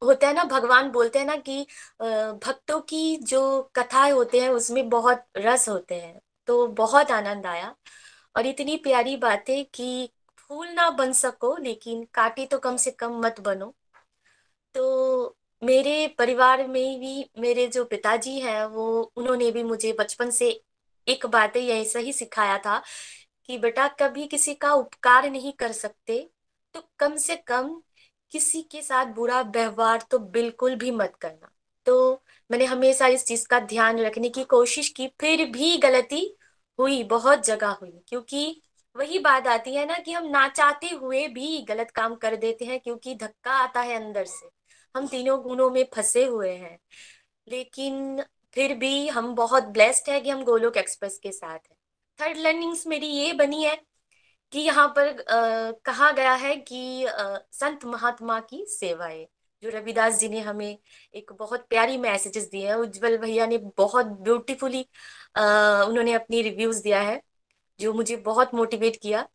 होता 0.02 0.28
है 0.28 0.34
ना, 0.34 0.44
भगवान 0.44 0.90
बोलते 0.92 1.20
हैं 1.20 1.26
ना 1.26 1.36
कि 1.40 1.62
भक्तों 2.02 2.80
की 2.82 3.16
जो 3.24 3.62
कथाएँ 3.76 4.12
होते 4.12 4.40
हैं, 4.42 4.50
उसमें 4.50 4.90
बहुत 4.90 5.24
रस 5.38 5.68
होते 5.70 5.96
हैं। 5.96 6.20
तो 6.48 6.66
बहुत 6.70 7.12
आनंद 7.12 7.46
आया। 7.46 7.76
और 8.36 8.46
इतनी 8.46 8.76
प्यारी 8.78 9.16
बातें 9.18 9.64
कि 9.74 10.10
फूल 10.40 10.68
ना 10.70 10.90
बन 10.92 11.12
सको, 11.14 11.56
लेकिन 11.58 12.04
कांटे 12.14 12.46
तो 12.46 12.60
कम 12.60 12.78
से 12.78 12.92
कम 12.92 13.20
मत 13.22 13.40
बनो। 13.42 13.74
तो 14.76 15.36
मेरे 15.62 16.08
परिवार 16.18 16.66
में 16.68 17.00
भी, 17.00 17.30
मेरे 17.40 17.68
जो 17.68 17.84
पिताजी 17.86 18.40
हैं, 18.40 18.66
वो, 18.66 19.02
उन्होंने 19.18 19.52
भी 19.52 19.64
मुझे 19.64 19.94
बचपन 20.00 20.30
से 20.32 20.50
एक 21.08 21.26
बात 21.26 21.56
है 21.58 21.64
ऐसा 21.72 22.00
ही 22.00 22.14
सिखाया 22.14 22.58
था 22.58 22.82
कि 23.46 23.58
बेटा, 23.58 23.88
कभी 24.00 24.28
किसी 24.28 24.54
का 24.56 24.74
उपकार 24.74 25.30
नहीं 25.32 25.54
कर 25.54 25.72
सकते 25.74 26.20
तो 26.76 26.82
कम 27.00 27.16
से 27.18 27.36
कम 27.48 27.82
किसी 28.32 28.62
के 28.62 28.82
साथ 28.82 29.06
बुरा 29.06 29.42
व्यवहार 29.42 30.06
तो 30.12 30.20
बिल्कुल 30.20 30.76
भी 30.76 30.92
मत 30.92 31.16
करना। 31.22 31.52
तो 31.88 32.24
मैंने 32.50 32.66
हमेशा 32.66 33.08
इस 33.08 33.26
चीज़ 33.26 33.48
का 33.48 33.60
ध्यान 33.60 34.00
रखने 34.00 34.30
की 34.30 34.44
कोशिश 34.44 34.90
की, 34.90 35.08
फिर 35.22 35.46
भी 35.52 35.78
गलती 35.78 36.36
हुई, 36.80 37.04
बहुत 37.04 37.46
जगह 37.46 37.70
हुई, 37.72 37.92
क्योंकि 38.08 38.62
वही 38.96 39.20
बात 39.20 39.48
आती 39.48 39.76
है 39.76 39.86
ना 39.86 39.98
कि 39.98 40.12
हम 40.12 40.26
ना 40.26 40.48
चाहते 40.48 40.90
हुए 40.90 41.28
भी 41.28 41.62
गलत 41.62 41.92
काम 41.92 42.16
कर 42.16 42.36
देते 42.36 42.66
हैं, 42.66 42.80
क्योंकि 42.80 43.16
धक्का 43.16 43.54
आता 43.54 43.82
है 43.82 43.96
अंदर 43.96 44.26
से। 44.26 44.50
हम 44.96 45.08
तीनों 45.08 45.42
गुणों 45.42 45.70
में 45.70 45.86
फंसे 45.96 46.26
हुए 46.26 46.52
हैं, 46.52 46.78
लेकिन 47.48 48.24
फिर 48.54 48.74
भी 48.74 49.08
हम 49.08 49.34
बहुत 49.36 49.64
ब्लेस्ड 49.70 50.10
है 50.10 50.20
कि 50.22 50.30
हम 50.30 50.44
गोलोक 50.44 50.78
एक्सप्रेस 50.78 51.18
के 51.24 51.32
साथ 51.32 51.58
हैं। 51.60 51.76
थर्ड 52.20 52.38
लर्निंग्स 52.38 52.86
मेरी 52.88 53.08
ये 53.08 53.34
बनी 53.34 53.64
है 53.64 53.76
कि 54.52 54.60
यहाँ 54.60 54.88
पर 54.98 55.08
आ, 55.08 55.72
कहा 55.86 56.12
गया 56.12 56.34
है 56.36 56.56
कि 56.58 57.06
आ, 57.06 57.38
संत 57.52 57.86
महात्मा 57.86 58.40
की 58.40 58.66
सेवाएँ 58.70 59.26
जो 59.64 59.70
रविदास 59.70 60.20
जी 60.20 60.30
ने 60.30 60.40
हमें 60.40 60.78
एक 61.14 61.32
बहुत 61.34 61.66
प्यारी 61.70 61.98
मैसेजेस 61.98 62.50
दिए 62.50 62.68
हैं 62.68 62.76
उज्जवल 62.76 63.18
भैया 63.18 63.46
ने 63.46 63.58
बहुत 63.78 64.06
ब्यूटीफुली 64.06 64.82
उन्होंने 65.38 66.14
अपनी 66.14 66.42
रिव्यूज़ 66.42 66.84
दिया 66.84 67.02
है 67.02 67.22
जो 67.80 67.94
मुझे 67.94 68.16
बहुत 68.16 68.54
मोटिवेट 68.56 68.98
किया। 69.02 69.28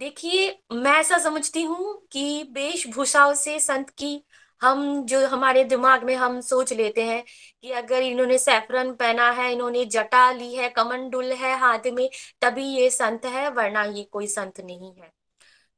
देखिए 0.00 0.48
मैं 0.72 0.92
ऐसा 0.92 1.18
समझती 1.18 1.62
हूँ 1.62 2.06
कि 2.12 2.42
वेशभूषाओं 2.52 3.34
से 3.34 3.58
संत 3.60 3.90
की 3.90 4.14
हम 4.62 5.04
जो 5.06 5.26
हमारे 5.28 5.64
दिमाग 5.64 6.04
में 6.04 6.14
हम 6.16 6.40
सोच 6.40 6.72
लेते 6.72 7.04
हैं 7.04 7.22
कि 7.62 7.70
अगर 7.72 8.02
इन्होंने 8.02 8.38
सैफरन 8.38 8.92
पहना 8.94 9.30
है, 9.30 9.52
इन्होंने 9.52 9.84
जटा 9.86 10.30
ली 10.32 10.54
है, 10.54 10.68
कमंडुल 10.68 11.32
है 11.32 11.56
हाथ 11.58 11.86
में, 11.92 12.08
तभी 12.40 12.64
ये 12.66 12.90
संत 12.90 13.24
है, 13.26 13.48
वरना 13.50 13.84
ये 13.84 14.02
कोई 14.04 14.26
संत 14.26 14.60
नहीं 14.60 14.94
है। 14.94 15.10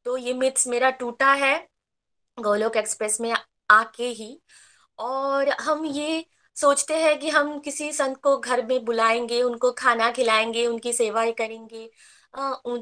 तो 0.06 0.16
ये 0.16 0.32
मिथ्स 0.34 0.66
मेरा 0.68 0.90
टूटा 0.90 1.32
है 1.34 1.56
गोलोक 2.38 2.76
एक्सप्रेस 2.76 3.20
में 3.20 3.32
आके 3.70 4.06
ही। 4.08 4.40
और 4.98 5.48
हम 5.50 5.84
ये 5.86 6.24
सोचते 6.56 6.96
हैं 6.96 7.18
कि 7.18 7.30
हम 7.30 7.58
किसी 7.60 7.92
संत 7.92 8.16
को 8.16 8.36
घर 8.38 8.64
में 8.66 8.84
बुलाएँगे, 8.84 9.42
उनको 9.42 9.72
खाना 9.72 10.10
खिलाएँगे, 10.10 10.66
उनकी 10.66 10.92
सेवाएँ 10.92 11.32
करेंगे 11.32 11.90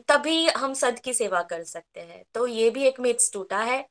तभी 0.09 0.47
हम 0.49 0.75
संत 0.75 0.99
की 0.99 1.15
सेवा 1.15 1.43
कर 1.43 1.65
सकते 1.65 2.01
हैं। 2.01 2.25
तो 2.35 2.47
ये 2.47 2.71
भी 2.71 2.85
एक 2.85 3.01
मिथ्स 3.01 3.33
टूटा 3.33 3.59
है। 3.59 3.87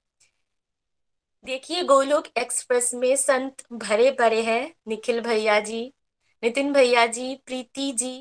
देखिए, 1.44 1.84
गोलोक 1.84 2.28
एक्सप्रेस 2.38 2.94
में 2.94 3.16
संत 3.16 3.64
भरे 3.74 4.10
पड़े 4.12 4.42
हैं, 4.44 4.74
निखिल 4.88 5.22
भैया 5.22 5.60
जी, 5.60 5.84
नितिन 6.44 6.74
भैया 6.74 7.06
जी, 7.08 7.36
प्रीति 7.46 7.92
जी। 7.94 8.14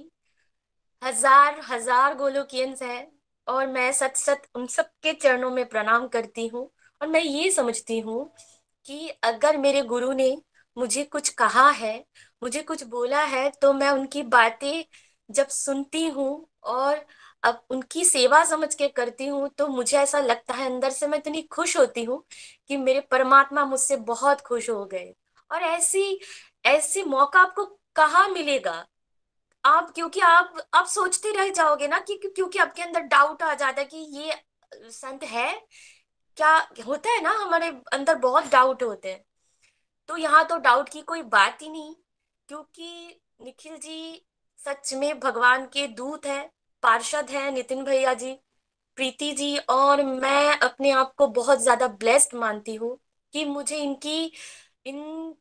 हज़ार 1.03 1.61
हज़ार 1.71 2.15
गोलोकियंस 2.17 2.83
हैं 2.83 3.07
और 3.47 3.67
मैं 3.67 3.91
सच 3.93 4.17
सच 4.17 4.49
उन 4.55 4.67
सबके 4.67 5.13
चरणों 5.13 5.51
में 5.51 5.65
प्रणाम 5.69 6.07
करती 6.09 6.47
हूँ 6.49 6.71
और 7.01 7.09
मैं 7.09 7.21
ये 7.21 7.51
समझती 7.51 7.99
हूँ 8.01 8.25
कि 8.87 9.09
अगर 9.25 9.57
मेरे 9.59 9.83
गुरु 9.85 10.13
ने 10.13 10.37
मुझे 10.77 11.05
कुछ 11.05 11.29
कहा 11.35 11.69
है, 11.71 11.99
मुझे 12.43 12.63
कुछ 12.63 12.85
बोला 12.87 13.23
है 13.27 13.51
तो 13.63 13.73
मैं 13.73 13.91
उनकी 13.91 14.23
बातें 14.31 14.85
जब 15.31 15.49
सुनती 15.49 16.07
हूँ 16.09 16.31
और 16.65 17.05
अब 17.43 17.63
उनकी 17.71 18.05
सेवा 18.05 18.43
समझ 18.45 18.75
के 18.75 18.89
करती 18.89 19.27
हूँ 19.27 19.49
तो 19.59 19.67
मुझे 19.69 19.97
ऐसा 19.99 20.21
लगता 20.21 20.55
है 20.55 20.67
अंदर 20.67 20.91
से 20.91 21.07
मैं 21.07 21.19
इतनी 21.19 21.43
खुश 21.53 21.77
होती 21.77 22.05
हूँ 22.05 22.23
कि 22.69 22.77
मेरे 22.77 23.01
परमात्मा 23.11 23.65
मुझसे 23.65 23.97
बहुत 24.05 24.41
खुश 24.41 24.71
हो 24.71 24.85
गए। 24.85 25.15
और 25.51 25.63
ऐसी 25.63 26.21
ऐसी 26.65 27.03
मौका 27.05 27.41
आपको 27.41 27.65
कहाँ 27.97 28.29
मिलेगा? 28.29 28.87
आप, 29.65 29.91
क्योंकि 29.95 30.21
आप 30.21 30.55
आप 30.75 30.87
सोचते 30.87 31.33
रह 31.33 31.49
जाओगे 31.51 31.89
ना 31.89 31.99
कि, 32.01 32.17
क्योंकि 32.27 32.59
आपके 32.59 32.83
अंदर 32.83 33.01
डाउट 33.03 33.43
आ 33.43 33.55
जाता 33.55 33.81
है 33.81 33.87
कि 33.87 33.99
ये 34.19 34.35
संत 34.91 35.25
है? 35.25 35.53
क्या 36.37 36.57
होता 36.87 37.11
है 37.11 37.23
ना, 37.23 37.31
हमारे 37.43 37.69
अंदर 37.93 38.15
बहुत 38.19 38.51
डाउट 38.53 38.83
होते 38.83 39.13
हैं। 39.13 39.25
तो 40.09 40.17
यहाँ 40.17 40.45
तो 40.47 40.59
डाउट 40.59 40.89
की 40.89 41.03
कोई 41.03 41.23
बात 41.25 41.63
ही 41.63 41.69
नहीं, 41.71 41.95
क्योंकि 42.49 43.21
निखिल 43.43 43.77
जी 43.79 44.23
सच 44.59 44.93
में 44.95 45.19
भगवान 45.21 45.67
के 45.67 45.87
दूत 45.89 46.27
है। 46.27 46.51
पार्षद 46.83 47.31
है 47.31 47.51
नितिन 47.53 47.85
भैया 47.85 48.15
जी, 48.15 48.33
प्रीति 48.99 49.33
जी, 49.33 49.57
और 49.59 50.03
मैं 50.05 50.59
अपने 50.59 50.91
आप 50.93 51.15
को 51.19 51.27
बहुत 51.29 51.63
ज़्यादा 51.63 51.87
ब्लेस्ड 52.01 52.35
मानती 52.37 52.75
हूँ 52.75 52.99
कि 53.33 53.45
मुझे 53.45 53.77
इनकी, 53.77 54.33
इन 54.87 55.35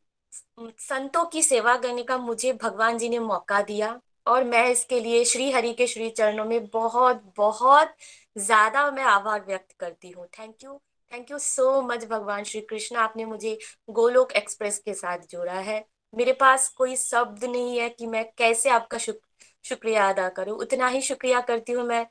संतों 0.80 1.24
की 1.26 1.42
सेवा 1.44 1.76
करने 1.78 2.04
का 2.04 2.18
मुझे 2.18 2.54
भगवान 2.54 2.98
जी 2.98 3.10
ने 3.10 3.20
मौका 3.20 3.62
दिया। 3.62 4.00
और 4.28 4.44
मैं 4.44 4.66
इसके 4.70 5.00
लिए 5.00 5.24
श्री 5.26 5.50
हरि 5.52 5.74
के 5.74 5.88
श्री 5.88 6.10
चरणों 6.10 6.46
में 6.46 6.66
बहुत 6.68 7.24
बहुत 7.38 7.94
ज़्यादा 8.36 8.90
मैं 8.92 9.04
आभार 9.04 9.44
व्यक्त 9.46 9.72
करती 9.80 10.10
हूँ। 10.12 10.28
Thank 10.40 10.64
you 10.64 10.80
thank 11.12 11.32
you 11.32 11.38
so 11.40 11.82
much 11.82 12.06
भगवान 12.06 12.44
श्री 12.44 12.62
कृष्ण, 12.62 12.96
आपने 12.96 13.26
मुझे 13.26 13.58
गोलोक 13.90 14.32
एक्सप्रेस 14.34 14.78
के 14.80 14.94
साथ 14.94 15.20
जोड़ा 15.32 15.54
है। 15.54 15.84
मेरे 16.14 16.34
पास 16.34 16.68
कोई 16.70 16.96
शब्द 16.96 17.44
नहीं 17.46 17.78
है 17.80 17.90
कि 17.90 18.08
मैं 18.08 18.26
कैसे 18.38 18.70
आपका 18.70 18.98
शुक्र 18.98 19.28
शुक्रिया 19.64 20.10
अदा 20.10 20.30
करूँ। 20.30 20.58
उतना 20.58 20.88
ही 20.88 21.02
शुक्रिया 21.02 21.42
करती 21.42 21.72
हूँ 21.72 21.84
मैं 21.84 22.08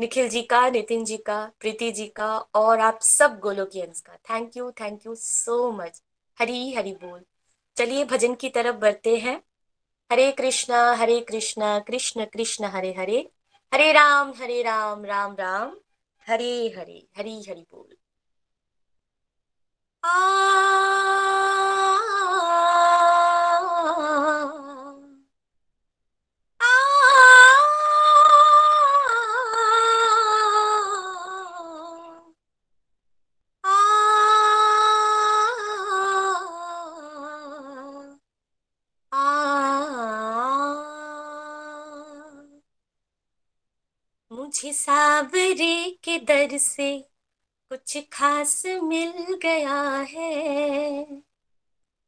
निखिल 0.00 0.28
जी 0.28 0.42
का, 0.42 0.70
नितिन 0.70 1.04
जी 1.04 1.16
का, 1.16 1.52
प्रीति 1.60 1.92
जी 1.92 2.06
का 2.06 2.38
और 2.38 2.80
आप 2.80 2.98
सब 3.02 3.38
गोलोकियंस 3.38 4.00
का। 4.00 4.16
Thank 4.16 4.56
you 4.56 4.70
thank 4.70 5.06
you 5.06 5.14
so 5.14 5.72
much 5.72 6.02
Hari 6.40 6.74
Hari 6.74 6.92
बोल। 6.92 7.24
चलिए 7.76 8.04
भजन 8.04 8.34
की 8.34 8.48
तरफ़ 8.48 8.76
बढ़ते 8.76 9.16
हैं। 9.16 9.42
हरे 10.12 10.32
कृष्णा 10.32 10.92
हरे 10.92 11.20
कृष्णा, 11.20 11.78
कृष्ण 11.78 12.24
कृष्ण, 12.24 12.64
हरे 12.64 12.94
हरे। 12.98 13.30
हरे 13.74 13.92
राम 13.92 14.32
हरे 14.36 14.62
राम 14.62 15.04
राम 15.04 15.36
राम। 15.36 15.76
हरे 16.28 16.74
हरे, 16.78 17.06
हरी 17.16 17.42
हरि 17.48 17.66
बोल। 17.72 17.96
मुझे 20.04 21.55
सावरे 45.16 45.98
के 46.04 46.18
दर 46.18 46.58
से 46.58 47.08
कुछ 47.68 47.98
खास 48.12 48.62
मिल 48.66 49.38
गया 49.42 50.06
है। 50.10 51.04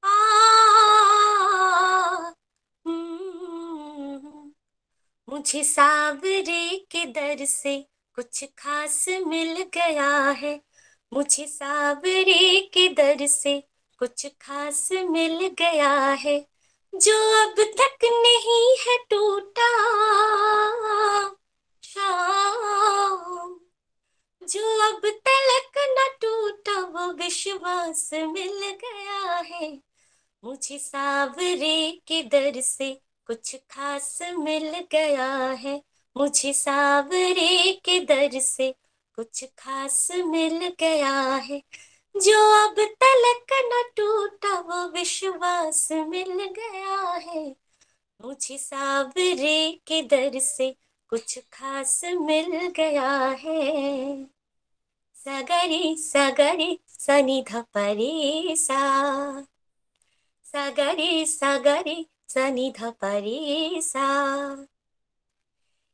आ, 0.05 0.09
हम्म, 2.86 4.52
मुझे 5.28 5.64
सावरे 5.64 6.86
के 6.90 7.05
दर 7.06 7.44
से 7.44 7.89
कुछ 8.14 8.44
खास 8.59 9.09
मिल 9.09 9.62
गया 9.62 10.30
है। 10.30 10.60
मुझे 11.12 11.47
सावरे 11.47 12.60
के 12.60 12.89
दर 12.89 13.26
से 13.26 13.62
कुछ 13.98 14.26
खास 14.40 14.89
मिल 14.93 15.47
गया 15.47 15.93
है। 15.98 16.47
जो 16.94 17.47
अब 17.47 17.55
तक 17.59 17.98
नहीं 18.05 18.76
है 18.80 18.97
टूटा 19.10 19.98
अब 24.89 25.01
तलक 25.05 25.73
न 25.78 26.09
टूटा 26.23 26.81
वो 26.81 27.12
विश्वास 27.12 28.10
मिल 28.15 28.60
गया 28.70 29.36
है। 29.36 29.78
मुझे 30.44 30.78
सावरे 30.78 32.02
के 32.06 32.23
दर 32.23 32.60
से 32.60 33.01
कुछ 33.27 33.56
खास 33.70 34.19
मिल 34.23 34.86
गया 34.93 35.32
है। 35.51 35.82
मुझे 36.16 36.52
सावरे 36.52 37.73
के 37.85 38.01
दर 38.01 38.39
से 38.39 38.74
कुछ 39.16 39.44
खास 39.44 40.09
मिल 40.12 40.69
गया 40.81 41.35
है। 41.35 41.62
जो 42.16 42.69
अब 42.69 42.74
तलक 42.78 43.47
न 43.52 43.90
टूटा 43.97 44.59
वो 44.60 44.89
विश्वास 44.89 45.93
मिल 45.93 46.44
गया 46.44 47.10
है। 47.10 47.56
मुझे 48.24 48.59
सावरे 48.59 49.81
के 49.86 50.02
दर 50.02 50.39
से 50.39 50.77
कुछ 51.10 51.39
खास 51.39 52.05
मिल 52.05 52.69
गया 52.77 53.36
है। 53.39 54.38
सगरी 55.28 55.96
सगरी 55.96 56.80
सनि 56.88 57.44
ध 57.50 57.56
परे 57.56 58.56
सा 58.56 58.78
सगरे 60.44 61.26
सगरे 61.26 62.06
सनि 62.28 62.72
ध 62.80 62.84
परे 62.84 63.80
सा 63.82 64.06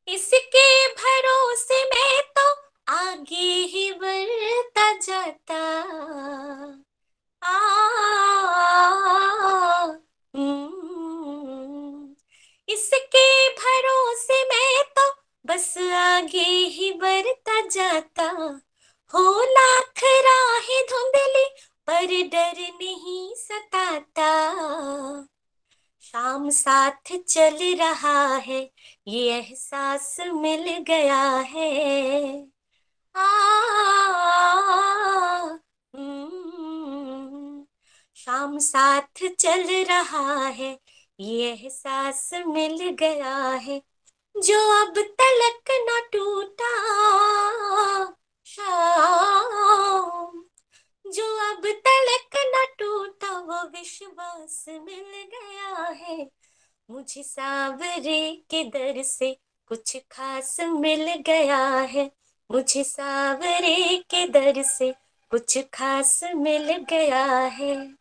इसके 0.09 0.86
भरोसे 0.89 1.85
में 1.85 2.23
तो 2.39 2.70
आगे 2.93 3.52
ही 3.65 3.93
बढ़ता 3.93 4.93
जाता। 4.98 5.61
हम्म, 10.35 12.15
इसके 12.69 13.48
भरोसे 13.48 14.43
में 14.44 14.85
तो 14.98 15.12
बस 15.47 15.78
आगे 15.78 16.48
ही 16.48 16.93
बढ़ता 16.93 17.61
जाता। 17.61 18.61
हो 19.15 19.41
लाख 19.41 20.01
राहें 20.05 20.82
धुंधली 20.91 21.45
पर 21.86 22.28
डर 22.28 22.61
नहीं 22.61 23.35
सताता। 23.35 24.28
शाम 26.01 26.51
साथ 26.51 27.12
चल 27.28 27.57
रहा 27.78 28.36
है 28.36 28.70
ये 29.07 29.39
एहसास 29.39 30.16
मिल 30.20 30.78
गया 30.78 31.23
है। 31.31 32.47
आ, 33.16 33.27
हम्म, 35.97 37.66
शाम 38.16 38.59
साथ 38.59 39.27
चल 39.39 39.85
रहा 39.85 40.47
है 40.47 40.78
ये 41.19 41.53
एहसास 41.53 42.31
मिल 42.47 42.89
गया 42.89 43.36
है। 43.49 43.82
जो 44.36 44.86
अब 44.86 44.95
तलक 44.99 45.70
न 45.70 46.09
टूटा 46.12 46.74
शाम। 48.55 50.44
जो 51.06 51.55
अब 51.55 51.62
तलक 51.66 52.31
न 52.36 52.66
टूटा, 52.78 53.39
वो 53.39 53.62
विश्वास 53.62 54.64
मिल 54.68 55.28
गया 55.35 55.86
है। 55.86 56.31
मुझे 56.90 57.22
सावरे 57.22 58.44
के 58.51 58.64
दर 58.64 59.02
से 59.02 59.40
कुछ 59.66 59.97
खास 60.10 60.60
मिल 60.60 61.14
गया 61.14 61.66
है। 61.81 62.10
मुझे 62.51 62.85
सावरे 62.85 63.97
के 64.10 64.28
दर 64.28 64.62
से 64.62 64.94
कुछ 65.31 65.59
खास 65.59 66.20
मिल 66.36 66.72
गया 66.72 67.24
है। 67.36 67.94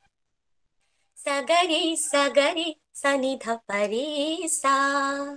सगरी 1.17 1.97
सगरी, 1.97 2.81
सनि 2.93 3.39
ध 3.45 3.49
परे 3.49 4.47
सा 4.47 5.35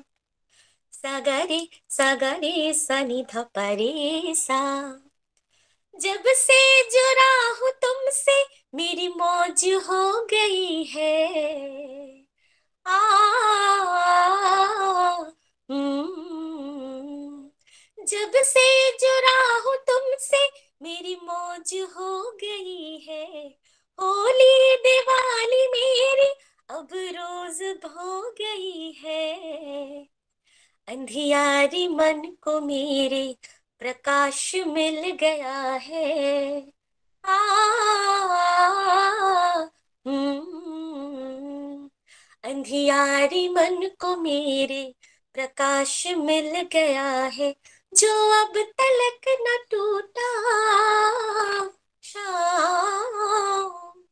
सगरी 0.92 1.70
सगरी, 1.90 2.74
सनि 2.74 3.26
ध 3.32 3.36
परे 3.36 4.34
सा 4.34 4.92
जब 6.00 6.22
से 6.26 6.82
जुड़ा 6.82 7.48
हूँ 7.48 7.70
तुमसे 7.70 8.42
मेरी 8.74 9.08
मौज 9.08 9.64
हो 9.64 10.26
गई 10.26 10.84
है। 10.84 11.16
आ, 12.86 12.98
हम्म, 15.70 17.50
जब 18.04 18.32
से 18.34 18.90
जुड़ा 18.92 19.58
हूँ 19.58 19.76
तुमसे 19.76 20.46
मेरी 20.82 21.16
मौज 21.22 21.74
हो 21.74 22.30
गई 22.30 22.98
है। 23.08 23.48
होली 23.98 24.76
दिवाली 24.76 25.66
मेरी 25.66 26.28
अब 26.70 26.88
रोज 26.92 27.62
हो 27.84 28.20
गई 28.30 28.92
है। 28.92 29.36
अंधियारी 30.88 31.88
मन 31.88 32.36
को 32.42 32.60
मेरे 32.60 33.36
प्रकाश 33.78 34.54
मिल 34.54 35.10
गया 35.10 35.72
है। 35.72 36.72
आ, 37.24 37.36
हम्म, 40.06 41.90
अंधियारी 42.44 43.48
मन 43.48 43.90
को 44.00 44.16
मेरे 44.16 44.94
प्रकाश 45.34 46.06
मिल 46.06 46.68
गया 46.72 47.24
है। 47.24 47.56
जो 47.94 48.44
अब 48.44 48.52
तलक 48.56 49.20
न 49.28 49.64
टूटा 49.70 50.50
शाम। 52.02 54.04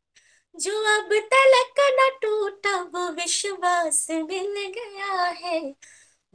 जो 0.55 0.83
अब 0.83 1.09
तलक 1.11 1.75
न 1.79 2.17
टूटा 2.21 2.81
वो 2.81 3.11
विश्वास 3.11 4.07
मिल 4.11 4.73
गया 4.77 5.23
है। 5.23 5.75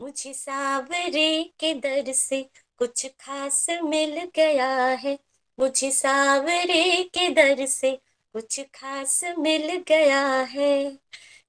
मुझे 0.01 0.35
सावरे 0.35 1.55
के 1.59 1.75
दर 1.75 2.13
से 2.13 2.51
कुछ 2.81 3.07
खास 3.07 3.67
मिल 3.71 4.31
गया 4.37 4.87
है 4.87 5.19
मुझे 5.61 5.91
सावरे 5.91 7.03
के 7.03 7.29
दर 7.29 7.67
से। 7.67 8.01
कुछ 8.33 8.61
खास 8.61 9.25
मिल 9.39 9.85
गया 9.89 10.27
है। 10.41 10.99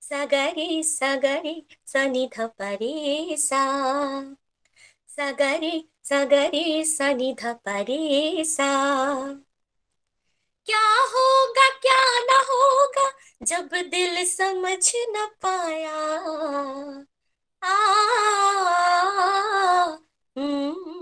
सगरी 0.02 0.84
सगरी 0.84 1.68
सनी 1.88 2.30
ध 2.38 2.42
परे 2.42 3.38
सा। 3.38 3.64
सगरी 5.08 5.90
सगरी 6.04 6.86
सनि 6.86 7.36
ध 7.44 7.46
परे 7.46 8.44
सा। 8.46 8.70
क्या 10.66 10.90
होगा 11.04 11.70
क्या 11.70 12.20
न 12.20 12.44
होगा 12.50 13.12
जब 13.44 13.68
दिल 13.68 14.26
समझ 14.26 14.92
न 14.96 15.28
पाया। 15.46 15.98
आ, 17.64 17.76
हम्म, 20.38 21.01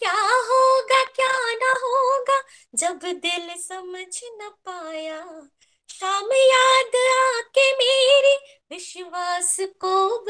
क्या 0.00 0.20
होगा 0.48 1.04
क्या 1.04 1.54
ना 1.54 1.70
होगा 1.86 2.40
जब 2.74 2.98
दिल 2.98 3.54
समझ 3.56 4.20
न 4.24 4.50
पाया। 4.64 5.48
शाम 5.88 6.28
याद 6.32 6.96
आके 7.18 7.72
मेरी 7.72 8.36
विश्वास 8.70 9.56
को 9.60 10.20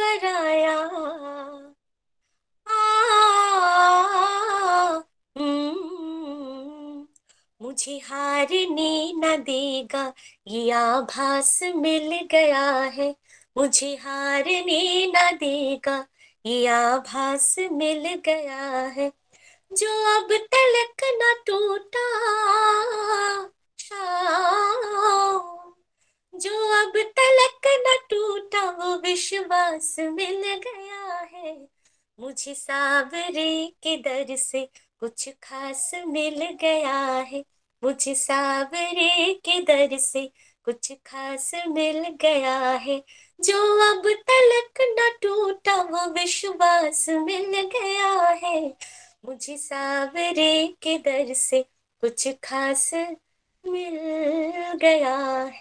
आ, 2.66 2.72
हम्म, 5.38 7.06
मुझे 7.62 7.98
हारने 7.98 9.12
न 9.16 9.36
देगा 9.36 10.12
ये 10.46 10.70
आभास 10.70 11.62
मिल 11.62 12.28
गया 12.30 12.70
है। 12.80 13.16
मुझे 13.56 13.94
हारने 13.96 15.06
न 15.06 15.36
देगा 15.36 16.06
ये 16.46 16.66
आभास 16.66 17.56
मिल 17.58 18.14
गया 18.26 18.62
है। 18.96 19.19
जो 19.72 20.20
अब 20.20 20.28
तलक 20.32 21.00
न 21.04 21.42
टूटा 21.46 22.06
जो 26.34 26.50
अब 26.72 26.92
तलक 26.96 27.60
न 27.66 27.96
टूटा, 28.10 28.70
वो 28.70 28.96
विश्वास 28.96 29.96
मिल 29.98 30.42
गया 30.54 31.28
है। 31.34 31.68
मुझे 32.20 32.54
सावरे 32.54 33.72
के 33.82 33.96
दर 33.96 34.36
से 34.36 34.70
कुछ 35.00 35.28
खास 35.42 35.90
मिल 36.06 36.44
गया 36.60 36.96
है। 37.32 37.44
मुझे 37.84 38.14
सावरे 38.14 39.34
के 39.34 39.60
दर 39.60 39.98
से 39.98 40.32
कुछ 40.64 40.92
खास 40.92 41.50
मिल 41.68 42.08
गया 42.20 42.58
है। 42.70 43.04
जो 43.40 43.58
अब 43.92 44.02
तलक 44.06 44.80
न 44.80 45.18
टूटा, 45.22 45.74
वो 45.74 46.10
विश्वास 46.10 47.08
मिल 47.08 47.60
गया 47.60 48.28
है। 48.28 48.76
मुझे 49.24 49.56
सावरे 49.56 50.66
के 50.82 50.98
दर 50.98 51.34
से 51.34 51.62
कुछ 52.00 52.28
खास 52.44 52.94
मिल 53.66 53.98
गया 54.78 55.16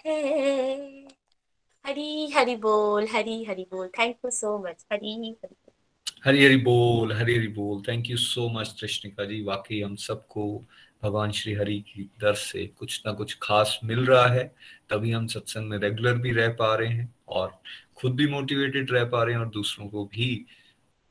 है। 0.06 1.06
हरी 1.86 2.30
हरी 2.30 2.56
बोल, 2.56 3.06
हरी 3.12 3.44
हरी 3.44 3.62
बोल। 3.62 3.88
Thank 3.88 4.16
you 4.24 4.30
so 4.30 4.58
much 4.58 4.86
Hari 4.92 5.36
Hari 5.44 5.56
Hari 6.24 6.44
Hari 6.44 6.56
बोल, 6.56 7.12
हरी 7.12 7.36
हरी 7.36 7.48
बोल। 7.48 7.82
थैंक 7.88 8.10
यू 8.10 8.16
सो 8.16 8.48
मच 8.48 8.80
कृष्णिका 8.80 9.24
जी। 9.24 9.42
वाकई 9.42 9.80
हम 9.80 9.96
सबको 9.96 10.64
भगवान 11.02 11.32
श्री 11.32 11.54
हरि 11.54 11.78
की 11.80 12.10
दर 12.20 12.34
से 12.34 12.66
कुछ 12.66 13.02
ना 13.06 13.12
कुछ 13.12 13.38
खास 13.42 13.80
मिल 13.84 14.06
रहा 14.06 14.26
है। 14.26 14.54
तभी 14.90 15.10
हम 15.10 15.26
सत्संग 15.26 15.68
में 15.68 15.78
रेगुलर 15.78 16.14
भी 16.14 16.32
रह 16.32 16.48
पा 16.48 16.74
रहे 16.74 16.88
हैं 16.88 17.14
और 17.28 17.62
खुद 17.96 18.16
भी 18.16 18.26
मोटिवेटेड 18.26 18.90
रह 18.90 19.04
पा 19.04 19.22
रहे 19.22 19.34
हैं 19.34 19.40
और 19.40 19.48
दूसरों 19.48 19.88
को 19.88 20.04
भी 20.04 20.46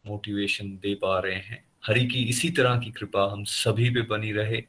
मोटिवेशन 0.05 0.69
दे 0.69 0.95
पा 0.95 1.19
रहे 1.19 1.35
हैं। 1.35 1.68
हरि 1.87 2.05
की 2.05 2.19
इसी 2.19 2.49
तरह 2.49 2.75
की 2.75 2.91
कृपा 2.91 3.31
हम 3.31 3.43
सभी 3.43 3.89
पे 3.89 4.01
बनी 4.01 4.31
रहे। 4.31 4.63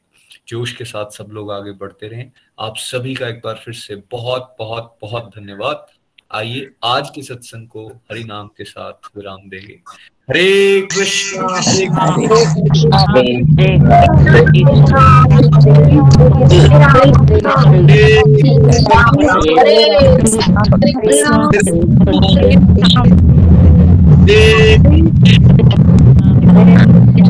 जोश 0.47 0.73
के 0.73 0.85
साथ 0.85 1.11
सब 1.11 1.27
लोग 1.31 1.51
आगे 1.51 1.71
बढ़ते 1.71 2.07
रहें। 2.07 2.31
आप 2.59 2.73
सभी 2.77 3.13
का 3.13 3.27
एक 3.27 3.35
बार 3.35 3.61
फिर 3.65 3.73
से 3.73 4.03
बहुत 4.11 4.55
बहुत 4.59 4.97
बहुत 5.01 5.31
धन्यवाद। 5.39 5.85
आइए 6.35 6.69
आज 6.83 7.11
के 7.15 7.21
सत्संग 7.21 7.67
को 7.67 7.87
हरि 7.87 8.23
नाम 8.23 8.47
के 8.47 8.63
साथ 8.63 9.17
विराम 9.17 9.49
देंगे। 9.49 9.79
हरे 10.29 10.81
कृष्ण 10.81 11.53
हरे 11.53 11.85
कृष्णा। 20.21 21.49
हरे 24.21 24.77